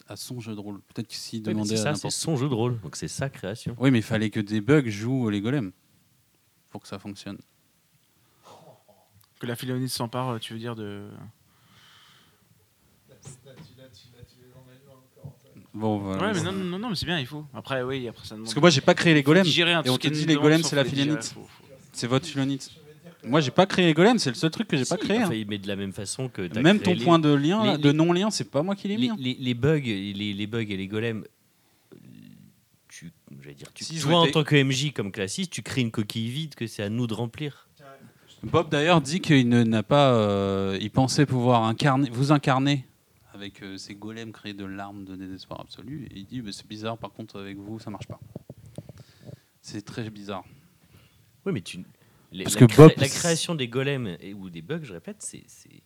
à 0.08 0.16
son 0.16 0.40
jeu 0.40 0.54
de 0.54 0.60
rôle. 0.60 0.80
Peut-être 0.82 1.08
que 1.08 1.14
s'il 1.14 1.38
Oui, 1.46 1.52
demandait 1.54 1.76
ça, 1.76 1.94
c'est 1.94 2.10
son 2.10 2.36
jeu 2.36 2.48
de 2.48 2.54
rôle. 2.54 2.80
Donc 2.80 2.96
c'est 2.96 3.08
sa 3.08 3.30
création. 3.30 3.76
Oui, 3.78 3.90
mais 3.90 3.98
il 4.00 4.02
fallait 4.04 4.30
que 4.30 4.40
des 4.40 4.60
bugs 4.60 4.88
jouent 4.90 5.30
les 5.30 5.40
golems 5.40 5.72
pour 6.70 6.82
que 6.82 6.88
ça 6.88 6.98
fonctionne. 6.98 7.38
Que 9.40 9.46
la 9.46 9.56
philonite 9.56 9.90
s'empare, 9.90 10.38
tu 10.40 10.52
veux 10.52 10.58
dire, 10.58 10.74
de. 10.74 11.08
Bon, 15.74 15.98
voilà. 15.98 16.28
Ouais, 16.28 16.32
mais 16.34 16.42
non, 16.42 16.52
non, 16.52 16.78
non, 16.78 16.88
mais 16.90 16.94
c'est 16.94 17.06
bien, 17.06 17.18
il 17.18 17.26
faut. 17.26 17.44
Après, 17.52 17.82
oui, 17.82 18.06
après 18.06 18.24
ça 18.24 18.34
demande. 18.36 18.44
Parce 18.46 18.54
que 18.54 18.60
moi, 18.60 18.70
j'ai 18.70 18.80
pas 18.80 18.94
créé 18.94 19.12
les 19.12 19.22
golems. 19.24 19.44
Et 19.46 19.90
on 19.90 19.96
te 19.98 20.06
dit 20.08 20.24
les 20.24 20.36
golems, 20.36 20.62
c'est 20.62 20.76
la 20.76 20.84
philonite. 20.84 21.34
C'est 21.92 22.06
votre 22.06 22.26
philonite. 22.26 22.70
Moi, 23.26 23.40
j'ai 23.40 23.50
pas 23.50 23.64
créé 23.66 23.86
les 23.86 23.94
golems, 23.94 24.18
c'est 24.18 24.28
le 24.30 24.34
seul 24.36 24.50
truc 24.50 24.68
que 24.68 24.76
j'ai 24.76 24.84
pas 24.84 24.96
Si, 25.00 25.04
créé. 25.06 25.16
hein. 25.18 25.26
enfin, 25.28 25.42
Mais 25.48 25.56
de 25.58 25.66
la 25.66 25.76
même 25.76 25.92
façon 25.94 26.28
que 26.28 26.42
Même 26.60 26.78
créé 26.78 26.92
ton 26.92 26.98
les- 26.98 27.04
point 27.04 27.18
de 27.18 27.32
lien, 27.32 27.72
les- 27.72 27.78
de 27.78 27.90
non-lien, 27.90 28.30
c'est 28.30 28.50
pas 28.50 28.62
moi 28.62 28.76
qui 28.76 28.86
l'ai 28.88 28.96
mis. 28.96 29.02
les, 29.04 29.08
hein. 29.08 29.16
les- 29.18 29.36
les 29.40 29.54
bugs, 29.54 29.80
les, 29.82 30.12
les 30.12 30.46
bugs 30.46 30.60
et 30.68 30.76
les 30.76 30.86
golems, 30.86 31.24
tu, 32.88 33.10
j'allais 33.42 33.54
dire, 33.54 33.68
tu, 33.74 33.82
Si, 33.84 33.96
je 33.96 34.02
toi 34.02 34.20
en 34.20 34.26
tant 34.26 34.44
que 34.44 34.54
MJ 34.62 34.92
comme 34.92 35.10
classiste, 35.10 35.50
tu 35.52 35.62
crées 35.62 35.80
une 35.80 35.90
coquille 35.90 36.28
vide 36.28 36.54
que 36.54 36.66
c'est 36.66 36.82
à 36.82 36.88
nous 36.90 37.06
de 37.06 37.14
remplir. 37.14 37.68
Bob 38.42 38.68
d'ailleurs 38.68 39.00
dit 39.00 39.20
qu'il 39.20 39.48
ne- 39.48 39.62
n'a 39.64 39.82
pas. 39.82 40.12
euh, 40.12 40.76
il 40.80 40.90
pensait 40.90 41.24
pouvoir 41.24 41.64
incarner, 41.64 42.10
vous 42.12 42.30
incarner 42.30 42.84
avec 43.34 43.62
euh, 43.62 43.76
ces 43.76 43.94
golems 43.94 44.32
créés 44.32 44.54
de 44.54 44.64
larmes 44.64 45.04
de 45.04 45.16
désespoir 45.16 45.60
absolu. 45.60 46.06
Et 46.10 46.18
il 46.20 46.26
dit 46.26 46.40
mais 46.40 46.52
c'est 46.52 46.66
bizarre, 46.66 46.96
par 46.96 47.12
contre, 47.12 47.38
avec 47.40 47.56
vous, 47.58 47.78
ça 47.78 47.90
marche 47.90 48.06
pas. 48.06 48.20
C'est 49.60 49.82
très 49.84 50.08
bizarre. 50.10 50.44
Oui, 51.44 51.52
mais 51.52 51.60
tu. 51.60 51.84
les- 52.32 52.44
Parce 52.44 52.58
la, 52.58 52.66
que 52.66 52.76
Bob- 52.76 52.92
la 52.96 53.08
création 53.08 53.54
des 53.54 53.68
golems 53.68 54.16
et, 54.20 54.34
ou 54.34 54.50
des 54.50 54.62
bugs, 54.62 54.80
je 54.82 54.92
répète, 54.92 55.16
c'est 55.20 55.42
c'est- 55.46 55.82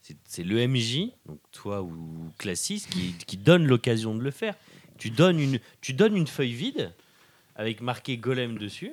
c'est- 0.00 0.16
c'est 0.24 0.42
le 0.44 0.58
MJ, 0.66 1.12
donc 1.26 1.38
toi 1.52 1.82
ou 1.82 2.30
classiste, 2.38 2.88
qui, 2.90 3.12
qui 3.26 3.36
donne 3.36 3.66
l'occasion 3.66 4.14
de 4.14 4.22
le 4.22 4.30
faire. 4.30 4.54
Tu 4.98 5.10
donnes 5.10 5.38
une, 5.40 5.60
tu 5.80 5.92
donnes 5.92 6.16
une 6.16 6.26
feuille 6.26 6.54
vide 6.54 6.92
avec 7.56 7.80
marqué 7.82 8.16
golem 8.16 8.56
dessus 8.58 8.92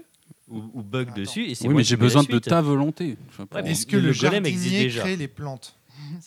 ou, 0.49 0.57
ou 0.73 0.81
bug 0.83 1.09
Attends. 1.09 1.21
dessus. 1.21 1.45
Et 1.45 1.55
c'est 1.55 1.63
Oui, 1.67 1.73
moi 1.73 1.79
mais 1.79 1.83
j'ai 1.83 1.95
besoin 1.95 2.23
de 2.23 2.39
ta 2.39 2.61
volonté. 2.61 3.17
Ouais, 3.53 3.69
Est-ce 3.71 3.85
que 3.85 3.95
le 3.95 4.09
le, 4.09 4.13
golem 4.13 4.45
existe 4.45 4.63
jardinier 4.65 4.83
déjà. 4.83 5.01
crée 5.01 5.15
les 5.15 5.27
plantes 5.27 5.77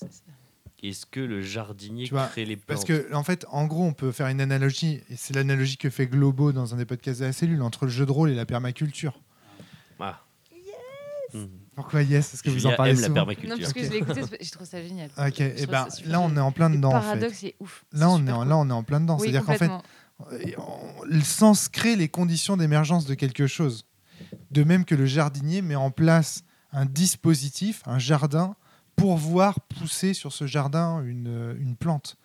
Est-ce 0.82 1.06
que 1.06 1.20
le 1.20 1.40
jardinier 1.40 2.04
Tu 2.04 2.12
vois, 2.12 2.26
crée 2.26 2.44
les 2.44 2.56
plantes 2.56 2.66
Parce 2.66 2.84
que, 2.84 3.12
en 3.14 3.22
fait, 3.22 3.46
en 3.50 3.66
gros, 3.66 3.84
on 3.84 3.92
peut 3.92 4.12
faire 4.12 4.28
une 4.28 4.40
analogie, 4.40 5.00
et 5.10 5.16
c'est 5.16 5.34
l'analogie 5.34 5.78
que 5.78 5.90
fait 5.90 6.06
Globo 6.06 6.52
dans 6.52 6.74
un 6.74 6.76
des 6.76 6.84
podcasts 6.84 7.20
de 7.20 7.26
la 7.26 7.32
cellule, 7.32 7.62
entre 7.62 7.86
le 7.86 7.90
jeu 7.90 8.04
de 8.06 8.12
rôle 8.12 8.30
et 8.30 8.34
la 8.34 8.46
permaculture. 8.46 9.20
Ah. 9.98 10.20
Mhm. 11.34 11.48
Pourquoi 11.74 12.02
yes? 12.02 12.34
Est-ce 12.34 12.42
que 12.42 12.50
vous 12.50 12.66
en 12.66 12.74
parlez 12.74 12.92
aime 12.92 13.00
la 13.00 13.10
permaculture. 13.10 13.50
Non, 13.50 13.60
parce 13.60 13.72
que 13.72 13.84
je 13.84 13.90
l'ai 13.90 13.96
écouté, 13.98 14.22
je 14.40 14.50
trouve 14.50 14.66
ça 14.66 14.82
génial. 14.82 15.10
Ok, 15.18 15.40
et 15.40 15.54
trouve 15.54 15.66
ben 15.66 15.88
là 16.06 16.20
on 16.20 16.34
est 16.36 16.40
en 16.40 16.52
plein 16.52 16.68
Le 16.68 16.76
dedans 16.76 16.90
en 16.94 17.00
fait. 17.00 17.06
paradoxe, 17.06 17.38
c'est 17.40 17.54
ouf. 17.60 17.84
Là 17.92 18.08
on 18.10 18.26
est 18.26 18.32
en, 18.32 18.40
cool. 18.40 18.48
là 18.48 18.56
on 18.56 18.68
est 18.70 18.72
en 18.72 18.82
plein 18.82 19.00
dedans. 19.00 19.18
Oui, 19.18 19.30
C'est-à-dire 19.30 19.44
qu'en 19.44 19.54
fait, 19.54 19.70
le 21.04 21.20
sens 21.20 21.68
crée 21.68 21.96
les 21.96 22.08
conditions 22.08 22.56
d'émergence 22.56 23.04
de 23.06 23.14
quelque 23.14 23.46
chose. 23.46 23.86
De 24.50 24.64
même 24.64 24.84
que 24.84 24.94
le 24.94 25.04
jardinier 25.04 25.60
met 25.60 25.74
en 25.74 25.90
place 25.90 26.44
un 26.72 26.86
dispositif, 26.86 27.82
un 27.86 27.98
jardin, 27.98 28.56
pour 28.96 29.16
voir 29.16 29.60
pousser 29.60 30.14
sur 30.14 30.32
ce 30.32 30.46
jardin 30.46 31.02
une, 31.04 31.56
une 31.60 31.76
plante. 31.76 32.16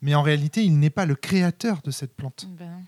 Mais 0.00 0.14
en 0.14 0.22
réalité, 0.22 0.62
il 0.64 0.78
n'est 0.78 0.90
pas 0.90 1.06
le 1.06 1.14
créateur 1.14 1.80
de 1.82 1.90
cette 1.90 2.14
plante. 2.14 2.46
Ben, 2.58 2.80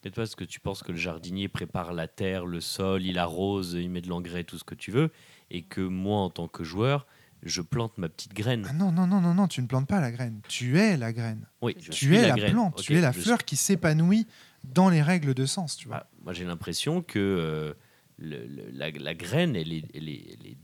Peut-être 0.00 0.16
parce 0.16 0.34
que 0.34 0.44
tu 0.44 0.58
penses 0.58 0.82
que 0.82 0.90
le 0.92 0.98
jardinier 0.98 1.48
prépare 1.48 1.92
la 1.92 2.08
terre, 2.08 2.44
le 2.44 2.60
sol, 2.60 3.04
il 3.04 3.18
arrose, 3.18 3.74
il 3.74 3.88
met 3.88 4.00
de 4.00 4.08
l'engrais, 4.08 4.42
tout 4.44 4.58
ce 4.58 4.64
que 4.64 4.74
tu 4.74 4.90
veux, 4.90 5.10
et 5.50 5.62
que 5.62 5.80
moi, 5.80 6.18
en 6.18 6.28
tant 6.30 6.48
que 6.48 6.64
joueur, 6.64 7.06
je 7.44 7.62
plante 7.62 7.98
ma 7.98 8.08
petite 8.08 8.34
graine. 8.34 8.66
Ah 8.68 8.72
non, 8.72 8.90
non, 8.90 9.06
non, 9.06 9.20
non, 9.20 9.32
non, 9.34 9.46
tu 9.48 9.62
ne 9.62 9.66
plantes 9.68 9.86
pas 9.86 10.00
la 10.00 10.10
graine. 10.10 10.40
Tu 10.48 10.76
es 10.78 10.96
la 10.96 11.12
graine. 11.12 11.46
Oui, 11.60 11.74
je 11.78 11.90
tu 11.90 12.06
suis 12.06 12.16
es 12.16 12.26
la, 12.28 12.34
plante. 12.50 12.82
Tu 12.82 12.96
es 12.96 13.00
la 13.00 13.12
fleur 13.12 13.44
qui 13.44 13.56
s'épanouit 13.56 14.26
dans 14.64 14.88
les 14.88 15.02
règles 15.02 15.34
de 15.34 15.46
sens. 15.46 15.76
Tu 15.76 15.86
vois. 15.88 15.98
Ah, 15.98 16.10
moi, 16.24 16.32
j'ai 16.32 16.44
l'impression 16.44 17.00
que 17.02 17.18
euh, 17.20 17.72
le- 18.18 18.44
le- 18.46 18.70
la, 18.72 18.90
la 18.90 19.14
graine, 19.14 19.54
elle 19.56 19.72
est, 19.72 19.84
elle 19.94 20.08
est- 20.08 20.26
elle 20.34 20.36
est- 20.36 20.36
elle 20.40 20.46
est 20.52 20.58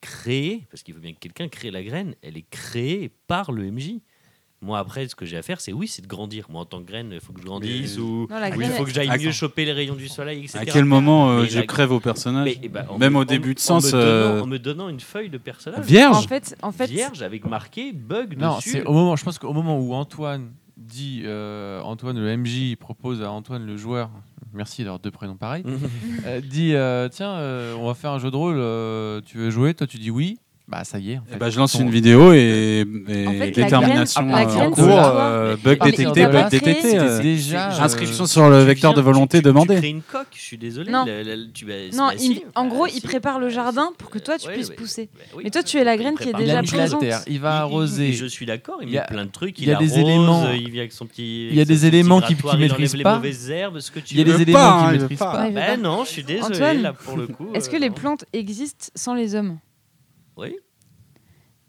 créée, 0.00 0.66
parce 0.70 0.82
qu'il 0.82 0.94
faut 0.94 1.00
bien 1.00 1.12
que 1.12 1.18
quelqu'un 1.18 1.48
crée 1.48 1.70
la 1.70 1.82
graine, 1.82 2.14
elle 2.22 2.36
est 2.36 2.48
créée 2.50 3.10
par 3.26 3.52
le 3.52 3.70
MJ. 3.70 3.94
Moi, 4.62 4.78
après, 4.78 5.08
ce 5.08 5.14
que 5.14 5.24
j'ai 5.24 5.38
à 5.38 5.42
faire, 5.42 5.58
c'est 5.58 5.72
oui, 5.72 5.88
c'est 5.88 6.02
de 6.02 6.06
grandir. 6.06 6.44
Moi, 6.50 6.60
en 6.60 6.64
tant 6.66 6.80
que 6.82 6.86
graine, 6.86 7.10
il 7.14 7.20
faut 7.20 7.32
que 7.32 7.40
je 7.40 7.46
grandisse, 7.46 7.96
Mais- 7.96 8.02
ou 8.02 8.28
il 8.60 8.66
faut 8.72 8.84
que 8.84 8.90
j'aille 8.90 9.08
mieux 9.18 9.32
choper 9.32 9.64
les 9.64 9.72
rayons 9.72 9.94
du 9.94 10.06
soleil, 10.06 10.40
etc. 10.40 10.58
À 10.58 10.64
quel 10.66 10.84
moment 10.84 11.30
euh, 11.30 11.46
je 11.46 11.60
la- 11.60 11.66
crève 11.66 11.92
au 11.92 12.00
personnage 12.00 12.44
Mais, 12.44 12.58
eh 12.62 12.68
ben, 12.68 12.84
en 12.90 12.98
Même 12.98 13.14
me- 13.14 13.18
au 13.20 13.22
en- 13.22 13.24
début 13.24 13.54
de 13.54 13.58
en 13.60 13.62
sens, 13.62 13.86
me 13.86 13.90
donnant- 13.92 14.04
euh, 14.04 14.40
en 14.42 14.46
me 14.46 14.58
donnant 14.58 14.88
une 14.90 15.00
feuille 15.00 15.30
de 15.30 15.38
personnage. 15.38 15.86
Vierge 15.86 16.14
en 16.16 16.22
fait, 16.28 16.54
en 16.60 16.72
fait, 16.72 16.90
vierge 16.90 17.22
avec 17.22 17.46
marqué 17.46 17.92
bug 17.92 18.36
Non, 18.38 18.56
dessus. 18.56 18.82
au 18.82 18.92
moment. 18.92 19.16
Je 19.16 19.24
pense 19.24 19.38
qu'au 19.38 19.54
moment 19.54 19.78
où 19.80 19.94
Antoine 19.94 20.52
dit, 20.76 21.22
euh, 21.24 21.80
Antoine 21.80 22.18
le 22.18 22.28
MJ 22.36 22.76
propose 22.76 23.22
à 23.22 23.30
Antoine 23.30 23.64
le 23.64 23.78
joueur, 23.78 24.10
merci 24.52 24.82
d'avoir 24.82 25.00
deux 25.00 25.10
prénoms 25.10 25.36
pareils, 25.36 25.64
euh, 26.26 26.40
dit 26.40 26.74
euh, 26.74 27.08
tiens, 27.08 27.32
euh, 27.32 27.74
on 27.74 27.86
va 27.86 27.94
faire 27.94 28.12
un 28.12 28.18
jeu 28.18 28.30
de 28.30 28.36
rôle. 28.36 28.56
tu 29.24 29.38
veux 29.38 29.50
jouer 29.50 29.74
Toi, 29.74 29.86
tu 29.86 29.98
dis 29.98 30.10
oui. 30.10 30.38
Bah 30.70 30.84
ça 30.84 30.98
y 31.00 31.12
est. 31.12 31.18
En 31.18 31.22
fait. 31.28 31.36
ben, 31.36 31.50
je 31.50 31.58
lance 31.58 31.74
une 31.74 31.90
vidéo 31.90 32.32
et, 32.32 32.84
et 33.08 33.26
En 33.26 33.32
fait, 33.32 33.38
la 33.56 33.64
détermination 33.64 34.22
graine- 34.22 34.32
la 34.32 34.40
euh, 34.42 34.44
graine, 34.54 34.68
en 34.68 34.70
cours, 34.70 34.84
euh, 34.88 35.56
bug 35.56 35.82
détecté, 35.82 36.26
bug 36.26 36.48
détecté. 36.48 36.96
euh, 36.98 37.20
déjà 37.20 37.72
euh, 37.72 37.82
Inscription 37.82 38.24
sur 38.26 38.48
le 38.48 38.62
vecteur 38.62 38.92
viens, 38.92 38.96
de 39.02 39.04
volonté 39.04 39.38
tu- 39.38 39.42
demandé. 39.46 39.74
Tu 39.74 39.80
crées 39.80 39.88
une 39.90 40.02
coque, 40.02 40.26
je 40.32 40.40
suis 40.40 40.58
désolé. 40.58 40.92
Non. 40.92 41.04
la- 41.06 41.24
la- 41.24 41.36
tu, 41.52 41.64
bah, 41.64 41.72
Non, 41.92 42.06
bah, 42.06 42.12
il- 42.14 42.20
si. 42.20 42.44
en 42.54 42.64
Bah, 42.64 42.70
gros, 42.70 42.86
si. 42.86 42.98
il 42.98 43.00
prépare 43.02 43.40
le 43.40 43.48
jardin 43.48 43.86
Bah, 43.90 43.96
pour 43.98 44.10
que 44.10 44.20
toi, 44.20 44.38
tu 44.38 44.46
ouais, 44.46 44.54
puisses 44.54 44.68
ouais. 44.68 44.76
pousser. 44.76 45.08
Bah 45.12 45.24
oui. 45.34 45.42
Mais 45.44 45.50
toi, 45.50 45.64
tu 45.64 45.76
es 45.76 45.82
la 45.82 45.96
graine 45.96 46.14
qui 46.16 46.28
est 46.28 46.34
déjà 46.34 46.62
présente. 46.62 47.04
il 47.26 47.40
va 47.40 47.56
arroser. 47.56 48.12
je 48.12 48.26
suis 48.26 48.46
d'accord, 48.46 48.78
il, 48.82 48.88
Il 48.90 48.94
y 48.94 48.98
a- 48.98 49.00
met 49.02 49.06
plein 49.08 49.24
de 49.24 49.30
trucs. 49.32 49.58
il 49.58 49.66
y 49.66 49.72
a 49.72 49.76
des 49.76 49.98
éléments- 49.98 50.46
Il 50.54 50.70
vient 50.70 50.82
avec 50.82 50.92
son 50.92 51.06
petit. 51.06 51.48
il 51.50 51.56
y 51.56 51.60
a 51.60 51.64
des 51.64 51.86
éléments 51.86 52.20
il 52.28 52.36
enlève 52.48 52.60
maîtrise 52.60 52.94
les 52.94 53.02
pas. 53.02 53.16
mauvaises 53.16 53.50
herbes, 53.50 53.80
ce 53.80 53.90
que 53.90 53.98
tu 53.98 54.14
Il 54.14 54.18
y 54.18 54.20
a 54.20 54.24
des 54.36 54.40
éléments 54.42 54.58
hein, 54.60 54.92
veut 54.92 54.98
maîtrise 54.98 55.18
pas. 55.18 55.48
Ben 55.50 55.80
non, 55.80 56.04
je 56.04 56.10
suis 56.10 56.22
désolé 56.22 56.74
là 56.78 56.92
pour 56.92 57.16
le 57.16 57.26
coup. 57.26 57.48
Est-ce 57.54 57.68
que 57.68 57.76
les 57.76 57.90
plantes 57.90 58.24
existent 58.32 58.86
sans 58.94 59.14
les 59.14 59.34
hommes 59.34 59.58
Oui. 60.40 60.56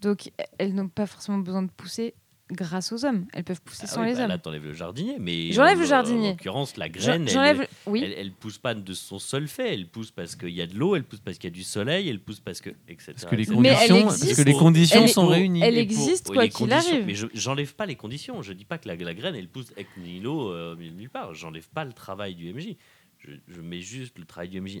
Donc, 0.00 0.30
elles 0.58 0.74
n'ont 0.74 0.88
pas 0.88 1.06
forcément 1.06 1.38
besoin 1.38 1.62
de 1.62 1.70
pousser 1.70 2.14
grâce 2.50 2.92
aux 2.92 3.04
hommes. 3.04 3.26
Elles 3.32 3.44
peuvent 3.44 3.62
pousser 3.62 3.84
Ah 3.84 3.86
sans 3.86 4.00
oui, 4.02 4.08
les 4.08 4.14
bah 4.14 4.22
hommes. 4.24 4.28
Là, 4.28 4.36
t'enlèves 4.38 4.64
le 4.64 4.72
jardinier, 4.74 5.16
mais 5.18 5.52
J'enlève 5.52 5.78
en- 5.78 5.80
le 5.80 5.86
jardinier. 5.86 6.28
En 6.28 6.30
l'occurrence, 6.32 6.76
la 6.76 6.88
graine, 6.88 7.22
elle, 7.22 7.32
J'enlève. 7.32 7.68
Oui. 7.86 8.02
elle, 8.04 8.12
elle 8.18 8.32
pousse 8.32 8.58
pas 8.58 8.74
de 8.74 8.92
son 8.92 9.18
seul 9.18 9.46
fait. 9.48 9.72
Elle 9.72 9.86
pousse 9.88 10.10
parce 10.10 10.34
qu'il 10.36 10.50
y 10.50 10.60
a 10.60 10.66
de 10.66 10.74
l'eau, 10.76 10.96
elle 10.96 11.04
pousse 11.04 11.20
parce 11.20 11.38
qu'il 11.38 11.48
y 11.48 11.52
a 11.52 11.54
du 11.54 11.62
soleil, 11.62 12.08
elle 12.08 12.20
pousse 12.20 12.40
parce 12.40 12.60
que 12.60 12.70
etc. 12.88 13.12
Parce 13.12 13.24
que 13.26 13.36
les 13.36 13.42
etc. 13.44 13.58
Mais 13.60 13.68
elle 13.68 13.76
conditions, 13.88 14.02
parce 14.06 14.34
que 14.34 14.42
les 14.42 14.52
conditions 14.52 15.06
sont 15.06 15.26
réunies. 15.28 15.62
elle 15.62 15.74
pour- 15.74 15.82
existe 15.82 16.26
quoi 16.32 16.48
qu'il 16.48 16.72
arrive. 16.72 17.06
Mais 17.06 17.14
je 17.14 17.28
j'enlève 17.32 17.74
pas 17.74 17.86
les 17.86 17.96
conditions. 17.96 18.42
Je 18.42 18.52
dis 18.52 18.64
pas 18.66 18.76
que 18.78 18.88
la, 18.88 18.96
la 18.96 19.14
graine 19.14 19.34
elle 19.36 19.48
pousse 19.48 19.70
avec 19.72 19.86
nihilo 19.96 20.50
euh, 20.50 20.74
nulle 20.76 21.08
part. 21.10 21.32
J'enlève 21.34 21.68
pas 21.70 21.84
le 21.84 21.92
travail 21.94 22.34
du 22.34 22.52
MJ. 22.52 22.76
Je, 23.18 23.30
je 23.48 23.60
mets 23.62 23.80
juste 23.80 24.18
le 24.18 24.24
travail 24.26 24.48
du 24.50 24.60
MJ 24.60 24.80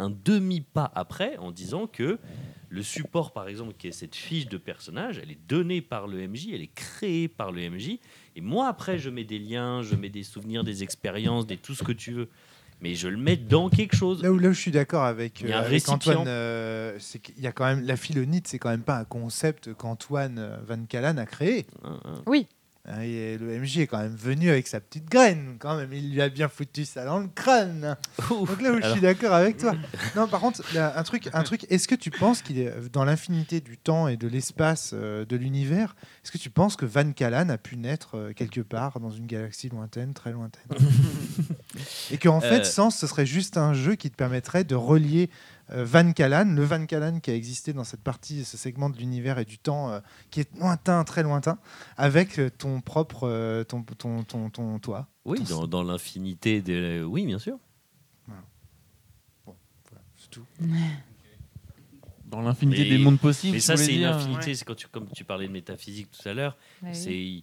un, 0.00 0.06
un 0.06 0.10
demi 0.24 0.60
pas 0.60 0.90
après 0.94 1.36
en 1.38 1.50
disant 1.50 1.86
que 1.86 2.18
Le 2.72 2.82
support, 2.84 3.32
par 3.32 3.48
exemple, 3.48 3.74
qui 3.76 3.88
est 3.88 3.92
cette 3.92 4.14
fiche 4.14 4.48
de 4.48 4.56
personnage, 4.56 5.18
elle 5.20 5.32
est 5.32 5.48
donnée 5.48 5.80
par 5.80 6.06
le 6.06 6.28
MJ, 6.28 6.50
elle 6.52 6.62
est 6.62 6.72
créée 6.72 7.26
par 7.26 7.50
le 7.50 7.68
MJ. 7.68 7.98
Et 8.36 8.40
moi, 8.40 8.68
après, 8.68 8.96
je 8.96 9.10
mets 9.10 9.24
des 9.24 9.40
liens, 9.40 9.82
je 9.82 9.96
mets 9.96 10.08
des 10.08 10.22
souvenirs, 10.22 10.62
des 10.62 10.84
expériences, 10.84 11.48
des 11.48 11.56
tout 11.56 11.74
ce 11.74 11.82
que 11.82 11.90
tu 11.90 12.12
veux. 12.12 12.28
Mais 12.80 12.94
je 12.94 13.08
le 13.08 13.16
mets 13.16 13.36
dans 13.36 13.68
quelque 13.68 13.96
chose. 13.96 14.22
Là 14.22 14.30
où, 14.32 14.38
là 14.38 14.50
où 14.50 14.52
je 14.52 14.60
suis 14.60 14.70
d'accord 14.70 15.02
avec, 15.04 15.40
Il 15.40 15.48
y 15.48 15.52
a 15.52 15.58
un 15.58 15.62
euh, 15.62 15.66
avec. 15.66 15.88
Antoine, 15.88 16.28
euh, 16.28 16.96
c'est 17.00 17.18
qu'il 17.18 17.40
y 17.40 17.46
a 17.48 17.52
quand 17.52 17.66
même 17.66 17.84
la 17.84 17.96
philonite, 17.96 18.46
c'est 18.46 18.58
quand 18.60 18.70
même 18.70 18.84
pas 18.84 18.98
un 18.98 19.04
concept 19.04 19.74
qu'Antoine 19.74 20.38
euh, 20.38 20.56
Van 20.64 20.84
Callan 20.86 21.16
a 21.18 21.26
créé. 21.26 21.66
Hein, 21.82 22.00
hein. 22.04 22.22
Oui. 22.26 22.46
Hein, 22.90 23.02
et 23.02 23.38
le 23.38 23.58
MJ 23.58 23.78
est 23.78 23.86
quand 23.86 23.98
même 23.98 24.14
venu 24.14 24.50
avec 24.50 24.66
sa 24.66 24.80
petite 24.80 25.08
graine, 25.08 25.56
quand 25.58 25.76
même. 25.76 25.92
Il 25.92 26.12
lui 26.12 26.20
a 26.20 26.28
bien 26.28 26.48
foutu 26.48 26.84
ça 26.84 27.04
dans 27.04 27.18
le 27.18 27.28
crâne. 27.28 27.96
Donc 28.28 28.60
là 28.60 28.72
où 28.72 28.80
je 28.82 28.90
suis 28.90 29.00
d'accord 29.00 29.32
avec 29.32 29.58
toi. 29.58 29.74
Non, 30.16 30.26
par 30.26 30.40
contre, 30.40 30.62
là, 30.74 30.98
un 30.98 31.02
truc, 31.02 31.28
un 31.32 31.42
truc. 31.42 31.66
Est-ce 31.70 31.86
que 31.86 31.94
tu 31.94 32.10
penses 32.10 32.42
qu'il 32.42 32.58
est 32.58 32.72
dans 32.92 33.04
l'infinité 33.04 33.60
du 33.60 33.78
temps 33.78 34.08
et 34.08 34.16
de 34.16 34.26
l'espace 34.26 34.90
euh, 34.92 35.24
de 35.24 35.36
l'univers 35.36 35.94
Est-ce 36.24 36.32
que 36.32 36.38
tu 36.38 36.50
penses 36.50 36.76
que 36.76 36.86
Van 36.86 37.12
Callan 37.12 37.48
a 37.48 37.58
pu 37.58 37.76
naître 37.76 38.16
euh, 38.16 38.32
quelque 38.32 38.60
part 38.60 38.98
dans 39.00 39.10
une 39.10 39.26
galaxie 39.26 39.68
lointaine, 39.68 40.12
très 40.14 40.32
lointaine, 40.32 40.66
et 42.10 42.18
qu'en 42.18 42.40
fait, 42.40 42.60
Euh. 42.60 42.64
Sens, 42.64 42.96
ce 42.98 43.06
serait 43.06 43.26
juste 43.26 43.56
un 43.56 43.74
jeu 43.74 43.94
qui 43.94 44.10
te 44.10 44.16
permettrait 44.16 44.64
de 44.64 44.74
relier 44.74 45.28
Van 45.72 46.12
Callan, 46.12 46.44
le 46.54 46.64
Van 46.64 46.84
Callan 46.86 47.20
qui 47.20 47.30
a 47.30 47.34
existé 47.34 47.72
dans 47.72 47.84
cette 47.84 48.02
partie, 48.02 48.44
ce 48.44 48.56
segment 48.56 48.90
de 48.90 48.96
l'univers 48.96 49.38
et 49.38 49.44
du 49.44 49.58
temps 49.58 49.90
euh, 49.90 50.00
qui 50.30 50.40
est 50.40 50.58
lointain, 50.58 51.04
très 51.04 51.22
lointain, 51.22 51.58
avec 51.96 52.38
euh, 52.38 52.50
ton 52.50 52.80
propre, 52.80 53.28
euh, 53.28 53.64
ton, 53.64 53.82
ton, 53.82 54.22
ton, 54.24 54.50
ton, 54.50 54.78
toi. 54.78 55.08
Oui, 55.24 55.40
dans, 55.48 55.66
dans 55.66 55.82
l'infinité 55.82 56.60
des. 56.60 57.02
Oui, 57.02 57.26
bien 57.26 57.38
sûr. 57.38 57.58
Voilà, 58.26 58.42
c'est 60.16 60.30
tout. 60.30 60.44
Dans 62.26 62.42
l'infinité 62.42 62.88
des 62.88 62.98
mondes 62.98 63.18
possibles. 63.18 63.54
Mais 63.54 63.60
ça, 63.60 63.76
c'est 63.76 63.94
une 63.94 64.04
infinité. 64.04 64.54
C'est 64.54 64.64
quand 64.64 64.76
tu, 64.76 64.86
comme 64.88 65.08
tu 65.14 65.24
parlais 65.24 65.46
de 65.48 65.52
métaphysique 65.52 66.08
tout 66.10 66.28
à 66.28 66.34
l'heure, 66.34 66.56
Bah 66.82 66.88
oui. 66.94 67.42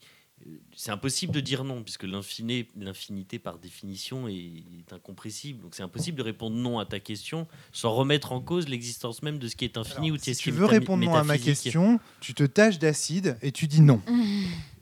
C'est 0.76 0.92
impossible 0.92 1.34
de 1.34 1.40
dire 1.40 1.64
non, 1.64 1.84
puisque 1.84 2.04
l'infini- 2.04 2.68
l'infinité, 2.78 3.40
par 3.40 3.58
définition, 3.60 4.28
est, 4.28 4.34
est 4.36 4.94
incompressible. 4.94 5.62
Donc 5.62 5.76
c'est 5.76 5.84
impossible 5.84 6.18
de 6.18 6.24
répondre 6.24 6.56
non 6.56 6.80
à 6.80 6.86
ta 6.86 7.00
question 7.00 7.48
sans 7.72 7.94
remettre 7.94 8.32
en 8.32 8.42
cause 8.42 8.68
l'existence 8.68 9.22
même 9.24 9.40
de 9.40 9.48
ce 9.48 9.56
qui 9.56 9.66
est 9.66 9.78
infini 9.78 10.12
ou 10.12 10.18
de 10.18 10.22
Si 10.22 10.34
ce 10.36 10.40
qui 10.40 10.44
tu 10.46 10.52
veux 10.52 10.66
répondre 10.66 11.04
non 11.04 11.16
à 11.16 11.24
ma 11.24 11.38
question, 11.38 12.00
tu 12.20 12.34
te 12.34 12.44
tâches 12.44 12.80
d'acide 12.80 13.38
et 13.42 13.52
tu 13.52 13.68
dis 13.68 13.82
non. 13.82 14.02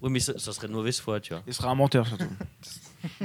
Oui, 0.02 0.12
mais 0.12 0.20
ça, 0.20 0.38
ça 0.38 0.52
serait 0.54 0.68
de 0.68 0.74
mauvaise 0.74 1.00
foi, 1.00 1.20
tu 1.20 1.34
vois. 1.34 1.42
Il 1.48 1.54
sera 1.54 1.72
un 1.72 1.76
menteur 1.76 2.06
surtout. 2.08 2.26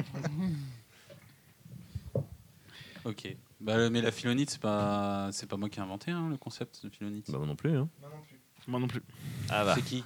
Ok. 3.05 3.37
Bah, 3.61 3.91
mais 3.91 4.01
la 4.03 4.13
philonite, 4.13 4.51
c'est 4.51 4.61
pas, 4.61 5.31
c'est 5.33 5.47
pas 5.47 5.57
moi 5.57 5.69
qui 5.69 5.79
ai 5.79 5.83
inventé 5.83 6.11
hein, 6.11 6.29
le 6.31 6.37
concept 6.37 6.85
de 6.85 6.91
philonite. 6.91 7.31
Bah, 7.31 7.39
moi 7.39 7.47
non 7.47 7.57
plus. 7.57 7.77
Hein. 7.77 7.89
Moi 8.01 8.11
non 8.15 8.23
plus. 8.23 8.30
Ah 9.51 9.65
bah. 9.65 9.75
C'est 9.77 9.83
qui 9.85 10.05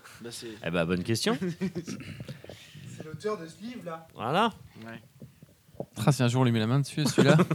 Eh 0.66 0.70
bah, 0.70 0.84
bonne 0.84 1.02
question. 1.02 1.36
C'est 2.96 3.04
l'auteur 3.04 3.38
de 3.38 3.46
ce 3.46 3.60
livre-là. 3.62 4.06
voilà. 4.14 4.52
Ah, 6.06 6.12
si 6.12 6.22
un 6.22 6.28
jour 6.28 6.42
on 6.42 6.44
lui 6.44 6.52
met 6.52 6.58
la 6.60 6.66
main 6.66 6.80
dessus, 6.80 7.04
celui-là. 7.04 7.36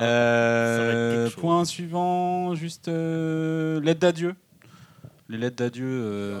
Euh, 0.00 1.28
point 1.30 1.64
suivant, 1.64 2.54
juste 2.54 2.86
euh, 2.88 3.80
l'aide 3.80 3.98
d'adieu. 3.98 4.34
Les 5.28 5.36
lettres 5.38 5.56
d'adieu. 5.56 5.84
euh, 5.86 6.38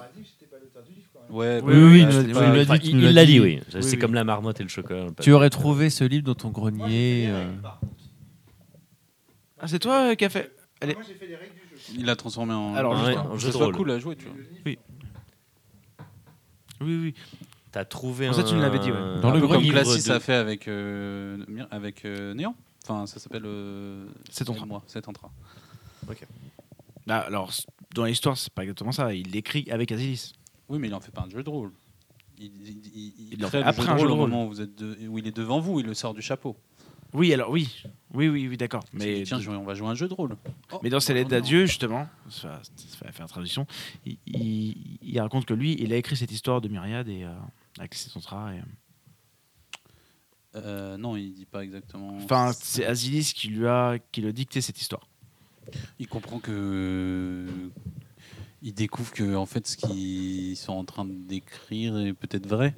Ouais, 1.28 1.60
Oui, 1.62 1.72
bah, 1.74 1.88
oui, 1.90 2.04
bah, 2.04 2.10
il 2.26 2.32
pas- 2.32 2.40
l'a 2.40 2.52
dit, 2.54 2.60
Enfin, 2.70 2.78
tu 2.78 2.86
il 2.86 2.94
nous 2.94 3.00
il 3.00 3.04
l'as 3.06 3.12
l'a 3.12 3.26
dit. 3.26 3.32
dit, 3.32 3.40
oui. 3.40 3.60
Oui, 3.74 3.82
c'est 3.82 3.90
oui. 3.94 3.98
comme 3.98 4.14
la 4.14 4.24
marmotte 4.24 4.60
et 4.60 4.62
le 4.62 4.68
chocolat. 4.68 5.06
le 5.06 5.14
tu 5.20 5.32
aurais 5.32 5.50
trouvé 5.50 5.90
ce 5.90 6.04
livre 6.04 6.24
dans 6.24 6.34
ton 6.36 6.50
grenier. 6.50 7.26
euh, 7.28 7.50
Ah, 9.58 9.66
c'est 9.66 9.78
toi 9.80 10.10
euh, 10.10 10.14
qui 10.14 10.24
a 10.24 10.28
fait. 10.30 10.52
Moi 10.82 10.94
j'ai 11.06 11.14
fait 11.14 11.26
les 11.26 11.34
règles. 11.36 11.52
Il 11.94 12.04
l'a 12.06 12.16
transformé 12.16 12.52
en, 12.54 12.74
Alors, 12.74 12.92
en 12.92 13.04
ouais, 13.04 13.12
jeu, 13.12 13.18
en 13.18 13.34
de 13.34 13.38
jeu 13.38 13.46
de 13.48 13.52
soit 13.52 13.64
rôle. 13.66 13.76
cool 13.76 13.90
à 13.92 13.98
jouer, 13.98 14.16
tu 14.16 14.24
vois. 14.26 14.34
Oui, 16.80 16.96
oui. 16.96 17.14
T'as 17.72 17.84
trouvé 17.84 18.28
En 18.28 18.32
fait, 18.32 18.44
tu 18.44 18.54
nous 18.54 18.60
l'avais 18.60 18.78
dit, 18.78 18.90
ouais. 18.90 18.96
un- 18.96 19.20
Dans 19.20 19.30
Un 19.30 19.34
le 19.34 19.46
comme. 19.46 19.62
Classis 19.66 20.04
de- 20.08 20.12
a 20.12 20.20
fait 20.20 20.34
avec, 20.34 20.68
euh, 20.68 21.38
avec 21.70 22.04
euh, 22.04 22.32
Néant. 22.34 22.54
Enfin, 22.84 23.06
ça 23.06 23.18
s'appelle. 23.18 23.42
Euh, 23.44 24.06
C'est 24.30 24.44
ton 24.44 24.54
moi, 24.66 24.82
c'est 24.86 25.02
Tantra. 25.02 25.30
Bah, 27.06 27.18
alors, 27.26 27.50
dans 27.94 28.04
l'histoire, 28.04 28.36
c'est 28.36 28.52
pas 28.52 28.62
exactement 28.62 28.92
ça. 28.92 29.12
Il 29.14 29.30
l'écrit 29.32 29.66
avec 29.70 29.90
Azilis. 29.92 30.32
Oui, 30.68 30.78
mais 30.78 30.88
il 30.88 30.94
en 30.94 31.00
fait 31.00 31.10
pas 31.10 31.22
un 31.26 31.30
jeu 31.30 31.42
de 31.42 31.48
rôle. 31.50 31.70
Il, 32.38 32.44
il, 32.62 32.80
il- 32.94 33.32
il 33.32 33.38
crée 33.46 33.60
le 33.60 33.66
après 33.66 33.82
jeu 33.82 33.88
un 33.90 33.94
de 33.94 33.98
jeu 33.98 34.06
rôle 34.06 34.08
de 34.08 34.12
au 34.12 34.16
rôle. 34.16 34.30
moment 34.30 34.44
où, 34.46 34.48
vous 34.48 34.60
êtes 34.60 34.74
de- 34.76 35.08
où 35.08 35.18
il 35.18 35.26
est 35.26 35.36
devant 35.36 35.58
vous, 35.60 35.80
il 35.80 35.86
le 35.86 35.94
sort 35.94 36.14
du 36.14 36.22
chapeau. 36.22 36.56
Oui, 37.14 37.32
alors 37.32 37.50
oui. 37.50 37.82
Oui, 38.12 38.28
oui, 38.28 38.48
oui, 38.48 38.56
d'accord. 38.56 38.84
Mais 38.92 39.22
tiens, 39.24 39.38
on 39.48 39.64
va 39.64 39.74
jouer 39.74 39.88
un 39.88 39.94
jeu 39.94 40.08
de 40.08 40.14
rôle. 40.14 40.36
mais 40.82 40.90
dans 40.90 41.00
ses 41.00 41.14
lettres 41.14 41.28
Oh, 41.28 41.32
d'adieu, 41.32 41.66
justement, 41.66 42.08
ça, 42.28 42.48
va- 42.48 42.62
ça 42.64 43.04
va 43.04 43.12
faire 43.12 43.26
traduction, 43.26 43.66
il, 44.04 44.18
il- 44.26 44.98
il 45.02 45.20
raconte 45.20 45.44
que 45.46 45.54
lui, 45.54 45.76
il 45.78 45.92
a 45.92 45.96
écrit 45.96 46.16
cette 46.16 46.32
histoire 46.32 46.60
de 46.60 46.68
Myriade 46.68 47.08
et, 47.08 47.24
euh, 47.24 47.32
avec 47.78 47.94
ses 47.94 48.10
contrats. 48.10 48.54
Et... 48.54 48.60
Euh, 50.56 50.96
non, 50.96 51.16
il 51.16 51.32
dit 51.34 51.46
pas 51.46 51.62
exactement. 51.62 52.16
Enfin, 52.16 52.52
c'est 52.58 52.84
Azilis 52.86 53.32
qui 53.34 53.48
lui 53.48 53.66
a, 53.66 53.98
qui 54.12 54.22
lui 54.22 54.28
a 54.28 54.32
dicté 54.32 54.60
cette 54.60 54.80
histoire. 54.80 55.06
Il 55.98 56.08
comprend 56.08 56.38
que. 56.40 57.46
Il 58.62 58.74
découvre 58.74 59.12
que 59.12 59.36
en 59.36 59.46
fait, 59.46 59.66
ce 59.68 59.76
qu'ils 59.76 60.56
sont 60.56 60.72
en 60.72 60.84
train 60.84 61.04
d'écrire 61.04 61.96
est 61.98 62.12
peut-être 62.14 62.46
vrai. 62.48 62.74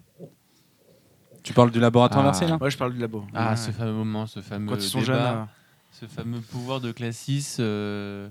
Tu 1.42 1.52
parles 1.52 1.70
du 1.70 1.80
laboratoire 1.80 2.20
Ah. 2.24 2.28
inversé 2.28 2.46
là 2.46 2.56
Moi, 2.58 2.70
je 2.70 2.76
parle 2.76 2.92
du 2.94 2.98
labo. 3.00 3.24
Ah, 3.34 3.50
Ouais. 3.50 3.56
ce 3.56 3.70
fameux 3.70 3.92
moment, 3.92 4.26
ce 4.26 4.40
fameux 4.40 4.68
Quand 4.68 4.76
ils 4.76 4.82
sont 4.82 5.00
débat, 5.00 5.12
jeunes. 5.14 5.38
euh, 5.38 5.44
ce 5.92 6.06
fameux 6.06 6.40
pouvoir 6.40 6.80
de 6.80 6.92
Classis. 6.92 7.56
euh, 7.60 8.28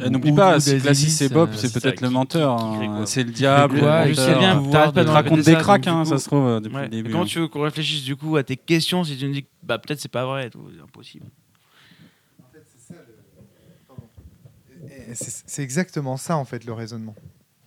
Eh, 0.00 0.06
ou- 0.06 0.10
N'oublie 0.10 0.32
ou- 0.32 0.34
pas, 0.36 0.58
Classis 0.60 1.22
et 1.24 1.28
Bob, 1.28 1.50
euh, 1.50 1.52
c'est 1.56 1.68
c'est 1.68 1.80
peut-être 1.80 2.00
le 2.00 2.10
menteur. 2.10 2.60
hein. 2.60 3.04
C'est 3.06 3.22
le 3.22 3.30
diable. 3.30 3.76
menteur. 3.76 4.06
sait 4.16 4.38
bien, 4.38 4.62
t'arrêtes 4.70 4.72
pas 4.72 4.90
de 4.90 4.94
de 4.94 5.00
Il 5.02 5.04
te 5.06 5.10
raconte 5.10 5.32
répéter 5.38 5.54
des 5.54 5.56
cracks, 5.62 5.86
hein, 5.86 6.04
ça 6.04 6.18
se 6.18 6.24
trouve, 6.26 6.46
euh, 6.48 6.58
depuis 6.60 6.74
ouais. 6.76 6.82
le 6.82 6.88
début. 6.88 7.10
Comment 7.10 7.22
hein. 7.22 7.26
tu 7.26 7.38
veux 7.38 7.46
qu'on 7.48 7.62
réfléchisse 7.62 8.02
du 8.02 8.16
coup 8.16 8.36
à 8.36 8.42
tes 8.42 8.56
questions 8.56 9.04
si 9.04 9.16
tu 9.16 9.28
me 9.28 9.32
dis 9.32 9.44
que 9.44 9.48
bah, 9.62 9.78
peut-être 9.78 10.00
c'est 10.00 10.10
pas 10.10 10.24
vrai 10.26 10.50
c'est 10.52 10.82
impossible. 10.82 11.26
C'est 15.14 15.62
exactement 15.62 16.16
ça 16.16 16.36
en 16.36 16.44
fait 16.44 16.64
le 16.64 16.72
raisonnement. 16.72 17.14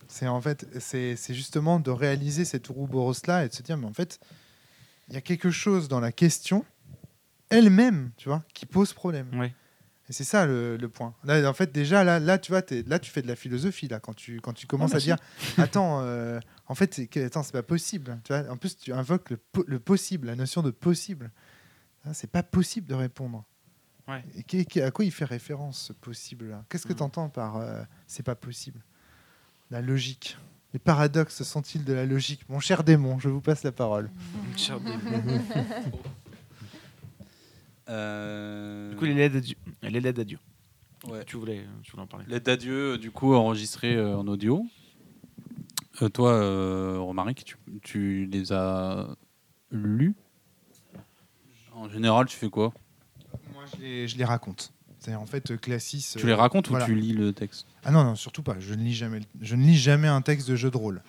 C'est 0.06 0.26
en 0.28 0.40
fait 0.40 0.66
c'est 0.80 1.16
justement 1.34 1.80
de 1.80 1.90
réaliser 1.90 2.44
cet 2.44 2.68
ouroboros 2.70 3.14
là 3.26 3.44
et 3.44 3.48
de 3.48 3.54
se 3.54 3.62
dire 3.62 3.76
mais 3.76 3.86
en 3.86 3.92
fait 3.92 4.20
il 5.08 5.14
y 5.14 5.16
a 5.16 5.20
quelque 5.20 5.50
chose 5.50 5.88
dans 5.88 6.00
la 6.00 6.12
question 6.12 6.64
elle-même, 7.50 8.10
tu 8.16 8.28
vois, 8.28 8.44
qui 8.54 8.66
pose 8.66 8.92
problème. 8.92 9.28
Et 10.10 10.12
c'est 10.14 10.24
ça 10.24 10.46
le, 10.46 10.76
le 10.78 10.88
point. 10.88 11.14
Là, 11.24 11.48
en 11.48 11.52
fait, 11.52 11.70
déjà, 11.70 12.02
là, 12.02 12.18
là, 12.18 12.38
tu 12.38 12.50
vois, 12.52 12.62
t'es- 12.62 12.82
là, 12.84 12.98
tu 12.98 13.10
fais 13.10 13.20
de 13.20 13.26
la 13.28 13.36
philosophie, 13.36 13.88
là, 13.88 14.00
quand 14.00 14.14
tu, 14.14 14.40
quand 14.40 14.54
tu 14.54 14.66
commences 14.66 14.94
à 14.94 14.98
dire, 14.98 15.16
attends, 15.58 16.00
euh, 16.02 16.40
en 16.66 16.74
fait, 16.74 16.94
c'est 16.94 17.06
que- 17.08 17.26
attends, 17.26 17.42
c'est 17.42 17.52
pas 17.52 17.62
possible. 17.62 18.18
Tu 18.24 18.32
vois, 18.32 18.50
en 18.50 18.56
plus, 18.56 18.76
tu 18.78 18.90
invoques 18.92 19.28
le, 19.30 19.36
po- 19.36 19.64
le 19.66 19.78
possible, 19.78 20.28
la 20.28 20.34
notion 20.36 20.62
de 20.62 20.70
possible. 20.70 21.30
Hein, 22.06 22.14
C'est 22.14 22.30
pas 22.30 22.42
possible 22.42 22.86
de 22.86 22.94
répondre. 22.94 23.44
Ouais. 24.06 24.24
Et 24.34 24.82
à 24.82 24.90
quoi 24.90 25.04
il 25.04 25.10
fait 25.12 25.26
référence, 25.26 25.78
ce 25.88 25.92
possible-là? 25.92 26.64
Qu'est-ce 26.70 26.86
que 26.86 26.92
Mhm. 26.94 26.98
tu 26.98 27.02
entends 27.02 27.28
par 27.28 27.56
euh, 27.56 27.82
c'est 28.06 28.22
pas 28.22 28.34
possible? 28.34 28.80
La 29.70 29.82
logique. 29.82 30.38
Les 30.74 30.78
paradoxes 30.78 31.42
sont-ils 31.44 31.84
de 31.84 31.92
la 31.94 32.04
logique 32.04 32.46
Mon 32.48 32.60
cher 32.60 32.84
démon, 32.84 33.18
je 33.18 33.28
vous 33.28 33.40
passe 33.40 33.62
la 33.62 33.72
parole. 33.72 34.10
Euh, 37.88 38.90
Du 38.90 38.96
coup, 38.96 39.04
les 39.06 39.14
lettres 39.14 39.34
d'adieu. 39.36 39.56
Les 39.82 40.00
lettres 40.00 40.18
d'adieu. 40.18 40.38
ouais. 41.08 41.24
Tu 41.24 41.36
voulais, 41.36 41.64
tu 41.82 41.92
voulais 41.92 42.02
en 42.02 42.06
parler. 42.06 42.26
L'aide 42.28 42.42
d'adieu, 42.42 42.92
euh, 42.94 42.98
du 42.98 43.10
coup, 43.10 43.34
enregistrée 43.34 43.94
euh, 43.96 44.16
en 44.18 44.26
audio. 44.28 44.66
Euh, 46.02 46.08
toi, 46.10 46.32
euh, 46.32 46.98
Romaric, 47.00 47.44
tu, 47.44 47.56
tu 47.82 48.26
les 48.30 48.52
as 48.52 49.08
lus? 49.70 50.14
En 51.72 51.88
général, 51.88 52.26
tu 52.26 52.36
fais 52.36 52.50
quoi? 52.50 52.72
Moi, 53.54 53.64
je 53.74 53.80
les, 53.80 54.08
je 54.08 54.18
les 54.18 54.24
raconte. 54.24 54.72
C'est-à-dire, 55.08 55.22
en 55.22 55.26
fait, 55.26 55.50
euh, 55.50 55.56
Classis. 55.56 56.14
Tu 56.18 56.26
les 56.26 56.34
racontes 56.34 56.68
voilà. 56.68 56.84
ou 56.84 56.88
tu 56.88 56.94
lis 56.94 57.12
le 57.14 57.32
texte 57.32 57.66
Ah 57.84 57.90
non, 57.90 58.04
non, 58.04 58.14
surtout 58.14 58.42
pas. 58.42 58.56
Je 58.60 58.74
ne 58.74 58.82
lis 58.82 58.92
jamais, 58.94 59.20
je 59.40 59.56
ne 59.56 59.62
lis 59.62 59.76
jamais 59.78 60.08
un 60.08 60.20
texte 60.20 60.48
de 60.50 60.54
jeu 60.54 60.70
de 60.70 60.76
rôle. 60.76 61.02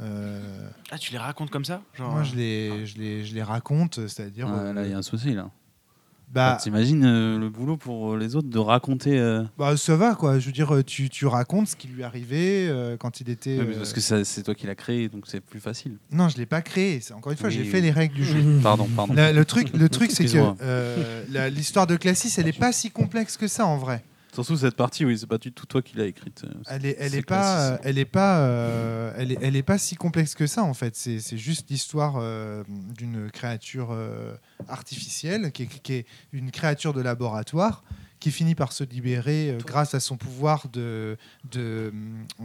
Euh, 0.00 0.68
Ah, 0.90 0.98
tu 0.98 1.10
les 1.12 1.18
racontes 1.18 1.50
comme 1.50 1.64
ça? 1.64 1.82
Genre, 1.94 2.12
moi, 2.12 2.22
je 2.22 2.36
les, 2.36 2.86
je, 2.86 2.96
les, 2.98 3.24
je 3.24 3.34
les 3.34 3.42
raconte, 3.42 4.06
c'est-à-dire. 4.06 4.46
Ah, 4.48 4.58
euh, 4.58 4.72
Là, 4.72 4.84
il 4.84 4.90
y 4.90 4.94
a 4.94 4.98
un 4.98 5.02
souci, 5.02 5.34
là. 5.34 5.50
Bah, 6.34 6.58
T'imagines 6.60 7.04
euh, 7.04 7.38
le 7.38 7.48
boulot 7.48 7.76
pour 7.76 8.16
les 8.16 8.36
autres 8.36 8.48
de 8.48 8.58
raconter... 8.58 9.18
euh, 9.18 9.42
bah, 9.58 9.76
ça 9.76 9.96
va, 9.96 10.14
quoi. 10.14 10.38
Je 10.38 10.46
veux 10.46 10.52
dire, 10.52 10.74
euh, 10.74 10.82
tu, 10.82 11.08
tu 11.08 11.26
racontes 11.26 11.68
ce 11.68 11.76
qui 11.76 11.88
lui 11.88 12.02
arrivait 12.02 12.66
euh, 12.68 12.96
quand 12.96 13.20
il 13.20 13.30
était. 13.30 13.58
ouais, 13.58 13.64
mais 13.66 13.74
euh, 13.74 13.78
Parce 13.78 13.92
que 13.92 14.00
c'est 14.00 14.42
toi 14.42 14.54
qui 14.54 14.66
l'as 14.66 14.74
créé, 14.74 15.08
donc 15.08 15.24
c'est 15.26 15.40
plus 15.40 15.60
facile. 15.60 15.96
Non, 16.10 16.28
je 16.28 16.36
l'ai 16.36 16.46
pas 16.46 16.60
créé. 16.62 17.00
Encore 17.16 17.32
une 17.32 17.38
fois, 17.38 17.48
Oui, 17.48 17.54
j'ai 17.54 17.62
oui. 17.62 17.68
fait 17.68 17.80
les 17.80 17.90
règles 17.90 18.14
du 18.14 18.24
jeu. 18.24 18.42
Pardon, 18.62 18.88
pardon. 18.94 19.14
Le 19.14 19.44
truc, 19.44 19.68
le 19.74 19.88
truc 19.88 20.10
c'est 20.10 20.24
que 20.26 20.38
euh, 20.62 21.50
l'histoire 21.50 21.86
de 21.86 21.96
Classis, 21.96 22.32
elle 22.38 22.46
n'est 22.46 22.52
pas 22.52 22.72
si 22.72 22.90
complexe 22.90 23.36
que 23.36 23.46
ça 23.48 23.66
en 23.66 23.78
vrai. 23.78 24.02
Surtout 24.34 24.56
cette 24.56 24.74
partie, 24.76 25.04
oui, 25.04 25.16
c'est 25.18 25.26
pas 25.28 25.38
du 25.38 25.52
tout 25.52 25.64
toi 25.64 25.80
qui 25.80 25.96
l'as 25.96 26.06
écrite. 26.06 26.42
euh, 26.44 26.48
Elle 26.66 26.86
est, 26.86 26.96
elle 26.98 27.14
est 27.14 27.22
pas, 27.22 27.70
euh, 27.72 27.78
elle 27.84 27.98
est 27.98 28.04
pas, 28.04 28.40
euh, 28.40 29.12
elle 29.16 29.32
est, 29.32 29.38
elle 29.40 29.56
est 29.56 29.62
pas 29.62 29.78
si 29.78 29.94
complexe 29.94 30.34
que 30.34 30.46
ça 30.46 30.62
en 30.64 30.74
fait. 30.74 30.96
C'est 30.96 31.20
c'est 31.20 31.38
juste 31.38 31.70
l'histoire 31.70 32.14
euh, 32.18 32.64
d'une 32.98 33.30
créature 33.30 33.88
euh, 33.92 34.34
artificielle 34.68 35.52
qui 35.52 35.62
est, 35.62 35.66
qui 35.66 35.92
est 35.94 36.06
une 36.32 36.50
créature 36.50 36.92
de 36.92 37.00
laboratoire 37.00 37.84
qui 38.20 38.30
finit 38.30 38.54
par 38.54 38.72
se 38.72 38.82
libérer 38.84 39.50
euh, 39.50 39.58
grâce 39.64 39.94
à 39.94 40.00
son 40.00 40.16
pouvoir 40.16 40.68
de, 40.72 41.16
de 41.52 41.92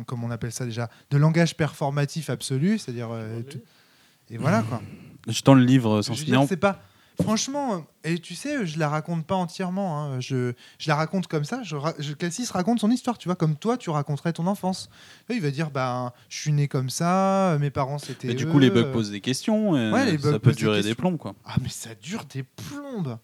comment 0.05 0.27
on 0.27 0.31
appelle 0.31 0.51
ça 0.51 0.65
déjà, 0.65 0.89
de 1.09 1.17
langage 1.17 1.55
performatif 1.55 2.29
absolu, 2.29 2.77
c'est-à-dire 2.77 3.09
euh, 3.11 3.41
et 4.29 4.37
voilà 4.37 4.61
quoi. 4.61 4.81
Je 5.27 5.41
tends 5.41 5.55
le 5.55 5.63
livre 5.63 6.01
sans 6.01 6.13
c'est 6.47 6.57
pas. 6.57 6.83
Franchement, 7.21 7.85
et 8.03 8.17
tu 8.19 8.33
sais, 8.33 8.65
je 8.65 8.79
la 8.79 8.87
raconte 8.89 9.25
pas 9.25 9.35
entièrement. 9.35 10.01
hein. 10.03 10.19
Je, 10.19 10.53
je 10.77 10.87
la 10.89 10.95
raconte 10.95 11.27
comme 11.27 11.43
ça. 11.43 11.61
Je, 11.63 11.75
je, 11.99 12.13
Cassis 12.13 12.49
raconte 12.49 12.79
son 12.79 12.89
histoire, 12.89 13.17
tu 13.17 13.27
vois, 13.27 13.35
comme 13.35 13.55
toi, 13.55 13.77
tu 13.77 13.89
raconterais 13.89 14.33
ton 14.33 14.47
enfance. 14.47 14.89
Là, 15.27 15.35
il 15.35 15.41
va 15.41 15.51
dire, 15.51 15.69
bah, 15.69 16.13
je 16.29 16.37
suis 16.39 16.51
né 16.51 16.67
comme 16.67 16.89
ça, 16.89 17.57
mes 17.59 17.69
parents 17.69 17.97
c'était. 17.97 18.29
Mais 18.29 18.33
du 18.35 18.45
eux, 18.45 18.51
coup, 18.51 18.59
les 18.59 18.69
bugs 18.69 18.91
posent 18.93 19.11
des 19.11 19.21
questions. 19.21 19.75
Et 19.75 19.91
Ouais, 19.91 20.05
les 20.05 20.17
bugs 20.17 20.31
ça 20.31 20.39
peut 20.39 20.51
des 20.51 20.55
durer 20.57 20.77
des, 20.77 20.89
questions. 20.89 20.95
plombs, 20.95 21.17
quoi. 21.17 21.35
Ah, 21.45 21.55
mais 21.61 21.69
ça 21.69 21.89
dure 22.01 22.25
des 22.25 22.43
plombes. 22.43 23.03
d'accord. 23.03 23.19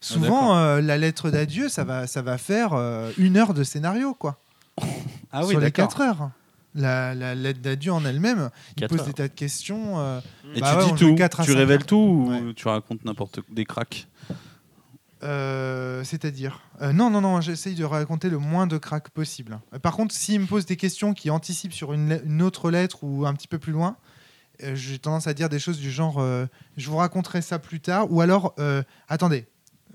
Souvent, 0.00 0.56
euh, 0.56 0.80
la 0.80 0.98
lettre 0.98 1.30
d'adieu, 1.30 1.68
ça 1.68 1.84
va, 1.84 2.06
ça 2.06 2.22
va 2.22 2.38
faire 2.38 2.72
euh, 2.74 3.10
une 3.18 3.36
heure 3.36 3.54
de 3.54 3.62
scénario, 3.64 4.14
quoi. 4.14 4.40
Ah 5.30 5.42
sur 5.42 5.60
les 5.60 5.70
quatre 5.70 6.00
heures. 6.00 6.30
La, 6.74 7.14
la 7.14 7.34
lettre 7.34 7.60
d'adieu 7.60 7.92
en 7.92 8.04
elle-même, 8.04 8.50
il 8.76 8.86
pose 8.86 9.00
heures. 9.00 9.06
des 9.06 9.12
tas 9.14 9.28
de 9.28 9.32
questions. 9.32 9.98
euh, 9.98 10.20
Et 10.54 10.60
Bah 10.60 10.72
tu 10.72 10.78
ouais, 10.78 10.84
dis 10.92 11.16
tout. 11.16 11.42
Tu 11.44 11.52
révèles 11.52 11.80
heures. 11.80 11.86
tout 11.86 11.96
ou 11.96 12.30
Ouais. 12.30 12.54
tu 12.54 12.68
racontes 12.68 13.04
n'importe 13.04 13.40
des 13.50 13.64
cracks? 13.64 14.06
Euh, 15.24 16.04
C'est-à-dire? 16.04 16.60
Euh, 16.80 16.92
Non, 16.92 17.10
non, 17.10 17.20
non, 17.20 17.40
j'essaye 17.40 17.74
de 17.74 17.84
raconter 17.84 18.30
le 18.30 18.38
moins 18.38 18.66
de 18.66 18.78
crack 18.78 19.08
possible. 19.10 19.58
Euh, 19.74 19.78
Par 19.78 19.96
contre, 19.96 20.14
s'il 20.14 20.40
me 20.40 20.46
pose 20.46 20.66
des 20.66 20.76
questions 20.76 21.14
qui 21.14 21.30
anticipent 21.30 21.72
sur 21.72 21.92
une, 21.92 22.42
autre 22.42 22.70
lettre 22.70 23.02
ou 23.02 23.26
un 23.26 23.34
petit 23.34 23.48
peu 23.48 23.58
plus 23.58 23.72
loin, 23.72 23.96
euh, 24.62 24.76
j'ai 24.76 24.98
tendance 24.98 25.26
à 25.26 25.34
dire 25.34 25.48
des 25.48 25.58
choses 25.58 25.78
du 25.80 25.90
genre 25.90 26.18
euh, 26.18 26.46
je 26.76 26.88
vous 26.88 26.96
raconterai 26.98 27.42
ça 27.42 27.58
plus 27.58 27.80
tard, 27.80 28.12
ou 28.12 28.20
alors 28.20 28.54
euh, 28.60 28.82
attendez. 29.08 29.46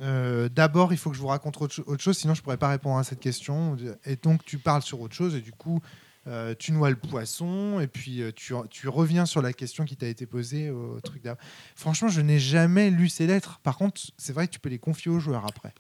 euh, 0.02 0.50
D'abord, 0.50 0.91
il 0.91 0.98
faut 0.98 1.10
que 1.10 1.16
je 1.16 1.22
vous 1.22 1.28
raconte 1.28 1.62
autre 1.62 2.02
chose, 2.02 2.18
sinon 2.18 2.34
je 2.34 2.41
pourrais 2.41 2.58
pas 2.58 2.70
répondre 2.70 2.98
à 2.98 3.04
cette 3.06 3.20
question. 3.22 3.78
Et 4.06 4.18
donc, 4.18 4.44
tu 4.44 4.58
parles 4.58 4.82
sur 4.82 5.00
autre 5.00 5.16
chose, 5.16 5.36
et 5.36 5.41
du 5.41 5.52
coup, 5.54 5.82
euh, 6.28 6.56
tu 6.58 6.72
noies 6.72 6.90
le 6.90 6.95
poisson, 6.95 7.80
et 7.80 7.88
puis 7.88 8.22
euh, 8.22 8.32
tu, 8.34 8.54
tu 8.70 8.88
reviens 8.88 9.26
sur 9.26 9.41
la 9.41 9.54
question 9.54 9.86
qui 9.86 9.98
t'a 9.98 10.08
été 10.08 10.26
posée 10.26 10.70
au 10.70 11.00
truc 11.02 11.22
d'avant. 11.24 11.40
Franchement, 11.76 12.08
je 12.08 12.22
n'ai 12.22 12.40
jamais 12.40 12.90
lu 12.90 13.10
ces 13.10 13.28
lettres. 13.28 13.60
Par 13.64 13.78
contre, 13.78 14.02
c'est 14.18 14.34
vrai 14.34 14.48
que 14.48 14.54
tu 14.54 14.60
peux 14.60 14.70
les 14.70 14.80
confier 14.80 15.12
aux 15.12 15.20
joueurs 15.20 15.45
après. 15.45 15.74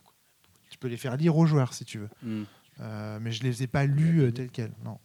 Tu 0.69 0.77
peux 0.77 0.87
les 0.87 0.97
faire 0.97 1.15
lire 1.17 1.37
aux 1.37 1.45
joueurs 1.45 1.73
si 1.73 1.85
tu 1.85 1.99
veux. 1.99 2.09
Hmm. 2.23 2.43
Euh, 2.79 3.19
mais 3.21 3.31
je 3.31 3.43
les 3.43 3.63
ai 3.63 3.67
pas 3.67 3.85
lus 3.85 4.21
euh, 4.21 4.31
tels 4.31 4.49
quels. 4.49 4.73
Non. 4.83 4.99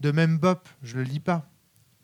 De 0.00 0.10
même 0.10 0.38
Bop, 0.38 0.68
je 0.82 0.96
le 0.96 1.02
lis 1.02 1.20
pas. 1.20 1.48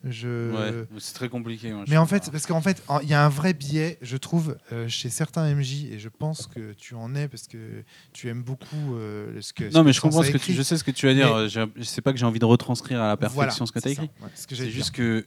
Je... 0.05 0.51
Ouais, 0.53 0.85
c'est 0.99 1.13
très 1.13 1.27
compliqué. 1.27 1.73
moi, 1.73 1.83
Mais 1.89 1.97
en 1.97 2.05
fait, 2.05 2.29
parce 2.31 2.45
qu'en 2.45 2.61
fait, 2.61 2.81
il 3.03 3.09
y 3.09 3.13
a 3.13 3.25
un 3.25 3.29
vrai 3.29 3.53
biais, 3.53 3.97
je 4.01 4.15
trouve, 4.15 4.57
euh, 4.71 4.87
chez 4.87 5.09
certains 5.09 5.53
MJ, 5.53 5.85
et 5.91 5.99
je 5.99 6.07
pense 6.07 6.47
que 6.47 6.71
tu 6.73 6.95
en 6.95 7.15
es 7.15 7.27
parce 7.27 7.47
que 7.47 7.83
tu 8.13 8.29
aimes 8.29 8.43
beaucoup 8.43 8.95
euh, 8.95 9.41
ce 9.41 9.51
que. 9.51 9.69
ce 9.69 9.75
Non, 9.75 9.83
mais 9.83 9.91
que 9.91 9.97
je 9.97 10.01
comprends 10.01 10.23
ce 10.23 10.31
que 10.31 10.37
tu, 10.37 10.53
je 10.53 10.61
sais 10.61 10.77
ce 10.77 10.83
que 10.85 10.91
tu 10.91 11.05
vas 11.05 11.13
dire. 11.13 11.27
Mais- 11.35 11.57
euh, 11.57 11.67
Je 11.75 11.83
sais 11.83 12.01
pas 12.01 12.13
que 12.13 12.17
j'ai 12.19 12.25
envie 12.25 12.39
de 12.39 12.45
retranscrire 12.45 13.01
à 13.01 13.07
la 13.07 13.17
perfection 13.17 13.35
Voilà, 13.35 13.51
ce 13.65 13.71
que 13.71 13.79
tu 13.79 13.87
as 13.87 13.91
écrit. 13.91 14.09
Ouais, 14.21 14.29
C'est 14.35 14.69
juste 14.69 14.91
que 14.91 15.25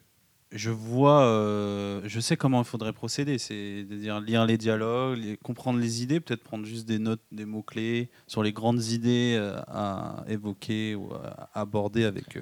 je 0.54 0.70
vois, 0.70 1.22
euh, 1.22 2.00
je 2.06 2.20
sais 2.20 2.36
comment 2.36 2.60
il 2.62 2.66
faudrait 2.66 2.92
procéder. 2.94 3.36
C'est-à-dire 3.38 4.20
lire 4.20 4.44
les 4.46 4.56
dialogues, 4.58 5.18
les- 5.18 5.36
comprendre 5.36 5.78
les 5.78 6.02
idées, 6.02 6.20
peut-être 6.20 6.42
prendre 6.44 6.64
juste 6.66 6.86
des 6.86 6.98
notes, 6.98 7.22
des 7.30 7.44
mots-clés 7.46 8.10
sur 8.26 8.42
les 8.42 8.52
grandes 8.52 8.82
idées 8.84 9.38
à 9.68 10.24
évoquer 10.28 10.94
ou 10.94 11.12
à 11.14 11.50
aborder 11.58 12.04
avec 12.04 12.38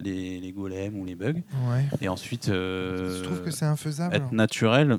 les, 0.00 0.40
les 0.40 0.52
golems 0.52 0.98
ou 0.98 1.04
les 1.04 1.14
bugs. 1.14 1.42
Ouais. 1.68 1.86
Et 2.00 2.08
ensuite, 2.08 2.48
euh, 2.48 3.18
Je 3.18 3.24
trouve 3.24 3.42
que 3.42 3.50
c'est 3.50 3.64
infaisable. 3.66 4.14
être 4.14 4.32
naturel, 4.32 4.98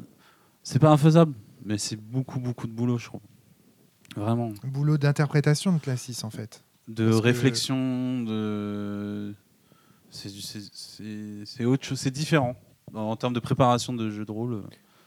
c'est 0.64 0.80
pas 0.80 0.90
infaisable, 0.92 1.34
mais 1.66 1.78
c'est 1.78 1.96
beaucoup, 1.98 2.40
beaucoup 2.40 2.68
de 2.68 2.72
boulot, 2.74 2.98
je 2.98 3.06
trouve. 3.06 3.22
Vraiment. 4.16 4.52
Boulot 4.64 4.98
d'interprétation 4.98 5.72
de 5.74 5.80
Classis, 5.80 6.18
en 6.24 6.30
fait. 6.30 6.64
de 6.88 7.06
Parce 7.06 7.18
que- 7.22 7.24
réflexion, 7.26 8.24
de 8.24 9.34
c'est 10.10 10.30
c'est- 10.30 10.70
c'est- 10.74 11.46
c'est 11.46 11.64
autre 11.66 11.86
chose, 11.86 12.00
c'est 12.00 12.12
différent 12.12 12.56
en, 12.94 13.16
termes 13.16 13.34
de 13.34 13.40
préparation 13.40 13.94
de 13.94 14.10
jeu 14.10 14.26
de 14.26 14.32
rôle. 14.32 14.56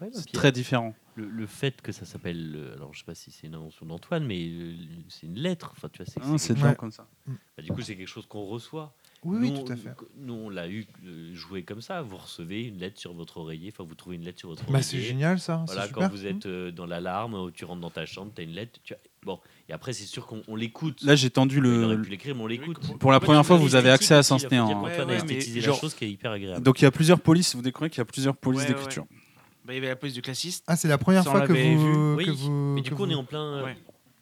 Ouais, 0.01 0.07
non, 0.07 0.11
C'est 0.15 0.33
très 0.33 0.51
différent. 0.53 0.95
le, 1.17 1.29
le 1.29 1.47
fait 1.47 1.83
que 1.83 1.93
ça 1.93 2.07
s'appelle, 2.07 2.55
euh, 2.57 2.75
alors 2.77 2.95
je 2.95 3.01
sais 3.01 3.05
pas 3.05 3.15
si 3.15 3.31
c'est 3.31 3.47
une 3.47 3.55
invention 3.55 3.85
d'Antoine, 3.87 4.25
mais 4.25 4.49
euh, 4.49 4.75
c'est 5.09 5.27
une 5.27 5.35
lettre. 5.39 5.73
Enfin, 5.77 5.89
tu 5.93 6.03
vois, 6.03 6.39
c'est, 6.39 6.55
bien 6.55 6.75
comme 6.75 6.91
ça. 6.91 7.07
bah, 7.27 7.63
du 7.63 7.71
coup, 7.73 7.83
c'est 7.83 7.97
quelque 7.97 8.09
chose 8.09 8.27
qu'on 8.27 8.45
reçoit. 8.47 8.95
Oui, 9.25 9.39
oui, 9.41 9.55
tout 9.65 9.73
à 9.73 9.77
fait. 9.77 9.91
Nous, 10.19 10.35
on 10.35 10.51
l'a 10.51 10.69
eu 10.69 10.87
euh, 11.07 11.35
joué 11.35 11.63
comme 11.63 11.81
ça. 11.81 12.03
Vous 12.03 12.17
recevez 12.17 12.65
une 12.65 12.79
lettre 12.79 13.01
sur 13.01 13.15
votre 13.15 13.39
oreiller. 13.39 13.73
Enfin, 13.75 13.85
vous 13.89 13.95
trouvez 13.95 14.17
une 14.17 14.25
lettre 14.25 14.39
sur 14.41 14.51
votre 14.51 14.65
Bah, 14.71 14.83
c'est 14.83 15.01
génial, 15.01 15.39
ça. 15.41 15.63
Voilà, 15.67 15.87
c'est 15.87 15.93
quand 15.93 16.03
super. 16.03 16.11
vous 16.11 16.27
êtes 16.27 16.47
euh, 16.47 16.71
dans 16.71 16.87
l'alarme, 16.87 17.51
tu 17.53 17.65
rentres 17.65 17.81
dans 17.81 17.91
ta 17.91 18.05
chambre, 18.07 18.33
tu 18.35 18.43
as 18.43 18.45
une 18.45 18.53
lettre. 18.53 18.79
Tu 18.85 18.95
as- 18.95 18.99
Bon, 19.25 19.41
et 19.71 19.73
après, 19.73 19.95
c'est 19.95 20.05
sûr 20.05 20.27
qu'on 20.27 20.43
on 20.49 20.55
l'écoute. 20.57 21.03
Là, 21.03 21.15
j'ai 21.17 21.31
tendu 21.31 21.57
Il 21.57 21.67
aurait 21.67 21.97
le. 21.97 22.03
pu 22.03 22.11
l'écrire, 22.11 22.35
mais 22.37 22.43
on 22.43 22.47
l'écoute. 22.47 22.79
Pour 22.99 23.11
la 23.11 23.21
première 23.21 23.47
fois, 23.47 23.57
vous 23.57 23.75
avez 23.75 23.91
accès 23.91 24.15
à 24.15 24.23
qu'Antoine 24.23 24.53
hein. 24.53 24.67
a 24.69 24.83
Ouais, 24.83 25.05
ouais, 25.05 25.19
la 25.55 25.61
genre- 25.63 25.81
chose 25.81 25.95
qui 25.95 26.05
est 26.05 26.11
hyper 26.11 26.33
agréable. 26.33 26.63
Donc 26.63 26.81
il 26.81 26.85
y 26.85 26.87
a 26.87 26.91
plusieurs 26.91 27.21
polices. 27.21 27.55
Vous 27.57 27.63
découvrez 27.63 27.89
qu'il 27.89 27.99
y 27.99 28.03
a 28.03 28.05
plusieurs 28.05 28.37
polices 28.37 28.63
Ouais, 28.65 28.69
ouais, 28.69 28.75
d'écriture. 28.75 29.07
Bah, 29.65 29.73
il 29.73 29.77
y 29.77 29.79
avait 29.79 29.89
la 29.89 29.97
police 29.97 30.15
du 30.15 30.21
classiste. 30.21 30.63
Ah, 30.67 30.77
c'est 30.77 30.89
la 30.89 30.99
première 30.99 31.25
Ça, 31.25 31.31
fois 31.31 31.41
que 31.47 31.53
vous, 31.55 31.57
vu. 32.19 32.25
que 32.27 32.31
Oui, 32.31 32.37
vous. 32.37 32.51
Mais 32.75 32.83
du 32.83 32.91
coup, 32.91 33.05
on 33.05 33.09
est 33.11 33.15
en 33.15 33.25
plein. 33.25 33.65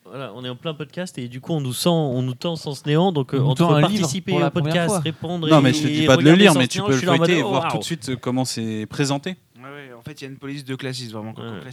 Voilà, 0.05 0.33
on 0.35 0.45
est 0.45 0.49
en 0.49 0.57
plein 0.57 0.75
podcast 0.75 1.17
et 1.19 1.29
du 1.29 1.41
coup 1.41 1.53
on 1.53 1.61
nous 1.61 1.73
sent, 1.73 1.89
on 1.89 2.23
nous 2.23 2.35
tend 2.35 2.57
Sens 2.57 2.85
Néant, 2.87 3.13
donc 3.13 3.35
euh, 3.35 3.39
On 3.39 3.45
nous 3.45 3.51
entre 3.51 3.81
participer 3.81 4.39
la 4.39 4.49
au 4.49 4.51
podcast, 4.51 4.97
répondre 5.03 5.49
Non, 5.49 5.61
et, 5.61 5.63
mais 5.63 5.73
je 5.73 5.83
te 5.83 5.89
dis 5.89 6.07
pas 6.07 6.17
de 6.17 6.23
le 6.23 6.35
lire, 6.35 6.55
mais 6.55 6.67
tu 6.69 6.79
Néant, 6.79 6.87
peux 6.89 6.93
le 6.95 6.99
feuilleter 6.99 7.39
et 7.39 7.43
oh, 7.43 7.49
voir 7.51 7.73
tout 7.73 7.79
de 7.79 7.85
suite 7.85 8.09
euh, 8.11 8.17
comment 8.17 8.45
c'est 8.45 8.87
présenté. 8.87 9.37
Ouais, 9.57 9.63
ouais, 9.71 9.93
en 9.97 10.03
fait, 10.03 10.21
il 10.21 10.25
y 10.25 10.27
a 10.27 10.31
une 10.31 10.39
police 10.39 10.65
de 10.65 10.75
classiste, 10.75 11.13
vraiment. 11.13 11.33
Ouais, 11.39 11.71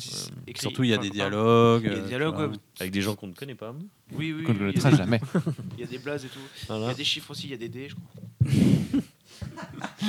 écrit- 0.47 0.61
Surtout, 0.61 0.83
il 0.83 0.91
y 0.91 0.93
a 0.93 0.97
des 0.99 1.09
dialogues. 1.09 1.81
Il 1.85 1.89
y 1.89 1.91
a 1.91 1.95
des 1.95 2.01
euh, 2.01 2.07
dialogues, 2.07 2.35
tu 2.35 2.41
vois. 2.43 2.47
ouais. 2.49 2.57
Avec 2.81 2.91
des 2.93 3.01
gens 3.01 3.15
qu'on 3.15 3.27
ne 3.27 3.33
connaît 3.33 3.55
pas. 3.55 3.73
Oui, 4.13 4.31
oui. 4.37 4.43
Qu'on 4.43 4.53
ne 4.53 4.59
oui, 4.59 4.65
le 4.65 4.69
il 4.69 4.75
y 4.75 4.77
a 4.77 4.81
trace 4.81 4.91
des- 4.93 4.97
jamais. 4.99 5.19
Il 5.77 5.81
y 5.81 5.83
a 5.83 5.87
des 5.87 5.97
blazes 5.97 6.23
et 6.23 6.27
tout. 6.27 6.39
Il 6.69 6.81
y 6.81 6.85
a 6.85 6.93
des 6.93 7.03
chiffres 7.03 7.31
aussi, 7.31 7.45
il 7.47 7.49
y 7.49 7.53
a 7.55 7.57
des 7.57 7.67
dés, 7.69 7.89
je 7.89 7.95
crois. 7.95 9.01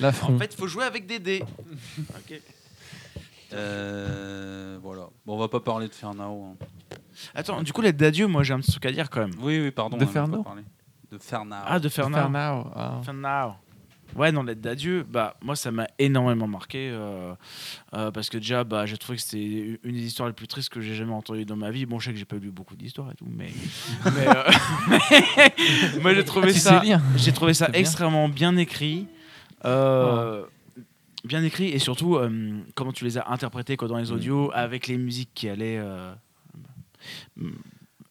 L'affront. 0.00 0.34
En 0.36 0.38
fait, 0.38 0.54
il 0.54 0.56
faut 0.56 0.68
jouer 0.68 0.84
avec 0.84 1.06
des 1.06 1.18
dés. 1.18 1.42
Ok. 1.98 2.40
Euh, 3.52 4.78
voilà. 4.82 5.08
Bon, 5.26 5.34
on 5.34 5.38
va 5.38 5.48
pas 5.48 5.60
parler 5.60 5.88
de 5.88 5.94
Fernao. 5.94 6.44
hein. 6.44 6.66
Attends, 7.34 7.62
du 7.62 7.72
coup, 7.72 7.80
l'aide 7.82 7.96
d'adieu, 7.96 8.26
moi 8.26 8.42
j'ai 8.42 8.54
un 8.54 8.60
petit 8.60 8.70
truc 8.70 8.86
à 8.86 8.92
dire 8.92 9.10
quand 9.10 9.20
même. 9.20 9.34
Oui, 9.40 9.60
oui, 9.60 9.70
pardon. 9.70 9.96
De 9.96 10.04
on 10.04 10.06
en 10.06 10.08
a 10.08 10.12
pas 10.12 10.12
Fernao 10.20 10.42
parlé. 10.42 10.62
De 11.10 11.18
Fernao. 11.18 11.62
Ah, 11.66 11.78
de 11.80 11.88
Fernand. 11.88 12.18
Fernao. 12.18 12.66
Ah. 12.74 13.00
Fernand. 13.04 13.56
Ouais, 14.16 14.32
non, 14.32 14.42
l'aide 14.42 14.60
d'adieu, 14.60 15.06
bah, 15.08 15.36
moi 15.40 15.54
ça 15.54 15.70
m'a 15.70 15.86
énormément 16.00 16.48
marqué 16.48 16.90
euh, 16.92 17.32
euh, 17.94 18.10
parce 18.10 18.28
que 18.28 18.38
déjà, 18.38 18.64
bah, 18.64 18.84
j'ai 18.84 18.98
trouvé 18.98 19.16
que 19.18 19.22
c'était 19.22 19.78
une 19.84 19.92
des 19.94 20.02
histoires 20.02 20.26
les 20.28 20.34
plus 20.34 20.48
tristes 20.48 20.68
que 20.68 20.80
j'ai 20.80 20.96
jamais 20.96 21.12
entendues 21.12 21.44
dans 21.44 21.54
ma 21.54 21.70
vie. 21.70 21.86
Bon, 21.86 22.00
je 22.00 22.06
sais 22.06 22.12
que 22.12 22.18
j'ai 22.18 22.24
pas 22.24 22.34
lu 22.36 22.50
beaucoup 22.50 22.74
d'histoires 22.74 23.08
et 23.12 23.14
tout, 23.14 23.26
mais. 23.28 23.50
mais, 24.06 24.26
euh, 24.28 25.98
moi 26.02 26.12
j'ai 26.14 26.24
trouvé 26.24 26.52
Tu 26.52 26.58
ça. 26.58 26.80
lire. 26.82 27.00
J'ai 27.16 27.32
trouvé 27.32 27.54
ça 27.54 27.66
C'est 27.66 27.72
bien. 27.72 27.80
extrêmement 27.80 28.28
bien 28.28 28.56
écrit. 28.56 29.06
euh, 29.64 30.44
Bien 31.24 31.42
écrit 31.44 31.68
et 31.68 31.78
surtout 31.78 32.16
euh, 32.16 32.30
comment 32.74 32.92
tu 32.92 33.04
les 33.04 33.18
as 33.18 33.28
interprétés 33.30 33.76
quoi, 33.76 33.88
dans 33.88 33.98
les 33.98 34.10
audios 34.10 34.50
avec 34.54 34.86
les 34.86 34.96
musiques 34.96 35.30
qui 35.34 35.48
allaient, 35.50 35.76
euh, 35.78 36.12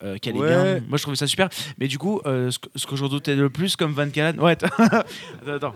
euh, 0.03 0.17
qui 0.17 0.29
allaient 0.29 0.39
Ouais. 0.39 0.47
bien. 0.79 0.87
Moi 0.87 0.97
je 0.97 1.01
trouvais 1.03 1.17
ça 1.17 1.27
super. 1.27 1.49
Mais 1.77 1.87
du 1.87 1.97
coup, 1.97 2.21
ce, 2.23 2.57
que, 2.57 2.69
ce 2.75 2.85
que 2.87 2.95
je 2.95 3.03
redoutais 3.03 3.35
le 3.35 3.49
plus 3.49 3.75
comme 3.75 3.91
Van 3.93 4.09
Callen. 4.09 4.39
Ouais, 4.39 4.51
attends, 4.63 4.85
attends, 5.47 5.75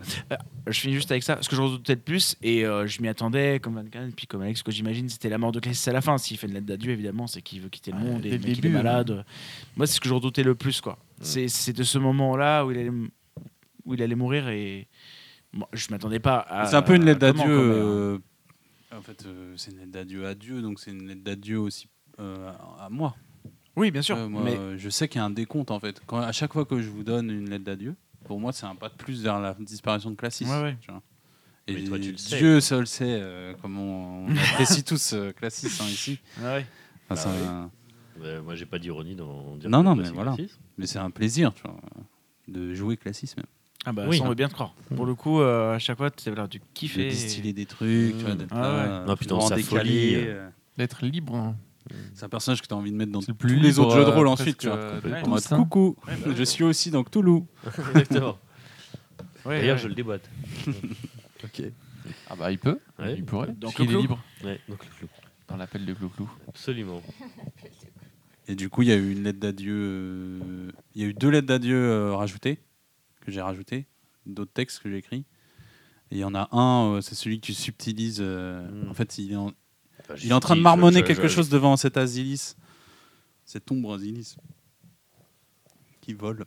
je 0.68 0.80
finis 0.80 0.94
juste 0.94 1.12
avec 1.12 1.24
ça. 1.24 1.40
Ce 1.42 1.50
que 1.50 1.56
je 1.56 1.62
redoutais 1.62 1.96
le 1.96 2.02
plus 2.02 2.38
et 2.42 2.62
je 2.62 3.02
m'y 3.02 3.08
attendais 3.08 3.60
comme 3.60 3.76
Van 3.76 3.84
Callen, 3.86 4.14
puis 4.14 4.28
comme 4.28 4.42
Alex, 4.42 4.60
ce 4.60 4.64
que 4.64 4.72
j'imagine 4.72 5.10
c'était 5.10 5.30
la 5.30 5.38
mort 5.38 5.52
de 5.52 5.60
Classis 5.60 5.90
à 5.90 5.94
la 5.94 6.02
fin. 6.02 6.18
S'il 6.18 6.38
fait 6.38 6.48
une 6.48 6.54
lettre 6.54 6.68
d'adieu, 6.68 6.92
évidemment, 6.92 7.28
c'est 7.28 7.42
qu'il 7.42 7.62
veut 7.62 7.70
quitter 7.70 7.92
le 7.92 7.98
monde 7.98 8.26
et 8.26 8.30
le 8.30 8.38
le 8.38 8.44
mec, 8.48 8.58
il 8.60 8.66
est 8.66 8.70
malade. 8.70 9.26
Moi, 9.76 9.88
c'est 9.88 9.96
ce 9.96 10.00
que 10.02 10.08
je 10.08 10.14
redoutais 10.14 10.44
le 10.44 10.56
plus, 10.56 10.80
quoi. 10.82 10.98
C'est 11.20 11.48
c'est 11.48 11.74
de 11.74 11.84
ce 11.84 11.98
moment-là 11.98 12.66
où 12.66 12.72
il 12.72 12.78
allait, 12.78 12.88
m- 12.88 13.10
où 13.86 13.94
il 13.94 14.02
allait 14.04 14.16
mourir 14.16 14.48
et 14.50 14.88
moi, 15.54 15.68
je 15.74 15.88
m'attendais 15.92 16.20
pas 16.20 16.40
à. 16.40 16.66
C'est 16.66 16.76
un 16.76 16.82
peu 16.82 16.96
une 16.96 17.06
lettre 17.06 17.20
d'adieu. 17.20 17.44
mais, 17.46 17.76
euh, 17.76 18.18
En 18.98 19.02
fait, 19.02 19.26
euh, 19.26 19.54
c'est 19.58 19.72
une 19.72 19.80
lettre 19.80 19.92
d'adieu 19.92 20.26
à 20.28 20.36
Dieu, 20.36 20.62
donc 20.62 20.80
c'est 20.80 20.92
une 20.92 21.08
lettre 21.08 21.24
d'adieu 21.24 21.60
aussi 21.60 21.88
euh, 22.20 22.50
à 22.80 22.86
à 22.86 22.90
moi. 22.90 23.16
Oui, 23.76 23.90
bien 23.92 24.02
sûr. 24.04 24.18
Euh, 24.18 24.28
moi, 24.30 24.42
mais 24.44 24.56
euh, 24.56 24.78
je 24.78 24.90
sais 24.90 25.08
qu'il 25.08 25.20
y 25.20 25.22
a 25.22 25.26
un 25.26 25.30
décompte 25.32 25.72
en 25.72 25.80
fait. 25.80 26.02
Quand, 26.06 26.18
à 26.20 26.32
chaque 26.32 26.54
fois 26.54 26.66
que 26.66 26.80
je 26.82 26.90
vous 26.90 27.04
donne 27.04 27.30
une 27.32 27.50
lettre 27.50 27.64
d'adieu, 27.66 27.96
pour 28.26 28.40
moi, 28.40 28.52
c'est 28.54 28.66
un 28.66 28.76
pas 28.76 28.90
de 28.90 28.94
plus 28.96 29.22
vers 29.24 29.40
la 29.40 29.56
disparition 29.60 30.12
de 30.12 30.16
Classis. 30.16 30.46
Ouais, 30.46 30.62
ouais. 30.62 30.78
tu 30.82 30.92
vois. 30.92 31.02
Et 31.68 31.74
Mais 31.76 31.84
toi, 31.86 31.98
tu 31.98 32.12
le 32.12 32.18
sais. 32.18 32.38
Dieu 32.38 32.60
seul 32.60 32.86
sait 32.88 33.06
euh, 33.22 33.54
comment 33.62 34.26
on, 34.26 34.28
on 34.28 34.36
apprécie 34.52 34.84
tous 34.84 35.14
euh, 35.14 35.32
Classis 35.32 35.68
hein, 35.82 35.86
ici. 35.88 36.20
ouais. 36.42 36.66
Enfin, 37.10 37.32
Bah 38.20 38.28
un- 38.28 38.42
moi 38.42 38.56
j'ai 38.56 38.66
pas 38.66 38.80
d'ironie 38.80 39.16
dans 39.16 39.56
dire 39.58 39.70
Non, 39.70 39.82
non, 39.82 39.96
mais 39.96 40.10
voilà. 40.10 40.34
classique. 40.36 40.56
Mais 40.78 40.86
c'est 40.88 41.00
un 41.00 41.10
plaisir, 41.10 41.54
tu 41.54 41.64
vois, 41.64 41.76
de 42.48 42.74
jouer 42.74 42.96
Classis 42.98 43.34
même. 43.38 43.46
Ah 43.86 43.92
bah 43.92 44.06
Oui. 44.08 44.18
ça 44.18 44.24
on 44.24 44.30
veut 44.30 44.36
bien 44.36 44.48
te 44.48 44.54
croire. 44.54 44.74
Pour 44.96 45.06
le 45.06 45.14
coup, 45.16 45.42
euh, 45.42 45.76
à 45.76 45.80
chaque 45.80 45.98
fois, 45.98 46.10
tu 46.10 46.34
là, 46.34 46.48
tu 46.48 46.60
De 46.60 46.64
kiffes. 46.74 46.98
distiller 46.98 47.52
des 47.54 47.66
trucs, 47.66 48.18
tu 48.18 48.24
vois, 48.24 48.34
Mmh. 48.34 48.38
d'être 48.38 48.54
Ah 48.54 48.62
là, 48.62 48.70
ouais. 48.74 48.90
euh, 48.90 49.06
Non, 49.06 49.16
puis 49.16 49.28
dans 49.28 49.36
vraiment 49.38 49.50
sa 49.50 49.56
décalé, 49.56 49.90
folie, 49.90 50.16
euh. 50.28 50.50
D'être 50.78 51.06
libre. 51.06 51.36
hein. 51.36 51.56
C'est 52.14 52.24
un 52.26 52.30
personnage 52.30 52.62
que 52.62 52.68
tu 52.68 52.74
as 52.74 52.78
envie 52.78 52.92
de 52.92 52.96
mettre 52.96 53.12
dans 53.12 53.22
tous 53.22 53.36
les 53.48 53.78
autres 53.78 53.96
jeux 53.96 54.06
de 54.06 54.10
euh, 54.10 54.16
rôle 54.16 54.28
ensuite. 54.28 54.58
Tu 54.58 54.68
vois. 54.68 54.78
euh, 54.78 55.02
de 55.02 55.10
Ouais. 55.10 55.22
Mode 55.28 55.44
coucou, 55.44 55.98
Ouais, 56.08 56.14
bah 56.26 56.32
je 56.36 56.44
suis 56.44 56.64
aussi 56.64 56.92
dans 56.92 57.04
Cthulhu. 57.04 57.42
Exactement. 57.90 58.38
Ouais, 59.46 59.60
D'ailleurs, 59.60 59.76
ouais. 59.76 59.82
je 59.84 59.88
le 59.90 59.94
déboîte. 59.96 60.30
Ok. 61.44 61.62
Ah 62.30 62.36
bah 62.38 62.52
il 62.52 62.58
peut. 62.58 62.80
Ouais. 63.00 63.16
Il 63.18 63.26
pourrait. 63.26 63.52
Donc, 63.52 63.76
qu'il 63.76 63.92
est 63.92 63.98
libre 63.98 64.18
dans 65.50 65.58
l'appel 65.58 65.86
de 65.86 65.94
Clou-Clou. 65.94 66.30
Absolument. 66.48 67.02
Et 68.48 68.56
du 68.56 68.70
coup, 68.70 68.82
il 68.82 68.88
y 68.88 68.92
a 68.92 68.96
eu 68.96 69.12
une 69.12 69.24
lettre 69.24 69.40
d'adieu. 69.40 69.74
euh, 69.76 70.72
Il 70.96 71.02
y 71.02 71.06
a 71.06 71.08
eu 71.10 71.14
deux 71.14 71.30
lettres 71.30 71.48
d'adieu 71.48 71.76
euh, 71.78 72.16
rajoutées, 72.16 72.60
que 73.24 73.32
j'ai 73.32 73.42
rajoutées, 73.42 73.88
d'autres 74.26 74.54
textes 74.54 74.80
que 74.82 74.90
j'ai 74.90 74.98
écrits. 74.98 75.26
Et 76.12 76.18
il 76.18 76.20
y 76.20 76.24
en 76.24 76.36
a 76.36 76.48
un, 76.56 76.94
euh, 76.96 77.02
c'est 77.02 77.16
celui 77.16 77.40
que 77.40 77.46
tu 77.46 77.54
subtilises. 77.54 78.20
euh, 78.22 78.70
Mm. 78.86 78.90
En 78.90 78.94
fait, 78.94 79.18
il 79.18 79.32
est 79.32 79.36
en, 79.36 79.52
il 80.24 80.30
est 80.30 80.34
en 80.34 80.40
train 80.40 80.56
de 80.56 80.62
marmonner 80.62 81.00
je- 81.00 81.06
quelque 81.06 81.28
je- 81.28 81.34
chose 81.34 81.50
devant 81.50 81.76
cet 81.78 81.98
Asilis, 81.98 82.56
cette 83.46 83.72
ombre 83.72 83.96
Asilis, 83.96 84.36
qui 86.02 86.14
vole. 86.14 86.46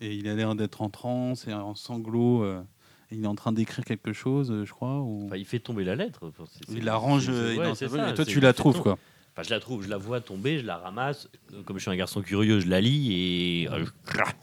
Et 0.00 0.14
il 0.14 0.28
a 0.28 0.34
l'air 0.34 0.54
d'être 0.54 0.82
en 0.82 0.90
transe 0.90 1.46
et 1.48 1.52
en 1.54 1.74
sanglots. 1.74 2.42
euh, 2.42 2.62
et 3.10 3.16
il 3.16 3.24
est 3.24 3.28
en 3.28 3.34
train 3.34 3.52
d'écrire 3.52 3.86
quelque 3.86 4.12
chose, 4.12 4.52
je 4.64 4.70
crois. 4.70 5.00
Ou... 5.00 5.24
Enfin, 5.26 5.36
il 5.36 5.46
fait 5.46 5.60
tomber 5.60 5.82
la 5.84 5.96
lettre. 5.96 6.30
C'est- 6.50 6.74
il 6.74 6.84
la 6.84 6.96
range 6.96 7.28
ouais, 7.30 7.72
et 7.72 8.14
toi, 8.14 8.24
tu 8.26 8.38
la 8.40 8.52
trouves, 8.52 8.82
quoi. 8.82 8.98
Enfin, 9.38 9.46
je 9.46 9.54
la 9.54 9.60
trouve, 9.60 9.84
je 9.84 9.88
la 9.88 9.98
vois 9.98 10.20
tomber, 10.20 10.58
je 10.58 10.66
la 10.66 10.78
ramasse. 10.78 11.28
Comme 11.64 11.76
je 11.78 11.82
suis 11.82 11.90
un 11.92 11.96
garçon 11.96 12.22
curieux, 12.22 12.58
je 12.58 12.66
la 12.66 12.80
lis 12.80 13.12
et. 13.12 13.68
euh, 13.70 13.84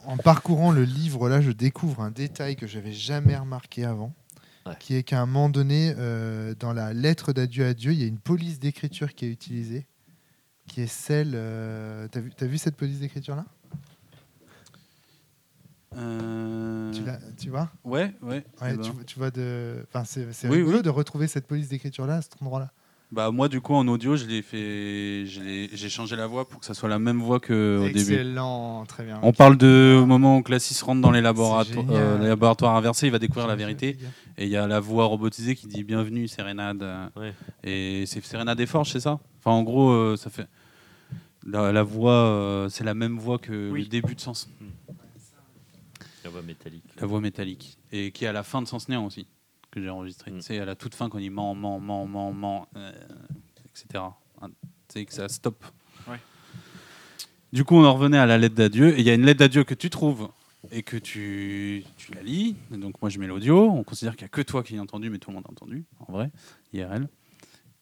En 0.06 0.16
parcourant 0.16 0.72
le 0.72 0.86
livre, 0.86 1.28
là, 1.28 1.42
je 1.42 1.52
découvre 1.52 2.00
un 2.00 2.12
détail 2.12 2.56
que 2.56 2.66
j'avais 2.66 2.94
jamais 2.94 3.36
remarqué 3.36 3.84
avant, 3.84 4.14
Ouais. 4.66 4.72
qui 4.80 4.96
est 4.96 5.04
qu'à 5.04 5.20
un 5.22 5.26
moment 5.26 5.50
donné, 5.50 5.94
euh, 5.98 6.56
dans 6.58 6.72
la 6.72 6.94
lettre 6.94 7.34
d'adieu 7.34 7.66
à 7.66 7.74
Dieu, 7.74 7.92
il 7.92 8.00
y 8.00 8.04
a 8.06 8.08
une 8.08 8.20
police 8.20 8.58
d'écriture 8.58 9.14
qui 9.14 9.26
est 9.26 9.30
utilisée, 9.30 9.86
qui 10.66 10.80
est 10.80 10.88
celle. 10.88 11.34
euh, 11.36 12.08
T'as 12.10 12.22
vu, 12.22 12.32
vu 12.48 12.58
cette 12.58 12.78
police 12.78 13.00
d'écriture 13.02 13.36
là 13.36 13.46
Euh, 15.98 16.92
tu, 17.38 17.50
vois? 17.50 17.70
Ouais, 17.84 18.14
ouais. 18.22 18.46
Ouais, 18.62 18.78
tu, 18.78 18.92
tu 19.06 19.20
vois 19.20 19.30
de. 19.32 19.86
Enfin, 19.90 20.06
c'est 20.06 20.32
c'est 20.34 20.48
Oui, 20.48 20.58
rigolo 20.60 20.78
oui. 20.78 20.84
de 20.84 20.90
retrouver 20.90 21.28
cette 21.28 21.48
police 21.48 21.68
d'écriture 21.68 22.06
là 22.06 22.16
à 22.16 22.22
cet 22.22 22.42
endroit 22.42 22.60
là. 22.62 22.72
Bah 23.12 23.30
moi 23.32 23.48
du 23.48 23.62
coup 23.62 23.76
en 23.76 23.88
audio 23.88 24.16
je 24.18 24.26
l'ai 24.26 24.42
fait, 24.42 25.26
je 25.28 25.40
l'ai- 25.40 25.70
j'ai 25.72 25.90
changé 25.90 26.16
la 26.16 26.26
voix 26.28 26.48
pour 26.50 26.60
que 26.60 26.66
ça 26.66 26.74
soit 26.74 26.90
la 26.90 26.98
même 27.00 27.22
voix 27.22 27.40
que 27.40 27.78
au 27.80 27.86
début. 27.86 28.00
Excellent, 28.00 28.84
très 28.88 29.04
bien. 29.06 29.20
On 29.22 29.32
parle 29.32 29.58
de 29.58 29.98
au 30.02 30.06
moment 30.06 30.38
où 30.38 30.42
Classis 30.42 30.84
rentre 30.84 31.02
dans 31.02 31.12
les, 31.12 31.20
euh, 31.24 32.18
les 32.20 32.28
laboratoires 32.28 32.76
inversés, 32.76 33.06
il 33.08 33.12
va 33.12 33.20
découvrir 33.20 33.48
la 33.48 33.56
vérité. 33.56 33.98
Et 34.38 34.46
il 34.46 34.50
y 34.50 34.58
a 34.58 34.68
la 34.68 34.80
voix 34.80 35.06
robotisée 35.06 35.56
qui 35.56 35.68
dit 35.68 35.84
bienvenue 35.84 36.28
Sérénade. 36.28 36.84
Ouais. 37.16 37.34
Et 37.64 38.06
c'est 38.08 38.26
Sérénade 38.26 38.58
des 38.58 38.66
Forges, 38.66 38.92
c'est 38.92 39.00
ça? 39.00 39.20
Enfin 39.40 39.52
en 39.52 39.62
gros 39.64 39.92
euh, 39.92 40.18
ça 40.18 40.30
fait 40.32 40.48
la, 41.46 41.72
la 41.72 41.84
voix, 41.84 42.12
euh, 42.12 42.70
c'est 42.70 42.84
la 42.84 42.96
même 42.96 43.18
voix 43.20 43.38
que 43.38 43.70
Oui. 43.72 43.84
le 43.84 43.88
début 43.88 44.16
de 44.16 44.20
Sens, 44.20 44.50
La 46.24 46.32
voix 46.32 46.42
métallique. 46.42 46.84
la 47.00 47.06
voix 47.06 47.22
métallique, 47.22 47.78
et 47.92 48.12
qui 48.12 48.26
est 48.26 48.28
à 48.28 48.34
la 48.34 48.42
fin 48.44 48.64
de 48.64 48.68
Sens 48.68 48.90
Néant 48.90 49.06
aussi 49.06 49.28
que 49.76 49.82
j'ai 49.82 49.90
enregistré. 49.90 50.32
Mm. 50.32 50.42
C'est 50.42 50.60
à 50.60 50.66
la 50.66 50.76
toute 50.76 50.96
fin 50.96 51.10
quand 51.10 51.20
il 51.20 51.30
ment, 51.30 51.54
ment, 51.54 51.80
ment, 51.80 52.08
ment, 52.08 52.32
ment, 52.34 52.68
euh, 52.78 52.92
etc. 53.70 54.04
Tu 54.42 54.50
sais 54.88 55.06
que 55.06 55.14
ça 55.14 55.28
stoppe. 55.30 55.64
Ouais. 56.08 56.20
Du 57.52 57.64
coup, 57.64 57.76
on 57.76 57.84
en 57.84 57.94
revenait 57.94 58.18
à 58.18 58.26
la 58.26 58.38
lettre 58.38 58.56
d'adieu. 58.56 58.98
Et 58.98 59.02
il 59.02 59.06
y 59.06 59.10
a 59.10 59.14
une 59.14 59.26
lettre 59.26 59.40
d'adieu 59.40 59.64
que 59.64 59.74
tu 59.74 59.90
trouves 59.90 60.30
et 60.72 60.82
que 60.82 60.98
tu, 60.98 61.84
tu 61.98 62.14
la 62.14 62.24
lis. 62.24 62.56
Et 62.74 62.78
donc, 62.78 63.02
moi, 63.02 63.10
je 63.10 63.20
mets 63.20 63.28
l'audio. 63.28 63.70
On 63.70 63.84
considère 63.84 64.16
qu'il 64.16 64.24
n'y 64.24 64.28
a 64.28 64.30
que 64.30 64.42
toi 64.42 64.64
qui 64.64 64.76
l'as 64.76 64.82
entendu, 64.82 65.10
mais 65.10 65.20
tout 65.20 65.30
le 65.30 65.36
monde 65.36 65.46
a 65.48 65.52
entendu, 65.52 65.86
en 66.00 66.12
vrai, 66.12 66.32
IRL. 66.74 67.08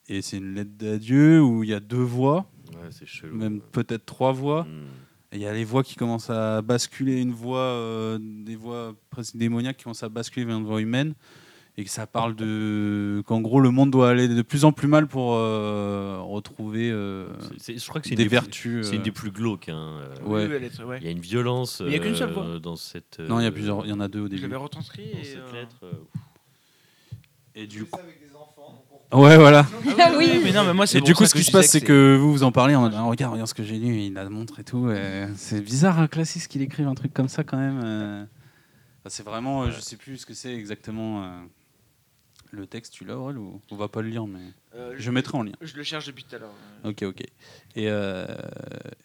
Et 0.08 0.20
c'est 0.20 0.36
une 0.36 0.54
lettre 0.54 0.72
d'adieu 0.76 1.40
où 1.42 1.62
il 1.64 1.70
y 1.70 1.74
a 1.74 1.80
deux 1.80 1.96
voix, 1.96 2.50
Ouais, 2.72 2.90
c'est 2.90 3.06
chelou. 3.06 3.34
même 3.36 3.60
peut-être 3.60 4.04
trois 4.04 4.32
voix. 4.32 4.66
Et 5.32 5.36
il 5.36 5.40
y 5.42 5.46
a 5.46 5.52
les 5.52 5.64
voix 5.64 5.82
qui 5.82 5.94
commencent 5.94 6.30
à 6.30 6.60
basculer, 6.60 7.20
une 7.20 7.32
voix, 7.32 7.58
euh, 7.58 8.18
des 8.20 8.56
voix 8.56 8.94
presque 9.10 9.36
démoniaques 9.36 9.78
qui 9.78 9.84
commencent 9.84 10.02
à 10.02 10.08
basculer 10.08 10.44
vers 10.44 10.56
une 10.56 10.64
voix 10.64 10.80
humaine. 10.80 11.14
Et 11.76 11.82
que 11.82 11.90
ça 11.90 12.06
parle 12.06 12.36
de. 12.36 13.20
qu'en 13.26 13.40
gros, 13.40 13.60
le 13.60 13.70
monde 13.72 13.90
doit 13.90 14.08
aller 14.08 14.28
de 14.28 14.42
plus 14.42 14.64
en 14.64 14.70
plus 14.70 14.86
mal 14.86 15.08
pour 15.08 15.34
euh, 15.34 16.18
retrouver 16.20 16.88
euh, 16.88 17.26
C'est- 17.40 17.58
c'est- 17.58 17.78
je 17.78 17.88
crois 17.88 18.00
que 18.00 18.06
c'est 18.06 18.14
une, 18.14 18.18
des 18.18 18.28
vertus. 18.28 18.86
c'est 18.86 18.94
une 18.94 19.00
euh, 19.00 19.04
des 19.04 19.10
plus 19.10 19.32
glauques. 19.32 19.68
hein, 19.68 19.98
euh, 20.22 20.22
Ouais. 20.24 20.46
Ouais. 20.84 20.98
Il 21.00 21.04
y 21.04 21.08
a 21.08 21.10
une 21.10 21.18
violence 21.18 21.82
il 21.84 21.90
y 21.92 21.96
a 21.96 21.98
qu'une 21.98 22.14
seule 22.14 22.30
voix. 22.32 22.60
dans 22.62 22.76
cette. 22.76 23.18
Non, 23.18 23.40
il 23.40 23.42
y 23.42 23.46
a 23.46 23.50
plusieurs, 23.50 23.84
il 23.84 23.88
y 23.88 23.92
en 23.92 23.98
a 23.98 24.06
deux 24.06 24.20
au 24.20 24.24
Je 24.26 24.28
début. 24.30 24.42
l'avais 24.42 24.54
retranscrit 24.56 25.10
Dans 25.14 25.18
et. 25.18 25.24
cette 25.24 25.38
euh, 25.38 25.52
lettre. 25.52 25.76
euh, 25.82 25.90
Et 27.56 27.66
du 27.66 27.84
coup. 27.86 27.98
Ouais, 29.12 29.36
voilà. 29.36 29.66
Ah 30.00 30.12
oui. 30.16 30.40
mais 30.44 30.52
non, 30.52 30.64
mais 30.64 30.74
moi, 30.74 30.86
c'est 30.86 31.00
du 31.00 31.14
coup, 31.14 31.24
ce 31.26 31.34
qui 31.34 31.42
se 31.44 31.50
passe, 31.50 31.66
c'est 31.66 31.80
que 31.80 32.16
vous 32.16 32.32
vous 32.32 32.42
en 32.44 32.52
parlez 32.52 32.74
en 32.76 32.84
Ah, 32.92 33.02
regarde, 33.02 33.32
regarde 33.32 33.48
ce 33.48 33.54
que 33.54 33.62
j'ai 33.64 33.78
lu, 33.78 33.96
il 33.98 34.12
la 34.14 34.28
montre 34.30 34.60
et 34.60 34.64
tout. 34.64 34.88
C'est 35.34 35.60
bizarre, 35.60 35.98
un 35.98 36.06
classiste 36.06 36.46
qu'il 36.52 36.62
écrive 36.62 36.86
un 36.86 36.94
truc 36.94 37.12
comme 37.12 37.28
ça 37.28 37.42
quand 37.42 37.58
même. 37.58 37.78
Enfin, 37.80 39.08
c'est 39.08 39.24
vraiment, 39.24 39.68
je 39.70 39.80
sais 39.80 39.96
plus 39.96 40.18
ce 40.18 40.26
que 40.26 40.34
c'est 40.34 40.54
exactement. 40.54 41.28
Euh, 42.54 42.60
Le 42.60 42.66
texte, 42.66 42.92
tu 42.92 43.04
l'as, 43.04 43.16
Aurel, 43.18 43.38
ou 43.38 43.60
on 43.70 43.76
va 43.76 43.88
pas 43.88 44.02
le 44.02 44.08
lire, 44.08 44.26
mais 44.26 44.40
Euh, 44.74 44.94
je 44.96 45.10
mettrai 45.10 45.36
en 45.38 45.42
lien. 45.42 45.52
Je 45.60 45.76
le 45.76 45.82
cherche 45.82 46.06
depuis 46.06 46.24
tout 46.24 46.34
à 46.36 46.38
l'heure. 46.38 46.52
Ok, 46.84 47.02
ok. 47.02 47.20
Et, 47.76 47.88
euh, 47.90 48.26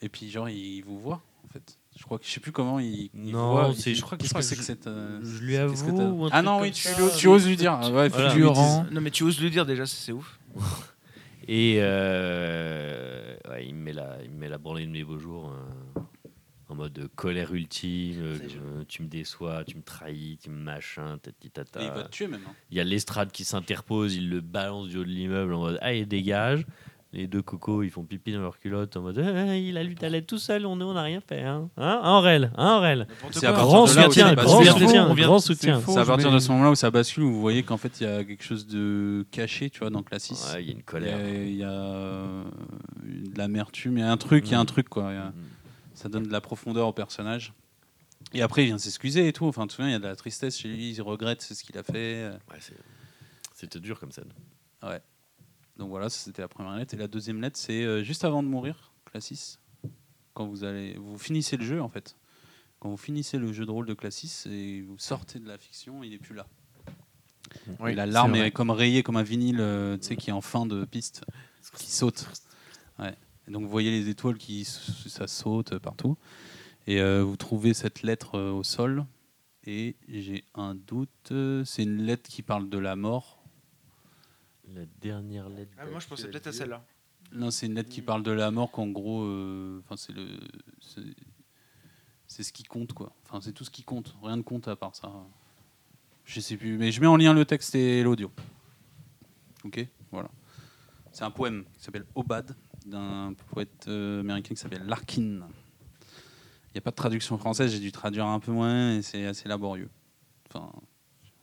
et 0.02 0.10
puis, 0.10 0.30
genre, 0.30 0.50
il 0.50 0.82
vous 0.82 1.00
voit, 1.00 1.22
en 1.46 1.48
fait. 1.54 1.78
Je 1.98 2.04
crois 2.06 2.18
que 2.18 2.26
je 2.26 2.32
sais 2.32 2.40
plus 2.40 2.52
comment 2.54 2.80
il. 2.80 3.10
il 3.14 3.32
Non, 3.32 3.52
voit, 3.52 3.74
c'est- 3.76 3.94
je 3.94 4.02
crois 4.02 4.18
que- 4.18 4.24
Qu'est-ce 4.24 4.34
que 4.34 4.42
c'est 4.42 4.56
que 4.56 4.60
que 4.62 4.66
cette. 4.66 4.88
euh, 4.88 5.20
je 5.22 5.44
lui 5.44 5.58
avoue. 5.58 5.98
t'as- 5.98 6.04
ou 6.08 6.26
un 6.26 6.30
Ah 6.32 6.42
non, 6.42 6.62
oui, 6.62 6.72
tu, 6.72 6.84
ça. 6.84 6.98
le- 6.98 7.18
tu 7.18 7.28
oses 7.28 7.46
lui 7.46 7.58
dire. 7.58 7.74
Ouais, 7.92 8.10
faut 8.10 8.16
Voilà. 8.16 8.30
que 8.30 8.34
tu 8.34 8.40
lui. 8.40 8.46
Non, 8.46 9.02
mais 9.02 9.12
tu 9.12 9.24
oses 9.24 9.42
le 9.42 9.50
dire 9.50 9.66
déjà, 9.66 9.86
c'est 9.86 10.14
ouf. 10.14 10.40
Et 11.48 11.78
euh, 11.80 13.36
ouais, 13.50 13.66
il, 13.68 13.74
me 13.76 13.84
met 13.84 13.94
la, 13.94 14.18
il 14.24 14.30
me 14.30 14.38
met 14.38 14.48
la 14.50 14.58
branlée 14.60 14.86
de 14.86 14.92
mes 14.92 15.04
beaux 15.04 15.18
jours 15.20 15.52
euh, 15.52 16.00
mode 16.80 17.10
colère 17.16 17.54
ultime. 17.54 18.16
euh, 18.20 18.38
euh, 18.80 18.84
tu 18.88 19.04
me 19.04 19.08
déçois, 19.08 19.64
tu 19.66 19.78
me 19.78 19.82
trahis, 19.84 20.38
tu 20.42 20.50
me 20.50 20.58
machin, 20.62 21.18
tati 21.22 21.50
tata. 21.52 21.82
Et 21.82 21.86
il 21.86 21.92
va 21.92 22.04
te 22.04 22.10
tuer 22.12 22.28
même. 22.28 22.42
hein. 22.48 22.54
Il 22.72 22.78
y 22.78 22.80
a 22.80 22.84
l'estrade 22.84 23.32
qui 23.32 23.44
s'interpose, 23.44 24.16
il 24.16 24.30
le 24.30 24.42
balance 24.42 24.88
du 24.88 24.98
haut 24.98 25.04
de 25.04 25.10
l'immeuble 25.10 25.54
en 25.54 25.60
mode 25.60 25.78
Allez, 25.82 26.06
dégage. 26.06 26.66
Les 27.12 27.26
deux 27.26 27.42
cocos, 27.42 27.82
ils 27.82 27.90
font 27.90 28.04
pipi 28.04 28.34
dans 28.34 28.40
leur 28.42 28.60
culotte 28.60 28.96
en 28.96 29.02
mode 29.02 29.18
Eh, 29.18 29.68
Il 29.68 29.80
a 29.80 29.84
lu 29.84 29.96
ta 29.96 30.10
lettre 30.10 30.28
tout 30.28 30.38
seul, 30.38 30.68
on 30.68 30.80
on 30.80 30.94
n'a 30.94 31.02
rien 31.02 31.22
fait. 31.22 31.42
Hein, 31.42 31.68
hein 31.76 32.02
Aurel, 32.04 32.52
hein, 32.56 32.78
Aurel 32.78 33.08
C'est 33.32 33.48
à 33.48 33.52
Grand 33.52 33.88
soutien, 33.88 34.36
grand 34.36 34.64
soutien, 34.64 35.08
on 35.10 35.16
vient- 35.16 35.26
grand 35.26 35.40
c'est 35.40 35.48
soutien. 35.48 35.82
C'est 35.84 35.98
à 35.98 36.06
partir 36.06 36.32
de 36.32 36.38
ce 36.38 36.52
moment-là 36.52 36.70
où 36.70 36.76
ça 36.76 36.92
bascule, 36.92 37.24
où 37.24 37.32
vous 37.34 37.42
voyez 37.42 37.64
qu'en 37.64 37.78
fait 37.78 38.00
il 38.00 38.04
y 38.04 38.08
a 38.08 38.24
quelque 38.24 38.44
chose 38.44 38.68
de 38.68 39.26
caché, 39.32 39.72
tu 39.72 39.80
vois, 39.80 39.90
dans 39.90 40.04
Classis. 40.04 40.34
Ouais, 40.54 40.62
il 40.64 40.68
y 40.68 40.70
a 40.70 40.74
une 40.74 40.78
Il 40.78 40.82
y 40.82 40.84
colère. 40.84 41.18
a, 41.18 41.30
il 41.30 41.56
y 41.56 41.64
a, 41.64 41.72
euh, 41.72 42.44
de 43.04 43.38
l'amertume, 43.40 43.98
il 43.98 44.02
y 44.02 44.04
a 44.04 44.12
un 44.12 44.18
truc, 44.18 44.48
il 44.48 44.52
y 44.52 44.56
a 44.56 44.60
un 44.60 44.64
Mm. 44.64 44.68
truc 44.68 44.88
quoi. 44.88 45.12
Y 45.12 45.16
a-. 45.18 45.34
ça 46.00 46.10
donne 46.10 46.24
de 46.24 46.32
la 46.32 46.42
profondeur 46.42 46.88
au 46.88 46.94
personnage. 46.94 47.54
Et 48.34 48.42
après 48.42 48.64
il 48.64 48.68
vient 48.68 48.78
s'excuser 48.78 49.28
et 49.28 49.34
tout. 49.34 49.46
Enfin, 49.46 49.64
tu 49.64 49.70
te 49.70 49.74
souviens, 49.74 49.90
il 49.90 49.94
y 49.94 49.96
a 49.96 50.00
de 50.00 50.08
la 50.08 50.16
tristesse 50.16 50.58
chez 50.58 50.68
lui, 50.68 50.92
il 50.92 51.02
regrette 51.02 51.42
ce 51.42 51.64
qu'il 51.64 51.78
a 51.78 51.84
fait. 51.84 52.30
Ouais, 52.50 52.58
c'est- 52.60 52.74
C'était 53.54 53.80
dur 53.80 54.00
comme 54.00 54.12
scène. 54.12 54.32
Donc 55.78 55.90
voilà, 55.90 56.10
ça, 56.10 56.20
c'était 56.20 56.42
la 56.42 56.48
première 56.50 56.76
lettre. 56.76 56.94
Et 56.94 56.98
la 56.98 57.08
deuxième 57.08 57.42
lettre, 57.42 57.58
c'est 57.58 57.84
euh, 57.84 58.04
juste 58.04 58.26
avant 58.26 58.44
de 58.44 58.48
mourir, 58.50 58.92
Classis. 59.06 59.58
Quand 60.34 60.46
vous 60.46 60.64
allez, 60.66 60.96
vous 60.96 61.18
finissez 61.18 61.56
le 61.58 61.66
jeu 61.66 61.82
en 61.82 61.90
fait. 61.90 62.16
Quand 62.80 62.90
vous 62.90 62.98
finissez 62.98 63.38
le 63.38 63.52
jeu 63.54 63.66
de 63.66 63.72
rôle 63.72 63.86
de 63.86 63.94
Classis 63.94 64.44
et 64.50 64.82
vous 64.82 64.98
sortez 64.98 65.40
de 65.40 65.48
la 65.48 65.58
fiction, 65.58 66.04
il 66.04 66.14
est 66.14 66.18
plus 66.18 66.36
là. 66.36 66.48
Oui, 67.80 67.92
et 67.92 67.96
la 67.96 68.06
larme 68.06 68.36
est, 68.36 68.40
vrai. 68.40 68.52
comme 68.52 68.70
rayée 68.70 69.04
comme 69.04 69.18
un 69.18 69.24
vinyle, 69.24 69.60
euh, 69.60 69.98
tu 69.98 70.08
sais, 70.08 70.16
qui 70.16 70.30
est 70.30 70.34
en 70.34 70.42
fin 70.42 70.66
de 70.66 70.86
piste, 70.86 71.24
qui 71.76 71.90
saute. 71.92 72.28
Ouais. 73.00 73.16
Et 73.50 73.52
donc 73.52 73.64
vous 73.64 73.70
voyez 73.70 73.90
les 73.92 74.10
étoiles 74.10 74.38
qui 74.38 74.64
ça 74.64 75.28
saute 75.28 75.78
partout. 75.80 76.16
Et 76.88 77.02
euh, 77.02 77.24
vous 77.24 77.36
trouvez 77.36 77.74
cette 77.74 78.04
lettre 78.04 78.36
euh, 78.36 78.52
au 78.52 78.64
sol. 78.64 79.06
Et 79.66 79.96
j'ai 80.08 80.46
un 80.56 80.76
doute. 80.76 81.10
euh, 81.32 81.64
C'est 81.66 81.84
une 81.84 82.04
lettre 82.04 82.30
qui 82.30 82.42
parle 82.44 82.70
de 82.70 82.78
la 82.78 82.96
mort. 82.96 83.44
La 84.74 84.86
dernière 85.02 85.50
lettre. 85.50 85.72
Ah, 85.80 85.86
moi, 85.88 86.00
je 86.00 86.08
pensais 86.08 86.30
peut-être 86.30 86.48
à 86.48 86.52
celle-là. 86.52 86.86
Non, 87.32 87.52
c'est 87.52 87.66
une 87.66 87.74
lettre 87.76 87.90
qui 87.90 88.02
parle 88.02 88.24
de 88.24 88.32
la 88.32 88.50
mort, 88.52 88.72
qu'en 88.72 88.88
gros, 88.88 89.24
euh, 89.24 89.80
enfin 89.84 89.96
c'est 89.98 90.14
le, 90.14 90.28
c'est- 90.80 91.02
c'est 92.26 92.42
ce 92.44 92.52
qui 92.54 92.64
compte 92.64 92.94
quoi. 92.94 93.16
Enfin 93.26 93.40
c'est 93.42 93.52
tout 93.52 93.64
ce 93.64 93.70
qui 93.70 93.84
compte. 93.84 94.16
Rien 94.24 94.38
ne 94.38 94.42
compte 94.42 94.68
à 94.68 94.76
part 94.76 94.96
ça. 94.96 95.12
Je 96.26 96.40
sais 96.40 96.58
plus, 96.58 96.78
mais 96.78 96.92
je 96.92 97.02
mets 97.02 97.08
en 97.08 97.18
lien 97.18 97.34
le 97.34 97.46
texte 97.46 97.74
et 97.76 98.02
l'audio. 98.04 98.32
Ok, 99.64 99.86
voilà. 100.12 100.30
C'est 101.12 101.24
un 101.24 101.30
poème 101.32 101.66
qui 101.78 101.84
s'appelle 101.84 102.06
Obad 102.16 102.56
d'un 102.86 103.34
poète 103.52 103.86
euh, 103.88 104.22
américain 104.22 104.54
qui 104.54 104.60
s'appelle 104.60 104.86
Larkin. 104.86 105.42
Il 106.70 106.76
n'y 106.76 106.78
a 106.78 106.82
pas 106.82 106.92
de 106.92 106.96
traduction 106.96 107.38
française, 107.38 107.72
j'ai 107.72 107.80
dû 107.80 107.92
traduire 107.92 108.26
un 108.26 108.40
peu 108.40 108.52
moins 108.52 108.96
et 108.96 109.02
c'est 109.02 109.26
assez 109.26 109.50
laborieux. 109.50 109.90
Enfin, 110.48 110.72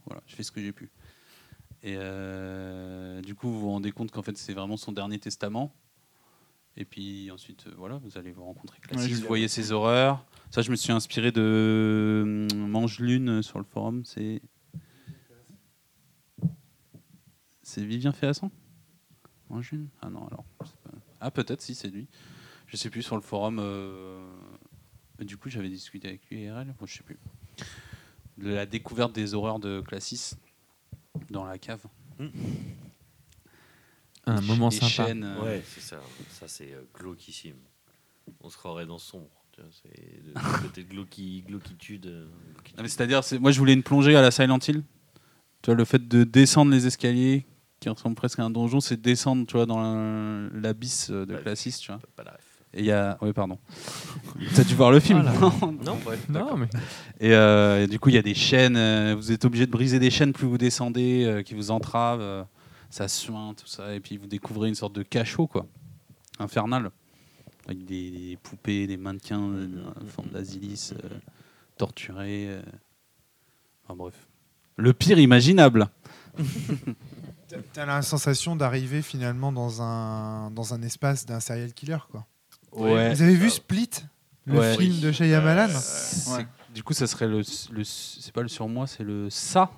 voilà, 0.04 0.22
je 0.26 0.34
fais 0.34 0.42
ce 0.42 0.52
que 0.52 0.60
j'ai 0.60 0.72
pu. 0.72 0.90
Et 1.82 1.94
euh, 1.96 3.20
du 3.22 3.34
coup, 3.34 3.48
vous 3.48 3.60
vous 3.60 3.70
rendez 3.70 3.92
compte 3.92 4.10
qu'en 4.10 4.22
fait, 4.22 4.36
c'est 4.36 4.54
vraiment 4.54 4.76
son 4.76 4.92
dernier 4.92 5.18
testament. 5.18 5.74
Et 6.76 6.84
puis 6.84 7.30
ensuite, 7.30 7.66
euh, 7.66 7.74
voilà, 7.76 7.98
vous 7.98 8.18
allez 8.18 8.32
vous 8.32 8.44
rencontrer 8.44 8.78
Ouais, 8.82 8.88
Classis, 8.88 9.14
je 9.14 9.20
vous 9.20 9.26
voyez 9.26 9.48
ses 9.48 9.72
horreurs. 9.72 10.24
Ça, 10.50 10.62
je 10.62 10.70
me 10.70 10.76
suis 10.76 10.92
inspiré 10.92 11.32
de 11.32 12.48
hum, 12.52 12.68
Mange 12.68 13.00
Lune 13.00 13.42
sur 13.42 13.58
le 13.58 13.64
forum. 13.64 14.04
C'est 14.04 14.42
c'est 17.62 17.84
Vivien 17.84 18.12
Féasson 18.12 18.50
Mange 19.50 19.70
Lune? 19.72 19.88
Ah 20.02 20.10
non, 20.10 20.26
alors. 20.28 20.44
c'est 20.64 20.85
Ah, 21.20 21.30
peut-être, 21.30 21.62
si, 21.62 21.74
c'est 21.74 21.88
lui. 21.88 22.06
Je 22.66 22.76
sais 22.76 22.90
plus 22.90 23.02
sur 23.02 23.16
le 23.16 23.22
forum. 23.22 23.58
euh, 23.60 24.24
Du 25.20 25.36
coup, 25.36 25.48
j'avais 25.48 25.68
discuté 25.68 26.08
avec 26.08 26.28
lui 26.30 26.42
IRL. 26.42 26.74
Bon, 26.78 26.86
je 26.86 26.94
sais 26.96 27.02
plus. 27.02 27.18
De 28.38 28.50
la 28.50 28.66
découverte 28.66 29.12
des 29.14 29.32
horreurs 29.34 29.58
de 29.58 29.80
Classis 29.80 30.34
dans 31.30 31.44
la 31.46 31.58
cave. 31.58 31.80
Un 34.26 34.40
Les 34.40 34.46
moment 34.46 34.70
ch- 34.70 34.82
les 34.82 34.88
sympa. 34.88 35.08
chaînes, 35.08 35.24
euh, 35.24 35.42
Ouais, 35.42 35.62
c'est 35.66 35.80
ça. 35.80 36.00
Ça, 36.30 36.48
c'est 36.48 36.72
euh, 36.72 36.82
glauquissime. 36.94 37.56
On 38.42 38.50
se 38.50 38.56
croirait 38.56 38.86
dans 38.86 38.98
sombre. 38.98 39.28
tu 39.52 39.60
vois, 39.62 39.70
C'est 39.72 40.20
le 40.34 40.62
côté 40.62 40.82
de 40.84 40.88
glauqui- 40.92 41.44
glauquitude. 41.46 42.06
euh, 42.06 42.26
glauquitude. 42.52 42.76
Non, 42.76 42.82
mais 42.82 42.88
C'est-à-dire, 42.88 43.22
c'est- 43.24 43.38
moi 43.38 43.52
je 43.52 43.58
voulais 43.58 43.72
une 43.72 43.82
plongée 43.84 44.16
à 44.16 44.20
la 44.22 44.30
Silent 44.30 44.58
Hill. 44.58 44.82
Tu 45.62 45.66
vois, 45.66 45.74
le 45.76 45.84
fait 45.84 46.06
de 46.08 46.24
descendre 46.24 46.72
les 46.72 46.86
escaliers 46.86 47.46
qui 47.94 47.98
ressemble 47.98 48.16
presque 48.16 48.38
à 48.40 48.44
un 48.44 48.50
donjon, 48.50 48.80
c'est 48.80 49.00
descendre, 49.00 49.46
tu 49.46 49.52
vois, 49.56 49.64
dans 49.66 49.80
la- 49.80 50.48
l'abysse 50.60 51.08
euh, 51.10 51.24
de. 51.24 51.36
Classis, 51.36 51.72
tu 51.80 51.92
vois. 51.92 52.00
Pas 52.16 52.24
la 52.24 52.32
ref. 52.32 52.40
Et 52.74 52.80
il 52.80 52.84
y 52.86 52.90
a, 52.92 53.16
oui, 53.22 53.32
pardon. 53.32 53.58
T'as 54.54 54.64
dû 54.64 54.74
voir 54.74 54.90
le 54.90 54.98
film 55.00 55.22
Voilà. 55.22 55.38
non 55.62 55.72
Non, 55.84 55.98
ouais. 56.06 56.18
Non, 56.28 56.56
mais 56.56 56.66
Et, 57.20 57.32
euh, 57.32 57.84
et 57.84 57.86
du 57.86 57.98
coup, 58.00 58.08
il 58.08 58.16
y 58.16 58.18
a 58.18 58.22
des 58.22 58.34
chaînes. 58.34 58.76
euh, 58.76 59.14
vous 59.16 59.30
êtes 59.32 59.44
obligé 59.44 59.66
de 59.66 59.70
briser 59.70 59.98
des 60.00 60.10
chaînes 60.10 60.32
plus 60.32 60.46
vous 60.46 60.58
descendez, 60.58 61.24
euh, 61.24 61.42
qui 61.42 61.54
vous 61.54 61.70
entravent. 61.70 62.20
euh, 62.20 62.42
ça 62.90 63.06
suinte, 63.08 63.58
tout 63.62 63.68
ça. 63.68 63.94
Et 63.94 64.00
puis 64.00 64.16
vous 64.16 64.26
découvrez 64.26 64.68
une 64.68 64.74
sorte 64.74 64.94
de 64.94 65.02
cachot, 65.04 65.46
quoi, 65.46 65.66
infernal, 66.38 66.90
avec 67.66 67.84
des, 67.84 68.10
des 68.10 68.38
poupées, 68.42 68.86
des 68.86 68.96
mannequins 68.96 69.38
en 69.40 70.06
forme 70.06 70.28
d'asilis 70.30 70.92
euh, 71.04 71.08
torturés. 71.78 72.46
euh. 72.48 72.62
Enfin, 73.84 73.96
bref, 73.96 74.14
le 74.76 74.92
pire 74.92 75.18
imaginable. 75.20 75.88
T'as- 77.56 77.82
T'as 77.82 77.86
la 77.86 78.02
sensation 78.02 78.56
d'arriver 78.56 79.02
finalement 79.02 79.52
dans 79.52 79.82
un, 79.82 80.50
dans 80.50 80.74
un 80.74 80.82
espace 80.82 81.26
d'un 81.26 81.40
serial 81.40 81.72
killer. 81.72 81.98
Quoi. 82.10 82.26
Ouais. 82.72 83.14
Vous 83.14 83.22
avez 83.22 83.34
vu 83.36 83.50
Split 83.50 83.90
Le 84.46 84.58
Ouais. 84.60 84.76
film 84.76 85.00
de 85.00 85.10
Shyamalan 85.12 85.68
C'est- 85.80 86.46
Du 86.74 86.82
coup, 86.82 86.92
ça 86.92 87.06
serait 87.06 87.26
le, 87.26 87.42
le 87.72 87.84
c'est 87.84 88.32
pas 88.32 88.42
le 88.42 88.48
surmoi, 88.48 88.86
c'est 88.86 89.02
le 89.02 89.28
ça 89.30 89.70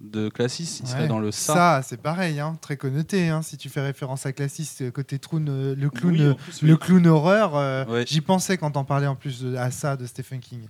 de 0.00 0.28
Classis. 0.28 0.80
Il 0.82 0.86
serait 0.88 1.08
dans 1.08 1.18
le 1.20 1.30
ça. 1.32 1.54
Ça, 1.54 1.80
c'est 1.82 1.96
pareil, 1.96 2.38
hein, 2.38 2.58
très 2.60 2.76
connoté. 2.76 3.28
hein, 3.30 3.40
si 3.42 3.56
tu 3.56 3.70
fais 3.70 3.80
référence 3.80 4.26
à 4.26 4.32
Classis, 4.32 4.68
euh, 4.82 4.90
côté 4.90 5.18
troun, 5.18 5.48
euh, 5.48 5.74
le 5.74 5.88
clown, 5.88 6.12
Oui, 6.12 6.20
euh, 6.20 6.34
plus, 6.34 6.62
le 6.62 6.72
oui. 6.74 6.78
clown 6.78 7.06
horreur, 7.06 7.56
euh, 7.56 7.84
Ouais. 7.86 8.04
j'y 8.06 8.20
pensais 8.20 8.58
quand 8.58 8.76
on 8.76 8.84
parlait 8.84 9.06
en 9.06 9.14
plus 9.16 9.40
de, 9.42 9.56
à 9.56 9.70
ça 9.70 9.96
de 9.96 10.04
Stephen 10.04 10.40
King. 10.40 10.66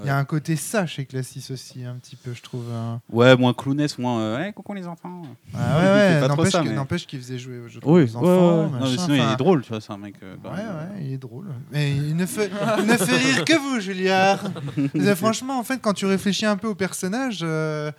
Il 0.00 0.06
y 0.06 0.10
a 0.10 0.14
Ouais. 0.14 0.20
un 0.20 0.24
côté 0.24 0.56
ça 0.56 0.86
chez 0.86 1.06
Classis 1.06 1.46
aussi, 1.52 1.84
un 1.84 1.94
petit 1.96 2.16
peu, 2.16 2.32
je 2.34 2.42
trouve. 2.42 2.64
hein. 2.72 3.00
Ouais, 3.10 3.36
moins 3.36 3.54
clownesque, 3.54 3.98
moins. 3.98 4.20
euh, 4.20 4.36
Ouais, 4.38 4.52
coucou 4.52 4.74
les 4.74 4.86
enfants. 4.88 5.22
Ah 5.54 5.78
ouais, 5.78 5.84
ouais, 6.22 6.28
n'empêche 6.28 6.54
mais- 6.64 6.72
n'empêche 6.72 7.06
qu'il 7.06 7.20
faisait 7.20 7.38
jouer 7.38 7.62
je 7.68 7.78
trouve, 7.78 7.92
Oui, 7.94 8.02
aux 8.02 8.16
enfants. 8.16 8.68
machin, 8.70 8.84
Non, 8.84 8.90
mais 8.90 8.96
sinon, 8.98 9.14
il 9.14 9.32
est 9.32 9.36
drôle, 9.36 9.62
tu 9.62 9.68
vois, 9.68 9.80
c'est 9.80 9.92
un 9.92 9.96
mec. 9.98 10.16
euh, 10.22 10.36
quand 10.42 10.50
Ouais, 10.50 10.56
même. 10.56 10.66
ouais, 10.96 11.04
il 11.06 11.12
est 11.12 11.18
drôle. 11.18 11.46
Mais 11.70 11.92
il 11.96 12.16
ne 12.16 12.26
fait, 12.26 12.50
il 12.78 12.86
ne 12.86 12.96
fait 12.96 13.16
rire 13.16 13.44
que 13.44 13.56
vous, 13.56 13.78
Juliard. 13.80 14.40
Mais 14.94 15.14
franchement, 15.14 15.58
en 15.58 15.64
fait, 15.64 15.78
quand 15.80 15.92
tu 15.94 16.06
réfléchis 16.06 16.46
un 16.46 16.56
peu 16.56 16.66
au 16.68 16.74
personnage, 16.74 17.40
euh, 17.42 17.92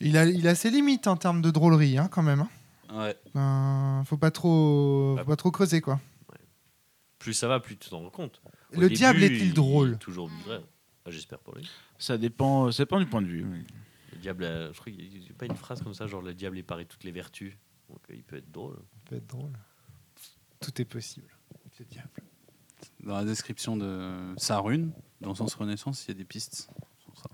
il, 0.00 0.16
a, 0.18 0.26
il 0.26 0.46
a 0.48 0.54
ses 0.54 0.70
limites 0.70 1.06
en 1.06 1.16
termes 1.16 1.40
de 1.42 1.50
drôlerie, 1.50 1.98
hein, 1.98 2.08
quand 2.10 2.22
même. 2.22 2.40
hein. 2.40 2.48
Ouais. 2.94 3.16
Ben, 3.34 4.02
faut 4.06 4.16
pas 4.16 4.30
trop, 4.30 5.16
faut 5.18 5.24
pas 5.24 5.36
trop 5.36 5.50
creuser, 5.50 5.80
quoi. 5.80 5.98
Plus 7.18 7.32
ça 7.34 7.48
va, 7.48 7.58
plus 7.60 7.76
tu 7.76 7.90
t'en 7.90 7.98
rends 8.00 8.10
compte. 8.10 8.40
Au 8.72 8.76
Le 8.76 8.80
début, 8.88 8.94
diable 8.94 9.22
est-il 9.22 9.46
il- 9.48 9.54
drôle 9.54 9.92
est 9.94 9.96
Toujours 9.98 10.28
vrai. 10.46 10.60
Ah, 11.06 11.10
J'espère 11.10 11.38
pour 11.38 11.54
lui. 11.54 11.68
Ça 11.98 12.18
dépend, 12.18 12.70
ça 12.70 12.82
dépend 12.82 12.98
du 13.00 13.06
point 13.06 13.22
de 13.22 13.26
vue. 13.26 13.44
oui. 13.44 13.64
Le 14.12 14.18
diable, 14.18 14.44
a- 14.44 14.72
je 14.72 14.78
crois 14.78 14.92
qu'il 14.92 15.08
n'y 15.08 15.28
a 15.28 15.32
pas 15.38 15.46
une 15.46 15.56
phrase 15.56 15.82
comme 15.82 15.94
ça, 15.94 16.06
genre 16.06 16.22
le 16.22 16.34
diable 16.34 16.58
est 16.58 16.62
paré 16.62 16.84
toutes 16.84 17.04
les 17.04 17.12
vertus. 17.12 17.54
Donc 17.88 18.00
euh, 18.10 18.14
il 18.14 18.22
peut 18.22 18.36
être 18.36 18.50
drôle. 18.50 18.74
Ça 18.76 19.00
peut 19.06 19.16
être 19.16 19.26
drôle. 19.26 19.52
Tout 20.60 20.80
est 20.82 20.84
possible. 20.84 21.28
avec 21.64 21.78
Le 21.78 21.84
diable. 21.86 22.10
Dans 23.04 23.14
la 23.16 23.24
description 23.24 23.76
de 23.76 24.34
sa 24.36 24.58
rune, 24.58 24.92
dans 25.20 25.34
Sens 25.34 25.54
Renaissance, 25.54 26.04
il 26.04 26.08
y 26.08 26.10
a 26.10 26.14
des 26.14 26.24
pistes 26.24 26.68
sur 27.02 27.16
ça. 27.16 27.30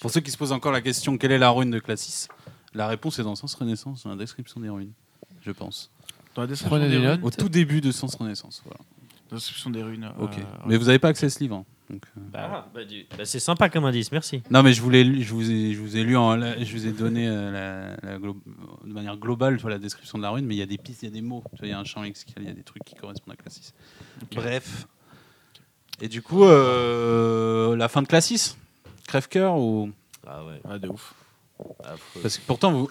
Pour 0.00 0.10
ceux 0.10 0.20
qui 0.20 0.30
se 0.30 0.36
posent 0.38 0.52
encore 0.52 0.72
la 0.72 0.80
question, 0.80 1.18
quelle 1.18 1.32
est 1.32 1.38
la 1.38 1.50
rune 1.50 1.70
de 1.70 1.78
Classis? 1.78 2.28
La 2.72 2.86
réponse 2.86 3.18
est 3.18 3.22
dans 3.24 3.34
Sens 3.36 3.54
Renaissance, 3.54 4.04
dans 4.04 4.10
la 4.10 4.16
description 4.16 4.60
des 4.60 4.68
runes, 4.70 4.92
je 5.42 5.50
pense. 5.50 5.90
Dans 6.34 6.42
la 6.42 6.48
description 6.48 6.76
Prenez 6.76 6.88
des 6.88 7.00
des 7.00 7.08
runes, 7.08 7.20
Au 7.24 7.30
tout 7.30 7.48
début 7.48 7.80
de 7.80 7.90
Sens 7.92 8.14
Renaissance, 8.14 8.62
voilà. 8.64 8.80
Des 9.70 9.82
runes. 9.82 10.10
Ok. 10.18 10.38
euh, 10.38 10.42
Mais 10.66 10.76
vous 10.76 10.86
n'avez 10.86 10.98
pas 10.98 11.08
accès 11.08 11.26
à 11.26 11.30
ce 11.30 11.38
livre. 11.40 11.56
hein, 11.56 11.64
donc, 11.88 12.02
euh. 12.16 12.20
Bah, 12.32 12.68
bah, 12.74 12.84
du- 12.84 13.06
bah, 13.16 13.24
c'est 13.24 13.40
sympa 13.40 13.68
comme 13.68 13.84
indice, 13.84 14.12
merci. 14.12 14.42
Non, 14.50 14.62
mais 14.62 14.72
je, 14.72 14.80
voulais, 14.82 15.02
lu- 15.04 15.22
je, 15.22 15.32
vous 15.34 15.50
ai, 15.50 15.72
je 15.72 15.80
vous 15.80 15.96
ai 15.96 16.02
lu, 16.04 16.16
en, 16.16 16.36
la- 16.36 16.62
je 16.62 16.72
vous 16.76 16.86
ai 16.86 16.92
donné 16.92 17.26
euh, 17.28 17.50
la, 18.02 18.10
la 18.12 18.18
glo- 18.18 18.36
de 18.84 18.92
manière 18.92 19.16
globale 19.16 19.56
tu 19.56 19.62
vois, 19.62 19.70
la 19.70 19.78
description 19.78 20.16
de 20.18 20.22
la 20.22 20.30
rune, 20.30 20.46
mais 20.46 20.54
il 20.54 20.58
y 20.58 20.62
a 20.62 20.66
des 20.66 20.78
pistes, 20.78 21.02
il 21.02 21.06
y 21.06 21.08
a 21.08 21.12
des 21.14 21.22
mots, 21.22 21.42
tu 21.52 21.58
vois, 21.58 21.66
il 21.68 21.70
y 21.70 21.74
a 21.74 21.78
un 21.78 21.84
champ 21.84 22.02
lexical, 22.02 22.42
il 22.42 22.48
y 22.48 22.52
a 22.52 22.54
des 22.54 22.62
trucs 22.62 22.84
qui 22.84 22.94
correspondent 22.94 23.34
à 23.34 23.42
Classis. 23.42 23.72
Bref. 24.34 24.86
Et 26.00 26.08
du 26.08 26.22
coup, 26.22 26.44
euh, 26.44 27.76
la 27.76 27.88
fin 27.88 28.02
de 28.02 28.06
Classis 28.08 28.56
Crève-cœur 29.06 29.56
ou? 29.56 29.90
Ah 30.26 30.44
ouais. 30.44 30.60
Ah, 30.68 30.78
de 30.78 30.88
ouf. 30.88 31.14
affreux. 31.84 32.20
Parce 32.22 32.38
que 32.38 32.46
pourtant, 32.46 32.70
vous, 32.72 32.88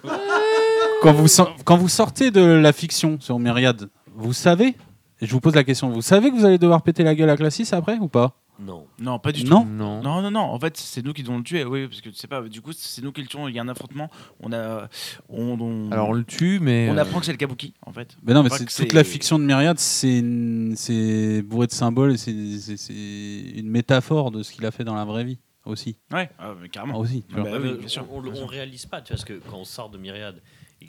quand, 1.01 1.13
vous, 1.13 1.27
quand 1.63 1.77
vous 1.77 1.87
sortez 1.87 2.29
de 2.31 2.41
la 2.41 2.73
fiction 2.73 3.17
sur 3.21 3.39
Myriade, 3.39 3.89
vous 4.13 4.33
savez, 4.33 4.75
et 5.21 5.25
je 5.25 5.31
vous 5.31 5.39
pose 5.39 5.55
la 5.55 5.63
question, 5.63 5.89
vous 5.89 6.01
savez 6.01 6.29
que 6.31 6.35
vous 6.35 6.45
allez 6.45 6.57
devoir 6.57 6.81
péter 6.81 7.03
la 7.03 7.15
gueule 7.15 7.29
à 7.29 7.37
Classis 7.37 7.67
après 7.73 7.97
ou 7.97 8.07
pas? 8.07 8.35
Non. 8.61 8.87
Non, 8.99 9.19
pas 9.19 9.31
du 9.31 9.45
Non. 9.45 9.61
tout. 9.63 9.69
non. 9.69 10.01
Non, 10.03 10.21
non, 10.21 10.31
non. 10.31 10.41
En 10.41 10.59
fait, 10.59 10.75
c'est 10.75 11.01
nous 11.01 11.13
qui 11.13 11.23
devons 11.23 11.37
le 11.37 11.43
tuer. 11.45 11.63
Oui, 11.63 11.87
parce 11.87 12.01
que 12.01 12.09
tu 12.09 12.15
sais 12.17 12.27
pas. 12.27 12.41
Du 12.41 12.59
coup, 12.61 12.73
c'est 12.73 13.01
nous 13.01 13.13
qui 13.13 13.21
le 13.21 13.27
tuons. 13.27 13.47
Il 13.47 13.55
y 13.55 13.59
a 13.59 13.61
un 13.61 13.69
affrontement. 13.69 14.09
On 14.41 14.51
a, 14.51 14.89
on, 15.29 15.57
on- 15.61 15.89
Alors 15.93 16.09
on 16.09 16.11
le 16.13 16.25
tue, 16.25 16.59
mais. 16.59 16.89
on 16.91 16.97
euh, 16.97 17.01
apprend 17.01 17.19
que 17.21 17.25
c'est 17.25 17.31
le 17.31 17.37
Kabuki, 17.37 17.73
en 17.85 17.93
fait. 17.93 18.17
Mais 18.21 18.33
non, 18.33 18.43
mais 18.43 18.49
c'est 18.49 18.65
toute 18.65 18.91
la 18.91 19.05
fiction 19.05 19.39
de 19.39 19.45
Myriade, 19.45 19.79
c'est 19.79 20.19
une- 20.19 20.73
c'est 20.75 21.41
bourré 21.41 21.67
de 21.67 21.71
symboles 21.71 22.15
et 22.15 22.17
c'est- 22.17 22.91
une 22.91 23.69
métaphore 23.69 24.29
de 24.31 24.43
ce 24.43 24.51
qu'il 24.51 24.65
a 24.65 24.71
fait 24.71 24.83
dans 24.83 24.95
la 24.95 25.05
vraie 25.05 25.23
vie 25.23 25.39
aussi. 25.65 25.95
Ouais, 26.11 26.29
ah, 26.37 26.53
carrément. 26.71 26.99
aussi 26.99 27.23
tu 27.29 27.35
Ah 27.37 27.41
vois. 27.41 27.51
bah 27.51 27.57
oui, 27.61 27.69
Euh, 27.69 27.77
bien 27.77 27.87
sûr, 27.87 28.05
on, 28.11 28.17
on, 28.17 28.21
bien 28.21 28.31
on 28.33 28.35
sûr. 28.35 28.49
réalise 28.49 28.85
pas, 28.87 29.01
tu 29.01 29.13
vois, 29.13 29.17
parce 29.17 29.25
que 29.25 29.39
quand 29.49 29.57
on 29.57 29.63
sort 29.65 29.89
de 29.89 29.97
Myriade. 29.97 30.41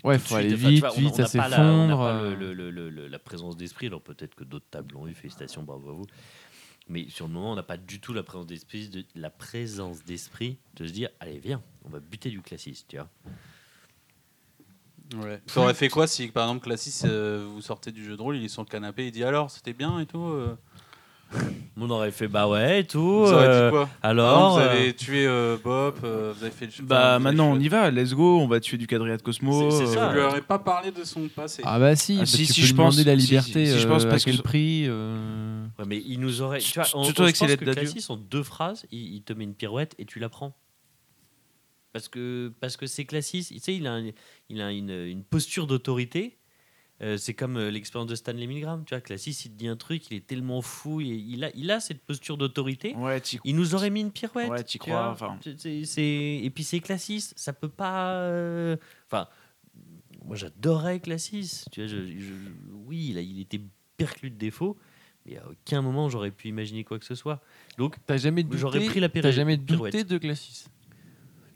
Ouais, 0.05 0.17
de 0.17 0.23
faut 0.23 0.35
aller 0.37 0.55
enfin, 0.55 0.65
tu 0.65 0.71
vite, 0.71 0.81
vois, 0.81 0.93
on- 0.95 0.99
vite, 1.01 1.11
on 1.11 1.15
ça 1.15 1.23
la- 1.23 1.57
s'effondre, 1.57 1.99
pas 1.99 2.15
euh. 2.15 2.35
le- 2.37 2.53
le- 2.55 2.71
le- 2.71 2.91
le- 2.91 3.07
la 3.09 3.19
présence 3.19 3.57
d'esprit, 3.57 3.87
alors 3.89 4.01
peut-être 4.03 4.35
que 4.35 4.45
d'autres 4.45 4.67
tables 4.71 4.95
l'ont 4.95 5.07
eu, 5.07 5.15
félicitations, 5.15 5.62
bravo 5.62 5.91
à 5.91 5.93
vous. 5.93 6.07
Mais 6.89 7.09
sur 7.09 7.29
le 7.29 7.33
moment, 7.35 7.53
on 7.53 7.57
n'a 7.57 7.62
pas 7.62 7.77
du 7.77 8.01
tout 8.01 8.12
la 8.12 8.23
présence 8.23 8.47
d'esprit 8.47 8.89
de, 8.89 9.05
la 9.15 9.31
présence 9.31 10.03
d'esprit 10.05 10.59
de 10.75 10.87
se 10.87 10.93
dire, 10.93 11.09
allez, 11.21 11.39
viens, 11.39 11.62
on 11.85 11.89
va 11.89 12.01
buter 12.01 12.31
du 12.31 12.41
classiste, 12.41 12.87
tu 12.89 12.97
vois. 12.97 13.09
Ça 15.47 15.61
aurait 15.61 15.75
fait 15.75 15.89
quoi 15.89 16.07
si, 16.07 16.29
par 16.29 16.45
exemple, 16.47 16.65
Classis, 16.65 17.01
euh, 17.05 17.45
vous 17.53 17.61
sortez 17.62 17.91
du 17.91 18.05
jeu 18.05 18.17
de 18.17 18.23
rôle, 18.23 18.37
il 18.37 18.45
est 18.45 18.49
sur 18.49 18.62
le 18.62 18.69
canapé, 18.69 19.07
il 19.07 19.11
dit 19.12 19.25
alors, 19.25 19.51
c'était 19.51 19.73
bien 19.73 19.99
et 19.99 20.07
tout 20.07 20.21
euh 20.23 20.57
On 21.82 21.89
aurait 21.89 22.11
fait, 22.11 22.28
bah 22.28 22.47
ouais, 22.48 22.81
et 22.81 22.85
tout. 22.85 23.01
Vous 23.01 23.32
aurez 23.32 23.47
euh, 23.47 23.66
dit 23.69 23.70
quoi 23.70 23.89
alors, 24.02 24.55
Vous 24.55 24.59
euh, 24.61 24.70
avez 24.70 24.93
tué 24.94 25.27
euh, 25.27 25.57
Bob, 25.62 25.94
euh, 26.05 26.32
vous 26.36 26.43
avez 26.44 26.52
fait 26.52 26.66
le 26.66 26.85
Bah 26.85 27.19
maintenant, 27.19 27.52
on 27.52 27.59
y 27.59 27.69
va. 27.69 27.90
Let's 27.90 28.12
go. 28.12 28.39
On 28.40 28.48
va 28.48 28.61
tuer 28.61 28.77
du 28.77 28.86
quadrilla 28.86 29.16
de 29.16 29.23
Cosmo. 29.23 29.70
C'est- 29.70 29.86
c'est 29.86 29.94
ça. 29.94 30.09
Vous 30.09 30.15
lui 30.15 30.20
aurez 30.20 30.43
pas 30.43 30.59
parlé 30.59 30.90
de 30.90 31.05
son 31.05 31.28
passé. 31.28 31.62
Ah 31.65 31.78
bah 31.78 31.97
si, 31.97 32.16
Ah, 32.16 32.20
bah, 32.20 32.27
si, 32.27 32.47
tu 32.47 32.52
si, 32.52 32.61
peux 32.61 32.66
je 32.66 32.74
pense- 32.74 33.05
la 33.07 33.15
liberté. 33.15 33.65
si, 33.66 33.73
si, 33.73 33.78
je 33.78 33.86
euh, 33.86 33.90
pense, 33.90 34.05
à 34.05 34.09
parce 34.09 34.24
quel 34.24 34.36
que- 34.39 34.43
prix 34.43 34.85
euh, 34.89 35.65
Ouais, 35.78 35.85
mais 35.86 36.02
il 36.05 36.20
nous 36.20 36.43
aurait. 36.43 36.59
Tu 36.59 36.74
vois, 36.78 36.86
on, 36.94 36.98
on- 37.01 37.12
pense 37.12 37.12
que 37.15 38.12
en 38.12 38.16
deux 38.16 38.43
phrases, 38.43 38.85
il, 38.90 39.15
il 39.15 39.23
te 39.23 39.32
met 39.32 39.44
une 39.44 39.55
pirouette 39.55 39.94
et 39.98 40.05
tu 40.05 40.19
la 40.19 40.28
prends. 40.28 40.55
Parce 41.93 42.09
que 42.09 42.52
parce 42.61 42.77
que 42.77 42.86
c'est 42.86 43.05
Classis, 43.05 43.47
tu 43.51 43.59
sais, 43.59 43.74
il 43.74 43.86
a, 43.86 43.94
un- 43.94 44.11
il 44.48 44.61
a 44.61 44.70
une, 44.70 44.90
une 44.90 45.24
posture 45.24 45.66
d'autorité. 45.66 46.36
Euh, 47.03 47.17
c'est 47.17 47.33
comme 47.33 47.57
euh, 47.57 47.71
l'expérience 47.71 48.11
de 48.11 48.15
Stanley 48.15 48.47
Milgram. 48.47 48.85
Tu 48.85 48.95
vois, 48.95 49.01
Classis, 49.01 49.31
il 49.47 49.51
te 49.53 49.57
dit 49.57 49.69
un 49.69 49.77
truc, 49.77 50.11
il 50.11 50.19
est 50.19 50.27
tellement 50.27 50.61
fou, 50.61 51.01
il, 51.01 51.09
il 51.33 51.45
a, 51.45 51.51
il 51.55 51.71
a 51.71 51.81
cette 51.81 52.03
posture 52.03 52.37
d'autorité. 52.37 52.95
Ouais, 52.95 53.23
Il 53.45 53.57
nous 53.57 53.75
aurait 53.75 53.89
mis 53.89 54.03
une 54.03 54.13
pirouette. 54.13 54.51
Ouais, 54.51 54.63
tu 54.65 54.79
crois, 54.79 55.15
vois. 55.15 55.39
Et 55.97 56.51
puis 56.55 56.63
c'est 56.65 56.81
Classis, 56.81 57.33
ça 57.37 57.53
peut 57.55 57.71
pas. 57.71 58.13
euh, 58.17 58.77
Enfin, 59.07 59.29
moi 60.27 60.37
j'adorais 60.37 61.01
Classis. 61.01 61.65
Tu 61.73 61.81
vois, 61.81 61.89
je- 61.89 62.19
je- 62.19 62.35
oui, 62.87 63.09
il, 63.11 63.19
a- 63.19 63.23
il 63.23 63.41
était 63.41 63.61
perclus 63.97 64.31
de 64.31 64.37
défauts, 64.37 64.77
mais 65.27 65.39
à 65.39 65.49
aucun 65.49 65.81
moment 65.83 66.09
j'aurais 66.11 66.31
pu 66.31 66.49
imaginer 66.49 66.85
quoi 66.85 66.99
que 66.99 67.05
ce 67.07 67.15
soit. 67.15 67.41
Donc 67.79 67.97
T'as 68.07 68.19
jamais 68.19 68.43
douté 68.43 68.59
J'aurais 68.59 68.85
pris 68.85 69.01
la 69.01 69.09
T'as 69.09 69.21
péri- 69.23 69.33
jamais 69.33 69.57
pirouette. 69.57 69.93
douté 69.95 70.05
de 70.05 70.19
Classis 70.19 70.67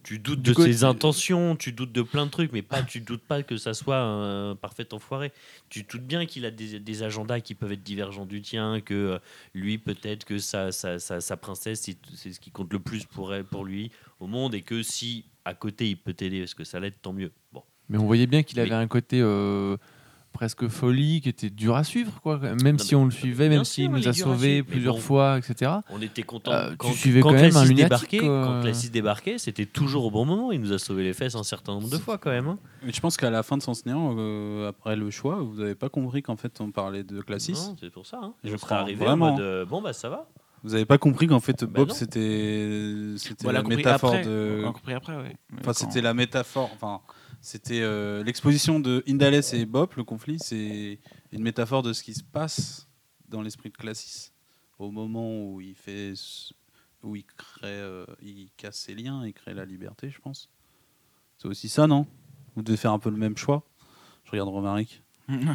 tu 0.04 0.18
doutes 0.20 0.42
Du 0.42 0.50
de 0.50 0.54
côté- 0.54 0.72
ses 0.72 0.84
intentions, 0.84 1.56
tu 1.56 1.72
doutes 1.72 1.90
de 1.92 2.02
plein 2.02 2.26
de 2.26 2.30
trucs, 2.30 2.52
mais 2.52 2.62
pas, 2.62 2.82
tu 2.82 3.00
doutes 3.00 3.22
pas 3.22 3.42
que 3.42 3.56
ça 3.56 3.74
soit 3.74 3.98
un 4.00 4.54
parfait 4.54 4.92
enfoiré. 4.94 5.32
Tu 5.70 5.82
doutes 5.82 6.02
bien 6.06 6.26
qu'il 6.26 6.44
a 6.46 6.50
des, 6.50 6.78
des 6.78 7.02
agendas 7.02 7.40
qui 7.40 7.54
peuvent 7.54 7.72
être 7.72 7.82
divergents 7.82 8.26
du 8.26 8.40
tien, 8.42 8.80
que 8.80 8.94
euh, 8.94 9.18
lui 9.54 9.78
peut-être 9.78 10.24
que 10.24 10.38
sa, 10.38 10.70
sa, 10.70 10.98
sa, 10.98 11.20
sa 11.20 11.36
princesse 11.36 11.80
c'est 11.80 11.96
c'est 12.14 12.32
ce 12.32 12.38
qui 12.38 12.50
compte 12.50 12.72
le 12.72 12.78
plus 12.78 13.04
pour 13.06 13.34
elle, 13.34 13.44
pour 13.44 13.64
lui 13.64 13.90
au 14.20 14.26
monde, 14.28 14.54
et 14.54 14.62
que 14.62 14.82
si 14.82 15.24
à 15.44 15.54
côté 15.54 15.88
il 15.88 15.96
peut 15.96 16.12
t'aider 16.14 16.40
parce 16.40 16.54
que 16.54 16.64
ça 16.64 16.78
l'aide, 16.80 16.94
tant 17.02 17.12
mieux. 17.12 17.32
Bon, 17.52 17.62
Mais 17.88 17.98
on 17.98 18.06
voyait 18.06 18.26
bien 18.26 18.42
qu'il 18.42 18.60
avait 18.60 18.70
Mais- 18.70 18.76
un 18.76 18.86
côté 18.88 19.20
euh, 19.20 19.76
presque 20.34 20.68
folie, 20.68 21.22
qui 21.22 21.30
était 21.30 21.48
dur 21.48 21.74
à 21.76 21.84
suivre, 21.84 22.20
quoi. 22.20 22.38
Même 22.38 22.72
Non, 22.72 22.78
si 22.78 22.94
on 22.94 23.06
le 23.06 23.10
suivait, 23.10 23.48
même 23.48 23.64
s'il 23.64 23.90
nous 23.90 24.06
a 24.06 24.12
sauvés 24.12 24.62
plusieurs 24.62 24.96
bon. 24.96 25.00
fois, 25.00 25.38
etc. 25.38 25.70
on 25.90 26.02
était 26.02 26.22
content 26.24 26.52
Euh, 26.52 26.70
tu 26.72 26.76
quand, 26.76 26.92
suivais 26.92 27.20
quand 27.20 27.28
quand 27.30 27.34
même 27.36 27.44
un 27.46 27.50
Classis 27.50 27.68
lunatique, 27.68 28.10
débarquait. 28.10 28.18
quoi. 28.18 28.44
Quand 28.44 28.60
Classis 28.62 28.90
débarquait, 28.90 29.38
c'était 29.38 29.64
toujours 29.64 30.04
au 30.04 30.10
bon 30.10 30.26
moment. 30.26 30.52
Il 30.52 30.60
nous 30.60 30.72
a 30.72 30.78
sauvé 30.78 31.04
les 31.04 31.14
fesses 31.14 31.34
un 31.36 31.42
certain 31.44 31.72
nombre 31.72 31.88
de 31.88 31.96
fois 31.96 32.18
quand 32.18 32.30
même. 32.30 32.48
hein. 32.48 32.58
Mais 32.84 32.92
je 32.92 33.00
pense 33.00 33.16
qu'à 33.16 33.30
la 33.30 33.42
fin 33.42 33.56
de 33.56 33.62
Sens 33.62 33.86
Néant, 33.86 34.14
euh, 34.18 34.68
après 34.68 34.96
le 34.96 35.08
choix, 35.10 35.36
vous 35.36 35.54
n'avez 35.60 35.74
pas 35.76 35.88
compris 35.88 36.22
qu'en 36.22 36.36
fait 36.36 36.60
on 36.60 36.70
parlait 36.70 37.04
de 37.04 37.22
Classis. 37.22 37.52
Non, 37.52 37.76
C'est 37.80 37.90
pour 37.90 38.04
ça. 38.04 38.18
Hein. 38.22 38.34
Je 38.44 38.54
serais 38.56 38.74
arrivé 38.74 39.04
vraiment. 39.04 39.28
en 39.28 39.30
mode 39.32 39.40
euh, 39.40 39.64
bon 39.64 39.80
bah 39.80 39.92
ça 39.94 40.08
va. 40.10 40.28
Vous 40.64 40.70
n'avez 40.70 40.86
pas 40.86 40.96
compris 40.98 41.26
qu'en 41.26 41.40
fait 41.40 41.62
Bob 41.64 41.88
non. 41.88 41.94
c'était 41.94 43.14
c'était 43.18 43.44
Voilà, 43.44 43.58
la 43.58 43.62
compris 43.62 43.76
métaphore 43.76 44.10
après. 44.14 44.24
de. 44.24 44.62
On 44.64 44.68
a 44.70 44.72
compris 44.72 44.94
après, 44.94 45.16
ouais. 45.16 45.36
Enfin, 45.60 45.72
c'était 45.74 46.00
la 46.00 46.14
métaphore. 46.14 46.70
Enfin, 46.74 47.00
C'était 47.44 47.82
euh, 47.82 48.24
l'exposition 48.24 48.80
de 48.80 49.04
Indales 49.06 49.42
et 49.52 49.66
Bop, 49.66 49.96
le 49.96 50.04
conflit, 50.04 50.38
c'est 50.40 50.98
une 51.30 51.42
métaphore 51.42 51.82
de 51.82 51.92
ce 51.92 52.02
qui 52.02 52.14
se 52.14 52.22
passe 52.22 52.88
dans 53.28 53.42
l'esprit 53.42 53.68
de 53.68 53.76
Classis 53.76 54.32
au 54.78 54.90
moment 54.90 55.44
où 55.44 55.60
il 55.60 55.74
fait, 55.74 56.14
où 57.02 57.16
il 57.16 57.26
crée, 57.26 57.66
euh, 57.66 58.06
il 58.22 58.48
casse 58.56 58.78
ses 58.78 58.94
liens, 58.94 59.26
il 59.26 59.34
crée 59.34 59.52
la 59.52 59.66
liberté, 59.66 60.08
je 60.08 60.18
pense. 60.22 60.48
C'est 61.36 61.46
aussi 61.46 61.68
ça, 61.68 61.86
non? 61.86 62.06
Vous 62.56 62.62
devez 62.62 62.78
faire 62.78 62.92
un 62.92 62.98
peu 62.98 63.10
le 63.10 63.18
même 63.18 63.36
choix. 63.36 63.62
Je 64.24 64.30
regarde 64.30 64.48
Romaric. 64.48 65.02
Hum, 65.28 65.54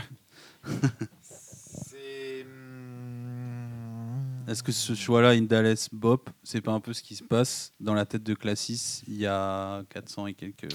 Est-ce 4.48 4.62
que 4.62 4.72
ce 4.72 4.94
choix-là, 4.94 5.30
Indales, 5.30 5.76
Bop, 5.92 6.30
c'est 6.44 6.62
pas 6.62 6.72
un 6.72 6.80
peu 6.80 6.94
ce 6.94 7.02
qui 7.02 7.16
se 7.16 7.24
passe 7.24 7.74
dans 7.80 7.96
la 7.96 8.06
tête 8.06 8.24
de 8.24 8.36
Classis 8.36 9.04
il 9.08 9.18
y 9.18 9.26
a 9.26 9.84
400 9.90 10.28
et 10.28 10.34
quelques 10.36 10.68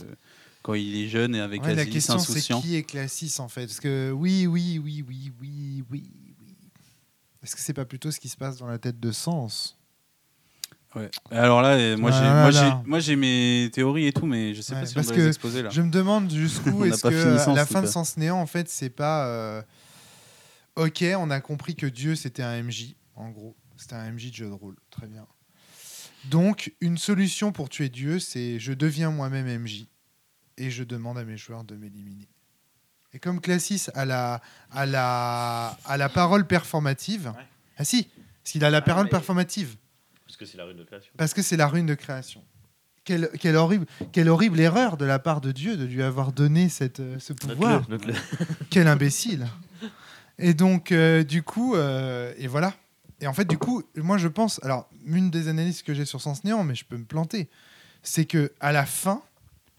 quand 0.65 0.73
il 0.75 0.97
est 1.05 1.09
jeune 1.09 1.35
et 1.35 1.41
avec 1.41 1.63
Ouais, 1.63 1.75
la 1.75 1.85
question 1.85 2.19
c'est 2.19 2.41
qui 2.41 2.75
est 2.77 2.85
Classis 2.85 3.35
en 3.39 3.49
fait? 3.49 3.67
Parce 3.67 3.81
que 3.81 4.11
oui, 4.13 4.47
oui, 4.47 4.81
oui, 4.83 5.05
oui, 5.07 5.31
oui, 5.39 5.85
oui, 5.91 6.11
oui. 6.41 6.57
Est-ce 7.43 7.55
que 7.55 7.61
c'est 7.61 7.75
pas 7.75 7.85
plutôt 7.85 8.11
ce 8.11 8.19
qui 8.19 8.31
se 8.31 8.37
passe 8.39 8.57
dans 8.57 8.67
la 8.67 8.79
tête 8.79 8.99
de 8.99 9.13
Sens? 9.13 9.79
Ouais. 10.95 11.11
Alors 11.31 11.61
là, 11.61 11.97
moi 11.99 12.11
Ah 12.15 12.19
j'ai, 12.19 12.31
moi 12.31 12.51
j'ai, 12.83 12.89
moi 12.89 12.99
j'ai 13.01 13.17
mes 13.17 13.69
théories 13.75 14.07
et 14.07 14.13
tout, 14.15 14.25
mais 14.25 14.55
je 14.55 14.63
sais 14.63 14.73
Ouais, 14.75 14.81
pas 14.81 14.87
si 14.87 14.93
on 14.93 14.95
parce 14.95 15.07
doit 15.09 15.17
que 15.17 15.21
les 15.21 15.27
exposer 15.29 15.63
là. 15.63 15.69
Je 15.69 15.83
me 15.83 15.91
demande 15.91 16.31
jusqu'où 16.33 16.71
On 16.81 16.85
est-ce 16.85 17.03
que 17.03 17.37
Sens, 17.39 17.55
la 17.55 17.67
fin 17.67 17.83
de 17.83 17.87
Sens 17.87 18.17
Néant 18.17 18.39
en 18.39 18.47
fait 18.47 18.71
c'est 18.71 18.89
pas 18.91 19.27
euh, 19.27 19.63
ok 20.77 21.05
on 21.19 21.31
a 21.31 21.41
compris 21.41 21.75
que 21.77 21.87
Dieu 21.87 22.15
c'était 22.15 22.43
un 22.43 22.63
MJ 22.63 22.95
en 23.17 23.29
gros. 23.31 23.55
C'était 23.77 23.97
un 23.97 24.11
MJ 24.13 24.31
de 24.31 24.35
jeu 24.37 24.47
de 24.47 24.53
rôle. 24.53 24.77
Très 24.91 25.09
bien. 25.09 25.27
Donc 26.31 26.73
une 26.81 26.97
solution 26.97 27.53
pour 27.53 27.69
tuer 27.69 27.91
Dieu 27.91 28.19
c'est 28.21 28.59
je 28.59 28.73
deviens 28.73 29.11
moi-même 29.11 29.63
MJ 29.63 29.87
et 30.59 30.71
je 30.71 30.85
demande 30.85 31.19
à 31.19 31.25
mes 31.25 31.37
joueurs 31.37 31.65
de 31.65 31.75
m'éliminer 31.77 32.29
et 33.13 33.19
comme 33.19 33.41
Classis 33.41 33.87
a 33.95 34.05
la 34.05 34.41
a 34.73 34.87
la 34.87 35.79
a 35.85 35.97
la 35.97 36.09
parole 36.09 36.47
performative 36.47 37.33
Ouais. 37.37 37.45
ah 37.79 37.85
si 37.85 38.09
s'il 38.43 38.65
a 38.65 38.71
la 38.71 38.83
parole 38.83 39.05
mais- 39.05 39.11
performative 39.11 39.77
Parce 40.27 40.37
que 40.37 40.45
c'est 40.45 40.57
la 40.59 40.65
rue 40.65 40.75
de 40.75 40.85
création. 40.85 41.13
parce 41.17 41.33
que 41.35 41.43
c'est 41.43 41.57
la 41.57 41.67
rune 41.69 41.87
de 41.87 41.95
création. 41.95 42.43
Quelle, 43.05 43.29
quelle 43.39 43.57
horrible, 43.57 43.85
quelle 44.13 44.29
horrible 44.31 44.59
erreur 44.61 44.97
de 44.97 45.05
la 45.05 45.19
part 45.19 45.41
de 45.43 45.53
Dieu 45.53 45.77
de 45.77 45.85
lui 45.85 46.03
avoir 46.03 46.33
donné 46.33 46.71
cette, 46.71 47.01
euh, 47.01 47.19
ce 47.19 47.35
pouvoir. 47.35 47.87
Quel 48.71 48.89
imbécile. 48.89 49.47
Et 50.39 50.55
donc, 50.55 50.91
euh, 50.91 51.23
du 51.23 51.43
coup, 51.43 51.75
euh, 51.77 52.33
et 52.39 52.47
voilà. 52.47 52.73
Et 53.21 53.27
en 53.27 53.35
fait, 53.35 53.45
du 53.45 53.59
coup, 53.59 53.83
moi, 53.97 54.17
je 54.17 54.27
pense. 54.29 54.59
Alors, 54.65 54.89
une 55.05 55.31
des 55.31 55.49
analyses 55.49 55.83
que 55.83 55.93
j'ai 55.93 56.07
sur 56.07 56.21
Sens 56.23 56.45
Néant, 56.45 56.65
mais 56.65 56.75
je 56.75 56.87
peux 56.87 56.97
me 56.97 57.05
planter, 57.05 57.51
c'est 58.03 58.25
que 58.25 58.53
à 58.61 58.73
la 58.73 58.87
fin, 58.87 59.23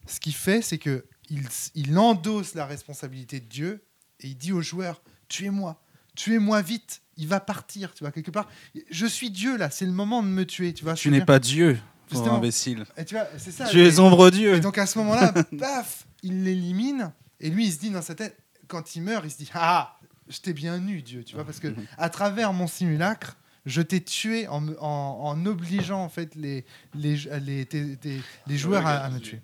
ce 0.08 0.20
qu'il 0.20 0.34
fait, 0.36 0.62
c'est 0.62 0.78
que 0.78 1.06
il, 1.30 1.42
il 1.74 1.98
endosse 1.98 2.54
la 2.54 2.66
responsabilité 2.66 3.40
de 3.40 3.46
Dieu 3.48 3.84
et 4.20 4.28
il 4.28 4.36
dit 4.38 4.52
aux 4.52 4.62
joueurs 4.62 5.02
tuez-moi, 5.28 5.82
tuez-moi 6.16 6.62
vite. 6.62 7.02
Il 7.18 7.28
va 7.28 7.40
partir, 7.40 7.94
tu 7.94 8.04
vois, 8.04 8.12
quelque 8.12 8.30
part. 8.32 8.50
Je 8.92 9.06
suis 9.06 9.32
Dieu 9.32 9.58
là, 9.58 9.70
c'est 9.70 9.86
le 9.86 9.92
moment 9.94 10.22
de 10.22 10.28
me 10.28 10.46
tuer, 10.46 10.74
tu 10.74 10.84
vois. 10.84 10.94
Tu 10.96 11.10
n'es 11.10 11.24
pas 11.24 11.40
Dieu, 11.40 11.80
Justement. 12.12 12.36
imbécile. 12.38 12.86
Et 12.98 13.06
tu 13.06 13.16
vois, 13.16 13.26
c'est 13.38 13.52
ça. 13.52 13.66
Tu 13.68 13.80
Et- 13.80 13.88
es 13.88 14.00
ombre 14.00 14.30
Dieu. 14.32 14.56
et 14.56 14.60
donc 14.60 14.78
à 14.78 14.86
ce 14.86 14.98
moment-là, 15.00 15.32
paf, 15.60 16.06
il 16.24 16.44
l'élimine. 16.44 17.14
Et 17.40 17.50
lui, 17.50 17.68
il 17.68 17.72
se 17.72 17.80
dit 17.80 17.90
dans 17.90 18.02
sa 18.02 18.16
tête, 18.16 18.38
quand 18.68 18.96
il 18.96 19.02
meurt, 19.04 19.24
il 19.26 19.32
se 19.32 19.38
dit 19.38 19.50
Ah, 19.54 19.98
je 20.28 20.40
t'ai 20.40 20.52
bien 20.54 20.86
eu, 20.88 21.02
Dieu, 21.02 21.24
tu 21.24 21.36
vois, 21.36 21.46
parce 21.46 21.60
que 21.62 21.74
à 21.98 22.10
travers 22.10 22.52
mon 22.52 22.68
simulacre, 22.68 23.38
je 23.66 23.82
t'ai 23.82 24.02
tué 24.02 24.48
en, 24.50 24.60
me- 24.62 24.78
en, 24.84 24.88
en 25.24 25.46
obligeant 25.46 26.04
en 26.04 26.10
fait 26.10 26.36
les, 26.36 26.66
les, 26.96 27.16
les, 27.42 27.66
tes- 27.66 27.96
tes- 27.98 28.22
les 28.46 28.58
joueurs 28.58 28.86
à, 28.86 28.98
à 28.98 29.10
me 29.10 29.20
tuer. 29.20 29.42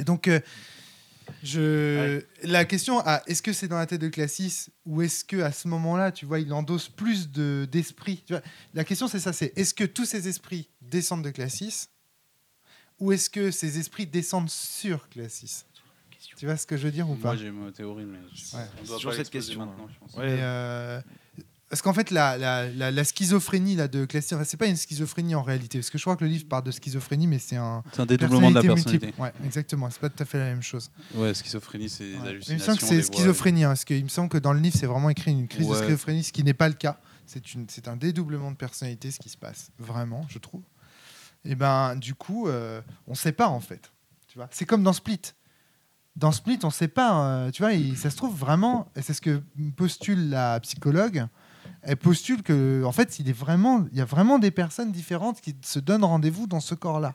Et 0.00 0.04
donc, 0.04 0.28
euh, 0.28 0.40
je, 1.42 2.22
la 2.42 2.64
question, 2.64 3.00
à 3.00 3.22
est-ce 3.26 3.42
que 3.42 3.52
c'est 3.52 3.68
dans 3.68 3.78
la 3.78 3.86
tête 3.86 4.00
de 4.00 4.08
Classis 4.08 4.68
ou 4.86 5.02
est-ce 5.02 5.24
que 5.24 5.36
à 5.42 5.52
ce 5.52 5.68
moment-là, 5.68 6.10
tu 6.10 6.24
vois, 6.26 6.40
il 6.40 6.52
endosse 6.52 6.88
plus 6.88 7.30
de 7.30 7.68
d'esprit 7.70 8.22
tu 8.26 8.32
vois? 8.32 8.42
La 8.74 8.82
question, 8.84 9.06
c'est 9.08 9.20
ça 9.20 9.32
c'est 9.32 9.52
est-ce 9.56 9.74
que 9.74 9.84
tous 9.84 10.06
ces 10.06 10.26
esprits 10.26 10.68
descendent 10.80 11.22
de 11.24 11.30
Classis 11.30 11.88
ou 12.98 13.12
est-ce 13.12 13.30
que 13.30 13.50
ces 13.50 13.78
esprits 13.78 14.06
descendent 14.06 14.50
sur 14.50 15.08
Classis? 15.10 15.64
Tu 16.36 16.46
vois 16.46 16.56
ce 16.56 16.66
que 16.66 16.76
je 16.76 16.84
veux 16.84 16.92
dire 16.92 17.08
ou 17.08 17.14
pas? 17.16 17.28
Moi 17.28 17.36
j'ai 17.36 17.50
ma 17.50 17.70
théorie, 17.70 18.04
mais 18.06 18.18
je- 18.34 18.56
Ouais. 18.56 18.64
on 18.80 18.84
doit 18.84 18.98
Sur 18.98 19.10
pas 19.10 19.16
cette 19.16 19.30
question, 19.30 19.66
maintenant, 19.66 19.88
je 19.92 19.98
pense. 19.98 20.14
Ouais. 20.14 20.34
Mais, 20.36 20.38
euh, 20.42 21.00
Parce 21.70 21.82
qu'en 21.82 21.92
fait, 21.94 22.10
la, 22.10 22.36
la, 22.36 22.68
la, 22.68 22.90
la 22.90 23.04
schizophrénie 23.04 23.76
là, 23.76 23.86
de 23.86 24.04
Classis, 24.04 24.34
enfin, 24.34 24.42
c'est 24.44 24.56
pas 24.56 24.66
une 24.66 24.76
schizophrénie 24.76 25.36
en 25.36 25.42
réalité, 25.42 25.78
parce 25.78 25.88
que 25.88 25.98
je 25.98 26.02
crois 26.02 26.16
que 26.16 26.24
le 26.24 26.30
livre 26.30 26.46
parle 26.48 26.64
de 26.64 26.72
schizophrénie, 26.72 27.28
mais 27.28 27.38
c'est 27.38 27.56
un. 27.56 27.84
Dédoublement 28.08 28.50
de 28.50 28.56
la 28.56 28.60
personnalité 28.62 29.06
multiple. 29.06 29.22
Ouais, 29.22 29.32
exactement, 29.44 29.88
c'est 29.88 30.00
pas 30.00 30.08
tout 30.10 30.20
à 30.22 30.26
fait 30.26 30.38
la 30.38 30.46
même 30.46 30.62
chose. 30.62 30.90
Ouais, 31.14 31.32
schizophrénie, 31.32 31.88
c'est 31.88 32.04
des 32.10 32.18
Ouais. 32.18 32.28
hallucinations. 32.28 32.54
Il 32.54 32.58
me 32.58 32.64
semble 32.64 32.78
que 32.80 32.84
c'est 32.86 33.02
schizophrénie, 33.14 33.62
hein, 33.64 33.68
parce 33.68 33.84
qu'il 33.84 34.02
me 34.02 34.08
semble 34.08 34.28
que 34.28 34.38
dans 34.38 34.52
le 34.52 34.58
livre, 34.58 34.76
c'est 34.78 34.86
vraiment 34.86 35.10
écrit 35.10 35.30
une 35.30 35.46
crise 35.46 35.68
de 35.68 35.74
schizophrénie, 35.74 36.24
ce 36.24 36.32
qui 36.32 36.42
n'est 36.42 36.54
pas 36.54 36.68
le 36.68 36.74
cas. 36.74 36.98
C'est 37.24 37.86
un 37.86 37.94
dédoublement 37.96 38.50
de 38.50 38.56
personnalité, 38.56 39.12
ce 39.12 39.20
qui 39.20 39.28
se 39.28 39.36
passe, 39.38 39.70
vraiment, 39.78 40.26
je 40.28 40.38
trouve. 40.38 40.62
Et 41.44 41.54
ben, 41.54 41.94
du 41.94 42.14
coup, 42.16 42.48
euh, 42.48 42.80
on 43.06 43.14
sait 43.14 43.30
pas 43.32 43.46
en 43.46 43.60
fait. 43.60 43.92
C'est 44.50 44.64
comme 44.66 44.82
dans 44.82 44.92
Split. 44.92 45.20
Dans 46.16 46.32
Split, 46.32 46.58
on 46.64 46.70
sait 46.70 46.88
pas. 46.88 47.24
euh, 47.24 47.50
tu 47.52 47.62
vois, 47.62 47.72
il- 47.74 47.96
ça 47.96 48.10
se 48.10 48.16
trouve 48.16 48.36
vraiment, 48.36 48.88
et 48.96 49.02
c'est 49.02 49.14
ce 49.14 49.20
que 49.20 49.40
postule 49.76 50.30
la 50.30 50.58
psychologue. 50.58 51.26
Elle 51.82 51.96
postule 51.96 52.42
que, 52.42 52.82
en 52.84 52.92
fait, 52.92 53.18
il 53.18 53.28
est 53.28 53.32
vraiment, 53.32 53.86
il 53.92 53.98
y 53.98 54.00
a 54.00 54.04
vraiment 54.04 54.38
des 54.38 54.50
personnes 54.50 54.92
différentes 54.92 55.40
qui 55.40 55.56
se 55.62 55.78
donnent 55.78 56.04
rendez-vous 56.04 56.46
dans 56.46 56.60
ce 56.60 56.74
corps-là. 56.74 57.14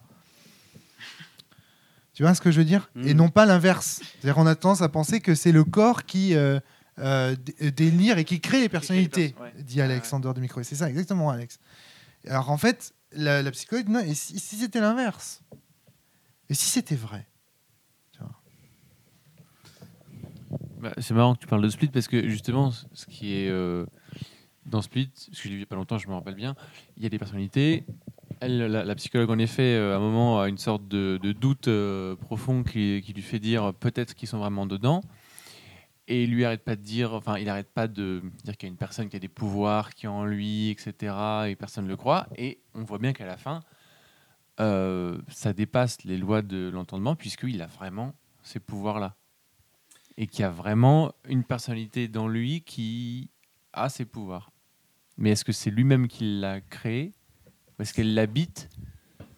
Tu 2.13 2.23
vois 2.23 2.33
ce 2.33 2.41
que 2.41 2.49
je 2.49 2.57
veux 2.59 2.65
dire? 2.65 2.89
Et 3.03 3.13
non 3.13 3.29
pas 3.29 3.45
l'inverse. 3.45 4.01
C'est-à-dire 4.01 4.35
qu'on 4.35 4.47
a 4.47 4.55
tendance 4.55 4.81
à 4.81 4.89
penser 4.89 5.19
que 5.19 5.35
c'est 5.35 5.51
le 5.51 5.63
corps 5.65 6.05
qui 6.05 6.33
euh, 6.33 6.59
euh, 6.99 7.35
d- 7.35 7.71
délire 7.71 8.17
et 8.17 8.23
qui 8.23 8.39
crée 8.39 8.61
les 8.61 8.69
personnalités, 8.69 9.33
perso- 9.37 9.43
ouais. 9.57 9.63
dit 9.63 9.81
Alex 9.81 10.13
en 10.13 10.19
dehors 10.21 10.33
du 10.33 10.41
micro. 10.41 10.63
C'est 10.63 10.75
ça, 10.75 10.89
exactement, 10.89 11.29
Alex. 11.29 11.59
Alors 12.27 12.49
en 12.49 12.57
fait, 12.57 12.93
la, 13.11 13.41
la 13.43 13.51
psychologue, 13.51 13.89
non, 13.89 13.99
et 13.99 14.15
si, 14.15 14.39
si 14.39 14.55
c'était 14.55 14.79
l'inverse? 14.79 15.41
Et 16.49 16.53
si 16.53 16.65
c'était 16.67 16.95
vrai? 16.95 17.27
Bah, 20.79 20.93
c'est 20.99 21.13
marrant 21.13 21.35
que 21.35 21.39
tu 21.39 21.47
parles 21.47 21.63
de 21.63 21.69
Split 21.69 21.87
parce 21.89 22.07
que 22.07 22.29
justement, 22.29 22.71
ce 22.71 23.05
qui 23.07 23.35
est 23.35 23.49
euh, 23.49 23.85
dans 24.65 24.81
Split, 24.81 25.07
parce 25.07 25.25
que 25.25 25.35
je 25.35 25.43
l'ai 25.43 25.49
vu 25.51 25.55
il 25.57 25.59
y 25.61 25.63
a 25.63 25.67
pas 25.67 25.75
longtemps, 25.75 25.97
je 25.97 26.07
me 26.07 26.13
rappelle 26.13 26.35
bien, 26.35 26.55
il 26.97 27.03
y 27.03 27.05
a 27.05 27.09
des 27.09 27.19
personnalités. 27.19 27.85
La, 28.41 28.95
psychologue, 28.95 29.29
en 29.29 29.39
effet, 29.39 29.75
euh, 29.75 29.93
à 29.93 29.97
un 29.97 29.99
moment, 29.99 30.41
a 30.41 30.49
une 30.49 30.57
sorte 30.57 30.87
de, 30.87 31.17
doute 31.39 31.67
euh, 31.67 32.15
profond 32.15 32.63
qui, 32.63 33.01
lui 33.01 33.21
fait 33.21 33.39
dire 33.39 33.73
peut-être 33.73 34.13
qu'ils 34.13 34.27
sont 34.27 34.39
vraiment 34.39 34.65
dedans. 34.65 35.01
Et 36.07 36.25
il 36.25 36.31
lui 36.31 36.45
arrête 36.45 36.63
pas 36.63 36.75
de 36.75 36.81
dire, 36.81 37.13
enfin, 37.13 37.37
il 37.37 37.49
arrête 37.49 37.69
pas 37.69 37.87
de 37.87 38.21
dire 38.43 38.57
qu'il 38.57 38.67
y 38.67 38.69
a 38.69 38.73
une 38.73 38.77
personne 38.77 39.09
qui 39.09 39.15
a 39.15 39.19
des 39.19 39.27
pouvoirs, 39.27 39.95
qui 39.95 40.05
est 40.05 40.09
en 40.09 40.25
lui, 40.25 40.69
etc. 40.69 41.15
Et 41.47 41.55
personne 41.55 41.85
ne 41.85 41.89
le 41.89 41.97
croit. 41.97 42.27
Et 42.37 42.59
on 42.75 42.83
voit 42.83 42.99
bien 42.99 43.13
qu'à 43.13 43.25
la 43.25 43.37
fin, 43.37 43.61
euh, 44.59 45.17
ça 45.29 45.53
dépasse 45.53 46.03
les 46.03 46.17
lois 46.17 46.43
de 46.43 46.69
l'entendement, 46.69 47.15
puisqu'il 47.15 47.61
a 47.61 47.67
vraiment 47.67 48.13
ces 48.43 48.59
pouvoirs-là 48.59 49.15
et 50.17 50.27
qu'il 50.27 50.41
y 50.41 50.43
a 50.43 50.49
vraiment 50.49 51.11
une 51.27 51.43
personnalité 51.43 52.07
dans 52.07 52.27
lui 52.27 52.61
qui 52.61 53.29
a 53.73 53.89
ses 53.89 54.05
pouvoirs. 54.05 54.51
Mais 55.17 55.31
est-ce 55.31 55.45
que 55.45 55.51
c'est 55.51 55.69
lui-même 55.71 56.07
qui 56.07 56.39
l'a 56.39 56.61
créé 56.61 57.13
ou 57.77 57.81
est-ce 57.81 57.93
qu'elle 57.93 58.13
l'habite? 58.13 58.69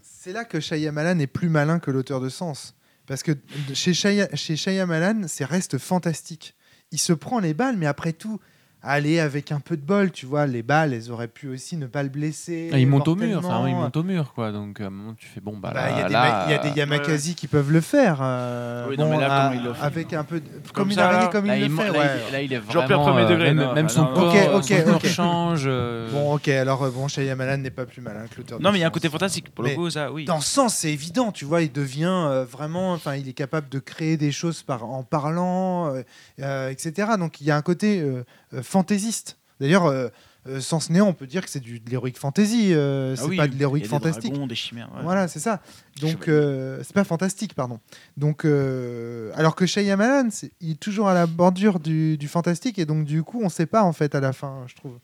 C'est 0.02 0.34
là 0.34 0.44
que 0.46 0.60
Shyamalan 0.60 1.20
est 1.20 1.28
plus 1.28 1.50
malin 1.50 1.80
que 1.80 1.92
l'auteur 1.92 2.20
de 2.22 2.30
Sens. 2.30 2.76
Parce 3.06 3.24
que 3.24 3.32
chez, 3.74 3.94
Shya- 3.94 4.36
chez 4.36 4.56
Shyamalan, 4.56 5.24
c'est 5.28 5.46
reste 5.46 5.78
fantastique. 5.78 6.56
Il 6.92 7.00
se 7.00 7.14
prend 7.14 7.40
les 7.40 7.54
balles, 7.54 7.78
mais 7.78 7.86
après 7.86 8.14
tout, 8.14 8.40
aller 8.84 9.20
avec 9.20 9.52
un 9.52 9.60
peu 9.60 9.76
de 9.76 9.82
bol, 9.82 10.12
tu 10.12 10.26
vois, 10.26 10.46
les 10.46 10.64
balles, 10.64 10.94
elles 10.94 11.12
auraient 11.12 11.28
pu 11.28 11.50
aussi 11.50 11.76
ne 11.78 11.88
pas 11.88 12.04
le 12.04 12.10
blesser. 12.10 12.70
Ah, 12.72 12.78
Il 12.80 12.88
monte 12.88 13.08
au 13.08 13.16
mur, 13.16 13.40
enfin 13.40 13.50
mortellement. 13.50 13.68
il 13.68 13.76
monte 13.84 13.98
au 13.98 14.04
mur 14.04 14.34
quoi. 14.34 14.52
Donc 14.52 14.80
à 14.80 14.86
un 14.86 14.90
moment 14.90 15.14
tu 15.18 15.28
fais 15.28 15.42
bon 15.42 15.58
bah, 15.58 15.72
Bah, 15.74 15.90
Il 15.92 15.98
y, 15.98 16.02
a 16.02 16.10
là, 16.10 16.22
ma- 16.22 16.46
il 16.46 16.52
y 16.52 16.54
a 16.54 16.60
des 16.60 16.70
Yamakasi 16.70 17.36
qui 17.36 17.48
peuvent 17.48 17.72
le 17.72 17.82
faire. 17.82 18.20
euh, 18.22 18.88
Oui, 18.90 18.98
non, 18.98 19.10
mais 19.10 19.18
là, 19.20 19.34
à- 19.34 19.50
comment 19.50 19.60
il 19.62 19.68
le 19.68 19.74
fait 19.74 19.84
avec 19.84 20.14
un 20.14 20.24
peu, 20.24 20.40
de- 20.40 20.46
comme, 20.48 20.62
Comme 20.74 20.90
une 20.90 20.96
ça, 20.96 21.06
araignée, 21.06 21.24
là, 21.26 21.30
comme 21.32 21.46
là, 21.48 21.58
il 21.58 21.64
il 21.64 21.70
le 21.70 21.76
fait. 21.76 21.92
là, 21.92 21.92
ouais. 22.00 22.22
il- 22.28 22.32
là, 22.32 22.42
il 22.44 22.54
est 22.54 22.58
vraiment, 22.60 23.04
premier 23.04 23.24
euh, 23.24 23.30
degré, 23.30 23.54
même, 23.54 23.66
non, 23.68 23.74
même 23.74 23.90
son 23.90 24.04
non, 24.06 24.14
corps, 24.14 24.54
Ok, 24.56 24.64
son 24.68 24.76
ok, 24.76 24.86
corps 24.86 24.96
ok. 24.98 25.08
change. 25.08 25.64
euh, 25.66 26.12
Bon, 26.12 26.36
ok, 26.36 26.48
alors 26.50 26.84
euh, 26.84 26.92
bon, 26.92 27.08
Shyamalan 27.08 27.58
n'est 27.58 27.70
pas 27.72 27.86
plus 27.86 28.02
malin 28.02 28.26
que 28.30 28.38
l'auteur. 28.38 28.62
Non, 28.62 28.72
mais 28.72 28.78
il 28.78 28.82
y 28.82 28.84
a 28.84 28.88
un 28.88 28.92
côté 28.92 29.10
fantastique. 29.10 29.50
Pour 29.54 29.64
le 29.66 29.72
coup, 29.72 29.90
ça, 29.90 30.12
oui. 30.12 30.26
Dans 30.26 30.40
ce 30.40 30.50
sens, 30.50 30.76
c'est 30.76 30.92
évident, 30.94 31.32
tu 31.32 31.46
vois, 31.46 31.62
il 31.64 31.72
devient 31.72 32.06
euh, 32.08 32.46
vraiment, 32.46 32.94
enfin, 32.94 33.16
il 33.16 33.28
est 33.28 33.34
capable 33.34 33.70
de 33.70 33.80
créer 33.80 34.18
des 34.18 34.32
choses 34.32 34.62
par, 34.64 34.86
en 34.86 35.04
parlant, 35.04 35.94
euh, 35.96 36.02
euh, 36.42 36.70
etc. 36.70 37.10
Donc 37.20 37.42
il 37.42 37.48
y 37.48 37.52
a 37.52 37.56
un 37.58 37.62
côté 37.62 38.00
euh, 38.02 38.24
euh, 38.54 38.62
fantaisiste. 38.68 39.38
D'ailleurs, 39.60 39.86
euh, 39.86 40.10
euh, 40.48 40.60
Sens 40.62 40.90
Néant, 40.90 41.08
on 41.08 41.14
peut 41.14 41.26
dire 41.28 41.44
que 41.44 41.50
c'est 41.50 41.60
du, 41.60 41.80
de 41.80 41.90
l'héroïque 41.90 42.18
fantasy, 42.18 42.74
euh, 42.74 43.16
Ah 43.18 43.22
c'est 43.22 43.28
oui, 43.28 43.38
pas 43.38 43.48
de 43.48 43.56
l'héroïque 43.56 43.84
des 43.84 43.90
fantastique. 43.90 44.32
dragons, 44.32 44.48
des 44.48 44.56
chimères. 44.56 44.90
ouais. 44.96 45.02
Voilà, 45.04 45.28
c'est 45.28 45.40
ça. 45.40 45.62
Donc, 46.00 46.28
euh, 46.28 46.80
c'est 46.84 46.94
pas 46.94 47.04
fantastique, 47.04 47.54
pardon. 47.56 47.80
Donc, 48.18 48.46
euh, 48.46 49.32
alors 49.36 49.56
que 49.56 49.66
Shyamalan, 49.66 50.30
c'est- 50.30 50.52
il 50.62 50.72
est 50.72 50.80
toujours 50.80 51.08
à 51.10 51.14
la 51.14 51.26
bordure 51.26 51.80
du, 51.80 52.18
du 52.18 52.28
fantastique, 52.28 52.78
et 52.80 52.86
donc, 52.86 53.06
du 53.06 53.24
coup, 53.24 53.42
on 53.44 53.50
sait 53.50 53.66
pas, 53.66 53.84
en 53.84 53.94
fait, 53.94 54.14
à 54.16 54.20
la 54.20 54.32
fin, 54.32 54.64
je 54.68 54.76
trouve. 54.76 55.00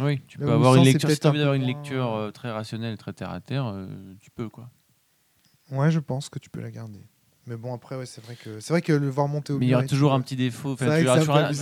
Oui, 0.00 0.20
tu 0.28 0.38
Là 0.38 0.46
peux 0.46 0.52
avoir 0.52 0.74
une 0.74 0.82
est 0.82 0.92
lecture. 0.92 1.10
Si 1.10 1.26
as 1.26 1.30
envie 1.30 1.38
d'avoir 1.38 1.54
une 1.54 1.64
lecture 1.64 2.12
euh, 2.14 2.30
très 2.30 2.50
rationnelle, 2.50 2.96
très 2.98 3.12
terre 3.12 3.30
à 3.30 3.40
terre, 3.40 3.66
euh, 3.66 3.86
tu 4.20 4.30
peux 4.30 4.48
quoi. 4.48 4.68
Ouais, 5.70 5.90
je 5.90 5.98
pense 5.98 6.28
que 6.28 6.38
tu 6.38 6.50
peux 6.50 6.60
la 6.60 6.70
garder. 6.70 7.00
Mais 7.48 7.56
bon, 7.56 7.74
après, 7.74 7.96
ouais, 7.96 8.04
c'est 8.06 8.22
vrai 8.24 8.36
que 8.42 8.60
c'est 8.60 8.72
vrai 8.74 8.82
que 8.82 8.92
le 8.92 9.08
voir 9.08 9.26
monter 9.26 9.52
au 9.54 9.58
Mais 9.58 9.66
il 9.66 9.68
y 9.70 9.74
aura 9.74 9.84
toujours 9.84 10.12
un 10.12 10.20
petit 10.20 10.36
défaut. 10.36 10.72
Enfin, 10.72 10.86
tu. 10.98 11.00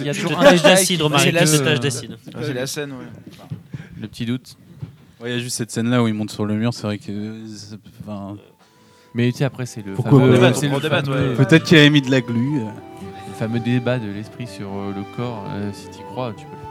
Il 0.01 0.07
y 0.07 0.09
a 0.11 0.15
toujours 0.15 0.39
un 0.41 0.53
détail 0.53 0.61
d'acide, 0.63 1.03
Romaric, 1.03 1.37
c'est 1.47 1.63
d'acide. 1.79 2.17
C'est 2.43 2.53
la 2.55 2.67
scène, 2.67 2.93
ouais. 2.93 3.47
Le 4.01 4.09
petit 4.09 4.27
doute. 4.27 4.57
Ouais, 5.21 5.31
Il 5.31 5.37
y 5.37 5.37
a 5.37 5.43
juste 5.43 5.57
cette 5.57 5.71
scène-là 5.71 6.03
où 6.03 6.09
il 6.09 6.15
monte 6.15 6.31
sur 6.31 6.45
le 6.45 6.55
mur, 6.55 6.75
c'est 6.75 6.83
vrai 6.83 6.99
que. 6.99 7.43
enfin, 8.03 8.37
Mais 9.15 9.31
tu 9.33 9.39
sais, 9.39 9.45
après, 9.45 9.65
c'est 9.65 9.85
le 9.87 9.95
Pourquoi 9.95 10.13
fameux, 10.21 10.25
on 10.25 10.31
le 10.33 10.37
fameux- 10.81 11.31
ouais. 11.31 11.35
Peut-être 11.37 11.65
qu'il 11.65 11.79
avait 11.79 11.89
mis 11.91 12.03
de 12.03 12.11
la 12.11 12.21
glu. 12.21 12.61
euh. 12.61 12.65
le 13.29 13.35
fameux 13.35 13.61
débat 13.61 13.99
de 13.99 14.09
l'esprit 14.11 14.47
sur 14.47 14.69
euh, 14.69 14.93
le 14.95 15.03
corps. 15.17 15.45
Euh, 15.55 15.71
si 15.73 15.87
tu 15.97 16.03
crois, 16.05 16.35
tu 16.37 16.45
peux 16.45 16.51
le 16.53 16.59
faire. 16.59 16.66